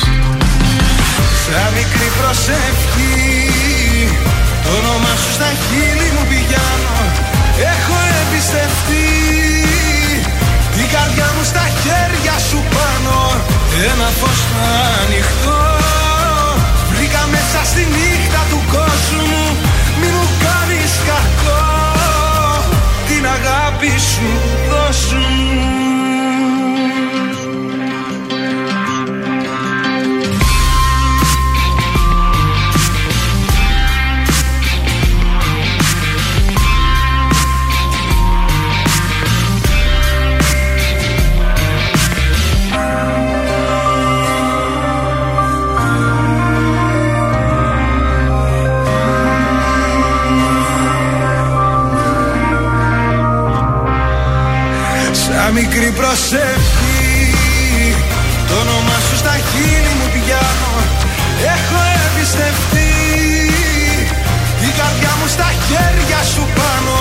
Σαν 1.44 1.70
μικρή 1.78 2.10
προσευχή. 2.18 3.18
Το 4.64 4.70
όνομά 4.80 5.14
σου 5.22 5.32
στα 5.38 5.50
χείλη 5.64 6.10
μου 6.16 6.24
πηγαίνω. 6.32 6.98
Έχω 7.74 7.98
εμπιστευτεί. 8.20 9.12
Την 10.76 10.88
καρδιά 10.94 11.28
μου 11.36 11.44
στα 11.52 11.66
χέρια 11.82 12.36
σου 12.48 12.60
πάνω. 12.76 13.18
Ένα 13.92 14.10
φως 14.20 14.42
ανοιχτό. 15.02 15.62
Βρήκα 16.92 17.24
μέσα 17.34 17.60
στη 17.70 17.84
νύχτα 17.96 18.42
του 18.52 18.60
κόσμου. 18.76 19.44
Μη 20.00 20.10
την 23.08 23.26
αγάπη 23.26 24.00
σου 24.00 24.40
δώσου 24.70 25.87
μικρή 55.78 55.92
προσευχή. 55.92 57.06
Το 58.48 58.54
όνομά 58.64 58.98
σου 59.08 59.16
στα 59.24 59.36
χείλη 59.50 59.94
μου 60.00 60.08
πιάνω 60.14 60.74
Έχω 61.56 61.80
εμπιστευτεί. 62.06 62.94
Η 64.68 64.70
καρδιά 64.80 65.14
μου 65.20 65.28
στα 65.36 65.50
χέρια 65.66 66.22
σου 66.34 66.44
πάνω. 66.58 66.98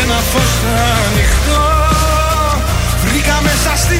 Ένα 0.00 0.18
φως 0.30 0.54
ανοιχτό. 0.92 1.66
Βρήκα 3.02 3.36
μέσα 3.46 3.72
στη 3.82 3.96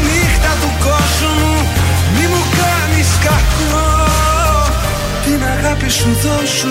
αγάπη 5.85 5.93
σου 5.93 6.09
δώσου 6.28 6.69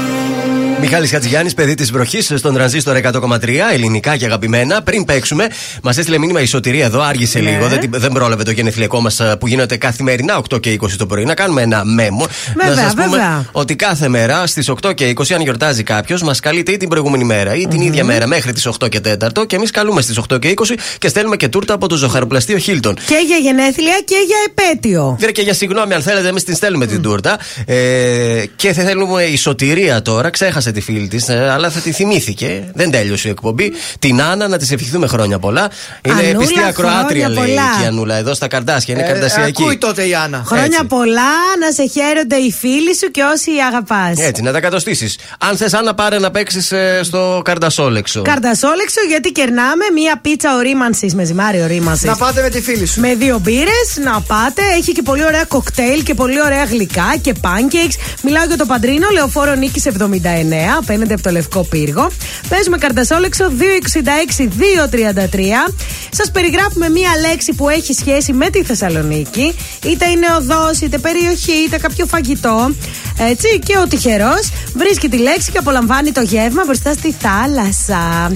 Μιχάλης 0.80 1.11
Χατζηγιάννης, 1.11 1.53
παιδί 1.53 1.73
της 1.76 1.91
βροχής 1.91 2.31
στον 2.35 2.53
τρανζίστορ 2.53 2.95
100,3, 2.95 3.72
ελληνικά 3.73 4.18
και 4.18 4.26
αγαπημένα. 4.26 4.81
Πριν 4.81 5.06
παίξουμε, 5.06 5.48
μας 5.84 5.98
έστειλε 5.98 6.18
μήνυμα 6.18 6.41
η 6.41 6.45
σωτηρία 6.45 6.85
εδώ, 6.85 7.02
άργησε 7.02 7.40
Ναι. 7.40 7.49
λίγο, 7.49 7.68
δεν, 7.68 7.80
δεν 7.90 8.11
πρόλαβε 8.11 8.44
το 8.44 8.52
γενεθλιακό 8.52 9.02
μας 9.02 9.22
που 9.40 9.48
γίνεται 9.48 9.77
καθημερινά 9.77 10.41
8 10.53 10.60
και 10.60 10.80
20 10.81 10.88
το 10.98 11.06
πρωί. 11.06 11.26
Να 11.26 11.34
κάνουμε 11.34 11.61
ένα 11.61 11.85
μέμο. 11.85 12.26
Βέβαια, 12.56 12.76
να 12.76 12.81
σας 12.81 12.94
πούμε 12.94 13.07
βέβαια. 13.07 13.45
ότι 13.52 13.76
κάθε 13.76 14.07
μέρα 14.07 14.48
στις 14.48 14.69
8 14.69 14.94
και 14.94 15.14
20, 15.15 15.34
αν 15.34 15.41
γιορτάζει 15.41 15.84
κάποιος, 15.84 16.22
μας 16.23 16.40
καλείται 16.40 16.72
ή 16.72 16.77
την 16.77 16.90
προηγούμενη 16.90 17.23
μέρα 17.23 17.56
ή 17.56 17.68
την 17.68 17.81
ίδια 17.81 18.03
μέρα 18.03 18.27
μέχρι 18.27 18.53
τις 18.53 18.68
8 18.68 18.90
και 18.90 18.99
4 18.99 19.45
και 19.48 19.56
εμείς 19.56 19.72
καλούμε 19.72 20.02
στις 20.02 20.19
8 20.30 20.40
και 20.40 20.53
20 20.56 20.76
και 20.98 21.07
στέλνουμε 21.07 21.35
και 21.35 21.48
τούρτα 21.48 21.73
από 21.73 21.88
το 21.88 21.95
ζωχαροπλαστείο 21.95 22.57
Χίλτον. 22.57 22.94
Και 22.95 23.15
για 23.27 23.38
γενέθλια 23.38 23.95
και 24.06 24.15
για 24.26 24.38
επέτειο. 24.48 25.11
Βέβαια 25.19 25.31
και 25.31 25.41
για 25.41 25.53
συγγνώμη, 25.53 25.94
αν 25.94 26.02
θέλετε, 26.02 26.27
εμείς 26.27 26.44
την 26.44 26.56
στέλνουμε 26.56 26.85
την 26.85 27.02
τούρτα. 27.02 27.40
Ε, 27.65 28.44
και 28.56 28.73
θα 28.73 28.84
θέλουμε 28.84 29.03
η 29.32 29.38
σωτηρία 29.38 30.02
τώρα, 30.02 30.30
ξέχασε 30.30 30.72
τη 30.72 30.82
φίλη 30.82 31.08
της, 31.08 31.30
αλλά 31.30 31.70
θα 31.70 31.80
τη 31.80 31.92
θυμήθηκε. 31.92 32.64
Δεν 32.74 32.92
τέλειωσε 32.92 33.28
η 33.28 33.32
εκπομπή. 33.32 33.74
Την 34.00 34.22
Άννα 34.22 34.48
να 34.48 34.58
της 34.58 34.72
ευχηθούμε 34.72 35.08
χρόνια 35.08 35.40
πολλά. 35.40 35.70
Είναι 36.02 36.16
Ανούλα, 36.22 36.38
πιστή 36.38 36.60
ακροάτρια, 36.68 37.04
χρόνια 37.06 37.30
λέει 37.30 37.38
πολλά. 37.46 37.76
και 37.78 37.84
η 37.84 37.88
Ανούλα, 37.88 38.16
εδώ 38.16 38.34
στα 38.34 38.48
καρδάσια. 38.48 38.94
Είναι 38.94 39.04
Ε, 39.04 39.08
καρδασιακή. 39.12 39.62
Ακούει 39.64 39.78
τότε 39.78 40.08
η 40.08 40.16
Άννα. 40.16 40.44
Χρόνια 40.46 40.66
Έτσι. 40.66 40.86
πολλά, 40.86 41.32
να 41.60 41.72
σε 41.72 41.88
χαίρονται 41.88 42.36
οι 42.36 42.52
φίλοι 42.52 42.96
σου 42.96 43.12
και 43.12 43.22
όσοι 43.34 43.50
αγαπάς. 43.72 44.18
Έτσι, 44.28 44.42
να 44.42 44.52
τα 44.52 44.60
κατοστήσεις. 44.60 45.18
Αν 45.38 45.58
θες, 45.58 45.74
Άννα, 45.74 45.94
πάρε 45.94 46.20
να 46.20 46.32
παίξεις 46.32 46.74
στο 47.02 47.42
καρδασόλεξο. 47.44 48.22
Καρτασόλεξο 48.22 49.02
γιατί 49.10 49.32
κερνάμε 49.32 49.86
μία 49.94 50.20
πίτσα 50.22 50.56
ορίμανσης 50.56 51.16
με 51.16 51.24
ζυμάρι 51.26 51.62
ορίμανσης. 51.62 52.06
Να 52.06 52.16
πάτε 52.16 52.42
με 52.42 52.50
τη 52.50 52.62
φίλη 52.62 52.86
σου. 52.86 53.00
Με 53.00 53.16
δύο 53.16 53.40
μπύρες, 53.44 53.88
να 54.04 54.22
πάτε. 54.22 54.62
Έχει 54.78 54.92
και 54.92 55.02
πολύ 55.02 55.26
ωραία 55.26 55.44
κοκτέιλ 55.44 56.04
και 56.04 56.14
πολύ 56.14 56.42
ωραία 56.42 56.64
γλυκά 56.64 57.16
και 57.22 57.34
pancakes. 57.42 57.94
Μιλάω 58.24 58.46
για 58.46 58.58
το 58.58 58.66
Παντρίνο, 58.94 59.14
λεωφόρο 59.14 59.56
νίκης 59.56 59.86
79, 59.86 60.78
απέναντι 60.78 61.14
από 61.14 61.22
το 61.22 61.30
λευκό 61.30 61.64
πύργο. 61.64 62.11
Παίζουμε 62.49 62.78
καρτασόλεξο 62.78 63.49
266-233. 63.49 65.74
Σας 66.10 66.32
περιγράφουμε 66.32 66.90
μία 66.90 67.10
λέξη 67.30 67.53
που 67.53 67.70
έχει 67.70 67.94
σχέση 67.94 68.34
με 68.34 68.49
τη 68.49 68.64
Θεσσαλονίκη. 68.64 69.56
Είτε 69.86 70.10
είναι 70.10 70.28
οδός, 70.38 70.80
είτε 70.80 70.98
περιοχή, 70.98 71.64
είτε 71.65 71.78
κάποιο 71.78 72.06
φαγητό. 72.06 72.74
Έτσι, 73.20 73.60
και 73.60 73.78
ο 73.78 73.88
τυχερός 73.88 74.52
βρίσκει 74.74 75.10
τη 75.10 75.18
λέξη 75.18 75.52
και 75.52 75.57
απολαμβάνει 75.57 76.11
το 76.11 76.22
γεύμα 76.22 76.64
μπροστά 76.65 76.94
στη 76.94 77.15
θάλασσα. 77.20 78.32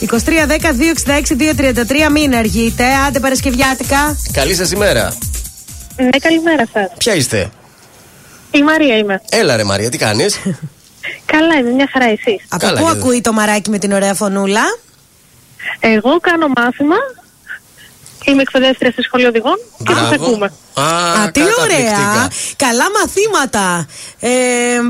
23-10-266-233, 0.00 2.08
μην 2.12 2.34
αργείτε. 2.34 2.84
Άντε 3.06 3.20
Παρασκευιάτικα. 3.20 4.16
Καλή 4.32 4.54
σας 4.54 4.70
ημέρα. 4.70 5.12
Ναι, 5.96 6.18
καλημέρα 6.22 6.66
σας. 6.72 6.90
Ποια 6.98 7.14
είστε, 7.14 7.50
Η 8.52 8.62
Μαρία 8.62 8.96
είμαι. 8.96 9.20
Έλα 9.30 9.56
ρε 9.56 9.64
Μαρία, 9.64 9.90
τι 9.90 9.98
κάνεις; 9.98 10.38
Καλά 11.24 11.54
είμαι, 11.58 11.70
μια 11.70 11.88
χαρά 11.92 12.04
εσείς. 12.04 12.44
Από 12.48 12.66
Καλά, 12.66 12.78
πού 12.78 12.84
και 12.84 12.90
εδώ. 12.90 13.00
ακούει 13.00 13.20
το 13.20 13.32
μαράκι 13.32 13.70
με 13.70 13.78
την 13.78 13.92
ωραία 13.92 14.14
φωνούλα; 14.14 14.62
Εγώ 15.80 16.20
κάνω 16.20 16.46
μάθημα. 16.56 16.96
Είμαι 18.24 18.42
εκπαιδεύτρια 18.42 18.90
στη 18.90 19.02
σχολή 19.02 19.26
οδηγών 19.26 19.58
και 19.84 19.92
σα 19.94 20.14
ακούμε. 20.14 20.52
Α, 20.74 20.82
Α, 21.22 21.30
τι 21.30 21.40
καταπληκτικά. 21.40 21.62
ωραία. 21.62 22.28
Καλά 22.56 22.84
μαθήματα. 23.00 23.86
Ε, 24.20 24.30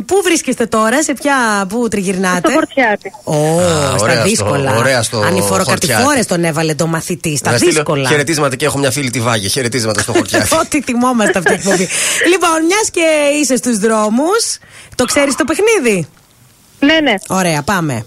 πού 0.06 0.20
βρίσκεστε 0.24 0.66
τώρα, 0.66 1.02
σε 1.02 1.12
ποια, 1.12 1.66
πού 1.68 1.88
τριγυρνάτε; 1.88 2.38
Στο 2.48 2.50
χορτιάτι. 2.50 3.12
Ω, 3.24 3.58
Α, 3.60 3.62
στα 3.62 3.96
ωραία 4.00 4.14
στο- 4.16 4.28
δύσκολα. 4.28 4.76
ωραία 4.76 5.02
στο 5.02 5.18
Ανηφοροκαρτιφόρε 5.20 6.02
χορτιάτι. 6.02 6.26
τον 6.26 6.44
έβαλε 6.44 6.74
το 6.74 6.86
μαθητή. 6.86 7.36
Στα 7.36 7.50
Να 7.50 7.56
στείλω 7.56 7.72
δύσκολα. 7.72 8.08
Χαιρετίσματα 8.08 8.56
και 8.56 8.64
έχω 8.64 8.78
μια 8.78 8.90
φίλη 8.90 9.10
τη 9.10 9.20
Βάγια. 9.20 9.48
Χαιρετίσματα 9.48 10.00
στο 10.00 10.12
χορτιάτι. 10.12 10.54
Ό,τι 10.60 10.82
θυμόμαστε 10.82 11.38
αυτή 11.38 11.50
την 11.50 11.58
εκπομπή. 11.58 11.88
λοιπόν, 12.28 12.64
μιας 12.66 12.90
και 12.90 13.04
είσαι 13.40 13.56
στους 13.56 13.78
δρόμους, 13.78 14.58
το 14.94 15.04
ξέρεις 15.04 15.34
το 15.34 15.44
παιχνίδι; 15.44 16.08
Ναι, 16.80 17.00
ναι. 17.00 17.14
Ωραία, 17.28 17.62
πάμε. 17.62 18.06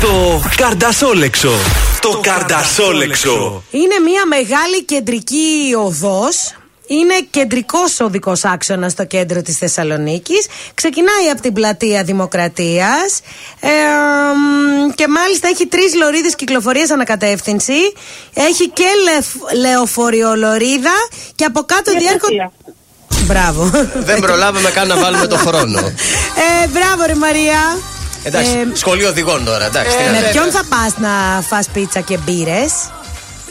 Το 0.00 0.42
καρδασόλεξο. 0.56 1.52
Το 2.00 2.20
καρδασόλεξο. 2.22 3.62
Είναι 3.70 3.94
μια 4.04 4.26
μεγάλη 4.26 4.84
κεντρική 4.84 5.74
οδός. 5.84 6.54
Είναι 6.86 7.14
κεντρικός 7.30 8.00
οδικός 8.00 8.44
άξονας 8.44 8.92
στο 8.92 9.04
κέντρο 9.04 9.42
της 9.42 9.56
Θεσσαλονίκης. 9.58 10.46
Ξεκινάει 10.74 11.28
από 11.32 11.40
την 11.42 11.52
πλατεία 11.52 12.02
Δημοκρατίας. 12.04 13.20
Ε, 13.60 13.68
μ, 14.88 14.90
και 14.94 15.08
μάλιστα 15.08 15.48
έχει 15.48 15.66
τρεις 15.66 15.94
λωρίδες 15.94 16.34
κυκλοφορίας 16.34 16.90
ανακατεύθυνση. 16.90 17.92
Έχει 18.34 18.68
και 18.68 18.84
λεφ- 19.04 19.58
λεωφοριολωρίδα. 19.60 20.94
Και 21.34 21.44
από 21.44 21.62
κάτω 21.62 21.90
διέρχονται. 21.98 22.50
Μπράβο. 23.26 23.70
Δεν 23.94 24.20
προλάβαμε 24.20 24.70
καν 24.70 24.88
να 24.88 24.96
βάλουμε 24.96 25.26
το 25.26 25.36
χρόνο. 25.36 25.78
Ε, 25.78 26.66
μπράβο, 26.68 27.04
ρε 27.06 27.14
Μαρία. 27.14 27.78
Εντάξει, 28.26 28.50
Ε, 28.50 28.76
σχολείο 28.76 29.08
οδηγών 29.08 29.44
τώρα. 29.44 29.64
Εντάξει, 29.64 29.96
τι 29.96 30.02
να 30.04 30.10
με 30.10 30.18
λέμε. 30.18 30.30
ποιον 30.32 30.50
θα 30.50 30.62
πας 30.68 30.92
να 30.98 31.40
φας 31.48 31.68
πίτσα 31.72 32.00
και 32.00 32.18
μπύρες; 32.24 32.72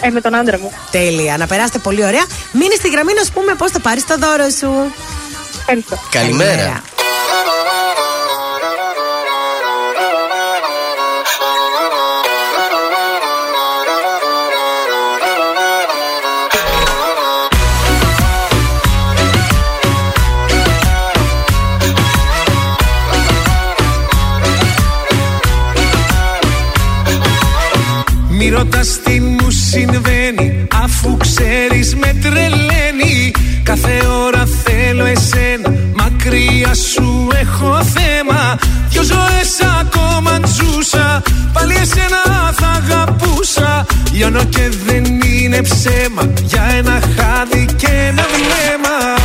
Ε, 0.02 0.10
με 0.10 0.22
τον 0.22 0.36
άντρα 0.36 0.60
μου. 0.60 0.72
Τέλεια, 0.92 1.38
να 1.38 1.48
περάσετε 1.48 1.78
πολύ 1.78 2.04
ωραία. 2.06 2.26
Μείνε 2.52 2.76
στη 2.78 2.90
γραμμή 2.90 3.14
να 3.14 3.24
σου 3.24 3.32
πούμε 3.34 3.54
πώς 3.56 3.72
θα 3.72 3.80
πάρεις 3.80 4.06
το 4.06 4.16
δώρο 4.18 4.50
σου. 4.60 4.72
Ευχαριστώ. 5.60 6.00
Καλημέρα. 6.12 6.82
Μη 28.45 28.51
ρωτάς 28.51 28.99
τι 29.03 29.19
μου 29.19 29.49
συμβαίνει 29.49 30.67
Αφού 30.83 31.17
ξέρεις 31.17 31.95
με 31.95 32.15
τρελαίνει. 32.22 33.32
Κάθε 33.64 34.01
ώρα 34.25 34.48
θέλω 34.64 35.06
εσένα 35.06 35.74
Μακριά 35.95 36.74
σου 36.74 37.27
έχω 37.41 37.83
θέμα. 37.83 38.57
Δυο 38.90 39.03
ζωές 39.03 39.59
ακόμα 39.82 40.40
ζούσα 40.45 41.22
Πάλι 41.53 41.74
εσένα 41.74 42.53
θα 42.56 42.67
αγαπούσα. 42.67 43.85
Λιώνω 44.11 44.43
και 44.43 44.69
δεν 44.85 45.03
είναι 45.22 45.61
ψέμα 45.61 46.33
Για 46.43 46.64
ένα 46.77 46.99
χάδι 47.15 47.65
και 47.77 47.88
ένα 47.88 48.25
βλέμμα 48.33 49.25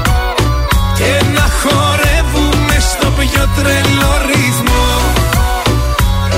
και 1.01 1.25
να 1.33 1.47
χορεύουμε 1.61 2.77
στο 2.79 3.07
πιο 3.17 3.47
τρελό 3.55 4.13
ρυθμό. 4.27 4.85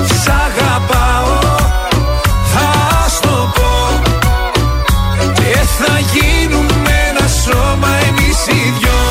Σ' 0.05 0.27
αγαπάω, 0.27 1.39
θα 2.53 3.09
στο 3.09 3.51
πω. 3.55 4.01
Και 5.33 5.57
θα 5.77 5.99
γίνουμε 6.13 6.93
ένα 7.09 7.27
σώμα 7.27 7.87
εμείς 8.07 8.47
οι 8.47 8.73
δυο. 8.79 9.01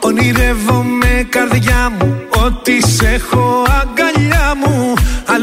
Ονειρεύομαι 0.00 1.26
καρδιά 1.30 1.92
μου 1.98 2.16
Ότι 2.44 2.86
σε 2.86 3.08
έχω 3.08 3.62
αγκαλιά 3.66 3.93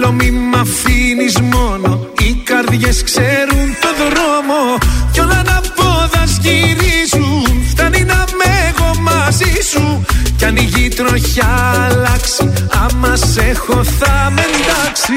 μου 0.01 0.07
Λέω 0.07 0.11
μη 0.11 0.31
μ' 0.31 0.55
αφήνεις 0.55 1.39
μόνο. 1.39 2.07
Οι 2.19 2.41
καρδιές 2.43 3.03
ξέρουν 3.03 3.75
το 3.81 3.87
δρόμο. 3.97 4.77
Κι 5.11 5.19
όλα 5.19 5.41
να 5.45 5.61
πόδας 5.75 6.37
γυρίζουν 6.41 7.63
Φτάνει 7.69 8.03
να 8.03 8.25
με 8.37 8.73
εγώ 8.73 8.91
μαζί 9.01 9.61
σου. 9.71 10.05
Κι 10.37 10.45
αν 10.45 10.55
η 10.55 10.63
γη 10.63 10.87
τροχιά 10.87 11.89
αλλάξει 11.89 12.53
Άμα 12.85 13.15
σε 13.15 13.41
έχω 13.41 13.83
θα 13.83 14.31
με 14.31 14.41
εντάξει 14.41 15.13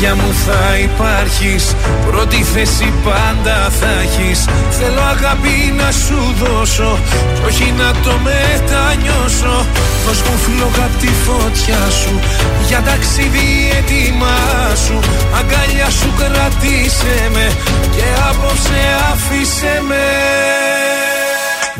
καρδιά 0.00 0.24
μου 0.24 0.34
θα 0.34 0.76
υπάρχεις. 0.78 1.74
Πρώτη 2.10 2.42
θέση 2.42 2.92
πάντα 3.04 3.56
θα 3.78 3.90
έχεις. 4.04 4.44
Θέλω 4.70 5.00
αγάπη 5.00 5.74
να 5.80 5.90
σου 5.90 6.34
δώσω 6.42 6.98
Κι 7.34 7.42
όχι 7.46 7.74
να 7.78 7.90
το 8.04 8.12
μετανιώσω. 8.26 9.66
Δώσ' 10.06 10.22
μου 10.26 10.36
φλόγα 10.44 10.84
απ' 10.84 11.00
τη 11.00 11.10
φωτιά 11.24 11.82
σου 12.00 12.20
Για 12.68 12.80
ταξίδι 12.88 13.48
έτοιμά 13.78 14.38
σου. 14.84 14.98
Αγκαλιά 15.38 15.90
σου 15.98 16.10
κρατήσε 16.18 17.16
με 17.34 17.46
Και 17.94 18.06
απόψε 18.28 18.80
άφησε 19.10 19.74
με. 19.88 20.06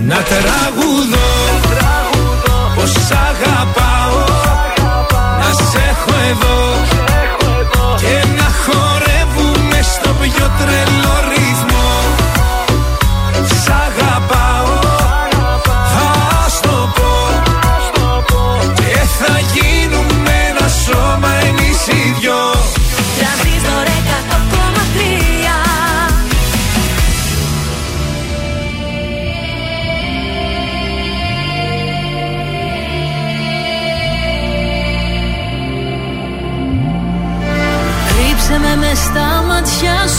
Να 0.08 0.18
τραγουδώ 0.31 1.31
Πως 2.74 2.92
αγαπάω. 3.28 4.24
Να 5.40 5.49
σε 5.70 5.78
έχω 5.90 6.15
εδώ. 6.31 6.60
και 6.90 6.97
να 6.97 6.99
χορεύουμε 8.64 9.80
στο 9.82 10.10
πιο 10.20 10.47
τρελό 10.58 11.14
ρυθμό 11.32 11.69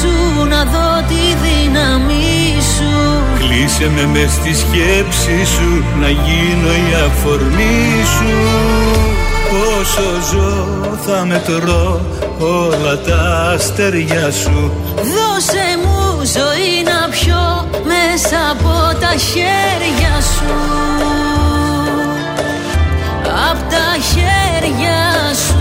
σου 0.02 0.46
να 0.48 0.64
δω 0.64 1.04
τη 1.08 1.24
δύναμή 1.44 2.62
σου. 2.76 2.92
Κλείσε 3.40 3.90
με 3.96 4.06
μες 4.06 4.32
στη 4.32 4.56
σκέψη 4.56 5.46
σου 5.46 5.84
Να 6.00 6.10
γίνω 6.10 6.72
η 6.72 6.94
αφορμή 7.06 8.04
σου. 8.16 8.32
Όσο 9.80 10.02
ζω 10.32 10.68
θα 11.06 11.26
μετρώ 11.26 12.02
όλα 12.40 12.98
τα 12.98 13.52
αστέρια 13.56 14.32
σου. 14.32 14.72
Δώσε 14.96 15.68
μου 15.84 16.22
ζωή 16.24 16.84
να 16.84 17.10
πιω 17.10 17.70
μέσα 17.84 18.38
από 18.52 19.00
τα 19.00 19.18
χέρια 19.18 20.22
σου. 20.22 20.54
Απ' 23.50 23.70
τα 23.72 23.88
χέρια 24.10 25.34
σου 25.48 25.61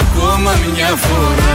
ακόμα 0.00 0.52
μια 0.74 0.86
φορά 0.96 1.54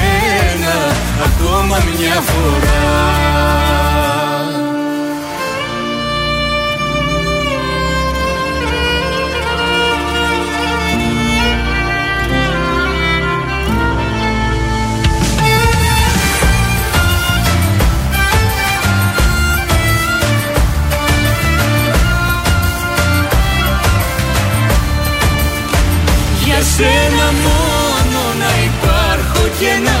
μια 1.97 2.21
φορά. 2.21 2.79
Για 26.45 26.61
σένα 26.61 27.31
μόνο 27.45 28.21
να 28.39 28.51
υπάρχω 28.63 29.47
και 29.59 29.71
να 29.83 29.91
ζω 29.91 30.00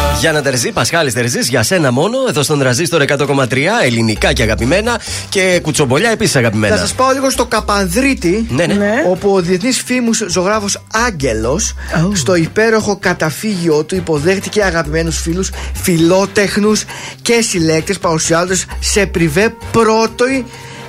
Γιάννα 0.21 0.41
Τερζή, 0.41 0.71
Πασχάλης 0.71 1.13
Τερζή, 1.13 1.39
για 1.39 1.63
σένα 1.63 1.91
μόνο, 1.91 2.17
εδώ 2.29 2.43
στον 2.43 2.59
Τραζίστορ 2.59 3.01
100,3, 3.01 3.57
ελληνικά 3.83 4.33
και 4.33 4.43
αγαπημένα 4.43 4.99
και 5.29 5.59
κουτσομπολιά 5.61 6.09
επίσης 6.09 6.35
αγαπημένα. 6.35 6.75
Θα 6.75 6.81
σας 6.81 6.93
πάω 6.93 7.11
λίγο 7.11 7.29
στο 7.29 7.45
Καπανδρίτη, 7.45 8.45
Ναι, 8.49 8.65
ναι. 8.65 9.03
όπου 9.07 9.29
ο 9.33 9.41
διεθνής 9.41 9.81
φήμους 9.85 10.25
ζωγράφος 10.27 10.81
Άγγελος, 11.07 11.73
στο 12.13 12.35
υπέροχο 12.35 12.97
καταφύγιο 12.97 13.83
του, 13.83 13.95
υποδέχτηκε 13.95 14.63
αγαπημένους 14.63 15.21
φίλους, 15.21 15.49
φιλότεχνους 15.81 16.83
και 17.21 17.41
συλλέκτες, 17.41 17.99
παρουσιάζοντας 17.99 18.65
σε 18.79 19.05
πριβέ 19.05 19.53
πρώτο 19.71 20.25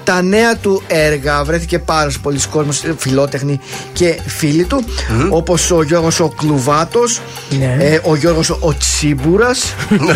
τα 0.05 0.23
νέα 0.23 0.57
του 0.57 0.83
έργα. 0.87 1.45
Βρέθηκε 1.45 1.79
πάρα 1.79 2.11
πολλοί 2.23 2.39
κόσμος, 2.51 2.83
φιλότεχνοι 2.97 3.61
και 3.93 4.19
φίλοι 4.27 4.65
του, 4.65 4.85
όπως 5.31 5.71
ο 5.71 5.83
Γιώργος 5.83 6.21
ο 6.21 6.29
Κλουβάτος, 6.37 7.21
ε, 7.79 7.99
ο 8.03 8.17
Γιώργος 8.17 8.51
ο 8.51 8.75
Τσίμπουρας. 8.79 9.75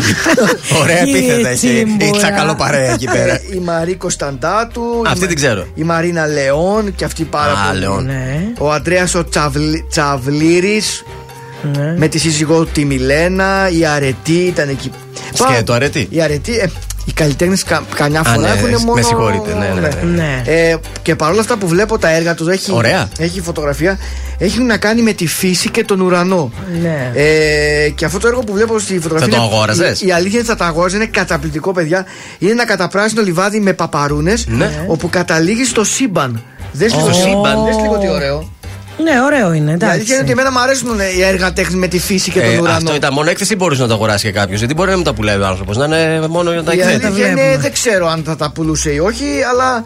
Ωραία 0.83 0.99
επίθετα 0.99 1.49
έχει. 1.49 1.69
Η 2.01 2.11
τσακαλό 2.17 2.55
παρέα 2.55 2.93
εκεί 2.93 3.07
πέρα. 3.07 3.33
Ε, 3.33 3.41
η 3.55 3.59
Μαρή 3.59 3.95
Κωνσταντάτου. 3.95 4.83
Αυτή 5.07 5.25
η- 5.25 5.27
την 5.27 5.37
ξέρω. 5.37 5.67
Η 5.75 5.83
Μαρίνα 5.83 6.27
Λεόν 6.27 6.95
και 6.95 7.05
αυτή 7.05 7.25
πάρα 7.25 7.53
Α, 7.53 7.69
πολύ. 7.69 7.79
Λεόν. 7.81 8.09
Ο 8.59 8.73
Αντρέας 8.73 9.15
ο 9.15 9.25
Τσαβλ, 9.29 9.63
Τσαβλήρη. 9.91 10.83
Με 11.97 12.09
τη 12.09 12.19
σύζυγό 12.19 12.65
του 12.65 12.71
τη 12.73 12.85
Μιλένα. 12.85 13.69
Η 13.79 13.87
Αρετή 13.87 14.33
ήταν 14.39 14.69
εκεί. 14.69 14.91
Σκέτο, 15.33 15.73
αρετή. 15.73 16.07
Η 16.11 16.21
Αρετή. 16.23 16.53
Ε, 16.57 16.67
οι 17.09 17.13
καλλιτέχνες 17.13 17.63
κα, 17.63 17.83
καμιά 17.95 18.21
Α, 18.21 18.25
φορά 18.25 18.37
ναι, 18.41 18.49
έχουν 18.55 18.71
με 18.71 18.79
μόνο. 18.87 19.03
συγχωρείτε, 19.03 19.55
ναι, 19.55 19.81
ναι, 19.81 19.89
ναι. 20.15 20.43
Ε, 20.47 20.77
και 21.03 21.17
παρόλα 21.17 21.41
αυτά 21.41 21.57
που 21.57 21.69
βλέπω 21.69 21.99
τα 21.99 22.11
έργα 22.11 22.35
τους, 22.35 22.49
έχει, 22.49 22.73
Ωραία. 22.73 23.09
έχει 23.19 23.41
φωτογραφία, 23.41 23.99
έχει 24.39 24.61
να 24.61 24.77
κάνει 24.77 25.03
με 25.03 25.13
τη 25.13 25.27
φύση 25.27 25.71
και 25.71 25.85
τον 25.85 26.01
ουρανό. 26.01 26.53
Ναι. 26.83 27.11
Ε, 27.15 27.89
και 27.89 28.05
αυτό 28.05 28.19
το 28.19 28.27
έργο 28.29 28.41
που 28.41 28.53
βλέπω 28.53 28.79
στη 28.79 28.99
φωτογραφία. 29.01 29.33
Θα 29.33 29.37
το 29.39 29.43
είναι- 29.45 29.55
αγόραζες; 29.55 30.01
Η, 30.01 30.07
η 30.07 30.13
αλήθεια 30.13 30.31
είναι 30.31 30.39
ότι 30.39 30.49
θα 30.49 30.57
το 30.57 30.65
αγόραζα, 30.65 30.97
είναι 30.97 31.07
καταπληκτικό, 31.07 31.73
παιδιά. 31.73 32.05
Είναι 32.39 32.51
ένα 32.51 32.67
καταπράσινο 32.67 33.23
λιβάδι 33.23 33.61
με 33.61 33.73
παπαρούνες, 33.73 34.47
Ναι. 34.49 34.85
όπου 34.87 35.09
καταλήγει 35.11 35.65
στο 35.65 35.85
σύμπαν. 35.85 36.43
Δες 36.73 36.95
λίγο, 36.95 37.05
Στο 37.13 37.13
σύμπαν. 37.15 37.65
Δες 37.65 37.77
λίγο 37.83 37.99
τι 37.99 38.09
ωραίο. 38.09 38.51
Ναι, 39.03 39.13
ωραίο 39.25 39.53
είναι, 39.53 39.71
Η 39.71 39.75
αλήθεια 39.75 39.87
είναι 39.87 39.95
εντάξει. 39.95 40.13
ότι 40.21 40.31
εμένα 40.31 40.51
μου 40.53 40.59
αρέσουν 40.61 40.99
οι 41.17 41.23
έργα 41.23 41.53
τέχνη 41.53 41.77
με 41.77 41.87
τη 41.89 41.99
φύση 41.99 42.31
και 42.31 42.41
τον 42.41 42.49
Ε, 42.55 42.59
ουρανό. 42.59 42.77
αυτό 42.77 42.95
ήταν 42.95 43.13
μόνο 43.13 43.31
έκθεση 43.31 43.53
ή 43.53 43.57
μπορούσε 43.59 43.83
να 43.83 43.89
το 43.89 43.95
αγοράσει 43.95 44.25
και 44.27 44.33
κάποιος. 44.33 44.59
Γιατί 44.59 44.75
μπορεί 44.75 44.91
να 44.91 44.97
μην 44.97 45.05
τα 45.05 45.15
πουλάει 45.15 45.39
ο 45.41 45.47
άνθρωπος, 45.47 45.77
να 45.77 45.85
είναι 45.85 46.27
μόνο 46.29 46.53
για 46.53 46.63
τα 46.63 46.73
Η 46.75 46.79
εκθέτει. 46.81 47.05
αλήθεια 47.07 47.27
είναι, 47.29 47.57
δεν 47.59 47.73
ξέρω 47.73 48.07
αν 48.09 48.23
θα 48.27 48.37
τα 48.37 48.51
πουλούσε 48.51 48.91
ή 48.93 48.99
όχι, 48.99 49.25
αλλά 49.51 49.85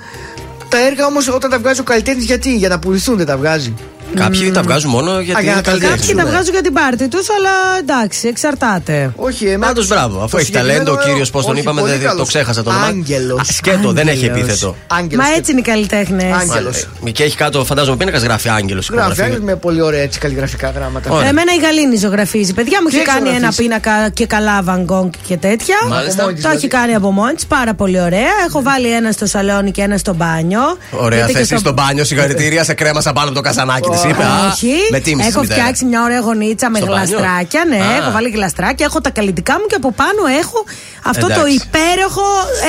τα 0.68 0.86
έργα 0.86 1.06
όμως 1.06 1.28
όταν 1.28 1.50
τα 1.50 1.58
βγάζει 1.58 1.80
ο 1.80 1.84
καλλιτέχνης, 1.84 2.24
γιατί, 2.24 2.56
για 2.56 2.68
να 2.68 2.78
πουληθούν 2.78 3.16
δεν 3.16 3.26
τα 3.26 3.36
βγάζει. 3.36 3.74
Κάποιοι 4.14 4.50
τα 4.50 4.62
βγάζουν 4.62 4.90
μόνο 4.90 5.10
γιατί 5.20 5.30
για 5.30 5.40
είναι 5.40 5.50
να 5.54 5.62
τα 5.62 5.70
καλλιτέχνε. 5.70 5.96
Κάποιοι 5.96 6.14
τα 6.14 6.26
βγάζουν 6.26 6.52
για 6.52 6.62
την 6.62 6.72
πάρτη 6.72 7.08
τους, 7.08 7.26
αλλά 7.30 7.50
εντάξει, 7.80 8.28
εξαρτάται. 8.28 9.12
Όχι, 9.16 9.44
εμένα. 9.46 9.66
Πάντως 9.66 9.86
μπράβο, 9.88 10.18
αφού 10.22 10.28
το 10.30 10.36
έχει 10.36 10.52
ταλέντο 10.52 10.74
ο 10.74 10.78
συγκεκριμένο 10.78 11.08
κύριος, 11.10 11.30
πώς 11.30 11.42
τον 11.44 11.52
όχι, 11.52 11.60
είπαμε, 11.60 11.80
πολύ 11.80 11.92
δεν 11.92 12.00
το 12.02 12.06
καλός. 12.08 12.28
ξέχασα 12.28 12.62
το 12.62 12.70
όνομα. 12.70 12.86
Άγγελος. 12.86 13.40
Α, 13.40 13.52
Σκέτο, 13.52 13.92
δεν 13.92 14.08
έχει 14.08 14.16
Άγγελος. 14.24 14.38
επίθετο. 14.38 14.76
Άγγελος 14.86 15.24
Μα 15.24 15.30
και- 15.32 15.38
έτσι 15.38 15.50
είναι 15.50 15.60
οι 15.60 15.62
καλλιτέχνες. 15.62 16.32
Άγγελος. 16.40 16.76
Ε, 17.06 17.10
Και 17.10 17.22
έχει 17.24 17.36
κάτω, 17.36 17.64
φαντάζομαι, 17.64 17.96
πίνακας 17.96 18.22
γράφει 18.22 18.48
Άγγελος. 18.48 18.88
Γράφει 18.92 19.22
άγγελος 19.22 19.44
με 19.44 19.56
πολύ 19.56 19.80
ωραία 19.82 20.02
έτσι 20.02 20.18
καλλιγραφικά 20.18 20.70
γράμματα. 20.70 21.10
Ωραία. 21.10 21.28
Εμένα 21.28 21.52
η 21.54 21.58
Γαλήνη 21.60 21.96
ζωγραφίζει. 21.96 22.52
Παιδιά 22.54 22.78
μου 22.82 22.88
Τι 22.88 22.96
έχει 22.96 23.04
κάνει 23.04 23.18
ζωγραφίζει; 23.18 23.44
ένα 23.44 23.52
πίνακα 23.56 24.08
και 24.08 24.26
καλά 24.26 24.62
βαγκόγκ 24.62 25.10
και 25.26 25.36
τέτοια. 25.36 25.76
Μάλιστα. 25.88 26.12
Από 26.12 26.22
μόνη 26.22 26.34
της 26.34 26.42
Το 26.42 26.48
έχει 26.48 26.58
δηλαδή. 26.58 26.76
κάνει 26.76 26.94
από 26.94 27.10
μόνη 27.10 27.34
της, 27.34 27.46
πάρα 27.46 27.74
πολύ 27.74 28.00
ωραία. 28.00 28.32
Έχω 28.46 28.62
βάλει 28.62 28.90
ένα 28.92 29.12
στο 29.12 29.26
σαλόνι 29.26 29.70
και 29.70 29.82
ένα 29.82 29.96
στο 29.96 30.14
μπάνιο. 30.14 30.60
Ωραία 30.90 31.18
Γιατί 31.18 31.32
και 31.32 31.38
θέση 31.38 31.56
στο 31.58 31.72
μπάνιο, 31.72 32.04
συγχαρητήρια. 32.04 32.64
Σε 32.64 32.74
κρέμασα 32.74 33.12
πάνω 33.12 33.26
από 33.26 33.36
το 33.36 33.40
καζανάκι 33.42 33.88
της. 33.88 33.99
Είπε. 34.08 34.22
Α, 34.24 34.50
Όχι. 34.52 34.72
με 34.90 35.00
τίμηση. 35.00 35.28
έχω 35.28 35.40
τη 35.40 35.46
μητέρα. 35.46 35.60
φτιάξει 35.60 35.84
μια 35.84 36.02
ωραία 36.02 36.20
γωνίτσα 36.20 36.70
με 36.70 36.78
Στο 36.78 36.86
μπάνιο; 36.86 37.18
γλαστράκια. 37.18 37.64
Ναι, 37.68 37.76
Α. 37.76 37.96
έχω 38.00 38.10
βάλει 38.10 38.28
γλαστράκια. 38.30 38.86
Έχω 38.88 39.00
τα 39.00 39.10
καλλιτικά 39.10 39.52
μου 39.60 39.66
και 39.66 39.74
από 39.74 39.92
πάνω 39.92 40.20
έχω 40.40 40.64
αυτό 41.04 41.26
το 41.26 41.32
Εντάξει. 41.32 41.54
υπέροχο 41.54 42.26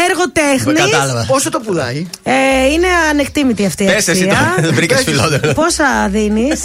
έργο 0.09 0.23
τέχνης. 0.39 0.91
Κατάλαβα. 0.91 1.25
Πόσο 1.27 1.49
το 1.49 1.59
πουλάει; 1.59 2.07
Ε, 2.23 2.33
είναι 2.73 2.87
ανεκτήμητη 3.09 3.65
αυτή 3.65 3.83
η 3.83 3.85
Πες 3.85 4.07
εσύ 4.07 4.11
αξία. 4.11 4.53
το. 4.55 4.61
Δεν 4.61 4.73
βρήκες 4.73 5.03
φιλότερο. 5.03 5.53
Πόσα 5.53 5.85
δίνεις; 6.09 6.59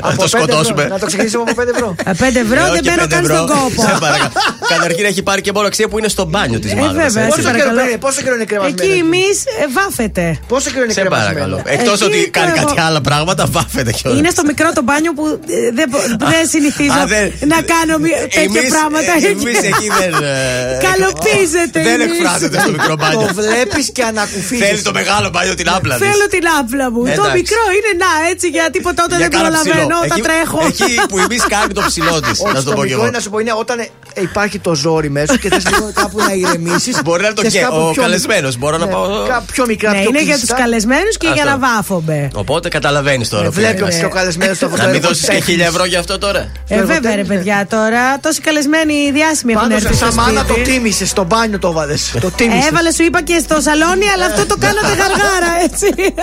Θα 0.00 0.10
το 0.10 0.16
πέντε 0.16 0.26
σκοτώσουμε. 0.28 0.82
ευρώ. 0.82 0.94
Να 0.94 0.98
το 1.00 1.06
ξεκινήσουμε 1.06 1.42
από 1.46 1.54
5 1.62 1.68
ευρώ. 1.74 1.94
5 2.04 2.38
ευρώ 2.44 2.60
Ε, 2.60 2.62
δεν 2.62 2.70
όχι 2.72 2.80
μπαίνω 2.82 2.96
πέντε 3.02 3.14
καν 3.14 3.24
ευρώ. 3.24 3.34
στον 3.36 3.46
κόπο. 3.56 3.82
Σε 3.82 3.96
παρακαλώ. 4.00 4.30
Καταρχήν 4.68 5.04
έχει 5.04 5.22
πάρει 5.22 5.40
και 5.40 5.52
μόνο 5.52 5.66
αξία 5.66 5.88
που 5.88 5.98
είναι 5.98 6.08
στο 6.08 6.24
μπάνιο 6.24 6.58
της, 6.58 6.72
Ε, 6.72 6.74
μάλλον. 6.74 6.92
βέβαια, 6.94 7.04
έτσι. 7.04 7.18
σε 7.20 7.26
Πόσο 7.28 7.40
καιρό, 7.42 7.50
παρακαλώ. 7.52 7.74
περίμενε, 7.76 7.98
πόσο 7.98 8.20
καιρό 8.22 8.34
είναι 8.34 8.44
κρεμασμένο. 8.44 8.82
Εκεί 8.92 8.98
εμείς 8.98 9.36
βάφεται. 9.76 10.38
Πόσο 10.48 10.70
καιρό 10.70 10.84
είναι 10.84 10.92
Σε 10.92 11.02
παρακαλώ. 11.02 11.32
κρεμασμένο. 11.34 11.62
Εκτός 11.80 12.00
Εκεί 12.00 12.04
ότι 12.04 12.30
κάνει 12.30 12.50
το 12.50 12.56
κάτι 12.60 12.72
έχω. 12.78 12.86
άλλα 12.88 13.00
πράγματα, 13.00 13.46
βάφεται 13.56 13.92
κιόλα. 13.92 14.11
Είναι 14.18 14.30
στο 14.36 14.42
μικρό 14.50 14.68
το 14.78 14.82
μπάνιο 14.82 15.12
που 15.18 15.24
ε, 15.48 15.70
δεν, 15.78 15.86
μπο- 15.90 16.06
δεν 16.32 16.42
συνηθίζω 16.54 16.98
Α, 17.02 17.06
δεν- 17.14 17.32
να 17.52 17.58
κάνω 17.72 17.94
μη- 18.04 18.16
τέτοια 18.34 18.42
Εμείς- 18.42 18.70
πράγματα. 18.76 19.12
ε, 19.14 19.28
εκεί. 19.30 19.42
Εμείς 19.46 19.58
εκεί 19.70 19.88
δεν. 20.00 20.12
ε, 20.22 20.78
Καλοπίζεται. 20.88 21.78
Δεν 21.88 22.00
εμείς. 22.00 22.18
εκφράζεται 22.18 22.56
στο 22.64 22.70
μικρό 22.76 22.94
μπάνιο. 23.00 23.26
Το 23.26 23.34
βλέπεις 23.40 23.84
και 23.96 24.02
ανακουφίζεις. 24.10 24.66
Θέλει 24.66 24.82
το 24.88 24.92
μεγάλο 25.00 25.28
μπάνιο 25.32 25.54
την 25.60 25.68
άπλα 25.76 25.94
της. 25.98 26.06
Θέλω 26.08 26.26
την 26.36 26.44
άπλα 26.58 26.86
μου. 26.92 27.02
Το 27.04 27.10
Εντάξει. 27.10 27.36
μικρό 27.38 27.62
είναι 27.76 27.92
να 28.04 28.10
έτσι 28.32 28.46
για 28.56 28.66
τίποτα 28.74 29.00
όταν 29.06 29.18
Για 29.18 29.28
δεν 29.28 29.38
κάνα 29.38 29.48
ψηλό. 29.50 29.62
προλαβαίνω 29.62 29.96
όταν 30.04 30.16
Εκεί- 30.18 30.26
τρέχω. 30.28 30.58
Εκεί 30.72 30.92
που 31.10 31.16
εμείς 31.26 31.42
κάνει 31.54 31.72
το 31.78 31.82
ψηλό 31.90 32.14
της. 32.26 32.36
Όχι, 32.44 32.52
Να 32.54 32.58
σου 32.60 32.64
το 32.68 32.70
το 32.70 32.76
πω 32.76 32.82
κι 32.82 32.88
μικρό 32.88 32.98
εγώ. 32.98 33.02
είναι 33.08 33.16
να 33.18 33.22
σου 33.24 33.30
πω 33.32 33.38
είναι 33.42 33.54
όταν 33.62 33.76
ε, 33.78 33.86
υπάρχει 34.20 34.58
το 34.58 34.74
ζόρι 34.74 35.10
μέσα 35.10 35.36
και 35.38 35.48
θες 35.48 35.68
λίγο 35.68 35.90
κάπου 35.94 36.18
να 36.28 36.32
ηρεμήσεις. 36.32 37.00
Μπορεί 37.04 37.20
να 37.22 37.26
είναι 37.26 37.36
το 37.36 37.42
και 37.48 37.64
ο 37.70 37.92
καλεσμένος. 37.96 38.56
Μπορώ 38.58 38.76
να 38.78 38.86
πάω. 38.86 39.08
Πιο 39.52 39.64
μικρά, 39.66 39.90
Ναι, 39.90 39.98
πιο 40.00 40.08
είναι 40.08 40.22
για 40.22 40.32
τους 40.32 40.40
κλειστά. 40.42 40.56
καλεσμένους 40.56 41.16
και 41.16 41.26
για 41.34 41.42
Αυτό. 41.42 41.58
να 41.58 41.74
βάφομαι. 41.74 42.30
Οπότε 42.34 42.68
καταλαβαίνεις 42.68 43.28
τώρα. 43.28 43.44
που 43.46 43.52
Βλέπεις 43.52 43.82
ο 43.82 43.86
είναι. 43.86 43.98
πιο 43.98 44.08
καλεσμένος 44.08 44.56
στο 44.56 44.68
Να 44.76 44.86
μην 44.86 45.00
δώσεις 45.00 45.28
και 45.28 45.40
χίλια 45.40 45.66
ευρώ 45.66 45.84
για 45.84 45.98
αυτό 45.98 46.18
τώρα. 46.18 46.50
Ε, 46.68 46.84
βέβαια 46.84 47.14
ρε 47.14 47.24
παιδιά 47.24 47.66
τώρα, 47.70 48.18
τόσοι 48.20 48.40
καλεσμένοι 48.40 49.10
διάσημοι 49.12 49.52
έχουν 49.52 49.68
Πάντως, 49.68 49.84
έρθει 49.84 49.96
στο 49.96 50.04
σαν 50.04 50.14
μάνα 50.14 50.44
το 50.44 50.52
σπίτι. 50.52 50.70
τίμησες, 50.70 51.08
στο 51.08 51.24
μπάνιο 51.24 51.58
το 51.58 51.68
έβαλε. 51.68 51.94
Το 52.20 52.30
τίμησες. 52.30 52.66
Έβαλε 52.68 52.92
σου 52.92 53.02
είπα 53.02 53.22
και 53.22 53.38
στο 53.44 53.60
σαλόνι, 53.60 54.06
αλλά 54.14 54.24
αυτό 54.24 54.46
το 54.46 54.56
κάνατε 54.60 54.86
γαργάρα, 54.88 55.52
έτσι. 55.64 56.14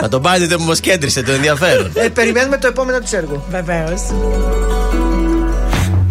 Μα 0.00 0.08
το 0.08 0.18
μπάνιο 0.18 0.46
δεν 0.48 0.58
μου 0.60 0.72
κέντρισε 0.74 1.22
το 1.22 1.32
ενδιαφέρον. 1.32 1.90
Ε, 1.94 2.08
περιμένουμε 2.08 2.58
το 2.58 2.66
επόμενο 2.66 2.98
του 2.98 3.16
έργο. 3.16 3.44
Βεβαίως. 3.50 4.00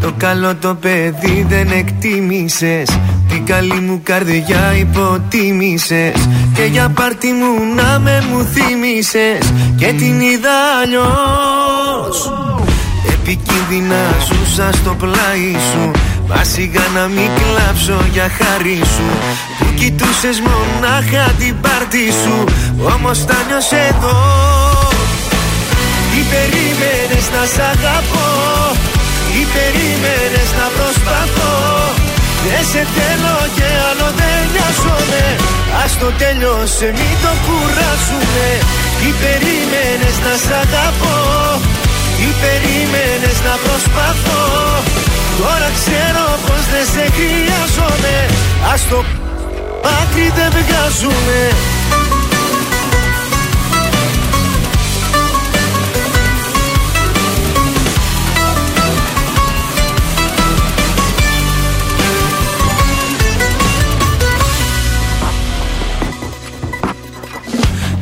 Το 0.01 0.13
καλό 0.17 0.55
το 0.55 0.75
παιδί 0.75 1.45
δεν 1.49 1.71
εκτίμησες. 1.71 2.99
Την 3.29 3.45
καλή 3.45 3.79
μου 3.79 4.01
καρδιά 4.03 4.73
υποτίμησες. 4.79 6.27
Και 6.53 6.63
για 6.63 6.89
πάρτι 6.89 7.27
μου 7.27 7.75
να 7.75 7.99
με 7.99 8.23
μου 8.31 8.43
θύμισες 8.43 9.53
Και 9.77 9.85
την 9.85 10.19
είδα 10.19 10.57
αλλιώς. 10.81 12.31
Επικίνδυνα 13.13 14.03
ζούσα 14.27 14.69
στο 14.71 14.95
πλάι 14.99 15.51
σου. 15.71 15.91
Μα 16.27 16.43
σιγά 16.43 16.85
να 16.95 17.07
μην 17.07 17.29
κλάψω 17.37 18.05
για 18.13 18.29
χάρη 18.37 18.81
σου. 18.95 19.09
Που 19.59 19.65
κοιτούσες 19.75 20.41
μονάχα 20.47 21.31
την 21.39 21.55
πάρτι 21.61 22.11
σου. 22.23 22.43
Όμως 22.95 23.25
τα 23.25 23.37
νιώσες 23.47 23.71
εδώ. 23.89 24.17
Τι 26.11 26.19
περίμενες 26.31 27.25
να 27.35 27.45
σ' 27.45 27.59
αγαπώ. 27.73 28.68
Τι 28.68 28.68
περίμενες 29.55 30.49
να 30.59 30.67
προσπαθώ. 30.77 31.57
Δεν 32.45 32.63
σε 32.71 32.81
θέλω 32.95 33.37
και 33.55 33.67
άλλο 33.87 34.07
δεν 34.19 34.39
νοιάζομαι. 34.53 35.25
Ας 35.83 35.91
το 36.01 36.09
τέλειωσε 36.21 36.87
μην 36.99 37.15
το 37.23 37.31
κουράσουμε 37.45 38.47
Τι 38.99 39.09
περίμενες 39.21 40.15
να 40.25 40.33
σ' 40.43 40.53
αγαπώ; 40.63 41.17
Τι 42.17 42.27
περίμενες 42.41 43.37
να 43.47 43.55
προσπαθώ; 43.65 44.43
Τώρα 45.39 45.69
ξέρω 45.79 46.25
πως 46.45 46.63
δεν 46.73 46.85
σε 46.93 47.05
χρειάζομαι. 47.17 48.15
Ας 48.73 48.81
το 48.89 48.99
άκρη 49.99 50.27
δεν 50.37 50.49
βγάζουμε 50.57 51.39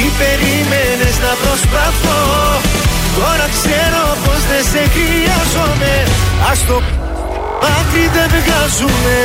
Τι 0.00 0.10
περίμενες 0.22 1.16
να 1.24 1.32
προσπαθώ. 1.42 2.20
Τώρα 3.16 3.46
ξέρω 3.56 4.04
πως 4.24 4.40
δεν 4.50 4.64
σε 4.72 4.82
χρειάζομαι. 4.94 5.94
Ας 6.50 6.64
το 6.66 6.82
άκρη 7.78 8.10
δεν 8.14 8.28
βγάζουμε. 8.28 9.16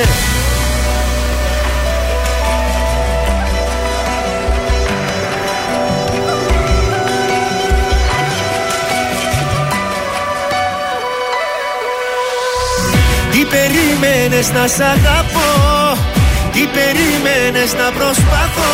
Τι 13.31 13.45
περίμενες 13.45 14.51
να 14.51 14.67
σ' 14.67 14.79
αγαπώ; 14.79 15.51
Τι 16.51 16.67
περίμενες 16.75 17.73
να 17.73 17.91
προσπαθώ; 17.91 18.73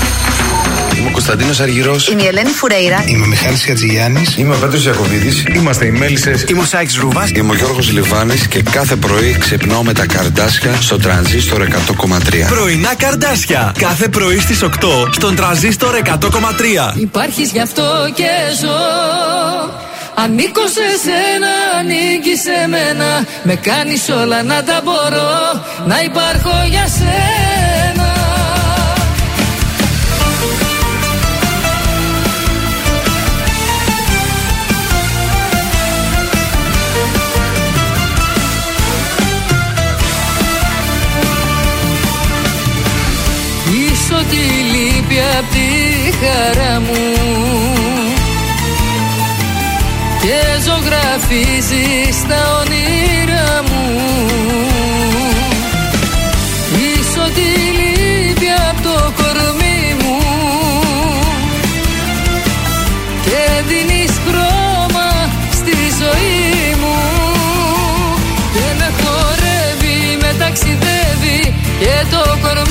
Είμαι 0.97 1.07
ο 1.07 1.11
Κωνσταντίνος 1.11 1.59
Αργυρός. 1.59 2.07
Είμαι 2.07 2.23
η 2.23 2.25
Ελένη 2.25 2.49
Φουρέιρα. 2.49 3.03
Είμαι 3.07 3.23
ο 3.23 3.27
Μιχάλης 3.27 3.69
Ατζηγιάννη. 3.69 4.23
Είμαι 4.37 4.55
ο 4.55 4.57
Πέτρος 4.57 4.85
Ιακοβίδη. 4.85 5.43
Είμαστε 5.55 5.85
οι 5.85 5.91
Μέλισσες. 5.91 6.43
Είμαι 6.47 6.61
ο 6.61 6.65
Σάιξ 6.65 6.95
Ρούβα. 6.95 7.29
Είμαι 7.35 7.51
ο 7.51 7.55
Γιώργος 7.55 7.91
Λιβάνης 7.91 8.47
και 8.47 8.61
κάθε 8.61 8.95
πρωί 8.95 9.37
ξυπνάω 9.39 9.83
με 9.83 9.93
τα 9.93 10.05
καρδάσια 10.05 10.75
στο 10.81 10.97
τρανζίστορ 10.97 11.61
100,3. 11.61 12.47
Πρωινά 12.47 12.95
καρδάσια. 12.95 13.73
Κάθε 13.77 14.07
πρωί 14.07 14.39
στις 14.39 14.61
8 14.63 14.67
στον 15.11 15.35
τρανζίστορ 15.35 15.95
100,3. 15.95 16.93
Υπάρχεις 16.97 17.51
γι' 17.51 17.61
αυτό 17.61 17.83
και 18.13 18.29
ζω. 18.61 18.79
Ανήκω 20.15 20.61
σε 20.61 20.87
σένα, 21.03 21.51
ανήκει 21.79 22.35
σε 22.45 22.67
μένα. 22.67 23.25
Με 23.43 23.55
κάνεις 23.55 24.09
όλα 24.21 24.43
να 24.43 24.63
τα 24.63 24.81
μπορώ. 24.83 25.31
Να 25.87 26.01
υπάρχω 26.01 26.53
για 26.69 26.87
σένα. 26.87 27.40
Τη 44.29 44.43
λύπη 44.73 45.19
απ' 45.39 45.51
τη 45.51 45.67
χαρά 46.19 46.79
μου. 46.79 47.03
Και 50.21 50.39
ζωγραφίζεις 50.65 52.27
τα 52.27 52.41
όνειρά 52.59 53.63
μου. 53.67 53.85
Πίσω 56.73 57.23
τη 57.35 57.49
λύπη 57.79 58.47
απ' 58.69 58.81
το 58.83 59.13
κορμί 59.17 59.95
μου. 60.01 60.17
Και 63.25 63.63
δίνεις 63.67 64.11
χρώμα 64.27 65.09
στη 65.51 65.75
ζωή 66.01 66.75
μου. 66.81 66.97
Και 68.53 68.67
με 68.77 68.91
χορεύει, 69.01 70.17
με 70.21 70.35
ταξιδεύει 70.39 71.53
Και 71.79 72.05
το 72.11 72.37
κορμί 72.41 72.70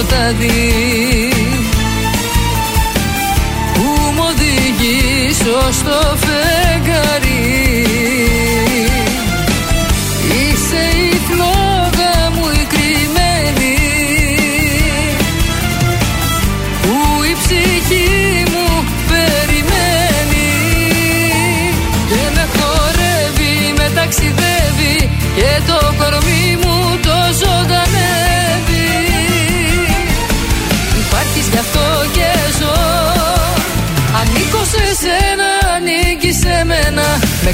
σκοτάδι 0.00 1.28
Που 3.74 4.12
μου 4.14 4.24
οδηγείς 4.28 5.40
ως 5.68 5.82
το 5.82 6.16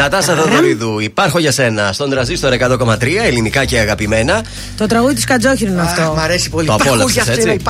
Νατάσα 0.00 0.34
Θοδωρίδου, 0.34 0.98
υπάρχω 0.98 1.38
για 1.38 1.52
σένα. 1.52 1.92
Στον 1.92 2.10
τραζίστορ 2.10 2.52
100,3 2.58 2.96
ελληνικά 3.26 3.64
και 3.64 3.78
αγαπημένα. 3.78 4.44
Το 4.76 4.86
τραγούδι 4.86 5.14
του 5.14 5.20
Κατζόχυρου 5.26 5.70
είναι 5.70 5.80
αυτό. 5.80 6.12
Μ' 6.16 6.18
αρέσει 6.18 6.50
πολύ. 6.50 6.66
Το 6.66 6.74
απόλαυσε 6.74 7.32
έτσι. 7.32 7.56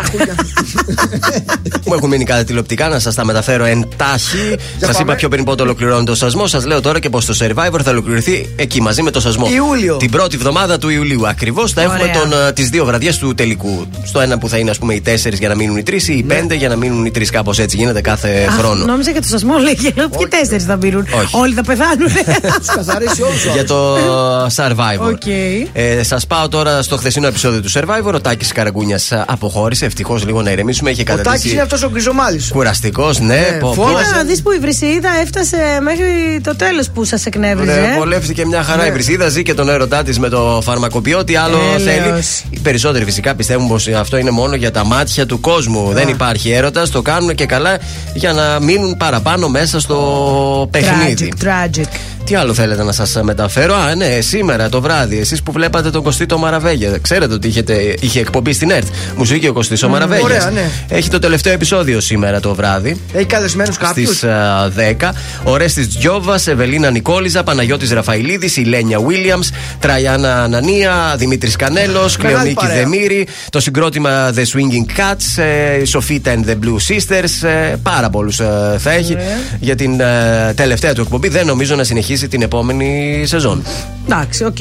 Μου 1.87 1.95
έχουν 1.95 2.09
μείνει 2.09 2.25
κάτι 2.25 2.45
τηλεοπτικά 2.45 2.89
να 2.89 2.99
σας 2.99 3.15
τα 3.15 3.25
μεταφέρω 3.25 3.65
εντάχει. 3.65 4.57
Σας 4.81 4.99
είπα 4.99 5.15
πιο 5.15 5.29
πριν 5.29 5.45
πότε 5.45 5.63
ολοκληρώνει 5.63 6.05
το 6.05 6.15
σασμό. 6.15 6.47
Σας 6.47 6.67
λέω 6.67 6.81
τώρα 6.81 6.99
και 6.99 7.09
πως 7.09 7.25
το 7.25 7.35
survivor 7.41 7.81
θα 7.85 7.91
ολοκληρωθεί 7.91 8.49
εκεί 8.57 8.83
μαζί 8.83 9.03
με 9.03 9.11
το 9.11 9.21
σασμό. 9.21 9.49
Ιούλιο. 9.55 9.97
Την 9.97 10.11
πρώτη 10.11 10.37
εβδομάδα 10.37 10.79
του 10.79 10.89
Ιουλίου. 10.89 11.29
Ακριβώς 11.29 11.73
θα 11.73 11.83
έχουμε 11.83 12.11
τις 12.55 12.69
δύο 12.69 12.85
βραδιές 12.85 13.19
του 13.19 13.35
τελικού. 13.35 13.87
Στο 14.05 14.21
ένα 14.21 14.39
που 14.39 14.49
θα 14.49 14.59
είναι 14.59 14.71
ας 14.71 14.79
πούμε 14.79 14.95
οι 14.95 15.01
τέσσερις 15.01 15.39
για 15.39 15.49
να 15.49 15.55
μείνουν 15.55 15.77
οι 15.77 15.83
τρεις 15.83 16.09
ή 16.09 16.17
οι 16.17 16.23
πέντε 16.23 16.55
για 16.55 16.69
να 16.69 16.77
μείνουν 16.77 17.05
οι 17.05 17.11
τρεις. 17.11 17.31
Κάπως 17.31 17.59
έτσι 17.59 17.77
γίνεται 17.77 18.01
κάθε 18.01 18.47
χρόνο. 18.59 18.85
Νόμιζα 18.85 19.13
και 19.13 19.21
το 19.21 19.27
σασμό 19.27 19.59
λέγε. 19.59 19.91
Ποιοι 19.91 20.27
τέσσερις 20.29 20.65
θα 20.65 20.77
μείνουν. 20.77 21.07
Όλοι 21.31 21.55
θα 21.55 21.63
πεθάνουν. 21.63 22.09
Για 23.55 23.65
το 23.65 23.97
survivor. 24.57 25.11
Okay. 25.13 25.67
Ε, 25.73 26.03
Σας 26.03 26.27
πάω 26.27 26.49
τώρα 26.49 26.83
στο 26.83 26.97
χθεσινό 26.97 27.27
επεισόδιο 27.27 27.61
του 27.61 27.71
survivor. 27.73 28.13
Ο 28.15 28.21
Τάκης 28.21 28.53
Καραγκούνιας 28.53 29.13
αποχώρησε. 29.27 29.85
Ευτυχώς 29.85 30.25
λίγο 30.25 30.43
να 30.43 30.51
ηρεμήσουμε. 30.51 30.91
Είχε 30.91 31.05
Ο 31.13 31.17
Τάκης 31.23 31.53
είναι 31.53 31.61
αυτός 31.61 31.83
ο 31.83 31.91
γκριζομάλης. 31.91 32.51
Κουραστικός, 32.53 33.19
ναι. 33.19 33.27
Ναι, 33.35 33.59
πω, 33.61 33.73
πω. 33.77 33.85
Κοίτα 33.85 34.17
να 34.17 34.23
δεις 34.23 34.43
που 34.43 34.53
η 34.53 34.59
Βρυσίδα 34.59 35.09
έφτασε 35.23 35.57
μέχρι 35.83 36.41
το 36.43 36.57
τέλος 36.57 36.89
που 36.91 37.05
σας 37.05 37.27
εκνεύριζε. 37.27 37.81
Ναι, 37.81 37.95
βολεύτηκε 37.99 38.47
μια 38.47 38.63
χαρά 38.63 38.83
Ναι. 38.83 38.89
η 38.89 38.93
Βρυσίδα, 38.93 39.29
ζει 39.29 39.43
και 39.43 39.55
τον 39.55 39.69
έρωτά 39.69 40.03
της 40.03 40.19
με 40.19 40.29
το 40.29 40.61
φαρμακοποιό. 40.65 41.25
Τι 41.25 41.37
άλλο 41.37 41.57
Έλεος. 41.57 41.83
θέλει. 41.83 42.23
Οι 42.51 42.59
περισσότεροι 42.59 43.05
φυσικά 43.05 43.35
πιστεύουν 43.35 43.69
πως 43.69 43.89
αυτό 43.89 44.17
είναι 44.17 44.31
μόνο 44.31 44.55
για 44.55 44.71
τα 44.71 44.85
μάτια 44.85 45.27
του 45.27 45.41
κόσμου. 45.41 45.91
Δεν 45.93 46.09
υπάρχει 46.09 46.51
έρωτας. 46.51 46.91
Το 46.91 47.03
κάνουν 47.03 47.35
και 47.35 47.47
καλά 47.47 47.79
για 48.15 48.33
να 48.33 48.61
μείνουν 48.61 48.97
παραπάνω 48.97 49.49
μέσα 49.49 49.81
στο 49.81 50.69
παιχνίδι. 50.71 51.33
Tragic, 51.41 51.47
tragic. 51.47 51.85
Τι 52.31 52.37
άλλο 52.37 52.55
θέλετε 52.55 52.83
να 52.83 52.93
σας 52.93 53.19
μεταφέρω; 53.23 53.75
Α, 53.75 53.95
ναι, 53.95 54.21
σήμερα 54.21 54.69
το 54.69 54.81
βράδυ, 54.81 55.19
εσείς 55.19 55.43
που 55.43 55.53
βλέπατε 55.53 55.91
τον 55.91 56.03
Κωστή 56.03 56.27
το 56.27 56.39
Μαραβέγια. 56.39 56.99
Ξέρετε 57.01 57.35
ότι 57.35 57.49
είχετε, 57.49 57.95
είχε 58.01 58.21
εκπομπή 58.21 58.53
στην 58.53 58.71
ΕΡΤ. 58.71 58.87
Μου 59.17 59.25
ζήτηκε 59.25 59.49
ο 59.49 59.53
Κωστής 59.53 59.83
ο 59.83 59.87
Μμ, 59.87 59.93
Μαραβέγιας. 59.93 60.25
ωραία, 60.25 60.51
ναι. 60.51 60.71
Έχει 60.89 61.09
το 61.09 61.19
τελευταίο 61.19 61.53
επεισόδιο 61.53 62.01
σήμερα 62.01 62.41
το 62.41 62.55
βράδυ. 62.55 63.01
Έχει 63.13 63.25
καλεσμένους 63.25 63.77
κάποιους; 63.77 64.09
Στις 64.17 64.25
10. 64.77 65.13
Ορέστης 65.45 65.87
Τζιόβας, 65.87 66.41
Ευελίνα 66.47 66.91
Νικόλιζα, 66.91 67.43
Παναγιώτης 67.43 67.91
Ραφαηλίδης, 67.93 68.57
Ηλένια 68.57 69.01
Βίλιαμς, 69.01 69.51
Τραϊάννα 69.79 70.43
Ανανία, 70.43 71.15
Δημήτρης 71.17 71.57
Κανέλος, 71.57 72.17
Κλεονίκη 72.17 72.55
παρέα. 72.55 72.75
Δεμήρη, 72.77 73.27
το 73.51 73.61
συγκρότημα 73.61 74.31
The 74.35 74.39
Swinging 74.41 74.99
Cats, 75.01 75.43
ε, 75.43 75.81
η 75.81 75.85
Σοφίτα 75.85 76.35
and 76.35 76.49
the 76.51 76.55
Blue 76.55 76.95
Sisters. 76.95 77.49
ε, 77.49 77.75
Πάρα 77.83 78.11
πολλούς 78.11 78.37
θα 78.79 78.91
έχει 78.93 79.17
για 79.61 79.75
την 79.75 80.01
ε, 80.01 80.53
τελευταία 80.55 80.93
του 80.95 81.01
εκπομπή. 81.01 81.29
Δεν 81.29 81.47
νομίζω 81.47 81.75
να 81.77 81.85
συνεχίσει 81.85 82.20
την 82.29 82.43
επόμενη 82.43 83.23
σεζόν. 83.27 83.65
Εντάξει, 84.07 84.45
οκ. 84.45 84.57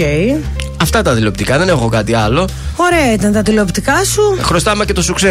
Αυτά 0.82 1.02
τα 1.02 1.14
τηλεοπτικά, 1.16 1.58
δεν 1.58 1.68
έχω 1.70 1.88
κάτι 1.90 2.14
άλλο. 2.14 2.48
Ωραία 2.76 3.14
ήταν 3.14 3.32
τα 3.32 3.42
τηλεοπτικά 3.42 4.04
σου. 4.04 4.38
Χρωστάμε 4.42 4.86
και 4.86 4.94
το 4.94 5.02
σουξέ 5.02 5.30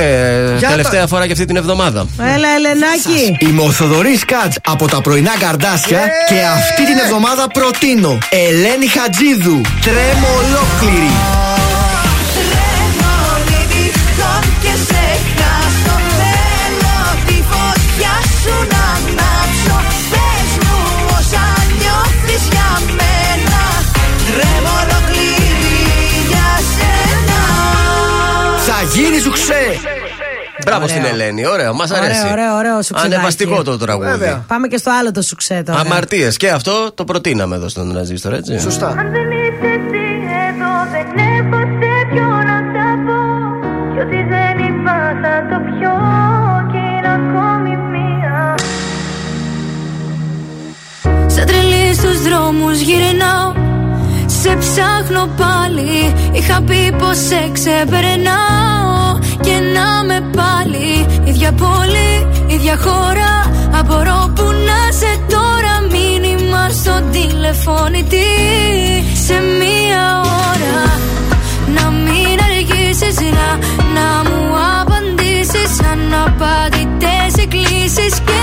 ε, 0.55 0.59
Για 0.59 0.69
τελευταία 0.69 1.01
τα- 1.01 1.07
φορά 1.07 1.25
για 1.25 1.33
αυτή 1.33 1.45
την 1.45 1.57
εβδομάδα. 1.57 2.07
Έλα, 2.19 2.49
Ελενάκη. 2.57 3.37
Είμαι 3.51 3.63
ο 3.63 3.71
Θοδωρή 3.71 4.19
Κάτς 4.27 4.57
από 4.67 4.89
τα 4.89 5.01
πρωινά 5.01 5.31
καρδάσια 5.39 6.01
και 6.29 6.35
αυτή 6.57 6.85
την 6.85 6.99
εβδομάδα 7.05 7.47
προτείνω 7.53 8.19
Ελένη 8.31 8.87
Χατζίδου. 8.87 9.61
Τρέμω 9.83 10.29
ολόκληρη. 10.37 11.48
Γίνει 28.95 29.19
σου 29.19 29.31
ξέ. 29.31 29.65
Μπράβο 30.65 30.83
Ωραίο. 30.85 30.97
στην 30.97 31.05
Ελένη, 31.13 31.47
ωραίο, 31.47 31.75
μας 31.75 31.91
αρέσει. 31.91 32.21
Ωραίο, 32.21 32.33
ωραίο, 32.33 32.57
ωραίο 32.57 32.83
σου 32.83 32.95
Ανεβαστικό 32.97 33.63
το 33.63 33.79
τραγούδι. 33.79 34.43
Πάμε 34.47 34.69
και 34.69 34.77
στο 34.77 34.91
άλλο 35.01 35.11
το 35.11 35.23
σουξέ 35.23 35.63
τώρα. 35.67 35.81
Αμαρτίες. 35.81 36.37
Και 36.37 36.51
αυτό 36.51 36.93
το 36.95 37.05
προτείναμε 37.05 37.57
εδώ 37.57 37.69
στον 37.69 37.93
Ραζίστορ, 37.95 38.33
έτσι. 38.33 38.59
Σωστά. 38.59 38.87
Αν 38.87 38.95
δεν 38.97 39.31
είσαι 39.31 39.67
εσύ 39.67 40.09
εδώ 40.49 40.73
δεν 40.93 41.09
έχω 41.37 41.59
σε 41.81 41.93
ποιο 42.11 42.29
να 42.49 42.59
τα 42.75 42.89
πω 43.07 43.21
Κι 43.93 44.01
ότι 44.05 44.19
δεν 44.33 44.55
είπα 44.67 44.97
θα 45.23 45.35
το 45.51 45.57
πιω 45.67 45.95
κι 46.71 46.77
είναι 46.77 47.11
ακόμη 47.19 47.77
μία 47.93 48.55
Σαν 51.27 51.47
τρελή 51.47 51.95
στους 51.95 52.23
δρόμους 52.23 52.81
γυρνάω 52.81 53.53
Σε 54.27 54.57
ψάχνω 54.57 55.29
πάλι 55.37 56.15
Είχα 56.33 56.63
πει 56.63 56.95
πως 56.99 57.17
σε 57.17 57.51
ξεπερνάω 57.53 58.68
Και 59.41 59.57
να 59.75 60.05
με 60.05 60.19
πάλι. 60.37 61.07
Ίδια 61.25 61.53
πόλη, 61.53 62.27
ίδια 62.47 62.77
χώρα. 62.77 63.33
Απορώ 63.79 64.33
που 64.35 64.43
να 64.43 64.93
σε 65.01 65.13
τώρα. 65.29 65.75
Μήνυμα 65.91 66.69
στο 66.69 67.03
τηλεφώνητη 67.11 68.29
Σε 69.27 69.35
μία 69.61 70.21
ώρα. 70.51 70.81
Να 71.75 71.91
μην 71.91 72.37
αργήσεις 72.49 73.17
να, 73.21 73.49
να 73.95 74.31
μου 74.31 74.43
απαντήσεις. 74.81 75.71
Αναπαντητές 75.93 77.45
εκκλήσεις 77.45 78.21
Και 78.27 78.38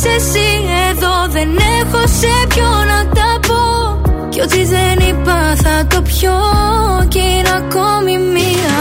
είσαι 0.00 0.14
εσύ 0.16 0.48
εδώ 0.90 1.14
Δεν 1.28 1.48
έχω 1.80 2.06
σε 2.06 2.46
ποιο 2.48 2.70
να 2.90 3.00
τα 3.16 3.30
πω. 3.48 3.62
Κι 4.28 4.40
ό,τι 4.40 4.64
δεν 4.64 4.98
είπα 5.08 5.54
θα 5.62 5.86
το 5.86 6.02
πιω. 6.02 6.38
Κι 7.08 7.18
είναι 7.18 7.52
ακόμη 7.62 8.14
μία. 8.34 8.78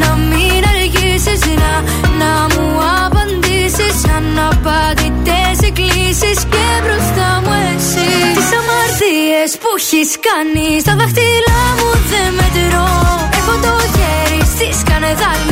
Να 0.00 0.10
μην 0.30 0.60
αργήσεις 0.72 1.40
να, 1.62 1.72
να 2.20 2.32
μου 2.52 2.66
απαντήσεις. 3.04 3.96
Αναπαντητές 4.16 5.56
εκκλήσεις 5.68 6.38
Και 6.52 6.66
μπροστά 6.82 7.28
μου 7.42 7.52
εσύ. 7.74 8.10
Τις 8.36 8.50
αμαρτίες 8.58 9.50
που 9.60 9.70
έχεις 9.78 10.10
κάνει 10.28 10.68
Στα 10.84 10.94
δάχτυλά 10.98 11.62
μου 11.78 11.90
δεν 12.10 12.28
μετρώ. 12.38 12.90
Έχω 13.38 13.54
το 13.64 13.74
χέρι 13.94 14.40
στη 14.54 14.68
σκανεδάλη 14.80 15.49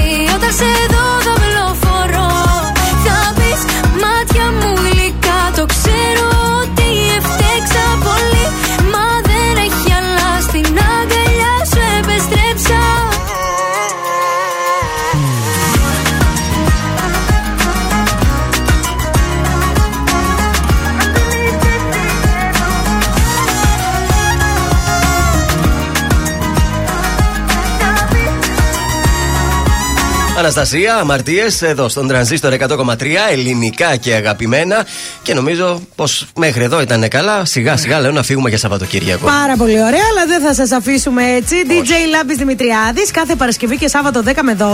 Αναστασία, 30.49 30.97
αμαρτίες 30.97 31.63
εδώ 31.63 31.89
στον 31.89 32.09
τρανζίστορ 32.09 32.53
100,3 32.53 32.95
ελληνικά 33.31 33.97
και 33.97 34.15
αγαπημένα. 34.15 34.87
Και 35.23 35.35
νομίζω 35.35 35.81
πως 35.95 36.27
μέχρι 36.37 36.65
εδώ 36.65 36.81
ήταν 36.81 37.09
καλά. 37.09 37.45
Σιγά 37.45 37.77
σιγά 37.77 38.01
λέω 38.01 38.13
να 38.13 38.23
φύγουμε 38.23 38.49
για 38.49 38.59
Σαββατοκύριακο. 38.59 39.27
Πάρα 39.27 39.57
πολύ 39.57 39.83
ωραία, 39.83 40.03
αλλά 40.11 40.27
δεν 40.27 40.41
θα 40.41 40.55
σας 40.55 40.71
αφήσουμε 40.71 41.23
έτσι. 41.25 41.57
DJ 41.69 42.11
Λάμπης 42.11 42.37
Δημητριάδης, 42.37 43.11
κάθε 43.11 43.35
Παρασκευή 43.35 43.77
και 43.77 43.89
Σάββατο 43.89 44.23
10 44.27 44.33
με 44.43 44.57
12. 44.61 44.65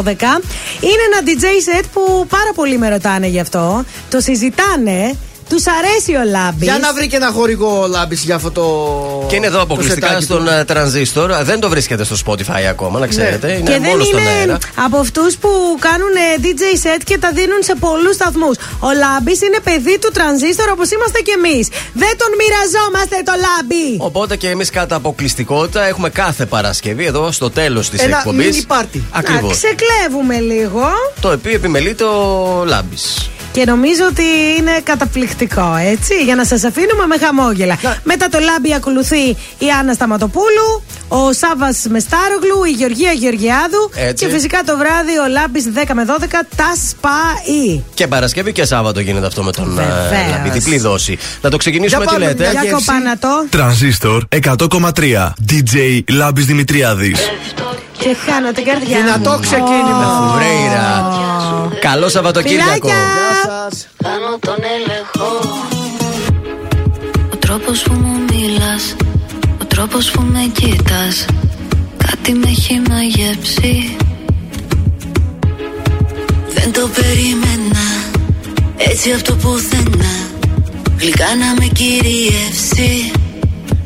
Είναι 0.80 1.02
ένα 1.10 1.20
DJ 1.24 1.42
set 1.42 1.84
που 1.92 2.26
πάρα 2.28 2.52
πολύ 2.54 2.78
με 2.78 2.88
ρωτάνε 2.88 3.26
γι' 3.26 3.40
αυτό. 3.40 3.84
Το 4.10 4.20
συζητάνε 4.20 5.16
τους 5.48 5.64
αρέσει 5.66 6.14
ο 6.14 6.24
Λάμπης. 6.31 6.62
Για 6.68 6.78
να 6.78 6.92
βρει 6.92 7.06
και 7.08 7.16
ένα 7.16 7.31
χορηγό 7.31 7.82
ο 7.82 7.86
Λάμπης 7.86 8.23
για 8.23 8.34
αυτό 8.34 8.50
το. 8.50 8.64
Και 9.28 9.36
είναι 9.36 9.47
εδώ 9.47 9.60
αποκλειστικά 9.62 10.20
στον 10.20 10.48
ε, 10.48 10.64
τρανζίστορ. 10.64 11.32
Δεν 11.42 11.60
το 11.60 11.68
βρίσκεται 11.68 12.05
στο 12.05 12.16
Spotify 12.26 12.62
ακόμα, 12.68 12.98
να 12.98 13.06
ξέρετε. 13.06 13.47
Ναι. 13.47 13.52
Είναι 13.52 13.70
και 13.70 13.78
δεν 13.78 14.00
είναι 14.00 14.58
από 14.74 14.97
αυτούς 14.97 15.36
που 15.36 15.48
κάνουν 15.78 16.14
DJ 16.42 16.86
set 16.86 17.00
και 17.05 17.18
τα 17.18 17.31
δίνουν 17.32 17.62
σε 17.62 17.74
πολλούς 17.81 18.14
σταθμούς. 18.14 18.56
Ο 18.78 18.89
Λάμπης 18.92 19.40
είναι 19.42 19.58
παιδί 19.64 19.98
του 19.98 20.10
τρανζίστορ 20.12 20.68
όπως 20.70 20.90
είμαστε 20.90 21.20
κι 21.20 21.31
εμείς. 21.31 21.68
Δεν 21.92 22.12
τον 22.16 22.31
μοιραζόμαστε 22.40 23.16
το 23.24 23.32
Λάμπη. 23.47 23.97
Οπότε 23.98 24.36
και 24.36 24.48
εμείς 24.48 24.70
κατά 24.70 24.97
αποκλειστικότητα 24.97 25.84
έχουμε 25.86 26.10
κάθε 26.10 26.47
Παρασκευή 26.47 27.05
εδώ 27.05 27.32
στο 27.32 27.50
τέλος 27.50 27.90
της 27.90 28.02
εκπομπής. 28.02 28.66
Ένα 28.70 28.86
Ακριβώς. 29.10 29.56
Ξεκλέβουμε 29.56 30.39
λίγο. 30.40 30.84
Το 31.20 31.32
οποίο 31.32 31.52
επιμελείται 31.55 32.05
ο 32.05 32.64
Λάμπης. 32.66 33.28
Και 33.55 33.65
νομίζω 33.65 34.05
ότι 34.10 34.23
είναι 34.58 34.81
καταπληκτικό, 34.83 35.74
έτσι, 35.74 36.15
για 36.24 36.34
να 36.34 36.44
σας 36.44 36.65
αφήνουμε 36.65 37.07
με 37.07 37.18
χαμόγελα. 37.18 37.78
Μετά 38.05 38.28
το 38.28 38.39
λάμπι 38.39 38.74
ακολουθεί 38.74 39.28
η 39.58 39.70
Άννα 39.81 39.92
Σταματοπούλου, 39.92 40.83
ο 41.08 41.33
Σάβας 41.33 41.86
Μεστάρογλου, 41.89 42.65
η 42.65 42.70
Γεωργία 42.70 43.12
Γεωργιάδου. 43.12 43.91
Έτσι. 43.94 44.24
Και 44.24 44.33
φυσικά 44.33 44.60
το 44.66 44.76
βράδυ 44.76 45.18
ο 45.18 45.28
Λάμπης 45.28 45.65
10 45.74 45.94
με 45.94 46.05
12 46.08 46.47
τα 46.57 46.73
σπαεί. 46.89 47.83
Και 47.94 48.07
Παρασκευή 48.07 48.52
και 48.52 48.65
Σάββατο 48.65 49.00
γίνεται 49.00 49.26
αυτό 49.26 49.42
με 49.42 49.52
τον 49.52 49.78
ε, 49.78 49.83
Λάμπη. 50.31 50.50
Διπλή 50.50 50.78
δώση. 50.78 51.18
Να 51.41 51.50
το 51.50 51.57
ξεκινήσουμε, 51.57 52.05
τι 52.07 52.18
λέτε. 52.18 52.50
Για 52.50 52.73
κοπάνατο. 52.73 53.47
Τρανζίστορ 53.50 54.24
100,3. 54.28 55.33
DJ 55.50 56.00
Λάμπης 56.08 56.47
Δημητριάδης. 56.47 57.18
Και 58.05 58.15
χάνω 58.15 58.52
την 58.52 58.65
καρδιά. 58.65 58.97
Δυνατό 58.97 59.39
ξεκίνημα. 59.41 60.31
Φουρέιρα. 60.31 60.89
Καλό 61.81 62.08
Σαββατοκύριακο. 62.08 62.89
Κάνω 64.02 64.39
τον 64.41 64.57
έλεγχο. 64.76 65.28
Ο 67.33 67.36
τρόπος 67.36 67.83
που 67.83 67.92
μου 67.92 68.16
μιλάς, 68.31 68.97
ο 69.62 69.65
τρόπος 69.65 70.10
που 70.10 70.23
με 70.23 70.50
κοιτάς, 70.52 71.24
κάτι 71.97 72.33
με 72.33 72.47
έχει 72.49 72.83
μαγεύσει. 72.89 73.97
Δεν 76.55 76.73
το 76.73 76.89
περίμενα, 76.94 77.86
έτσι 78.76 79.12
από 79.12 79.23
το 79.23 79.34
πουθενά. 79.34 80.15
Γλυκά 80.99 81.34
να 81.39 81.55
με 81.58 81.66
κυριεύσει. 81.73 83.10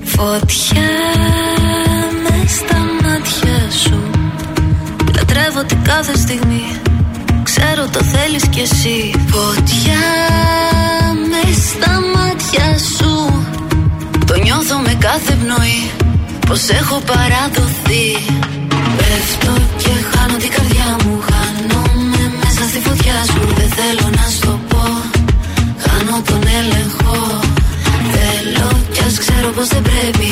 Φωτιά 0.04 0.90
μες 2.22 2.50
στα 2.50 2.76
μάτια 2.76 3.70
σου. 3.82 4.07
Λατρεύω 5.38 5.64
την 5.64 5.82
κάθε 5.82 6.16
στιγμή. 6.16 6.64
Ξέρω 7.42 7.88
το 7.92 8.00
θέλεις 8.12 8.44
κι 8.48 8.60
εσύ. 8.60 8.98
Φωτιά 9.32 10.06
με 11.30 11.42
στα 11.66 11.92
μάτια 12.14 12.68
σου. 12.96 13.12
Το 14.26 14.34
νιώθω 14.44 14.76
με 14.86 14.94
κάθε 15.06 15.32
πνοή. 15.40 15.90
Πως 16.46 16.68
έχω 16.68 16.96
παραδοθεί. 17.10 18.06
Πέφτω 18.98 19.52
και 19.82 19.92
χάνω 20.10 20.36
την 20.42 20.50
καρδιά 20.56 20.90
μου. 21.02 21.14
Χάνομαι 21.28 22.22
μέσα 22.40 22.62
στη 22.70 22.78
φωτιά 22.86 23.18
σου. 23.32 23.40
Δεν 23.58 23.70
θέλω 23.78 24.06
να 24.18 24.26
σου 24.38 24.50
πω. 24.68 24.84
Χάνω 25.84 26.16
τον 26.28 26.42
έλεγχο. 26.60 27.18
Θέλω 28.14 28.68
κι 28.92 29.02
ας 29.06 29.18
ξέρω 29.22 29.48
πως 29.56 29.68
δεν 29.68 29.82
πρέπει. 29.82 30.28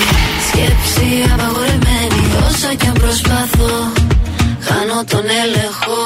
Σκέψη 0.49 1.09
απαγορεμένη 1.35 2.21
Όσα 2.49 2.75
κι 2.75 2.87
αν 2.87 2.93
προσπαθώ 3.03 3.96
Χάνω 4.69 5.05
τον 5.05 5.25
έλεγχο 5.45 5.99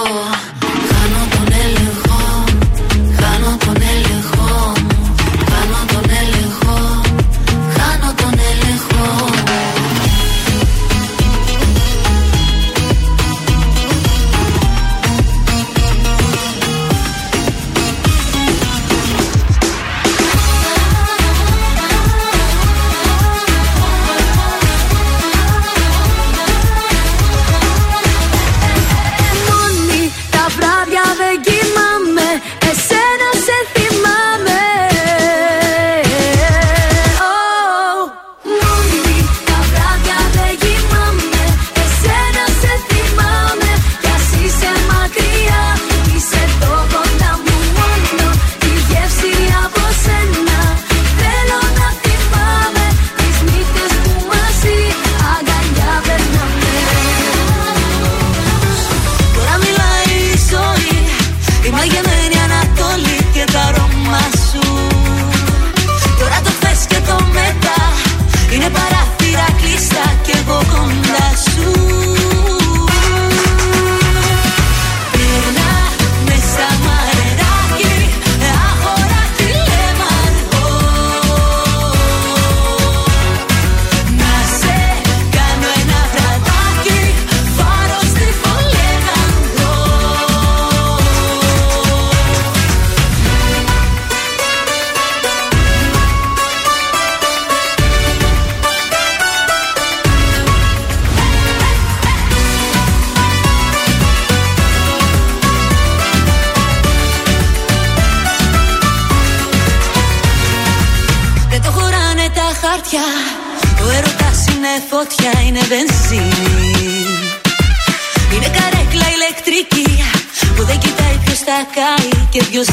κάει 122.31 122.43
και 122.43 122.51
ποιος 122.51 122.67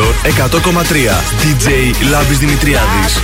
Τρανζίστορ 0.00 0.14
100,3. 0.24 1.22
DJ 1.40 1.66
Λάμπης 2.10 2.38
Δημητριάδης. 2.38 3.20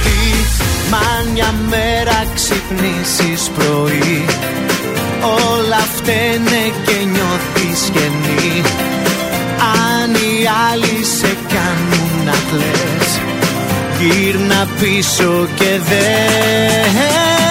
Μα 0.90 1.30
μια 1.32 1.54
μέρα 1.68 2.26
ξυπνήσεις 2.34 3.50
πρωί 3.58 4.24
Όλα 5.20 5.82
φταίνε 5.96 6.62
και 6.84 6.96
νιώθεις 7.12 7.90
καινή 7.92 8.62
Αν 9.92 10.14
οι 10.14 10.46
άλλοι 10.70 11.04
σε 11.04 11.36
κάνουν 11.48 12.24
να 12.24 12.36
κλαις 12.50 13.20
Γύρνα 14.00 14.68
πίσω 14.80 15.48
και 15.54 15.80
δες 15.88 17.45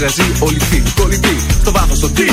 μαγαζί 0.00 0.22
όλοι 0.40 0.60
φίλοι 0.60 1.19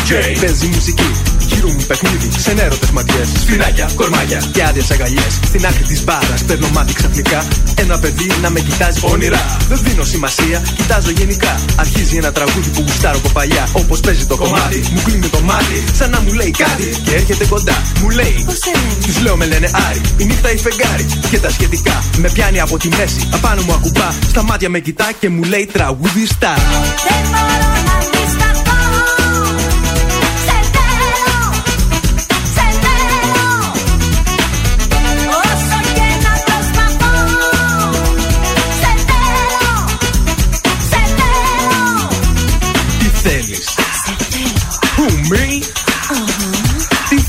DJ 0.10 0.38
παίζει 0.42 0.68
μουσική. 0.68 1.12
Γύρω 1.40 1.70
μου 1.70 1.84
παιχνίδι, 1.88 2.30
ξενέρωτε 2.38 2.88
ματιέ. 2.94 3.24
Σφινάκια, 3.42 3.90
κορμάκια 3.96 4.44
και 4.52 4.64
άδειες 4.64 4.92
αγκαλιές. 4.92 5.40
Στην 5.46 5.66
άκρη 5.66 5.84
της 5.84 6.04
μπάρας 6.04 6.44
παίρνω 6.44 6.68
μάτι 6.74 6.94
ξαφνικά. 6.94 7.48
Ένα 7.76 8.00
παιδί 8.00 8.32
να 8.42 8.50
με 8.50 8.60
κοιτάζει 8.60 9.00
όνειρα. 9.04 9.58
Δεν 9.70 9.80
δίνω 9.84 10.04
σημασία, 10.04 10.64
κοιτάζω 10.76 11.10
γενικά. 11.10 11.60
Αρχίζει 11.76 12.16
ένα 12.18 12.32
τραγούδι 12.32 12.70
που 12.70 12.82
γουστάρω 12.82 13.18
από 13.18 13.30
παλιά. 13.30 13.68
Όπως 13.72 14.00
παίζει 14.00 14.26
το 14.26 14.36
κομμάτι, 14.36 14.84
μου 14.94 15.02
κλείνει 15.04 15.28
το 15.28 15.42
μάτι. 15.42 15.84
Σαν 15.94 16.10
να 16.10 16.20
μου 16.22 16.34
λέει 16.34 16.52
κάτι 16.52 17.02
και 17.04 17.14
έρχεται 17.14 17.46
κοντά. 17.46 17.78
Μου 18.02 18.10
λέει, 18.10 18.46
Τους 19.06 19.22
λέω 19.22 19.36
με 19.36 19.46
λένε 19.46 19.70
Άρη. 19.90 20.02
Η 20.18 20.26
νύχτα 20.26 20.52
η 20.52 20.58
φεγγάρι 20.58 21.06
και 21.30 21.40
τα 21.40 21.50
σχετικά. 21.50 22.04
Με 22.18 22.30
πιάνει 22.30 22.60
από 22.60 22.78
τη 22.78 22.88
μέση, 22.98 23.30
απάνω 23.34 23.62
μου 23.62 23.74
ακουμπά. 23.74 24.10
Στα 24.30 24.44
μάτια 24.44 24.70
με 24.70 24.80
κοιτά 24.80 25.10
και 25.20 25.30
μου 25.30 25.44
λέει 25.44 25.70
τραγουδιστά. 25.74 26.54
Όσο 26.54 27.77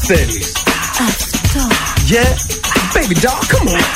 cities. 0.09 0.55
Yeah, 2.09 2.25
baby 2.95 3.15
doll, 3.15 3.37
come 3.43 3.69
on. 3.69 3.88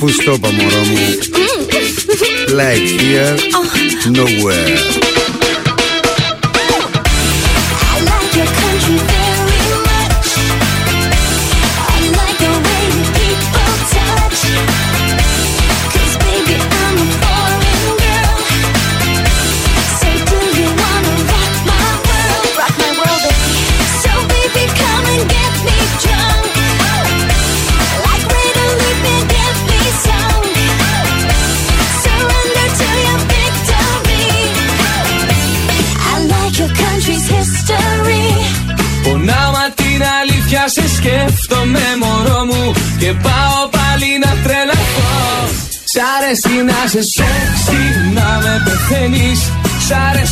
Αφού 0.00 0.08
στο 0.12 0.32
είπα 0.32 0.50
μωρό 0.50 0.84
μου 0.84 1.18
Like 2.58 3.00
here 3.00 3.36
Nowhere 4.16 5.27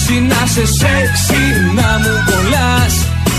αρέσει 0.07 0.27
να 0.33 0.47
σε 0.47 0.65
σεξι 0.81 1.43
να 1.79 1.89
μου 2.03 2.15
κολλάς. 2.29 2.95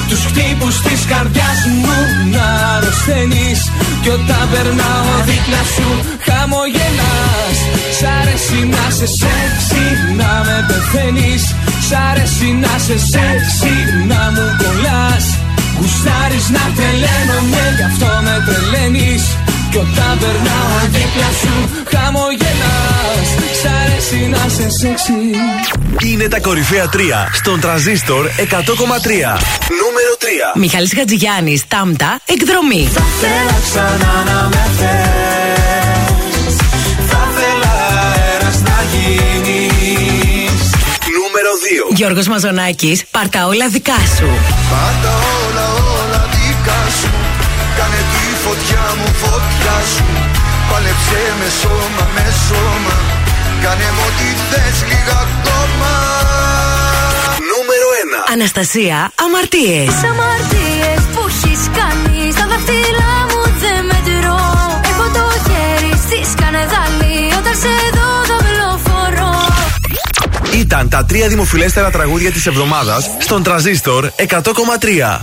Τους 0.09 0.21
χτύπους 0.29 0.75
της 0.85 1.01
καρδιάς 1.11 1.59
μου 1.81 1.97
να 2.33 2.45
αρρωσταίνεις. 2.75 3.59
Κι 4.01 4.09
όταν 4.17 4.43
περνάω 4.51 5.13
δίπλα 5.27 5.63
σου 5.73 5.89
χαμογελάς. 6.25 7.57
Σ' 7.97 8.05
αρέσει 8.19 8.59
να 8.73 8.85
σε 8.97 9.07
σεξι 9.19 9.85
να 10.19 10.31
με 10.45 10.57
πεθαίνεις. 10.67 11.43
Σ' 11.87 11.95
αρέσει 12.09 12.49
να 12.63 12.73
σε 12.85 12.97
σεξι 13.11 13.75
να 14.11 14.21
μου 14.33 14.45
κολλάς. 14.61 15.25
Γουστάρεις 15.77 16.47
να 16.55 16.63
τρελαίνομαι 16.77 17.63
γι' 17.77 17.87
αυτό 17.89 18.11
με 18.25 18.35
τρελαίνεις. 18.45 19.23
Κι 19.71 19.79
όταν 19.85 20.13
περνάω 20.21 20.77
δίπλα 20.93 21.29
σου 21.41 21.55
χαμογελάς 21.91 23.27
Σ' 24.07 24.09
αρέσει 24.09 24.29
να 24.29 24.37
σε 24.37 24.69
σεξι 24.69 25.13
Είναι 26.03 26.27
τα 26.27 26.39
κορυφαία 26.39 26.89
3 26.93 26.97
στον 27.33 27.59
τραζίστορ 27.59 28.25
100,3. 28.25 28.31
Νούμερο 29.81 30.13
3. 30.53 30.59
Μιχάλης 30.59 30.93
Χατζηγιάννης, 30.97 31.63
Τάμτα, 31.67 32.19
εκδρομή. 32.25 32.89
Θα 32.93 33.03
θέλα 33.21 33.57
ξανά 33.65 34.23
να 34.25 34.47
με 34.47 34.69
θες 34.77 36.55
Θα 37.07 37.21
θέλα 37.37 37.73
αέρας 38.11 38.59
να 38.61 38.77
γίνεις 38.91 40.61
Νούμερο 41.17 41.51
Γιώργος 41.95 42.27
Μαζονάκης, 42.27 43.05
πάρτα 43.11 43.47
όλα 43.47 43.67
δικά 43.67 43.99
σου. 44.17 44.27
Πάντα 44.71 45.13
όλα 45.43 45.65
όλα 45.99 46.29
δικά 46.31 46.81
σου 46.99 47.11
Κάνε 47.77 48.01
τη 48.11 48.23
φωτιά 48.43 48.85
μου 48.97 49.13
φωτιά 49.23 49.77
σου 49.95 50.05
Πάλεψε 50.71 51.21
με 51.39 51.49
σώμα 51.61 52.07
με 52.15 52.25
σώμα 52.47 53.16
Κάνε 53.63 53.87
μου 53.95 54.03
ό,τι 54.07 54.27
θες 54.49 54.77
λίγα 54.89 55.17
ακόμα. 55.27 55.91
Νούμερο 57.51 57.87
1 58.27 58.31
Αναστασία, 58.33 59.11
αμαρτίες. 59.25 59.87
Τις 59.93 60.03
αμαρτίες 60.11 61.01
που 61.13 61.21
έχεις 61.27 61.61
κάνει 61.79 62.31
Στα 62.31 62.45
δάχτυλά 62.51 63.13
μου 63.31 63.41
δεν 63.63 63.79
μετρώ. 63.91 64.39
Έχω 64.89 65.05
το 65.17 65.25
χέρι 65.47 65.91
στη 66.05 66.19
σκανεδάλη 66.31 67.17
Όταν 67.39 67.55
σε 67.63 67.73
δω 67.97 68.09
δαυλοφορώ 68.29 69.35
Ήταν 70.53 70.89
τα 70.89 71.05
τρία 71.05 71.27
δημοφιλέστερα 71.27 71.89
τραγούδια 71.91 72.31
της 72.31 72.45
εβδομάδας 72.45 73.09
στον 73.19 73.43
Τραζίστορ 73.43 74.09
100,3. 74.15 75.21